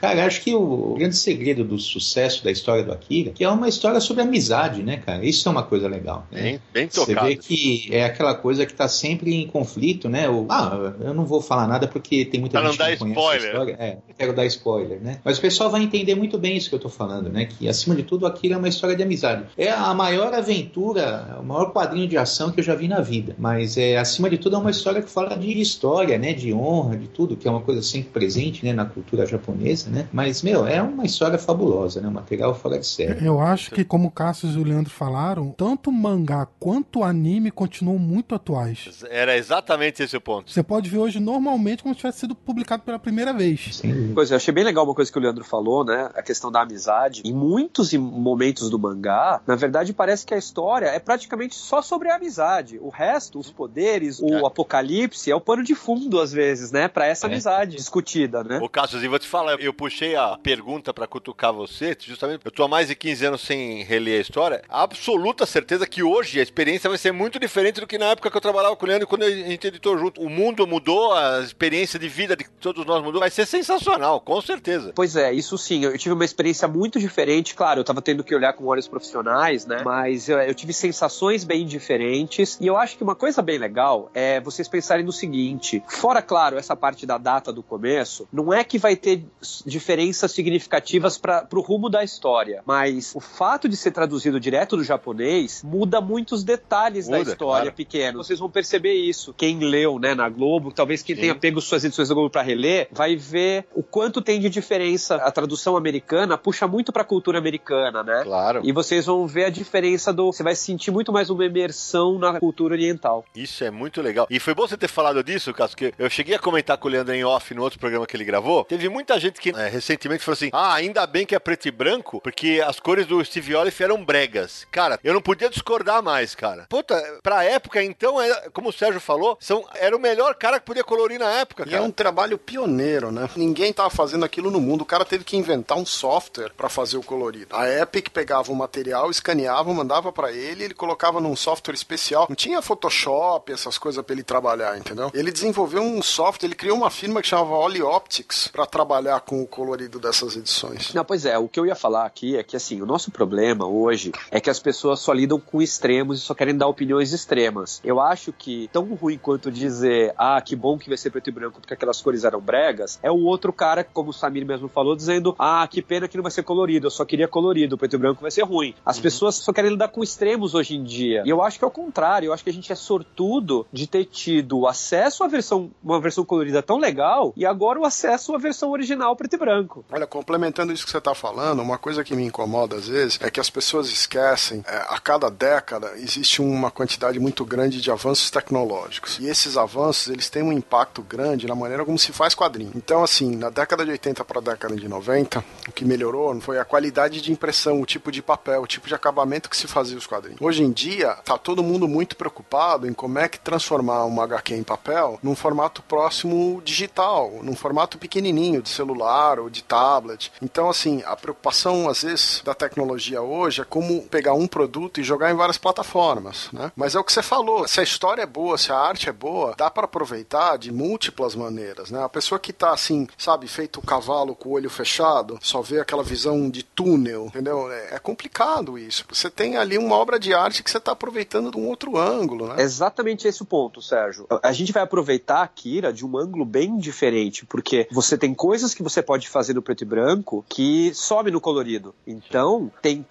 cara, 0.00 0.24
acho 0.26 0.40
que 0.42 0.54
o 0.54 0.94
grande 0.98 1.16
segredo 1.16 1.64
do 1.64 1.78
sucesso 1.78 2.42
da 2.44 2.50
história 2.50 2.84
do 2.84 2.92
Akira, 2.92 3.30
que 3.30 3.44
é 3.44 3.48
uma 3.48 3.68
história 3.68 4.00
sobre 4.00 4.22
amizade, 4.22 4.55
né, 4.82 4.96
cara? 4.98 5.24
Isso 5.24 5.48
é 5.48 5.52
uma 5.52 5.62
coisa 5.62 5.88
legal. 5.88 6.26
né? 6.32 6.42
Bem, 6.42 6.60
bem 6.72 6.88
Você 6.90 7.06
tocado. 7.06 7.26
vê 7.26 7.36
que 7.36 7.88
é 7.92 8.04
aquela 8.04 8.34
coisa 8.34 8.64
que 8.66 8.72
tá 8.74 8.88
sempre 8.88 9.34
em 9.34 9.46
conflito, 9.46 10.08
né? 10.08 10.28
O, 10.28 10.46
ah, 10.48 10.94
eu 11.00 11.14
não 11.14 11.24
vou 11.24 11.40
falar 11.40 11.66
nada 11.66 11.86
porque 11.86 12.24
tem 12.24 12.40
muita 12.40 12.58
Pra 12.58 12.62
não 12.62 12.70
gente 12.72 12.78
dar 12.78 12.96
que 12.96 13.04
não 13.04 13.14
conhece 13.14 13.20
spoiler. 13.20 13.44
a 13.44 13.48
história. 13.50 13.76
É, 13.78 13.94
não 14.08 14.14
quero 14.16 14.32
dar 14.34 14.46
spoiler, 14.46 15.00
né? 15.00 15.18
Mas 15.24 15.38
o 15.38 15.40
pessoal 15.40 15.70
vai 15.70 15.82
entender 15.82 16.14
muito 16.14 16.38
bem 16.38 16.56
isso 16.56 16.68
que 16.68 16.74
eu 16.74 16.78
tô 16.80 16.88
falando, 16.88 17.28
né? 17.30 17.44
Que 17.46 17.68
acima 17.68 17.94
de 17.94 18.02
tudo 18.02 18.26
aquilo 18.26 18.54
é 18.54 18.56
uma 18.56 18.68
história 18.68 18.96
de 18.96 19.02
amizade. 19.02 19.44
É 19.56 19.70
a 19.70 19.92
maior 19.94 20.32
aventura, 20.70 21.36
o 21.40 21.42
maior 21.44 21.72
quadrinho 21.72 22.08
de 22.08 22.16
ação 22.16 22.50
que 22.50 22.60
eu 22.60 22.64
já 22.64 22.74
vi 22.74 22.88
na 22.88 23.00
vida. 23.00 23.34
Mas 23.38 23.76
é 23.76 23.96
acima 23.96 24.28
de 24.30 24.38
tudo 24.38 24.56
é 24.56 24.58
uma 24.58 24.70
história 24.70 25.02
que 25.02 25.10
fala 25.10 25.36
de 25.36 25.60
história, 25.60 26.18
né? 26.18 26.32
De 26.32 26.52
honra, 26.52 26.96
de 26.96 27.08
tudo, 27.08 27.36
que 27.36 27.46
é 27.46 27.50
uma 27.50 27.60
coisa 27.60 27.82
sempre 27.82 28.10
presente, 28.10 28.64
né? 28.64 28.72
Na 28.72 28.84
cultura 28.84 29.26
japonesa, 29.26 29.90
né? 29.90 30.08
Mas, 30.12 30.42
meu, 30.42 30.66
é 30.66 30.80
uma 30.82 31.04
história 31.04 31.38
fabulosa, 31.38 32.00
né? 32.00 32.08
Um 32.08 32.12
material 32.12 32.54
fora 32.54 32.78
de 32.78 32.86
série. 32.86 33.24
Eu 33.24 33.40
acho 33.40 33.70
que, 33.70 33.84
como 33.84 34.08
o 34.08 34.10
Cassius 34.46 34.54
e 34.54 34.58
o 34.58 34.64
Leandro 34.64 34.90
falaram, 34.92 35.50
tanto 35.50 35.90
o 35.90 35.92
mangá 35.92 36.46
quanto 36.60 37.00
o 37.00 37.04
anime 37.04 37.50
continuam 37.50 37.98
muito 37.98 38.34
atuais. 38.34 39.04
Era 39.10 39.36
exatamente 39.36 40.02
esse 40.02 40.16
o 40.16 40.20
ponto. 40.20 40.50
Você 40.50 40.62
pode 40.62 40.88
ver 40.88 40.98
hoje 40.98 41.18
normalmente 41.18 41.82
como 41.82 41.94
se 41.94 42.00
tivesse 42.00 42.20
sido 42.20 42.34
publicado 42.34 42.82
pela 42.82 42.98
primeira 42.98 43.32
vez. 43.32 43.80
Dúvida. 43.82 44.12
Pois 44.14 44.30
é, 44.30 44.34
eu 44.34 44.36
achei 44.36 44.54
bem 44.54 44.64
legal 44.64 44.84
uma 44.84 44.94
coisa 44.94 45.10
que 45.10 45.18
o 45.18 45.20
Leandro 45.20 45.44
falou, 45.44 45.84
né? 45.84 46.10
A 46.14 46.22
questão 46.22 46.50
da 46.52 46.62
amizade. 46.62 47.22
Em 47.24 47.32
muitos 47.32 47.92
momentos 47.94 48.70
do 48.70 48.78
mangá, 48.78 49.40
na 49.46 49.56
verdade, 49.56 49.92
parece 49.92 50.24
que 50.24 50.34
a 50.34 50.38
história 50.38 50.86
é 50.86 50.98
praticamente 50.98 51.54
só 51.54 51.82
sobre 51.82 52.08
a 52.10 52.16
amizade. 52.16 52.78
O 52.80 52.88
resto, 52.88 53.38
os 53.38 53.50
poderes, 53.50 54.20
o 54.20 54.28
É. 54.28 54.46
apocalipse, 54.46 55.30
é 55.30 55.34
o 55.34 55.40
pano 55.40 55.62
de 55.62 55.74
fundo, 55.74 56.20
às 56.20 56.32
vezes, 56.32 56.70
né? 56.70 56.88
Pra 56.88 57.06
essa 57.06 57.26
É. 57.26 57.30
amizade 57.30 57.76
discutida, 57.76 58.44
né? 58.44 58.58
Ô, 58.62 58.68
Cassius, 58.68 59.02
vou 59.04 59.18
te 59.18 59.26
falar, 59.28 59.60
eu 59.60 59.72
puxei 59.72 60.14
a 60.16 60.38
pergunta 60.42 60.92
pra 60.94 61.06
cutucar 61.06 61.52
você, 61.52 61.96
justamente, 62.00 62.42
eu 62.44 62.50
tô 62.50 62.62
há 62.64 62.68
mais 62.68 62.88
de 62.88 62.94
15 62.94 63.24
anos 63.26 63.40
sem 63.40 63.82
reler 63.84 64.18
a 64.18 64.20
história, 64.20 64.35
a 64.44 64.82
absoluta 64.82 65.46
certeza 65.46 65.86
que 65.86 66.02
hoje 66.02 66.40
a 66.40 66.42
experiência 66.42 66.88
vai 66.90 66.98
ser 66.98 67.12
muito 67.12 67.38
diferente 67.38 67.80
do 67.80 67.86
que 67.86 67.96
na 67.96 68.06
época 68.06 68.30
que 68.30 68.36
eu 68.36 68.40
trabalhava 68.40 68.76
com 68.76 68.84
o 68.84 68.88
Leandro 68.88 69.06
quando 69.06 69.22
a 69.22 69.30
gente 69.30 69.66
editou 69.66 69.96
junto. 69.96 70.20
O 70.20 70.28
mundo 70.28 70.66
mudou, 70.66 71.14
a 71.14 71.40
experiência 71.40 71.98
de 71.98 72.08
vida 72.08 72.36
de 72.36 72.44
todos 72.60 72.84
nós 72.84 73.02
mudou, 73.02 73.20
vai 73.20 73.30
ser 73.30 73.46
sensacional, 73.46 74.20
com 74.20 74.40
certeza. 74.42 74.92
Pois 74.94 75.16
é, 75.16 75.32
isso 75.32 75.56
sim, 75.56 75.84
eu 75.84 75.96
tive 75.96 76.14
uma 76.14 76.24
experiência 76.24 76.68
muito 76.68 76.98
diferente, 76.98 77.54
claro, 77.54 77.80
eu 77.80 77.84
tava 77.84 78.02
tendo 78.02 78.22
que 78.22 78.34
olhar 78.34 78.52
com 78.52 78.66
olhos 78.66 78.88
profissionais, 78.88 79.64
né? 79.64 79.82
Mas 79.84 80.28
eu, 80.28 80.38
eu 80.38 80.54
tive 80.54 80.72
sensações 80.72 81.44
bem 81.44 81.66
diferentes. 81.66 82.58
E 82.60 82.66
eu 82.66 82.76
acho 82.76 82.96
que 82.96 83.02
uma 83.02 83.14
coisa 83.14 83.40
bem 83.40 83.58
legal 83.58 84.10
é 84.12 84.40
vocês 84.40 84.68
pensarem 84.68 85.04
no 85.04 85.12
seguinte: 85.12 85.82
fora, 85.88 86.20
claro, 86.20 86.58
essa 86.58 86.76
parte 86.76 87.06
da 87.06 87.16
data 87.16 87.52
do 87.52 87.62
começo, 87.62 88.28
não 88.32 88.52
é 88.52 88.62
que 88.62 88.78
vai 88.78 88.96
ter 88.96 89.24
diferenças 89.64 90.32
significativas 90.32 91.16
para 91.16 91.42
pro 91.42 91.60
rumo 91.60 91.88
da 91.88 92.02
história, 92.02 92.62
mas 92.66 93.14
o 93.14 93.20
fato 93.20 93.68
de 93.68 93.76
ser 93.76 93.92
traduzido 93.92 94.15
direto 94.40 94.76
do 94.76 94.84
japonês 94.84 95.62
muda 95.62 96.00
muitos 96.00 96.44
detalhes 96.44 97.08
da 97.08 97.18
Muda, 97.18 97.30
história 97.32 97.72
claro. 97.72 98.16
Vocês 98.18 98.38
vão 98.38 98.50
perceber 98.50 98.94
isso. 98.94 99.34
Quem 99.34 99.58
leu, 99.58 99.98
né, 99.98 100.14
na 100.14 100.28
Globo, 100.28 100.72
talvez 100.72 101.02
quem 101.02 101.14
Sim. 101.14 101.22
tenha 101.22 101.34
pego 101.34 101.60
suas 101.60 101.84
edições 101.84 102.08
da 102.08 102.14
Globo 102.14 102.30
para 102.30 102.42
reler, 102.42 102.88
vai 102.92 103.16
ver 103.16 103.66
o 103.74 103.82
quanto 103.82 104.20
tem 104.20 104.40
de 104.40 104.48
diferença. 104.48 105.16
A 105.16 105.30
tradução 105.30 105.76
americana 105.76 106.38
puxa 106.38 106.66
muito 106.66 106.92
pra 106.92 107.04
cultura 107.04 107.38
americana, 107.38 108.02
né? 108.02 108.22
Claro. 108.24 108.60
E 108.64 108.72
vocês 108.72 109.06
vão 109.06 109.26
ver 109.26 109.44
a 109.44 109.50
diferença 109.50 110.12
do. 110.12 110.32
Você 110.32 110.42
vai 110.42 110.54
sentir 110.54 110.90
muito 110.90 111.12
mais 111.12 111.30
uma 111.30 111.44
imersão 111.44 112.18
na 112.18 112.38
cultura 112.38 112.74
oriental. 112.74 113.24
Isso 113.34 113.64
é 113.64 113.70
muito 113.70 114.00
legal. 114.02 114.26
E 114.30 114.38
foi 114.38 114.54
bom 114.54 114.66
você 114.66 114.76
ter 114.76 114.88
falado 114.88 115.22
disso, 115.22 115.52
Cássio, 115.52 115.76
que 115.76 115.94
eu 115.98 116.10
cheguei 116.10 116.34
a 116.34 116.38
comentar 116.38 116.78
com 116.78 116.88
o 116.88 116.90
Leandro 116.90 117.14
em 117.14 117.24
off 117.24 117.54
no 117.54 117.62
outro 117.62 117.78
programa 117.78 118.06
que 118.06 118.16
ele 118.16 118.24
gravou. 118.24 118.64
Teve 118.64 118.88
muita 118.88 119.18
gente 119.18 119.40
que 119.40 119.50
é, 119.50 119.68
recentemente 119.68 120.24
falou 120.24 120.34
assim: 120.34 120.50
ah, 120.52 120.74
ainda 120.74 121.06
bem 121.06 121.26
que 121.26 121.34
é 121.34 121.38
preto 121.38 121.68
e 121.68 121.70
branco, 121.70 122.20
porque 122.20 122.62
as 122.64 122.80
cores 122.80 123.06
do 123.06 123.24
Steve 123.24 123.54
Olive 123.54 123.82
eram 123.82 124.04
bregas. 124.06 124.66
Cara, 124.70 124.98
eu 125.02 125.12
não 125.12 125.20
podia 125.20 125.50
discordar 125.50 126.02
mais, 126.02 126.34
cara. 126.34 126.66
Puta, 126.68 126.96
pra 127.22 127.44
época, 127.44 127.82
então, 127.82 128.20
é- 128.20 128.48
como 128.52 128.68
o 128.68 128.72
Sérgio 128.72 129.00
falou, 129.00 129.36
são, 129.40 129.64
era 129.74 129.94
o 129.96 130.00
melhor 130.00 130.34
cara 130.36 130.58
que 130.60 130.64
podia 130.66 130.84
colorir 130.84 131.18
na 131.18 131.30
época, 131.32 131.64
E 131.66 131.70
é 131.70 131.72
cara. 131.72 131.82
um 131.82 131.90
trabalho 131.90 132.38
pioneiro, 132.38 133.10
né? 133.10 133.28
Ninguém 133.36 133.72
tava 133.72 133.90
fazendo 133.90 134.24
aquilo 134.24 134.50
no 134.50 134.60
mundo. 134.60 134.82
O 134.82 134.86
cara 134.86 135.04
teve 135.04 135.24
que 135.24 135.36
inventar 135.36 135.76
um 135.76 135.84
software 135.84 136.52
pra 136.56 136.68
fazer 136.68 136.96
o 136.96 137.02
colorido. 137.02 137.54
A 137.54 137.68
Epic 137.68 138.08
pegava 138.10 138.52
o 138.52 138.56
material, 138.56 139.10
escaneava, 139.10 139.72
mandava 139.74 140.12
pra 140.12 140.30
ele, 140.32 140.64
ele 140.64 140.74
colocava 140.74 141.20
num 141.20 141.34
software 141.34 141.74
especial. 141.74 142.26
Não 142.28 142.36
tinha 142.36 142.62
Photoshop, 142.62 143.52
essas 143.52 143.76
coisas 143.78 144.04
pra 144.04 144.14
ele 144.14 144.22
trabalhar, 144.22 144.78
entendeu? 144.78 145.10
Ele 145.12 145.32
desenvolveu 145.32 145.82
um 145.82 146.00
software, 146.02 146.46
ele 146.48 146.54
criou 146.54 146.76
uma 146.76 146.90
firma 146.90 147.20
que 147.20 147.28
chamava 147.28 147.54
Oli 147.56 147.82
Optics 147.82 148.48
pra 148.48 148.64
trabalhar 148.66 149.20
com 149.20 149.42
o 149.42 149.46
colorido 149.46 149.98
dessas 149.98 150.36
edições. 150.36 150.92
Não, 150.94 151.04
pois 151.04 151.24
é, 151.26 151.36
o 151.38 151.48
que 151.48 151.58
eu 151.58 151.66
ia 151.66 151.74
falar 151.74 152.04
aqui 152.06 152.36
é 152.36 152.42
que 152.42 152.56
assim, 152.56 152.80
o 152.80 152.86
nosso 152.86 153.10
problema 153.10 153.66
hoje 153.66 153.95
é 154.30 154.40
que 154.40 154.50
as 154.50 154.60
pessoas 154.60 155.00
só 155.00 155.12
lidam 155.12 155.40
com 155.40 155.60
extremos 155.62 156.18
e 156.18 156.22
só 156.22 156.34
querem 156.34 156.56
dar 156.56 156.66
opiniões 156.66 157.12
extremas. 157.12 157.80
Eu 157.84 158.00
acho 158.00 158.32
que 158.32 158.68
tão 158.72 158.84
ruim 158.94 159.18
quanto 159.18 159.50
dizer, 159.50 160.14
ah, 160.16 160.40
que 160.40 160.54
bom 160.54 160.78
que 160.78 160.88
vai 160.88 160.98
ser 160.98 161.10
preto 161.10 161.28
e 161.28 161.32
branco 161.32 161.60
porque 161.60 161.74
aquelas 161.74 162.00
cores 162.00 162.24
eram 162.24 162.40
bregas, 162.40 162.98
é 163.02 163.10
o 163.10 163.22
outro 163.22 163.52
cara, 163.52 163.84
como 163.84 164.10
o 164.10 164.12
Samir 164.12 164.46
mesmo 164.46 164.68
falou, 164.68 164.96
dizendo, 164.96 165.34
ah, 165.38 165.66
que 165.70 165.82
pena 165.82 166.08
que 166.08 166.16
não 166.16 166.22
vai 166.22 166.32
ser 166.32 166.42
colorido, 166.42 166.86
eu 166.86 166.90
só 166.90 167.04
queria 167.04 167.28
colorido, 167.28 167.74
o 167.74 167.78
preto 167.78 167.96
e 167.96 167.98
branco 167.98 168.22
vai 168.22 168.30
ser 168.30 168.42
ruim. 168.42 168.74
As 168.84 168.98
pessoas 168.98 169.36
só 169.36 169.52
querem 169.52 169.72
lidar 169.72 169.88
com 169.88 170.02
extremos 170.02 170.54
hoje 170.54 170.76
em 170.76 170.84
dia. 170.84 171.22
E 171.24 171.30
eu 171.30 171.42
acho 171.42 171.58
que 171.58 171.64
é 171.64 171.68
o 171.68 171.70
contrário, 171.70 172.26
eu 172.28 172.32
acho 172.32 172.44
que 172.44 172.50
a 172.50 172.52
gente 172.52 172.72
é 172.72 172.74
sortudo 172.74 173.66
de 173.72 173.86
ter 173.86 174.04
tido 174.04 174.66
acesso 174.66 175.24
à 175.24 175.28
versão, 175.28 175.70
uma 175.82 176.00
versão 176.00 176.24
colorida 176.24 176.62
tão 176.62 176.78
legal 176.78 177.32
e 177.36 177.44
agora 177.44 177.78
o 177.78 177.84
acesso 177.84 178.34
à 178.34 178.38
versão 178.38 178.70
original 178.70 179.14
preto 179.16 179.34
e 179.34 179.38
branco. 179.38 179.84
Olha, 179.90 180.06
complementando 180.06 180.72
isso 180.72 180.84
que 180.84 180.90
você 180.90 180.98
está 180.98 181.14
falando, 181.14 181.62
uma 181.62 181.78
coisa 181.78 182.04
que 182.04 182.14
me 182.14 182.24
incomoda 182.24 182.76
às 182.76 182.88
vezes 182.88 183.18
é 183.20 183.30
que 183.30 183.40
as 183.40 183.50
pessoas 183.50 183.85
esquecem, 183.90 184.64
é, 184.66 184.76
a 184.88 184.98
cada 184.98 185.30
década 185.30 185.92
existe 185.96 186.40
uma 186.40 186.70
quantidade 186.70 187.18
muito 187.18 187.44
grande 187.44 187.80
de 187.80 187.90
avanços 187.90 188.30
tecnológicos. 188.30 189.18
E 189.20 189.26
esses 189.26 189.56
avanços, 189.56 190.08
eles 190.08 190.28
têm 190.28 190.42
um 190.42 190.52
impacto 190.52 191.02
grande 191.02 191.46
na 191.46 191.54
maneira 191.54 191.84
como 191.84 191.98
se 191.98 192.12
faz 192.12 192.34
quadrinho. 192.34 192.72
Então, 192.74 193.02
assim, 193.02 193.36
na 193.36 193.50
década 193.50 193.84
de 193.84 193.90
80 193.90 194.24
para 194.24 194.38
a 194.38 194.42
década 194.42 194.76
de 194.76 194.88
90, 194.88 195.44
o 195.68 195.72
que 195.72 195.84
melhorou 195.84 196.40
foi 196.40 196.58
a 196.58 196.64
qualidade 196.64 197.20
de 197.20 197.30
impressão, 197.30 197.80
o 197.80 197.86
tipo 197.86 198.10
de 198.10 198.22
papel, 198.22 198.62
o 198.62 198.66
tipo 198.66 198.88
de 198.88 198.94
acabamento 198.94 199.48
que 199.48 199.56
se 199.56 199.66
fazia 199.66 199.96
os 199.96 200.06
quadrinhos. 200.06 200.40
Hoje 200.40 200.62
em 200.62 200.72
dia, 200.72 201.12
tá 201.24 201.38
todo 201.38 201.62
mundo 201.62 201.86
muito 201.86 202.16
preocupado 202.16 202.88
em 202.88 202.92
como 202.92 203.18
é 203.18 203.28
que 203.28 203.38
transformar 203.38 204.04
uma 204.04 204.24
HQ 204.24 204.54
em 204.54 204.62
papel 204.62 205.18
num 205.22 205.36
formato 205.36 205.82
próximo 205.82 206.60
digital, 206.64 207.40
num 207.42 207.54
formato 207.54 207.98
pequenininho 207.98 208.62
de 208.62 208.68
celular 208.68 209.38
ou 209.38 209.48
de 209.48 209.62
tablet. 209.62 210.32
Então, 210.42 210.68
assim, 210.68 211.02
a 211.06 211.14
preocupação 211.16 211.88
às 211.88 212.02
vezes 212.02 212.42
da 212.44 212.54
tecnologia 212.54 213.22
hoje 213.22 213.60
é 213.60 213.64
como 213.76 214.00
pegar 214.04 214.32
um 214.32 214.46
produto 214.46 215.02
e 215.02 215.04
jogar 215.04 215.30
em 215.30 215.34
várias 215.34 215.58
plataformas, 215.58 216.48
né? 216.50 216.72
Mas 216.74 216.94
é 216.94 216.98
o 216.98 217.04
que 217.04 217.12
você 217.12 217.22
falou, 217.22 217.68
se 217.68 217.78
a 217.78 217.82
história 217.82 218.22
é 218.22 218.26
boa, 218.26 218.56
se 218.56 218.72
a 218.72 218.78
arte 218.78 219.10
é 219.10 219.12
boa, 219.12 219.54
dá 219.54 219.70
para 219.70 219.84
aproveitar 219.84 220.56
de 220.56 220.72
múltiplas 220.72 221.34
maneiras, 221.34 221.90
né? 221.90 222.02
A 222.02 222.08
pessoa 222.08 222.38
que 222.38 222.54
tá 222.54 222.72
assim, 222.72 223.06
sabe, 223.18 223.46
feito 223.46 223.78
o 223.78 223.82
cavalo 223.82 224.34
com 224.34 224.48
o 224.48 224.52
olho 224.52 224.70
fechado, 224.70 225.38
só 225.42 225.60
vê 225.60 225.78
aquela 225.78 226.02
visão 226.02 226.48
de 226.48 226.62
túnel, 226.62 227.26
entendeu? 227.26 227.70
É, 227.70 227.96
é 227.96 227.98
complicado 227.98 228.78
isso. 228.78 229.04
Você 229.10 229.28
tem 229.28 229.58
ali 229.58 229.76
uma 229.76 229.94
obra 229.94 230.18
de 230.18 230.32
arte 230.32 230.62
que 230.62 230.70
você 230.70 230.80
tá 230.80 230.92
aproveitando 230.92 231.50
de 231.50 231.58
um 231.58 231.68
outro 231.68 231.98
ângulo, 231.98 232.48
né? 232.48 232.62
exatamente 232.62 233.28
esse 233.28 233.42
o 233.42 233.44
ponto, 233.44 233.82
Sérgio. 233.82 234.26
A 234.42 234.52
gente 234.52 234.72
vai 234.72 234.84
aproveitar 234.84 235.42
a 235.42 235.48
Kira 235.48 235.92
de 235.92 236.06
um 236.06 236.16
ângulo 236.16 236.46
bem 236.46 236.78
diferente, 236.78 237.44
porque 237.44 237.86
você 237.92 238.16
tem 238.16 238.32
coisas 238.32 238.72
que 238.72 238.82
você 238.82 239.02
pode 239.02 239.28
fazer 239.28 239.52
no 239.52 239.60
preto 239.60 239.82
e 239.82 239.84
branco 239.84 240.42
que 240.48 240.94
some 240.94 241.30
no 241.30 241.42
colorido. 241.42 241.94
Então, 242.06 242.72
tem 242.80 243.02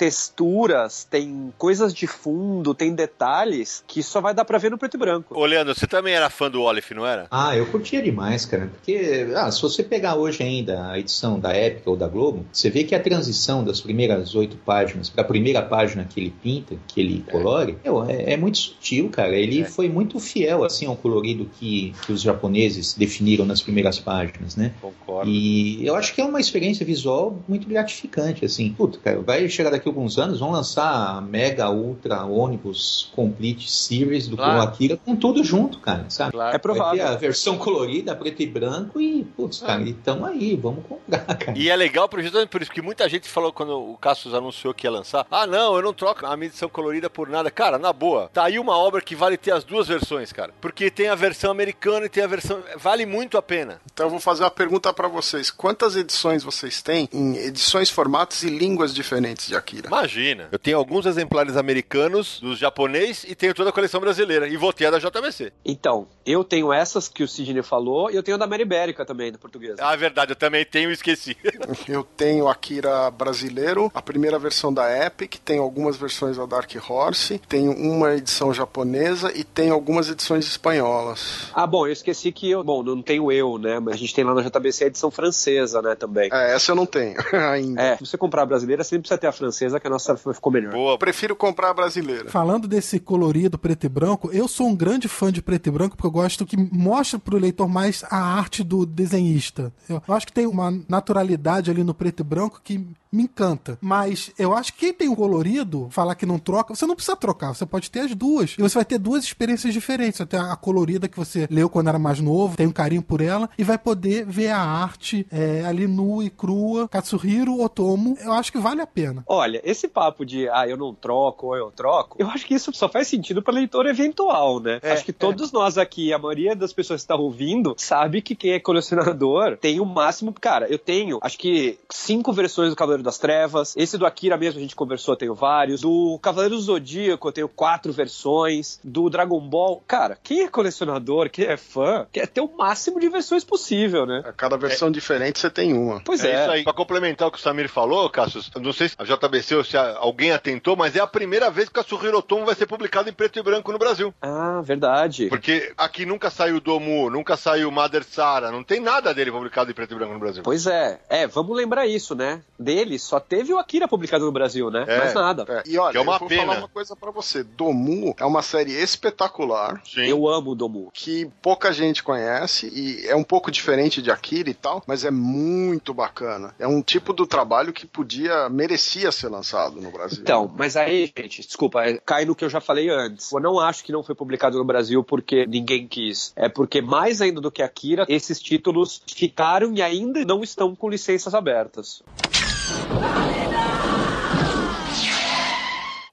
texturas, 0.55 1.03
tem 1.09 1.53
coisas 1.57 1.93
de 1.93 2.07
fundo, 2.07 2.73
tem 2.73 2.93
detalhes 2.93 3.83
que 3.85 4.01
só 4.01 4.21
vai 4.21 4.33
dar 4.33 4.45
pra 4.45 4.57
ver 4.57 4.71
no 4.71 4.77
preto 4.77 4.95
e 4.95 4.97
branco. 4.97 5.37
Ô, 5.37 5.45
Leandro, 5.45 5.75
você 5.75 5.85
também 5.85 6.13
era 6.13 6.29
fã 6.29 6.49
do 6.49 6.61
Olive, 6.61 6.93
não 6.93 7.05
era? 7.05 7.27
Ah, 7.29 7.55
eu 7.55 7.65
curtia 7.67 8.01
demais, 8.01 8.45
cara. 8.45 8.67
Porque, 8.67 9.27
ah, 9.35 9.51
se 9.51 9.61
você 9.61 9.83
pegar 9.83 10.15
hoje 10.15 10.43
ainda 10.43 10.91
a 10.91 10.99
edição 10.99 11.39
da 11.39 11.53
Épica 11.53 11.89
ou 11.89 11.97
da 11.97 12.07
Globo, 12.07 12.45
você 12.51 12.69
vê 12.69 12.83
que 12.83 12.95
a 12.95 12.99
transição 12.99 13.63
das 13.63 13.81
primeiras 13.81 14.33
oito 14.35 14.55
páginas 14.57 15.09
para 15.09 15.23
a 15.23 15.27
primeira 15.27 15.61
página 15.61 16.05
que 16.05 16.19
ele 16.19 16.33
pinta, 16.41 16.75
que 16.87 17.01
ele 17.01 17.25
colore, 17.29 17.73
Toy. 17.73 17.81
Meu, 17.83 18.09
é, 18.09 18.33
é, 18.33 18.37
muito 18.37 18.57
sutil, 18.57 19.09
cara. 19.09 19.35
Ele 19.35 19.61
é. 19.61 19.65
foi 19.65 19.89
muito 19.89 20.19
fiel, 20.19 20.63
assim, 20.63 20.85
ao 20.85 20.95
colorido 20.95 21.49
que, 21.59 21.93
que 22.05 22.13
os 22.13 22.21
japoneses 22.21 22.93
definiram 22.93 23.45
nas 23.45 23.61
primeiras 23.61 23.99
páginas, 23.99 24.55
né? 24.55 24.71
Concordo. 24.81 25.29
E 25.29 25.85
eu 25.85 25.95
acho 25.95 26.13
que 26.13 26.21
é 26.21 26.25
uma 26.25 26.39
experiência 26.39 26.85
visual 26.85 27.39
muito 27.47 27.67
gratificante, 27.67 28.45
assim. 28.45 28.71
Puta, 28.71 28.99
cara, 28.99 29.21
vai 29.21 29.47
chegar 29.49 29.69
daqui 29.69 29.87
a 29.87 29.91
alguns 29.91 30.17
anos, 30.17 30.41
vão 30.45 30.51
lançar 30.51 31.17
a 31.17 31.21
Mega 31.21 31.69
Ultra 31.71 32.23
Ônibus 32.23 33.09
Complete 33.15 33.69
Series 33.69 34.27
do 34.27 34.37
claro. 34.37 34.61
Akira 34.61 34.97
com 34.97 35.15
tudo 35.15 35.43
junto, 35.43 35.79
cara, 35.79 36.05
sabe? 36.09 36.33
Claro. 36.33 36.55
É 36.55 36.59
provável. 36.59 37.07
a 37.07 37.15
versão 37.15 37.57
colorida, 37.57 38.15
preto 38.15 38.41
e 38.43 38.45
branco 38.45 39.01
e, 39.01 39.23
putz, 39.23 39.59
cara, 39.59 39.81
ah. 39.81 39.89
então 39.89 40.23
aí, 40.23 40.55
vamos 40.55 40.85
comprar, 40.85 41.25
cara. 41.35 41.57
E 41.57 41.69
é 41.69 41.75
legal 41.75 42.09
justamente 42.17 42.49
por 42.49 42.61
isso 42.61 42.71
que 42.71 42.81
muita 42.81 43.09
gente 43.09 43.27
falou 43.27 43.51
quando 43.51 43.71
o 43.71 43.97
Cassius 43.97 44.33
anunciou 44.33 44.73
que 44.73 44.85
ia 44.85 44.91
lançar, 44.91 45.25
ah 45.31 45.47
não, 45.47 45.75
eu 45.75 45.81
não 45.81 45.93
troco 45.93 46.25
a 46.25 46.37
minha 46.37 46.47
edição 46.47 46.69
colorida 46.69 47.09
por 47.09 47.27
nada. 47.27 47.49
Cara, 47.49 47.79
na 47.79 47.91
boa, 47.91 48.29
tá 48.31 48.43
aí 48.43 48.59
uma 48.59 48.77
obra 48.77 49.01
que 49.01 49.15
vale 49.15 49.37
ter 49.37 49.51
as 49.51 49.63
duas 49.63 49.87
versões, 49.87 50.31
cara. 50.31 50.53
Porque 50.61 50.91
tem 50.91 51.07
a 51.07 51.15
versão 51.15 51.49
americana 51.49 52.05
e 52.05 52.09
tem 52.09 52.23
a 52.23 52.27
versão... 52.27 52.61
Vale 52.77 53.05
muito 53.05 53.37
a 53.37 53.41
pena. 53.41 53.81
Então 53.91 54.05
eu 54.05 54.09
vou 54.09 54.19
fazer 54.19 54.43
uma 54.43 54.51
pergunta 54.51 54.93
para 54.93 55.07
vocês. 55.07 55.49
Quantas 55.49 55.95
edições 55.95 56.43
vocês 56.43 56.81
têm 56.81 57.09
em 57.11 57.37
edições, 57.37 57.89
formatos 57.89 58.43
e 58.43 58.49
línguas 58.49 58.93
diferentes 58.93 59.47
de 59.47 59.55
Akira? 59.55 59.87
Imagina. 59.87 60.34
Eu 60.51 60.59
tenho 60.59 60.77
alguns 60.77 61.05
exemplares 61.05 61.57
americanos, 61.57 62.39
dos 62.39 62.57
japonês 62.57 63.25
e 63.27 63.35
tenho 63.35 63.53
toda 63.53 63.69
a 63.69 63.73
coleção 63.73 63.99
brasileira. 63.99 64.47
E 64.47 64.57
vou 64.57 64.73
ter 64.73 64.87
a 64.87 64.91
da 64.91 64.99
JBC. 64.99 65.51
Então, 65.63 66.07
eu 66.25 66.43
tenho 66.43 66.71
essas 66.71 67.07
que 67.07 67.23
o 67.23 67.27
Sidney 67.27 67.63
falou 67.63 68.11
e 68.11 68.15
eu 68.15 68.23
tenho 68.23 68.35
a 68.35 68.39
da 68.39 68.47
Meribérica 68.47 69.05
também, 69.05 69.31
do 69.31 69.39
português. 69.39 69.75
Ah, 69.79 69.93
é 69.93 69.97
verdade. 69.97 70.31
Eu 70.31 70.35
também 70.35 70.65
tenho 70.65 70.89
e 70.89 70.93
esqueci. 70.93 71.37
eu 71.87 72.03
tenho 72.03 72.47
Akira 72.47 73.09
brasileiro, 73.11 73.91
a 73.93 74.01
primeira 74.01 74.37
versão 74.37 74.73
da 74.73 75.05
Epic, 75.05 75.35
tem 75.43 75.59
algumas 75.59 75.97
versões 75.97 76.37
da 76.37 76.45
Dark 76.45 76.71
Horse, 76.87 77.39
tem 77.47 77.67
uma 77.67 78.13
edição 78.13 78.53
japonesa 78.53 79.31
e 79.35 79.43
tem 79.43 79.69
algumas 79.69 80.09
edições 80.09 80.45
espanholas. 80.45 81.49
Ah, 81.53 81.67
bom, 81.67 81.85
eu 81.87 81.93
esqueci 81.93 82.31
que 82.31 82.49
eu, 82.49 82.63
bom, 82.63 82.83
não 82.83 83.01
tenho 83.01 83.31
eu, 83.31 83.57
né, 83.57 83.79
mas 83.79 83.95
a 83.95 83.97
gente 83.97 84.13
tem 84.13 84.23
lá 84.23 84.33
na 84.33 84.41
JBC 84.41 84.85
a 84.85 84.87
edição 84.87 85.11
francesa, 85.11 85.81
né, 85.81 85.95
também. 85.95 86.29
É, 86.31 86.53
essa 86.53 86.71
eu 86.71 86.75
não 86.75 86.85
tenho 86.85 87.15
ainda. 87.51 87.81
É, 87.81 87.97
se 87.97 88.05
você 88.05 88.17
comprar 88.17 88.43
a 88.43 88.45
brasileira, 88.45 88.83
você 88.83 88.97
precisa 88.97 89.17
ter 89.17 89.27
a 89.27 89.31
francesa, 89.31 89.79
que 89.79 89.87
a 89.87 89.89
nossa 89.89 90.14
ficou 90.15 90.51
melhor. 90.51 90.73
Boa, 90.73 90.97
prefiro 90.97 91.35
comprar 91.35 91.69
a 91.69 91.73
brasileira. 91.73 92.29
Falando 92.29 92.67
desse 92.67 92.99
colorido 92.99 93.57
preto 93.57 93.85
e 93.85 93.89
branco, 93.89 94.29
eu 94.31 94.47
sou 94.47 94.67
um 94.67 94.75
grande 94.75 95.07
fã 95.07 95.31
de 95.31 95.41
preto 95.41 95.67
e 95.67 95.71
branco 95.71 95.95
porque 95.95 96.07
eu 96.07 96.11
gosto 96.11 96.45
que 96.45 96.57
mostra 96.57 97.19
pro 97.19 97.37
leitor 97.37 97.67
mais 97.67 98.03
a 98.09 98.17
arte 98.17 98.63
do 98.63 98.85
desenhista. 98.85 99.73
Eu 99.87 100.01
acho 100.09 100.27
que 100.27 100.33
tem 100.33 100.47
uma 100.47 100.71
naturalidade 100.87 101.71
ali 101.71 101.83
no 101.83 101.93
preto 101.93 102.21
e 102.21 102.23
branco 102.23 102.61
que 102.63 102.85
me 103.15 103.23
encanta. 103.23 103.77
Mas 103.81 104.31
eu 104.37 104.53
acho 104.53 104.73
que 104.73 104.79
quem 104.79 104.93
tem 104.93 105.09
o 105.09 105.15
colorido, 105.15 105.87
falar 105.89 106.15
que 106.15 106.25
não 106.25 106.37
troca, 106.37 106.75
você 106.75 106.85
não 106.85 106.95
precisa 106.95 107.15
trocar, 107.15 107.55
você 107.55 107.65
pode 107.65 107.89
ter 107.89 108.01
as 108.01 108.13
duas. 108.13 108.55
E 108.57 108.61
você 108.61 108.75
vai 108.75 108.85
ter 108.85 108.99
duas 108.99 109.23
experiências 109.23 109.73
diferentes. 109.73 110.17
Você 110.17 110.25
tem 110.25 110.39
a 110.39 110.55
colorida 110.55 111.07
que 111.07 111.17
você 111.17 111.47
leu 111.49 111.69
quando 111.69 111.87
era 111.87 111.97
mais 111.97 112.19
novo, 112.19 112.57
tem 112.57 112.67
um 112.67 112.71
carinho 112.71 113.01
por 113.01 113.21
ela, 113.21 113.49
e 113.57 113.63
vai 113.63 113.77
poder 113.77 114.25
ver 114.25 114.49
a 114.49 114.59
arte 114.59 115.25
é, 115.31 115.63
ali 115.65 115.87
nua 115.87 116.25
e 116.25 116.29
crua. 116.29 116.87
Katsuhiro 116.89 117.61
Otomo, 117.61 118.17
eu 118.21 118.33
acho 118.33 118.51
que 118.51 118.57
vale 118.57 118.81
a 118.81 118.87
pena. 118.87 119.23
Olha, 119.27 119.61
esse 119.63 119.87
papo 119.87 120.04
de, 120.25 120.49
ah, 120.49 120.67
eu 120.67 120.77
não 120.77 120.93
troco 120.93 121.47
ou 121.47 121.55
eu 121.55 121.71
troco, 121.71 122.17
eu 122.19 122.27
acho 122.29 122.45
que 122.45 122.53
isso 122.53 122.71
só 122.73 122.89
faz 122.89 123.07
sentido 123.07 123.41
para 123.41 123.53
leitor 123.53 123.85
eventual, 123.85 124.59
né? 124.59 124.79
É, 124.81 124.91
acho 124.91 125.05
que 125.05 125.13
todos 125.13 125.49
é. 125.49 125.53
nós 125.53 125.77
aqui, 125.77 126.13
a 126.13 126.19
maioria 126.19 126.55
das 126.55 126.73
pessoas 126.73 127.01
que 127.01 127.03
estão 127.03 127.19
ouvindo, 127.19 127.75
sabe 127.77 128.21
que 128.21 128.35
quem 128.35 128.51
é 128.51 128.59
colecionador 128.59 129.57
tem 129.57 129.79
o 129.79 129.85
máximo. 129.85 130.33
Cara, 130.33 130.67
eu 130.69 130.77
tenho, 130.77 131.19
acho 131.21 131.37
que 131.37 131.77
cinco 131.89 132.31
versões 132.33 132.69
do 132.69 132.75
Cavaleiro 132.75 133.03
das 133.03 133.17
Trevas. 133.17 133.75
Esse 133.77 133.97
do 133.97 134.05
Akira 134.05 134.37
mesmo 134.37 134.59
a 134.59 134.61
gente 134.61 134.75
conversou, 134.75 135.13
eu 135.13 135.17
tenho 135.17 135.35
vários. 135.35 135.81
Do 135.81 136.19
Cavaleiro 136.21 136.55
do 136.55 136.61
Zodíaco 136.61 137.27
eu 137.27 137.31
tenho 137.31 137.47
quatro 137.47 137.91
versões. 137.91 138.79
Do 138.83 139.09
Dragon 139.09 139.39
Ball, 139.39 139.81
cara, 139.87 140.17
quem 140.23 140.41
é 140.41 140.47
colecionador, 140.47 141.29
quem 141.29 141.45
é 141.45 141.57
fã, 141.57 142.05
quer 142.11 142.27
ter 142.27 142.41
o 142.41 142.49
máximo 142.57 142.99
de 142.99 143.09
versões 143.09 143.43
possível, 143.43 144.05
né? 144.05 144.23
A 144.25 144.33
cada 144.33 144.57
versão 144.57 144.89
é. 144.89 144.91
diferente 144.91 145.39
você 145.39 145.49
tem 145.49 145.73
uma. 145.73 146.01
Pois 146.01 146.23
é. 146.23 146.31
é. 146.31 146.41
Isso 146.41 146.51
aí. 146.51 146.63
Pra 146.63 146.73
complementar 146.73 147.27
o 147.27 147.31
que 147.31 147.37
o 147.37 147.41
Samir 147.41 147.69
falou, 147.69 148.09
Cassius, 148.09 148.51
não 148.55 148.73
sei 148.73 148.89
se 148.89 148.95
a 148.97 149.03
JBC 149.03 149.55
ou 149.55 149.63
se 149.63 149.77
alguém 149.97 150.31
atentou, 150.31 150.75
mas 150.75 150.95
é 150.95 150.99
a 150.99 151.07
primeira 151.07 151.49
vez 151.49 151.69
que 151.69 151.79
a 151.79 151.83
Suhiro 151.83 152.21
Tomo 152.21 152.45
vai 152.45 152.55
ser 152.55 152.65
publicado 152.65 153.09
em 153.09 153.13
preto 153.13 153.39
e 153.39 153.43
branco 153.43 153.71
no 153.71 153.77
Brasil. 153.79 154.13
Ah, 154.21 154.61
verdade. 154.63 155.27
Porque 155.27 155.73
aqui 155.77 156.05
nunca 156.05 156.29
saiu 156.29 156.59
Domu, 156.59 157.09
nunca 157.09 157.37
saiu 157.37 157.71
Mother 157.71 158.03
Sara, 158.03 158.51
não 158.51 158.63
tem 158.63 158.79
nada 158.79 159.13
dele 159.13 159.31
publicado 159.31 159.71
em 159.71 159.73
preto 159.73 159.93
e 159.93 159.97
branco 159.97 160.13
no 160.13 160.19
Brasil. 160.19 160.43
Pois 160.43 160.65
é. 160.67 160.99
É, 161.09 161.27
vamos 161.27 161.55
lembrar 161.55 161.87
isso, 161.87 162.15
né? 162.15 162.41
Dele 162.57 162.97
só 162.99 163.19
teve 163.19 163.53
o 163.53 163.57
Akira 163.57 163.87
publicado 163.87 164.25
no 164.25 164.31
Brasil, 164.31 164.69
né? 164.69 164.85
É, 164.87 164.97
Mais 164.99 165.13
nada. 165.13 165.45
É. 165.47 165.63
E 165.65 165.77
olha, 165.77 165.97
é 165.97 166.01
uma 166.01 166.13
eu 166.13 166.19
vou 166.19 166.27
pena. 166.27 166.41
falar 166.45 166.57
uma 166.59 166.67
coisa 166.67 166.95
para 166.95 167.11
você. 167.11 167.43
Domu 167.43 168.15
é 168.19 168.25
uma 168.25 168.41
série 168.41 168.71
espetacular. 168.71 169.81
Sim. 169.85 170.05
Eu 170.05 170.27
amo 170.27 170.55
Domu. 170.55 170.89
Que 170.93 171.29
pouca 171.41 171.71
gente 171.71 172.03
conhece 172.03 172.67
e 172.73 173.07
é 173.07 173.15
um 173.15 173.23
pouco 173.23 173.51
diferente 173.51 174.01
de 174.01 174.11
Akira 174.11 174.49
e 174.49 174.53
tal, 174.53 174.83
mas 174.87 175.05
é 175.05 175.11
muito 175.11 175.93
bacana. 175.93 176.53
É 176.59 176.67
um 176.67 176.81
tipo 176.81 177.13
do 177.13 177.25
trabalho 177.27 177.73
que 177.73 177.85
podia, 177.85 178.49
merecia 178.49 179.11
ser 179.11 179.29
lançado 179.29 179.84
no 179.85 179.91
Brasil. 179.91 180.19
Então, 180.21 180.53
mas 180.57 180.75
aí, 180.75 181.11
gente, 181.17 181.41
desculpa, 181.41 181.83
é, 181.83 181.97
cai 181.97 182.25
no 182.25 182.35
que 182.35 182.43
eu 182.43 182.49
já 182.49 182.59
falei 182.59 182.89
antes. 182.89 183.31
Eu 183.31 183.39
não 183.39 183.59
acho 183.59 183.83
que 183.83 183.91
não 183.91 184.03
foi 184.03 184.15
publicado 184.15 184.57
no 184.57 184.65
Brasil 184.65 185.03
porque 185.03 185.45
ninguém 185.45 185.87
quis. 185.87 186.33
É 186.35 186.49
porque 186.49 186.81
mais 186.81 187.21
ainda 187.21 187.39
do 187.39 187.51
que 187.51 187.61
Akira, 187.61 188.05
esses 188.09 188.41
títulos 188.41 189.01
ficaram 189.07 189.73
e 189.73 189.81
ainda 189.81 190.25
não 190.25 190.43
estão 190.43 190.75
com 190.75 190.89
licenças 190.89 191.33
abertas. 191.33 192.03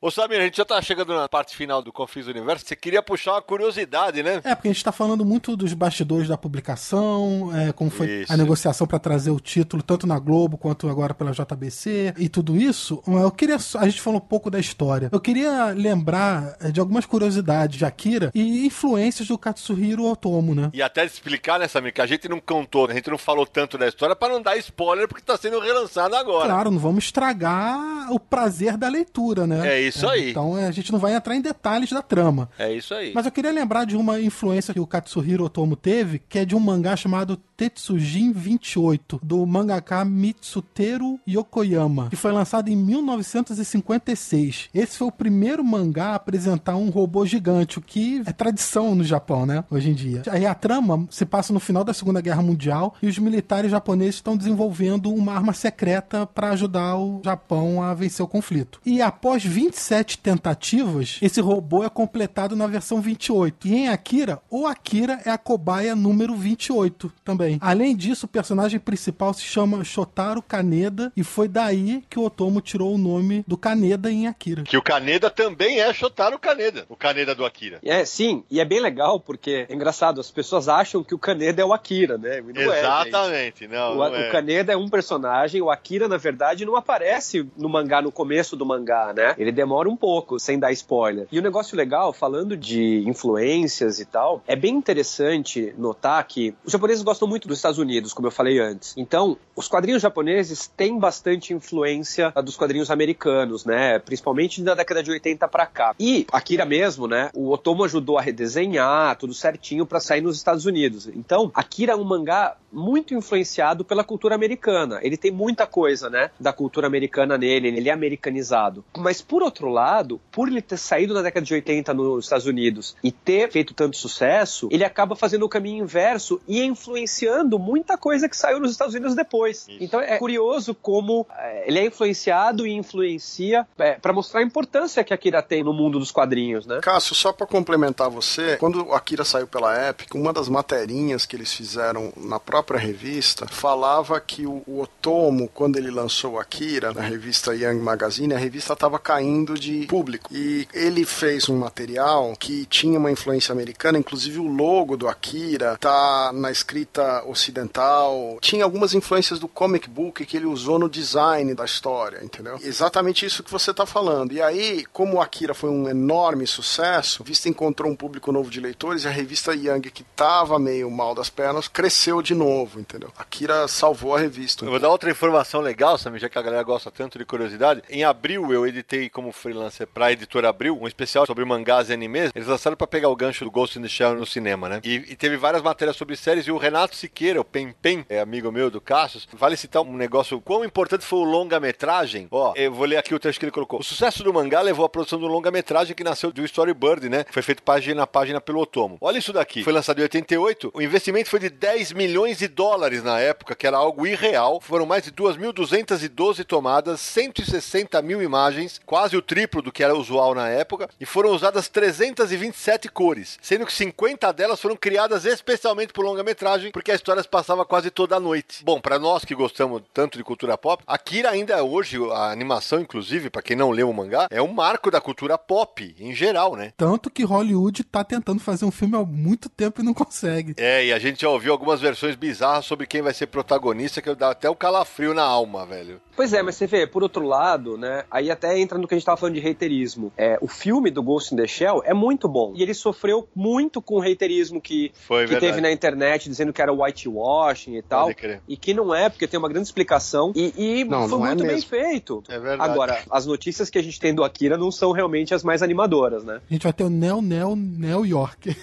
Ô 0.05 0.11
Samir, 0.11 0.41
a 0.41 0.43
gente 0.43 0.57
já 0.57 0.65
tá 0.65 0.83
chegando 0.83 1.15
na 1.15 1.29
parte 1.29 1.57
final 1.57 1.81
do 1.81 1.93
Confis 1.93 2.27
Universo. 2.27 2.67
Você 2.67 2.75
queria 2.75 3.01
puxar 3.01 3.35
uma 3.35 3.41
curiosidade, 3.41 4.21
né? 4.21 4.41
É, 4.43 4.53
porque 4.53 4.67
a 4.67 4.73
gente 4.73 4.83
tá 4.83 4.91
falando 4.91 5.25
muito 5.25 5.57
dos 5.57 5.73
bastidores 5.75 6.27
da 6.27 6.37
publicação, 6.37 7.53
é, 7.57 7.71
como 7.71 7.89
foi 7.89 8.23
isso. 8.23 8.33
a 8.33 8.37
negociação 8.37 8.85
para 8.85 8.99
trazer 8.99 9.31
o 9.31 9.39
título, 9.39 9.81
tanto 9.81 10.05
na 10.05 10.19
Globo 10.19 10.59
quanto 10.59 10.89
agora 10.89 11.15
pela 11.15 11.31
JBC 11.31 12.15
e 12.19 12.29
tudo 12.29 12.57
isso. 12.57 13.01
Eu 13.07 13.31
queria. 13.31 13.55
A 13.79 13.89
gente 13.89 14.01
falou 14.01 14.19
um 14.19 14.27
pouco 14.27 14.51
da 14.51 14.59
história. 14.59 15.09
Eu 15.13 15.21
queria 15.21 15.67
lembrar 15.67 16.57
é, 16.61 16.73
de 16.73 16.81
algumas 16.81 17.07
curiosidades 17.07 17.79
de 17.79 17.85
Akira 17.85 18.33
e 18.35 18.67
influências 18.67 19.29
do 19.29 19.39
Katsuhiro 19.39 20.05
Otomo, 20.05 20.53
né? 20.53 20.71
E 20.75 20.83
até 20.83 21.05
explicar, 21.05 21.61
né, 21.61 21.69
Samir, 21.69 21.95
que 21.95 22.01
a 22.01 22.07
gente 22.07 22.29
não 22.29 22.41
contou, 22.41 22.91
a 22.91 22.93
gente 22.93 23.09
não 23.09 23.19
falou 23.19 23.47
tanto 23.47 23.79
da 23.79 23.87
história 23.87 24.17
para 24.17 24.33
não 24.33 24.43
dar 24.43 24.57
spoiler, 24.57 25.07
porque 25.07 25.23
tá 25.23 25.37
sendo 25.37 25.61
relançado 25.61 26.17
agora. 26.17 26.49
Claro, 26.49 26.73
não 26.73 26.81
vamos 26.81 27.05
estragar 27.05 28.13
o 28.13 28.19
prazer 28.19 28.77
da 28.77 28.89
leitura, 28.89 29.47
né? 29.47 29.77
É 29.77 29.81
isso 29.81 29.92
isso 29.97 30.09
aí. 30.09 30.31
Então 30.31 30.55
a 30.55 30.71
gente 30.71 30.93
não 30.93 30.99
vai 30.99 31.15
entrar 31.15 31.37
em 31.37 31.41
detalhes 31.41 31.91
da 31.91 32.03
trama. 32.03 32.49
É 32.59 32.73
isso 32.73 32.95
aí. 32.95 33.13
Mas 33.15 33.27
eu 33.27 33.33
queria 33.33 33.53
lembrar 33.53 33.85
de 33.85 33.97
uma 33.97 34.21
influência 34.21 34.75
que 34.75 34.81
o 34.81 34.87
Katsuhiro 34.87 35.45
Otomo 35.45 35.77
teve, 35.77 36.19
que 36.19 36.39
é 36.39 36.45
de 36.45 36.55
um 36.55 36.61
mangá 36.61 36.97
chamado 36.97 37.37
Tetsujin 37.63 38.33
28, 38.33 39.21
do 39.23 39.47
mangaka 39.47 40.05
Mitsuteru 40.05 41.21
Yokoyama, 41.29 42.09
que 42.11 42.17
foi 42.17 42.33
lançado 42.33 42.69
em 42.69 42.77
1956. 42.77 44.69
Esse 44.75 44.99
foi 44.99 45.07
o 45.07 45.13
primeiro 45.13 45.63
mangá 45.65 46.07
a 46.09 46.15
apresentar 46.17 46.75
um 46.77 46.91
robô 46.91 47.25
gigante, 47.25 47.79
o 47.79 47.83
que 47.83 48.23
é 48.27 48.33
tradição 48.33 48.95
no 48.97 49.05
Japão, 49.05 49.47
né? 49.47 49.63
Hoje 49.71 49.91
em 49.91 49.95
dia. 49.95 50.23
Aí 50.29 50.45
a 50.45 50.55
trama 50.55 51.07
se 51.09 51.25
passa 51.25 51.53
no 51.53 51.61
final 51.61 51.85
da 51.85 51.95
Segunda 51.95 52.21
Guerra 52.21 52.43
Mundial 52.43 52.95
e 53.01 53.07
os 53.07 53.19
militares 53.19 53.71
japoneses 53.71 54.17
estão 54.17 54.37
desenvolvendo 54.37 55.13
uma 55.15 55.33
arma 55.33 55.53
secreta 55.53 56.27
para 56.27 56.51
ajudar 56.51 56.97
o 56.97 57.21
Japão 57.25 57.83
a 57.83 57.95
vencer 57.95 58.25
o 58.25 58.29
conflito. 58.29 58.81
E 58.85 59.01
após 59.01 59.45
25 59.45 59.77
27 59.83 60.19
tentativas, 60.19 61.19
esse 61.21 61.41
robô 61.41 61.83
é 61.83 61.91
completado 61.91 62.55
na 62.55 62.69
versão 62.69 63.01
28. 63.01 63.67
E 63.67 63.75
em 63.75 63.89
Akira, 63.89 64.41
o 64.49 64.67
Akira 64.67 65.21
é 65.25 65.31
a 65.31 65.37
cobaia 65.37 65.97
número 65.97 66.37
28 66.37 67.13
também. 67.25 67.59
Além 67.61 67.97
disso, 67.97 68.27
o 68.27 68.29
personagem 68.29 68.79
principal 68.79 69.35
se 69.35 69.43
chama 69.43 69.83
Shotaro 69.83 70.41
Kaneda 70.41 71.13
e 71.17 71.25
foi 71.25 71.49
daí 71.49 72.05
que 72.09 72.19
o 72.19 72.25
Otomo 72.25 72.61
tirou 72.61 72.95
o 72.95 72.99
nome 72.99 73.45
do 73.47 73.57
Kaneda 73.57 74.11
em 74.11 74.29
Akira. 74.29 74.63
Que 74.63 74.77
o 74.77 74.83
Kaneda 74.83 75.29
também 75.29 75.81
é 75.81 75.93
Shotaro 75.93 76.39
Kaneda, 76.39 76.87
o 76.89 76.95
Kaneda 76.95 77.35
do 77.35 77.45
Akira. 77.45 77.81
É, 77.85 78.05
sim, 78.05 78.45
e 78.49 78.61
é 78.61 78.65
bem 78.65 78.81
legal 78.81 79.19
porque 79.19 79.67
é 79.69 79.75
engraçado, 79.75 80.21
as 80.21 80.31
pessoas 80.31 80.69
acham 80.69 81.03
que 81.03 81.15
o 81.15 81.19
Kaneda 81.19 81.61
é 81.61 81.65
o 81.65 81.73
Akira, 81.73 82.17
né? 82.17 82.41
Não 82.41 82.73
é, 82.73 82.79
Exatamente, 82.79 83.65
é, 83.65 83.69
não. 83.69 83.93
O, 83.93 83.97
não 83.97 84.15
é. 84.15 84.29
o 84.29 84.31
Kaneda 84.31 84.73
é 84.73 84.77
um 84.77 84.89
personagem, 84.89 85.61
o 85.61 85.71
Akira, 85.71 86.07
na 86.07 86.17
verdade, 86.17 86.65
não 86.65 86.77
aparece 86.77 87.49
no 87.57 87.69
mangá 87.69 88.01
no 88.01 88.13
começo 88.13 88.57
do 88.57 88.65
mangá, 88.65 89.13
né? 89.13 89.35
Ele 89.37 89.51
demora 89.51 89.72
demora 89.73 89.89
um 89.89 89.97
pouco, 89.97 90.39
sem 90.39 90.59
dar 90.59 90.71
spoiler. 90.73 91.27
E 91.33 91.39
o 91.39 91.43
negócio 91.43 91.75
legal, 91.75 92.13
falando 92.13 92.55
de 92.59 93.03
influências 93.09 93.99
e 93.99 94.05
tal, 94.05 94.43
é 94.47 94.55
bem 94.55 94.75
interessante 94.75 95.75
notar 95.79 96.23
que 96.27 96.55
os 96.63 96.71
japoneses 96.71 97.03
gostam 97.03 97.27
muito 97.27 97.49
dos 97.49 97.57
Estados 97.57 97.79
Unidos, 97.79 98.13
como 98.13 98.27
eu 98.27 98.31
falei 98.31 98.59
antes. 98.59 98.93
Então, 98.99 99.39
os 99.57 99.69
quadrinhos 99.69 100.03
japoneses 100.03 100.69
têm 100.77 100.99
bastante 100.99 101.55
influência 101.55 102.31
dos 102.45 102.55
quadrinhos 102.55 102.91
americanos, 102.91 103.65
né? 103.65 103.99
Principalmente 103.99 104.63
da 104.63 104.75
década 104.75 105.03
de 105.03 105.11
80 105.11 105.49
para 105.49 105.65
cá. 105.65 105.95
E 105.99 106.27
Akira 106.31 106.67
mesmo, 106.67 107.09
né? 107.09 107.31
O 107.33 107.51
Otomo 107.51 107.85
ajudou 107.85 108.19
a 108.19 108.23
redesenhar 108.23 109.17
tudo 109.17 109.33
certinho 109.33 109.87
para 109.87 110.01
sair 110.01 110.21
nos 110.21 110.37
Estados 110.37 110.67
Unidos. 110.67 111.09
Então, 111.09 111.51
Akira 111.55 111.95
é 111.95 111.97
um 111.97 112.05
mangá 112.05 112.57
muito 112.71 113.15
influenciado 113.15 113.85
pela 113.85 114.05
cultura 114.05 114.35
americana. 114.35 114.99
Ele 115.03 115.17
tem 115.17 115.31
muita 115.31 115.67
coisa, 115.67 116.11
né, 116.11 116.31
da 116.39 116.53
cultura 116.53 116.87
americana 116.87 117.39
nele, 117.39 117.69
ele 117.69 117.89
é 117.89 117.93
americanizado. 117.93 118.85
Mas 118.97 119.21
por 119.21 119.43
outro 119.43 119.62
outro 119.63 119.69
lado, 119.69 120.21
por 120.31 120.49
ele 120.49 120.61
ter 120.61 120.77
saído 120.77 121.15
na 121.15 121.23
década 121.23 121.45
de 121.47 121.55
80 121.55 121.95
nos 121.95 122.25
Estados 122.25 122.47
Unidos 122.47 122.97
e 123.03 123.13
ter 123.13 123.51
feito 123.51 123.73
tanto 123.75 123.97
sucesso, 123.97 124.69
ele 124.73 124.85
acaba 124.85 125.15
fazendo 125.15 125.45
o 125.45 125.49
caminho 125.49 125.85
inverso 125.85 126.41
e 126.49 126.63
influenciando 126.63 127.59
muita 127.59 127.97
coisa 127.97 128.29
que 128.29 128.37
saiu 128.37 128.59
nos 128.59 128.73
Estados 128.73 128.95
Unidos 128.95 129.15
depois. 129.15 129.69
Isso. 129.69 129.79
Então 129.81 130.01
é 130.01 130.19
curioso 130.19 130.75
como 130.75 131.27
é, 131.39 131.69
ele 131.69 131.79
é 131.79 131.87
influenciado 131.87 132.67
e 132.67 132.73
influencia 132.73 133.67
é, 133.79 133.93
para 133.93 134.13
mostrar 134.13 134.41
a 134.41 134.43
importância 134.43 135.05
que 135.05 135.13
a 135.13 135.17
Akira 135.17 135.43
tem 135.43 135.63
no 135.63 135.73
mundo 135.73 135.99
dos 135.99 136.11
quadrinhos, 136.11 136.67
né? 136.67 136.81
Cássio, 136.81 137.15
só 137.15 137.33
pra 137.33 137.47
complementar 137.47 138.11
você, 138.11 138.57
quando 138.57 138.87
o 138.87 138.93
Akira 138.93 139.25
saiu 139.25 139.47
pela 139.47 139.89
Epic, 139.89 140.15
uma 140.15 140.33
das 140.33 140.49
materinhas 140.49 141.25
que 141.25 141.37
eles 141.37 141.53
fizeram 141.53 142.13
na 142.17 142.41
própria 142.41 142.79
revista 142.79 143.47
falava 143.47 144.19
que 144.21 144.47
o, 144.47 144.63
o 144.67 144.81
Otomo, 144.81 145.49
quando 145.49 145.77
ele 145.77 145.91
lançou 145.91 146.35
o 146.35 146.39
Akira 146.39 146.93
na 146.93 147.03
revista 147.03 147.55
Young 147.55 147.81
Magazine, 147.81 148.35
a 148.35 148.39
revista 148.39 148.73
estava 148.73 148.99
caindo 148.99 149.42
de 149.45 149.87
público. 149.87 150.31
E 150.33 150.67
ele 150.73 151.05
fez 151.05 151.49
um 151.49 151.59
material 151.59 152.35
que 152.39 152.67
tinha 152.67 152.99
uma 152.99 153.11
influência 153.11 153.53
americana, 153.53 153.99
inclusive 153.99 154.39
o 154.39 154.47
logo 154.47 154.97
do 154.97 155.09
Akira 155.09 155.77
tá 155.79 156.31
na 156.33 156.51
escrita 156.51 157.25
ocidental. 157.27 158.39
Tinha 158.41 158.65
algumas 158.65 158.95
influências 158.95 159.39
do 159.39 159.49
comic 159.49 159.89
book 159.89 160.25
que 160.25 160.37
ele 160.37 160.47
usou 160.47 160.79
no 160.79 160.89
design 160.89 161.55
da 161.55 161.65
história, 161.65 162.23
entendeu? 162.23 162.59
Exatamente 162.63 163.27
isso 163.27 163.43
que 163.43 163.51
você 163.51 163.73
tá 163.73 163.85
falando. 163.87 164.33
E 164.33 164.41
aí, 164.41 164.85
como 164.93 165.17
o 165.17 165.21
Akira 165.21 165.55
foi 165.55 165.71
um 165.71 165.89
enorme 165.89 166.47
sucesso, 166.47 167.23
a 167.23 167.25
revista 167.25 167.49
encontrou 167.49 167.91
um 167.91 167.97
público 167.97 168.31
novo 168.31 168.51
de 168.51 168.61
leitores 168.61 169.05
e 169.05 169.09
a 169.09 169.11
revista 169.11 169.55
Young, 169.55 169.81
que 169.91 170.05
tava 170.05 170.59
meio 170.59 170.91
mal 170.91 171.15
das 171.15 171.31
pernas, 171.31 171.67
cresceu 171.67 172.21
de 172.21 172.35
novo, 172.35 172.79
entendeu? 172.79 173.11
Akira 173.17 173.67
salvou 173.67 174.15
a 174.15 174.21
revista. 174.21 174.65
Eu 174.65 174.71
vou 174.71 174.79
dar 174.79 174.91
outra 174.91 175.11
informação 175.11 175.61
legal, 175.61 175.97
Samir, 175.97 176.21
já 176.21 176.29
que 176.29 176.39
a 176.39 176.43
galera 176.43 176.63
gosta 176.63 176.91
tanto 176.91 177.19
de 177.19 177.25
curiosidade. 177.25 177.83
Em 177.89 178.05
abril, 178.05 178.53
eu 178.53 178.67
editei 178.67 179.09
como 179.09 179.32
freelancer 179.33 179.87
pra 179.87 180.13
editora 180.13 180.49
Abril 180.49 180.79
um 180.81 180.87
especial 180.87 181.27
sobre 181.27 181.45
mangás 181.45 181.91
e 181.91 181.93
animes. 181.93 182.31
Eles 182.35 182.49
lançaram 182.49 182.77
pra 182.77 182.87
pegar 182.87 183.09
o 183.09 183.17
gancho 183.17 183.45
do 183.45 183.51
Ghost 183.51 183.79
in 183.79 183.83
the 183.83 183.89
Shell 183.89 184.15
no 184.15 184.27
cinema, 184.27 184.69
né? 184.69 184.81
E, 184.85 184.95
e 184.95 185.17
teve 185.17 185.37
várias 185.37 185.63
matérias 185.63 185.97
sobre 185.97 186.17
séries. 186.17 186.47
E 186.47 186.53
o 186.53 186.57
Renato 186.57 186.97
Siqueira, 186.97 187.41
o 187.41 187.45
Pen 187.45 187.75
Pen, 187.81 188.05
é 188.09 188.21
amigo 188.21 188.51
meu 188.51 188.71
do 188.71 188.81
Cassius, 188.81 189.29
vale 189.33 189.57
citar 189.57 189.83
um 189.83 189.97
negócio. 189.97 190.41
Quão 190.41 190.65
importante 190.65 191.05
foi 191.05 191.21
o 191.21 191.25
longa-metragem? 191.25 192.29
Ó, 192.31 192.53
eu 192.57 192.73
vou 192.73 192.87
ler 192.87 192.97
aqui 192.97 193.15
o 193.15 193.19
texto 193.19 193.39
que 193.39 193.45
ele 193.45 193.53
colocou. 193.53 193.81
O 193.81 193.85
sucesso 193.85 194.23
do 194.23 194.33
mangá 194.33 194.61
levou 194.61 194.85
à 194.85 194.89
produção 194.89 195.19
do 195.19 195.27
longa-metragem 195.27 195.95
que 195.95 196.05
nasceu 196.05 196.33
do 196.33 196.45
Storybird, 196.45 197.09
né? 197.09 197.25
Foi 197.31 197.43
feito 197.43 197.63
página 197.63 198.03
a 198.03 198.07
página 198.07 198.41
pelo 198.41 198.61
Otomo. 198.61 198.99
Olha 199.01 199.19
isso 199.19 199.33
daqui. 199.33 199.63
Foi 199.63 199.73
lançado 199.73 199.99
em 199.99 200.03
88. 200.03 200.71
O 200.75 200.83
investimento 200.83 201.31
foi 201.31 201.41
de 201.41 201.49
10 201.51 201.93
milhões 201.93 202.39
de 202.39 202.49
dólares 202.49 203.03
na 203.03 203.21
época, 203.21 203.55
que 203.55 203.67
era 203.67 203.77
algo 203.77 204.07
irreal. 204.07 204.61
Foram 204.61 204.87
mais 204.87 205.05
de 205.05 205.13
2.212 205.13 206.45
tomadas, 206.45 207.01
160 207.01 208.01
mil 208.03 208.23
imagens, 208.23 208.81
quase 208.85 209.17
o 209.17 209.22
triplo 209.23 209.63
do 209.63 209.73
que 209.73 209.83
era 209.83 209.95
usual 209.95 210.35
na 210.35 210.49
época, 210.49 210.89
e 211.01 211.07
foram 211.07 211.31
usadas 211.31 211.69
327 211.69 212.89
cores, 212.89 213.39
sendo 213.41 213.67
que 213.67 213.73
50 213.73 214.33
delas 214.33 214.61
foram 214.61 214.77
criadas 214.77 215.25
especialmente 215.25 215.93
por 215.93 216.05
longa-metragem, 216.05 216.71
porque 216.73 216.93
a 216.93 216.95
história 216.95 217.23
se 217.23 217.29
passava 217.29 217.65
quase 217.65 217.91
toda 217.91 218.17
a 218.17 218.21
noite. 218.21 218.65
Bom, 218.65 218.81
para 218.81 218.99
nós 218.99 219.25
que 219.25 219.35
gostamos 219.35 219.83
tanto 219.93 220.19
de 220.19 220.25
cultura 220.25 220.59
pop, 220.59 220.83
Akira 220.87 221.31
ainda 221.31 221.63
hoje, 221.63 221.99
a 222.13 222.31
animação, 222.31 222.81
inclusive, 222.81 223.31
para 223.31 223.43
quem 223.43 223.57
não 223.57 223.71
leu 223.71 223.89
o 223.89 223.95
mangá, 223.95 224.27
é 224.31 224.43
um 224.43 224.53
marco 224.53 224.91
da 224.91 225.01
cultura 225.01 225.39
pop, 225.39 225.95
em 225.99 226.15
geral, 226.15 226.57
né? 226.57 226.73
Tanto 226.77 227.11
que 227.11 227.25
Hollywood 227.25 227.85
tá 227.85 228.05
tentando 228.05 228.41
fazer 228.41 228.65
um 228.65 228.71
filme 228.71 228.97
há 228.97 229.05
muito 229.05 229.49
tempo 229.49 229.81
e 229.81 229.85
não 229.85 229.95
consegue. 229.95 230.55
É, 230.57 230.87
e 230.87 230.93
a 230.93 230.99
gente 230.99 231.23
já 231.23 231.29
ouviu 231.29 231.53
algumas 231.53 231.81
versões 231.81 232.17
bizarras 232.17 232.65
sobre 232.65 232.87
quem 232.87 233.03
vai 233.03 233.15
ser 233.15 233.27
protagonista, 233.27 234.03
que 234.03 234.15
dá 234.15 234.31
até 234.31 234.49
o 234.49 234.57
calafrio 234.57 235.15
na 235.15 235.23
alma, 235.23 235.65
velho. 235.65 236.01
Pois 236.15 236.33
é, 236.33 236.43
mas 236.43 236.57
você 236.57 236.67
vê, 236.67 236.87
por 236.87 237.03
outro 237.03 237.27
lado, 237.27 237.79
né, 237.79 238.05
aí 238.11 238.31
até 238.31 238.59
entra 238.59 238.79
no 238.79 238.87
que 238.87 238.95
a 238.95 238.99
gente 238.99 239.05
tava 239.05 239.17
falando 239.17 239.35
de 239.35 239.41
reiterismo. 239.41 240.13
É, 240.17 240.39
o 240.41 240.47
filme 240.47 240.91
do 240.91 241.03
Ghost 241.03 241.33
in 241.33 241.37
the 241.39 241.47
Shell 241.47 241.83
é 241.85 241.95
muito 241.95 242.29
bom. 242.29 242.53
E 242.55 242.63
ele 242.63 242.75
sofreu 242.75 243.27
muito 243.35 243.81
com 243.81 243.95
o 243.95 244.01
reiterismo 244.01 244.61
que, 244.61 244.93
Foi 244.95 245.27
que 245.27 245.37
teve 245.37 245.61
na 245.61 245.73
internet, 245.73 246.29
dizendo 246.29 246.53
que 246.53 246.61
era 246.61 246.73
whitewashing 246.73 247.77
e 247.77 247.83
tal. 247.83 248.11
E 248.47 248.57
que 248.57 248.75
não 248.75 248.95
é, 248.95 249.09
porque 249.09 249.27
tem 249.27 249.39
uma 249.39 249.49
grande 249.49 249.67
explicação. 249.67 250.33
E, 250.37 250.53
e 250.57 250.85
Não, 250.85 251.09
foi 251.09 251.19
não 251.19 251.27
é 251.27 251.29
muito 251.31 251.45
bem 251.45 251.55
mesmo. 251.55 251.71
feito. 251.71 252.23
É 252.29 252.39
verdade. 252.39 252.71
Agora, 252.71 253.03
as 253.11 253.25
notícias 253.27 253.71
que 253.71 253.79
a 253.79 253.83
gente 253.83 253.99
tem 253.99 254.15
do 254.15 254.23
Akira 254.23 254.59
não 254.59 254.71
são 254.71 254.93
realmente 254.93 255.35
as 255.35 255.43
mais 255.43 255.63
animadoras, 255.63 256.25
né? 256.25 256.41
A 256.49 256.53
gente 256.53 256.63
vai 256.63 256.73
ter 256.73 256.85
o 256.85 256.91
Neo 256.91 257.23
Neo 257.23 257.57
Neo 257.57 258.05
York. 258.05 258.55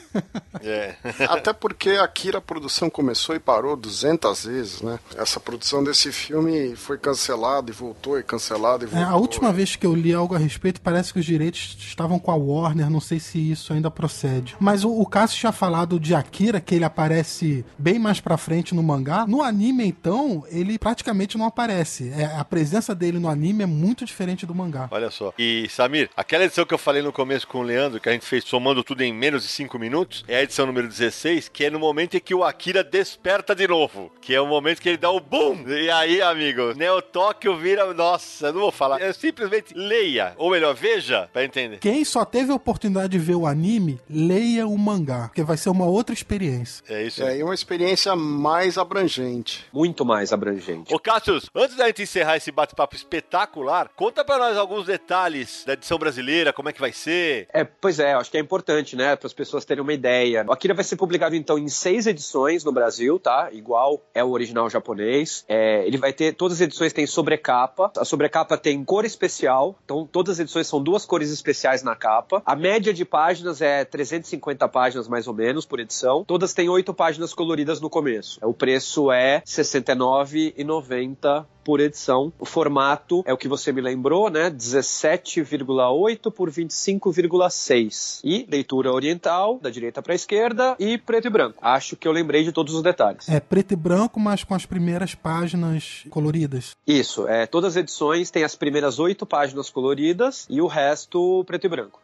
É. 0.61 0.95
Até 1.27 1.51
porque 1.51 1.91
a 1.91 2.03
Akira 2.03 2.39
produção 2.39 2.89
começou 2.89 3.35
e 3.35 3.39
parou 3.39 3.75
200 3.75 4.45
vezes, 4.45 4.81
né? 4.81 4.99
Essa 5.17 5.39
produção 5.39 5.83
desse 5.83 6.11
filme 6.11 6.75
foi 6.75 6.97
cancelada 6.97 7.38
e 7.69 7.71
voltou 7.71 8.19
e 8.19 8.23
cancelada 8.23 8.85
e 8.85 8.87
É, 8.87 8.91
voltou. 8.91 9.09
a 9.13 9.15
última 9.17 9.53
vez 9.53 9.75
que 9.75 9.85
eu 9.85 9.95
li 9.95 10.13
algo 10.13 10.35
a 10.35 10.37
respeito, 10.37 10.81
parece 10.81 11.13
que 11.13 11.19
os 11.19 11.25
direitos 11.25 11.77
estavam 11.79 12.19
com 12.19 12.31
a 12.31 12.35
Warner, 12.35 12.89
não 12.89 12.99
sei 12.99 13.19
se 13.19 13.51
isso 13.51 13.73
ainda 13.73 13.89
procede. 13.89 14.55
Mas 14.59 14.83
o, 14.83 14.89
o 14.91 15.05
Cássio 15.05 15.39
tinha 15.39 15.51
falado 15.51 15.99
de 15.99 16.13
Akira, 16.15 16.59
que 16.59 16.75
ele 16.75 16.83
aparece 16.85 17.65
bem 17.77 17.97
mais 17.99 18.19
pra 18.19 18.37
frente 18.37 18.73
no 18.75 18.83
mangá. 18.83 19.25
No 19.27 19.41
anime, 19.41 19.85
então, 19.85 20.43
ele 20.49 20.77
praticamente 20.77 21.37
não 21.37 21.45
aparece. 21.45 22.09
É, 22.15 22.25
a 22.25 22.43
presença 22.45 22.93
dele 22.93 23.19
no 23.19 23.29
anime 23.29 23.63
é 23.63 23.67
muito 23.67 24.05
diferente 24.05 24.45
do 24.45 24.53
mangá. 24.55 24.87
Olha 24.91 25.09
só. 25.09 25.33
E, 25.37 25.67
Samir, 25.69 26.09
aquela 26.15 26.43
edição 26.45 26.65
que 26.65 26.73
eu 26.73 26.77
falei 26.77 27.01
no 27.01 27.11
começo 27.13 27.47
com 27.47 27.59
o 27.59 27.63
Leandro, 27.63 27.99
que 27.99 28.09
a 28.09 28.11
gente 28.11 28.25
fez 28.25 28.43
somando 28.43 28.83
tudo 28.83 29.01
em 29.01 29.13
menos 29.13 29.43
de 29.43 29.49
5 29.49 29.77
minutos, 29.79 30.23
é 30.27 30.37
a 30.37 30.43
edição 30.43 30.65
número 30.65 30.87
16, 30.87 31.49
que 31.49 31.65
é 31.65 31.69
no 31.69 31.79
momento 31.79 32.15
em 32.17 32.19
que 32.19 32.33
o 32.33 32.43
Akira 32.43 32.83
desperta 32.83 33.55
de 33.55 33.67
novo. 33.67 34.11
Que 34.21 34.33
é 34.35 34.41
o 34.41 34.47
momento 34.47 34.81
que 34.81 34.89
ele 34.89 34.97
dá 34.97 35.09
o 35.09 35.19
boom. 35.19 35.63
E 35.67 35.89
aí, 35.89 36.21
amigo, 36.21 36.73
Neo 36.75 37.01
Tóquio 37.29 37.55
vira. 37.57 37.93
Nossa, 37.93 38.51
não 38.51 38.61
vou 38.61 38.71
falar. 38.71 38.99
É 38.99 39.13
simplesmente 39.13 39.73
leia. 39.75 40.33
Ou 40.37 40.49
melhor, 40.49 40.73
veja, 40.73 41.29
pra 41.31 41.43
entender. 41.43 41.77
Quem 41.77 42.03
só 42.03 42.25
teve 42.25 42.51
a 42.51 42.55
oportunidade 42.55 43.09
de 43.09 43.19
ver 43.19 43.35
o 43.35 43.45
anime, 43.45 43.99
leia 44.09 44.67
o 44.67 44.75
mangá, 44.77 45.27
porque 45.27 45.43
vai 45.43 45.55
ser 45.57 45.69
uma 45.69 45.85
outra 45.85 46.13
experiência. 46.13 46.83
É 46.89 47.03
isso 47.03 47.21
É, 47.23 47.29
aí. 47.29 47.39
e 47.39 47.43
uma 47.43 47.53
experiência 47.53 48.15
mais 48.15 48.77
abrangente. 48.79 49.65
Muito 49.71 50.03
mais 50.03 50.33
abrangente. 50.33 50.93
Ô, 50.93 50.97
Cassius, 50.99 51.49
antes 51.53 51.75
da 51.75 51.85
gente 51.87 52.01
encerrar 52.01 52.37
esse 52.37 52.51
bate-papo 52.51 52.95
espetacular, 52.95 53.89
conta 53.95 54.25
pra 54.25 54.39
nós 54.39 54.57
alguns 54.57 54.87
detalhes 54.87 55.63
da 55.65 55.73
edição 55.73 55.99
brasileira, 55.99 56.51
como 56.51 56.69
é 56.69 56.73
que 56.73 56.81
vai 56.81 56.91
ser. 56.91 57.47
É, 57.53 57.63
pois 57.63 57.99
é, 57.99 58.13
acho 58.13 58.31
que 58.31 58.37
é 58.37 58.41
importante, 58.41 58.95
né, 58.95 59.15
para 59.15 59.27
as 59.27 59.33
pessoas 59.33 59.65
terem 59.65 59.83
uma 59.83 59.93
ideia. 59.93 60.45
O 60.47 60.51
Akira 60.51 60.73
vai 60.73 60.83
ser 60.83 60.95
publicado 60.95 61.35
então 61.35 61.59
em 61.59 61.67
seis 61.67 62.07
edições 62.07 62.63
no 62.63 62.71
Brasil, 62.71 63.19
tá? 63.19 63.49
Igual 63.51 64.01
é 64.15 64.23
o 64.23 64.29
original 64.31 64.67
japonês. 64.69 65.45
É, 65.47 65.85
ele 65.85 65.97
vai 65.97 66.11
ter 66.11 66.33
todas 66.33 66.57
as 66.57 66.61
edições 66.61 66.91
têm 66.91 67.05
sobrecapa. 67.19 67.91
A 67.97 68.05
sobrecapa 68.05 68.57
tem 68.57 68.83
cor 68.83 69.03
especial, 69.03 69.75
então 69.83 70.07
todas 70.09 70.35
as 70.35 70.39
edições 70.39 70.67
são 70.67 70.81
duas 70.81 71.05
cores 71.05 71.31
especiais 71.31 71.83
na 71.83 71.95
capa. 71.95 72.41
A 72.45 72.55
média 72.55 72.93
de 72.93 73.03
páginas 73.03 73.61
é 73.61 73.83
350 73.83 74.67
páginas 74.69 75.07
mais 75.07 75.27
ou 75.27 75.33
menos 75.33 75.65
por 75.65 75.79
edição. 75.79 76.23
Todas 76.23 76.53
têm 76.53 76.69
oito 76.69 76.93
páginas 76.93 77.33
coloridas 77.33 77.81
no 77.81 77.89
começo. 77.89 78.39
O 78.41 78.53
preço 78.53 79.11
é 79.11 79.37
R$ 79.37 79.43
69,90 79.45 81.45
por 81.63 81.79
edição. 81.79 82.31
O 82.39 82.45
formato 82.45 83.23
é 83.25 83.33
o 83.33 83.37
que 83.37 83.47
você 83.47 83.71
me 83.71 83.81
lembrou, 83.81 84.29
né? 84.29 84.49
17,8 84.49 86.31
por 86.31 86.49
25,6. 86.49 88.21
E 88.23 88.45
leitura 88.49 88.91
oriental, 88.91 89.59
da 89.61 89.69
direita 89.69 90.01
para 90.01 90.13
a 90.13 90.15
esquerda, 90.15 90.75
e 90.79 90.97
preto 90.97 91.27
e 91.27 91.29
branco. 91.29 91.59
Acho 91.61 91.95
que 91.95 92.07
eu 92.07 92.11
lembrei 92.11 92.43
de 92.43 92.51
todos 92.51 92.73
os 92.73 92.81
detalhes. 92.81 93.27
É 93.29 93.39
preto 93.39 93.73
e 93.73 93.75
branco, 93.75 94.19
mas 94.19 94.43
com 94.43 94.53
as 94.53 94.65
primeiras 94.65 95.15
páginas 95.15 96.05
coloridas. 96.09 96.75
Isso, 96.85 97.27
é, 97.27 97.45
todas 97.45 97.73
as 97.73 97.77
edições 97.77 98.31
têm 98.31 98.43
as 98.43 98.55
primeiras 98.55 98.99
oito 98.99 99.25
páginas 99.25 99.69
coloridas 99.69 100.45
e 100.49 100.61
o 100.61 100.67
resto 100.67 101.43
preto 101.45 101.65
e 101.65 101.69
branco. 101.69 101.99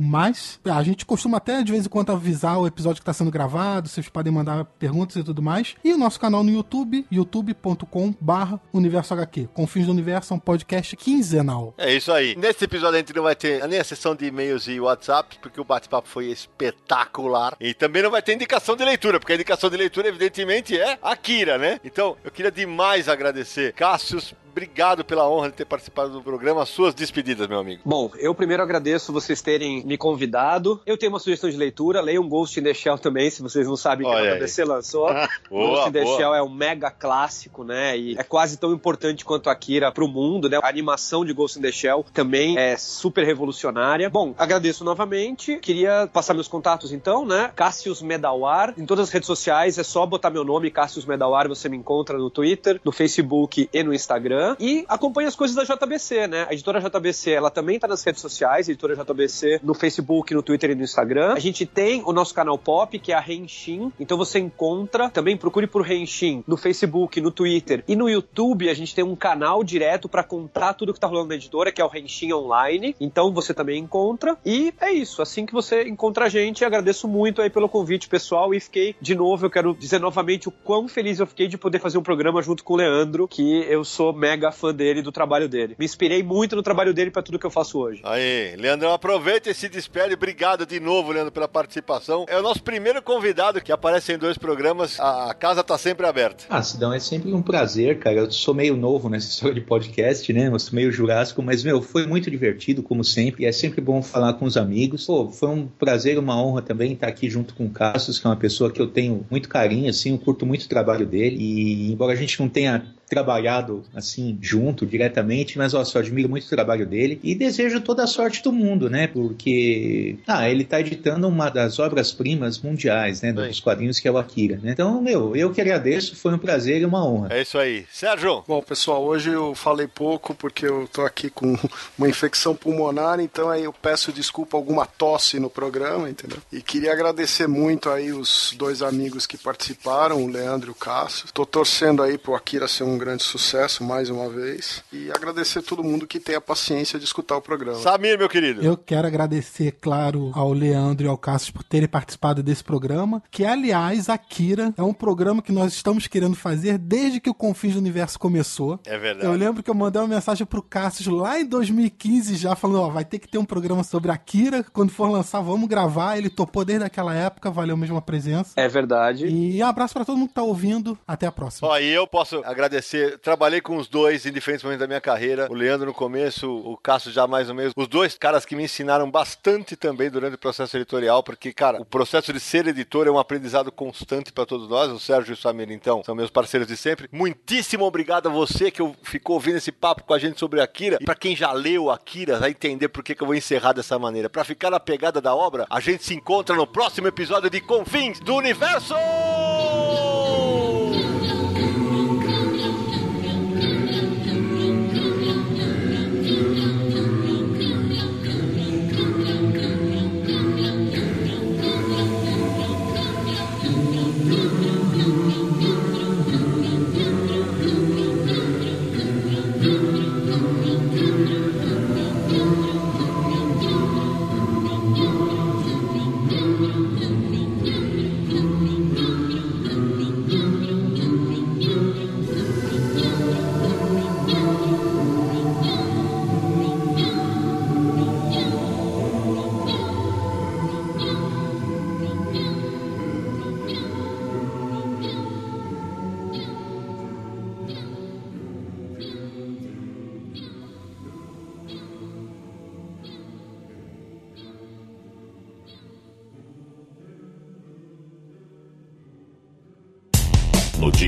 A 0.65 0.83
gente 0.83 1.07
costuma 1.07 1.37
até 1.39 1.63
de 1.63 1.73
vez 1.73 1.87
em 1.87 1.89
quando 1.89 2.13
avisar 2.13 2.59
o 2.59 2.67
episódio 2.67 2.97
que 2.97 3.03
está 3.03 3.13
sendo 3.13 3.31
gravado, 3.31 3.89
vocês 3.89 4.09
podem 4.09 4.33
mandar 4.33 4.65
perguntas 4.65 5.15
e 5.17 5.25
tudo 5.25 5.43
mais. 5.43 5.75
E 5.83 5.93
o 5.93 5.99
nosso 5.99 6.21
canal 6.21 6.45
no 6.45 6.51
YouTube, 6.51 7.07
youtube.com 7.11 8.15
barra 8.21 8.61
Universo 8.73 9.15
HQ. 9.15 9.49
Confins 9.55 9.87
do 9.87 9.93
Universo 9.93 10.35
é 10.35 10.37
um 10.37 10.41
podcast 10.41 10.97
quinzenal. 10.97 11.75
É 11.79 11.95
isso 11.95 12.13
aí. 12.13 12.37
Nesse 12.37 12.65
episódio 12.65 12.97
a 12.97 12.99
gente 12.99 13.13
não 13.15 13.23
vai 13.23 13.35
ter 13.35 13.67
nem 13.69 13.79
a 13.79 13.85
sessão 13.85 14.15
de 14.15 14.27
e-mails 14.27 14.67
e 14.67 14.81
WhatsApp, 14.81 15.39
porque 15.41 15.61
o 15.61 15.65
bate-papo 15.65 16.09
foi 16.09 16.27
espetacular. 16.27 17.57
E 17.61 17.73
também 17.73 18.03
não 18.03 18.11
vai 18.11 18.23
ter 18.23 18.35
indicação 18.35 18.77
de 18.77 18.85
leitura, 18.85 19.19
porque 19.19 19.33
a 19.33 19.37
indicação 19.37 19.71
de 19.71 19.77
leitura, 19.77 20.09
evidentemente, 20.09 20.79
é 20.79 20.99
Akira, 21.03 21.59
né? 21.59 21.81
Então, 21.85 22.17
eu 22.25 22.31
queria 22.31 22.51
demais 22.51 23.09
agradecer 23.09 23.73
Cássius 23.73 24.35
obrigado 24.55 25.05
pela 25.05 25.29
honra 25.29 25.49
de 25.49 25.57
ter 25.57 25.65
participado 25.65 26.11
do 26.11 26.23
programa. 26.23 26.65
Suas 26.65 26.95
despedidas, 26.95 27.49
meu 27.49 27.59
amigo. 27.59 27.83
Bom, 27.85 28.09
eu 28.17 28.33
primeiro 28.33 28.63
agradeço 28.63 29.13
vocês 29.13 29.43
terem 29.43 29.85
me 29.85 29.99
convidado. 29.99 30.81
Eu 30.87 30.97
tenho 30.97 31.11
uma 31.11 31.19
sugestão 31.19 31.51
de 31.51 31.57
leitura. 31.57 32.01
Leiam 32.01 32.29
Ghost 32.29 32.61
in 32.61 32.63
the 32.63 32.73
Shell 32.73 32.97
também, 32.97 33.29
se 33.31 33.43
vocês 33.43 33.67
não 33.67 33.77
sabem 33.77 34.09
que 34.09 34.15
a 34.15 34.37
JBC 34.37 34.65
lançou. 34.65 35.09
boa, 35.09 35.29
Ghost 35.51 35.89
in 35.89 35.93
the 35.93 36.05
boa. 36.05 36.17
Shell 36.17 36.35
é 36.37 36.43
um 36.43 36.49
mega 36.49 36.89
clássico, 36.89 37.65
né? 37.65 37.99
E 37.99 38.17
é 38.17 38.23
quase 38.23 38.57
tão 38.57 38.73
importante 38.73 39.25
quanto 39.25 39.51
Akira 39.51 39.91
pro 39.91 40.07
mundo, 40.07 40.49
né? 40.49 40.61
A 40.63 40.69
animação 40.69 41.25
de 41.25 41.33
Ghost 41.33 41.59
in 41.59 41.63
the 41.63 41.73
Shell 41.73 42.07
também 42.15 42.57
é 42.57 42.77
super 42.77 43.25
revolucionária. 43.27 44.09
Bom, 44.09 44.35
agradeço 44.39 44.85
novamente. 44.85 45.59
Queria 45.59 46.09
passar 46.13 46.33
meus 46.33 46.47
contatos 46.47 46.93
então, 46.93 47.27
né? 47.27 47.51
Cassius 47.57 48.01
Medawar. 48.03 48.73
Em 48.79 48.87
todas 48.87 49.09
as 49.09 49.13
redes 49.13 49.27
sociais 49.27 49.79
é 49.79 49.83
só 49.83 50.07
botar 50.07 50.31
meu 50.31 50.45
nome, 50.45 50.71
Cassius 50.71 51.05
Medawar. 51.05 51.49
Você 51.49 51.69
me 51.69 51.77
encontra 51.77 52.17
no 52.17 52.31
Twitter, 52.31 52.81
no 52.85 52.93
Facebook 52.93 53.69
e 53.73 53.83
no 53.83 53.93
Instagram. 53.93 54.44
E 54.59 54.85
acompanhe 54.89 55.29
as 55.29 55.37
coisas 55.37 55.57
da 55.57 55.65
JBC, 55.65 56.27
né? 56.27 56.47
A 56.49 56.53
editora 56.53 56.81
JBC, 56.81 57.31
ela 57.31 57.51
também 57.51 57.79
tá 57.79 57.89
nas 57.89 58.03
redes 58.05 58.21
sociais, 58.21 58.69
editora 58.69 58.95
JBC 58.95 59.61
no 59.63 59.75
Facebook, 59.75 60.35
no 60.35 60.43
Twitter 60.43 60.71
e 60.71 60.75
no 60.75 60.83
Instagram. 60.83 61.35
A 61.35 61.39
gente 61.39 61.65
tem 61.65 62.03
o 62.05 62.13
nosso 62.13 62.35
canal 62.35 62.59
Pop, 62.59 62.99
que 62.99 63.13
é 63.13 63.15
a 63.15 63.21
Renshin. 63.21 63.93
Então 63.99 64.17
você 64.19 64.39
encontra, 64.39 65.09
também 65.11 65.37
procure 65.37 65.67
por 65.67 65.83
Renshin 65.83 66.45
no 66.47 66.57
Facebook, 66.57 67.21
no 67.21 67.31
Twitter 67.31 67.83
e 67.89 67.97
no 67.97 68.09
YouTube. 68.09 68.69
A 68.69 68.75
gente 68.75 68.95
tem 68.95 69.05
um 69.05 69.17
canal 69.17 69.65
direto 69.65 70.09
para 70.09 70.23
contar 70.23 70.75
tudo 70.75 70.93
que 70.93 71.01
tá 71.01 71.07
rolando 71.07 71.29
na 71.29 71.35
editora, 71.37 71.73
que 71.73 71.81
é 71.81 71.85
o 71.85 71.89
Renshin 71.89 72.33
Online. 72.33 72.95
Então 73.01 73.33
você 73.33 73.55
também 73.55 73.81
encontra. 73.81 74.37
E 74.45 74.73
é 74.81 74.93
isso. 74.93 75.23
Assim 75.23 75.47
que 75.47 75.53
você 75.53 75.85
encontra 75.89 76.27
a 76.27 76.29
gente, 76.29 76.65
agradeço 76.65 77.09
muito 77.09 77.41
aí 77.41 77.51
pelo 77.51 77.69
convite, 77.69 78.09
pessoal. 78.09 78.55
E 78.55 78.61
fiquei, 78.61 78.95
de 79.01 79.15
novo, 79.15 79.47
eu 79.47 79.51
quero 79.51 79.75
dizer 79.75 80.01
novamente 80.01 80.49
o 80.49 80.53
quão 80.53 80.89
feliz 80.89 81.21
eu 81.21 81.27
fiquei 81.27 81.49
de 81.49 81.57
poder 81.57 81.79
fazer 81.79 81.99
um 81.99 82.03
programa 82.03 82.43
junto 82.43 82.65
com 82.65 82.75
o 82.75 82.77
Leandro, 82.77 83.29
que 83.29 83.65
eu 83.69 83.85
sou 83.85 84.13
mega 84.13 84.34
fã 84.53 84.75
dele, 84.75 85.03
do 85.03 85.13
trabalho 85.13 85.49
dele. 85.49 85.75
Me 85.79 85.85
inspirei 85.85 86.23
muito 86.23 86.55
no 86.55 86.63
trabalho 86.63 86.95
dele 86.95 87.11
para 87.11 87.23
tudo 87.23 87.39
que 87.39 87.47
eu 87.47 87.51
faço 87.51 87.79
hoje. 87.79 88.01
Aí, 88.05 88.55
Leandrão, 88.57 88.93
aproveita 88.93 89.51
e 89.51 89.55
se 89.55 89.69
despede. 89.69 90.15
Obrigado 90.15 90.65
de 90.65 90.79
novo, 90.79 91.13
Leandro, 91.13 91.33
pela 91.33 91.49
participação. 91.49 92.25
É 92.29 92.39
o 92.39 92.43
nosso 92.43 92.63
primeiro 92.63 93.03
convidado 93.03 93.61
que 93.61 93.73
aparece 93.73 94.13
em 94.13 94.19
dois 94.19 94.39
programas. 94.39 95.01
A 95.01 95.25
a 95.25 95.35
casa 95.35 95.63
tá 95.63 95.79
sempre 95.79 96.07
aberta. 96.07 96.45
Ah, 96.49 96.63
Sidão, 96.63 96.93
é 96.93 97.01
sempre 97.01 97.33
um 97.33 97.43
prazer, 97.43 97.99
cara. 97.99 98.17
Eu 98.17 98.31
sou 98.31 98.55
meio 98.55 98.77
novo 98.77 99.09
nessa 99.09 99.29
história 99.29 99.55
de 99.55 99.61
podcast, 99.61 100.33
né? 100.33 100.49
Eu 100.49 100.59
sou 100.59 100.75
meio 100.75 100.93
jurássico, 100.93 101.43
mas, 101.43 101.65
meu, 101.65 101.81
foi 101.81 102.07
muito 102.07 102.31
divertido, 102.31 102.83
como 102.83 103.03
sempre. 103.03 103.45
É 103.45 103.53
sempre 103.53 103.81
bom 103.81 104.03
falar 104.03 104.35
com 104.35 104.45
os 104.45 104.57
amigos. 104.57 105.07
Pô, 105.07 105.31
foi 105.31 105.49
um 105.49 105.67
prazer, 105.67 106.19
uma 106.19 106.41
honra 106.41 106.63
também 106.63 106.93
estar 106.93 107.09
aqui 107.09 107.29
junto 107.29 107.55
com 107.55 107.67
o 107.67 107.71
Cassius, 107.71 108.19
que 108.19 108.27
é 108.27 108.31
uma 108.31 108.37
pessoa 108.37 108.71
que 108.71 108.81
eu 108.81 108.87
tenho 108.87 109.27
muito 109.31 109.49
carinho, 109.49 109.89
assim, 109.89 110.13
eu 110.13 110.19
curto 110.19 110.45
muito 110.45 110.65
o 110.65 110.69
trabalho 110.69 111.07
dele. 111.07 111.37
E, 111.39 111.93
embora 111.93 112.13
a 112.13 112.17
gente 112.17 112.39
não 112.41 112.49
tenha 112.49 112.95
trabalhado 113.09 113.85
assim 113.95 114.39
junto 114.41 114.87
diretamente, 114.87 115.59
mas 115.59 115.75
ó, 115.75 115.85
só 115.85 115.99
admiro 115.99 116.29
muito 116.29 116.45
o 116.45 116.49
trabalho 116.49 116.87
dele 116.87 117.21
e 117.23 117.35
desejo 117.35 117.81
toda 117.81 118.05
a 118.05 118.07
sorte 118.07 118.43
do 118.43 118.53
mundo, 118.53 118.89
né? 118.91 119.07
Porque 119.07 120.17
ah, 120.27 120.49
ele 120.49 120.65
tá 120.65 120.81
editando 120.81 121.29
uma 121.29 121.49
das 121.49 121.79
obras-primas 121.79 122.61
mundiais, 122.61 123.23
né, 123.23 123.33
dos 123.33 123.61
quadrinhos 123.61 123.99
que 123.99 124.09
é 124.09 124.11
o 124.11 124.19
Akira, 124.19 124.59
né? 124.63 124.73
Então, 124.73 125.01
meu, 125.01 125.37
eu 125.37 125.53
que 125.53 125.61
agradeço, 125.61 126.17
foi 126.17 126.35
um 126.35 126.39
prazer 126.39 126.81
e 126.81 126.85
uma 126.85 127.07
honra. 127.07 127.29
É 127.31 127.43
isso 127.43 127.59
aí. 127.59 127.87
Sérgio, 127.91 128.45
Bom, 128.47 128.63
pessoal, 128.63 129.03
hoje 129.05 129.31
eu 129.31 129.55
falei 129.55 129.87
pouco 129.87 130.35
porque 130.35 130.67
eu 130.67 130.89
tô 130.93 131.03
aqui 131.03 131.31
com 131.31 131.57
uma 131.97 132.09
infecção 132.09 132.55
pulmonar, 132.55 133.21
então 133.21 133.49
aí 133.49 133.65
eu 133.65 133.73
peço 133.73 134.13
desculpa 134.13 134.57
alguma 134.57 134.87
tosse 134.87 135.39
no 135.39 135.49
programa, 135.49 136.09
entendeu? 136.09 136.39
E 136.53 136.61
queria 136.61 136.93
agradecer 136.93 137.47
muito 137.47 137.89
aí 137.91 138.13
os 138.13 138.55
dois 138.57 138.83
amigos 138.83 139.27
que 139.27 139.39
participaram, 139.39 140.23
o 140.23 140.29
Leandro 140.29 140.71
e 140.71 140.73
o 140.73 140.75
Cássio. 140.75 141.27
Tô 141.33 141.47
torcendo 141.47 142.03
aí 142.03 142.19
pro 142.19 142.35
Akira 142.35 142.69
ser 142.69 142.85
um 142.85 142.94
grande 142.99 143.23
sucesso 143.23 143.83
mais 143.85 144.11
uma 144.11 144.29
vez 144.29 144.83
e 144.93 145.11
agradecer 145.11 145.63
todo 145.63 145.83
mundo 145.83 146.07
que 146.07 146.21
tem 146.21 146.35
a 146.35 146.41
paciência 146.41 146.99
de 146.99 147.05
escutar 147.05 147.37
o 147.37 147.43
programa. 147.43 147.79
Samir, 147.79 148.19
meu 148.19 148.29
querido. 148.29 148.63
Eu 148.63 148.77
quero 148.77 149.07
agradecer, 149.07 149.73
claro, 149.81 150.31
ao 150.35 150.53
Leandro 150.53 151.07
e 151.07 151.09
ao 151.09 151.19
Cássio 151.19 151.53
por 151.53 151.63
terem 151.63 151.89
participado 151.89 152.43
desse 152.43 152.63
programa, 152.63 153.23
que, 153.31 153.45
aliás, 153.45 154.09
Akira 154.09 154.73
é 154.77 154.83
um 154.83 154.93
programa 154.93 155.43
que 155.43 155.53
nós 155.53 155.73
estamos 155.73 156.07
querendo 156.07 156.37
fazer 156.37 156.79
desde 156.79 157.21
que 157.21 157.31
o 157.31 157.35
Confins 157.35 157.75
do 157.75 157.81
Universo 157.81 158.19
começou. 158.19 158.79
É 158.85 158.99
verdade. 158.99 159.27
Eu 159.27 159.33
lembro 159.33 159.63
que 159.63 159.71
eu 159.71 159.75
mandei 159.75 160.01
uma 160.01 160.09
mensagem 160.09 160.47
pro 160.47 160.63
Cássio 160.63 161.15
lá 161.15 161.39
em 161.39 161.45
2015 161.45 162.37
já, 162.37 162.55
falando, 162.55 162.83
ó, 162.83 162.89
vai 162.91 163.05
ter 163.05 163.19
que 163.19 163.29
ter 163.29 163.39
um 163.39 163.45
programa 163.45 163.83
sobre 163.83 164.11
Akira, 164.11 164.65
quando 164.73 164.91
for 164.91 165.09
lançar, 165.09 165.41
vamos 165.41 165.69
gravar. 165.69 166.17
Ele 166.17 166.31
topou 166.31 166.65
desde 166.65 166.85
aquela 166.85 167.15
época, 167.15 167.51
valeu 167.51 167.77
mesmo 167.77 167.97
a 167.97 168.03
presença. 168.03 168.53
É 168.57 168.69
verdade. 168.69 169.27
E 169.27 169.63
um 169.63 169.67
abraço 169.67 169.95
pra 169.95 170.05
todo 170.05 170.17
mundo 170.17 170.29
que 170.29 170.35
tá 170.35 170.43
ouvindo. 170.43 170.99
Até 171.07 171.27
a 171.27 171.33
próxima. 171.33 171.69
Ó, 171.69 171.79
e 171.79 171.89
eu 171.89 172.07
posso 172.07 172.43
agradecer. 172.45 172.84
Trabalhei 173.23 173.61
com 173.61 173.77
os 173.77 173.89
dois 173.89 174.27
em 174.27 174.33
diferentes 174.33 174.63
momentos 174.63 174.81
da 174.81 174.87
minha 174.87 175.01
carreira. 175.01 175.49
O 175.51 175.55
Leandro 175.55 175.87
no 175.87 175.95
começo, 175.95 176.51
o 176.51 176.77
Cássio 176.77 177.11
já 177.11 177.27
mais 177.27 177.49
ou 177.49 177.55
menos. 177.55 177.73
Os 177.77 177.89
dois 177.89 178.17
caras 178.17 178.45
que 178.45 178.57
me 178.57 178.65
ensinaram 178.65 179.11
bastante 179.11 179.77
também 179.77 180.11
durante 180.11 180.35
o 180.35 180.39
processo 180.39 180.77
editorial, 180.77 181.23
porque, 181.23 181.53
cara, 181.53 181.81
o 181.81 181.85
processo 181.85 182.33
de 182.33 182.41
ser 182.41 182.67
editor 182.67 183.07
é 183.07 183.11
um 183.11 183.19
aprendizado 183.19 183.71
constante 183.71 184.33
para 184.33 184.47
todos 184.47 184.69
nós. 184.69 184.91
O 184.91 184.99
Sérgio 184.99 185.33
e 185.33 185.35
o 185.35 185.37
Samir, 185.37 185.71
então, 185.71 186.03
são 186.05 186.15
meus 186.15 186.31
parceiros 186.31 186.69
de 186.69 186.77
sempre. 186.77 187.09
Muitíssimo 187.13 187.85
obrigado 187.85 188.29
a 188.29 188.33
você 188.33 188.71
que 188.71 188.83
ficou 189.03 189.35
ouvindo 189.35 189.59
esse 189.59 189.73
papo 189.73 190.05
com 190.05 190.15
a 190.15 190.19
gente 190.19 190.39
sobre 190.39 190.61
Akira. 190.61 190.99
E 191.01 191.05
pra 191.05 191.15
quem 191.15 191.35
já 191.37 191.53
leu 191.53 191.91
Akira, 191.91 192.39
vai 192.39 192.51
entender 192.51 192.89
por 192.89 193.03
que, 193.03 193.15
que 193.15 193.23
eu 193.23 193.27
vou 193.27 193.37
encerrar 193.37 193.73
dessa 193.73 193.99
maneira. 193.99 194.29
Pra 194.29 194.45
ficar 194.45 194.71
na 194.71 194.81
pegada 194.81 195.21
da 195.21 195.35
obra, 195.35 195.67
a 195.71 195.81
gente 195.81 196.05
se 196.05 196.15
encontra 196.15 196.55
no 196.55 196.67
próximo 196.67 197.09
episódio 197.09 197.51
de 197.51 197.61
Confins 197.61 198.21
do 198.21 198.35
Universo! 198.35 198.95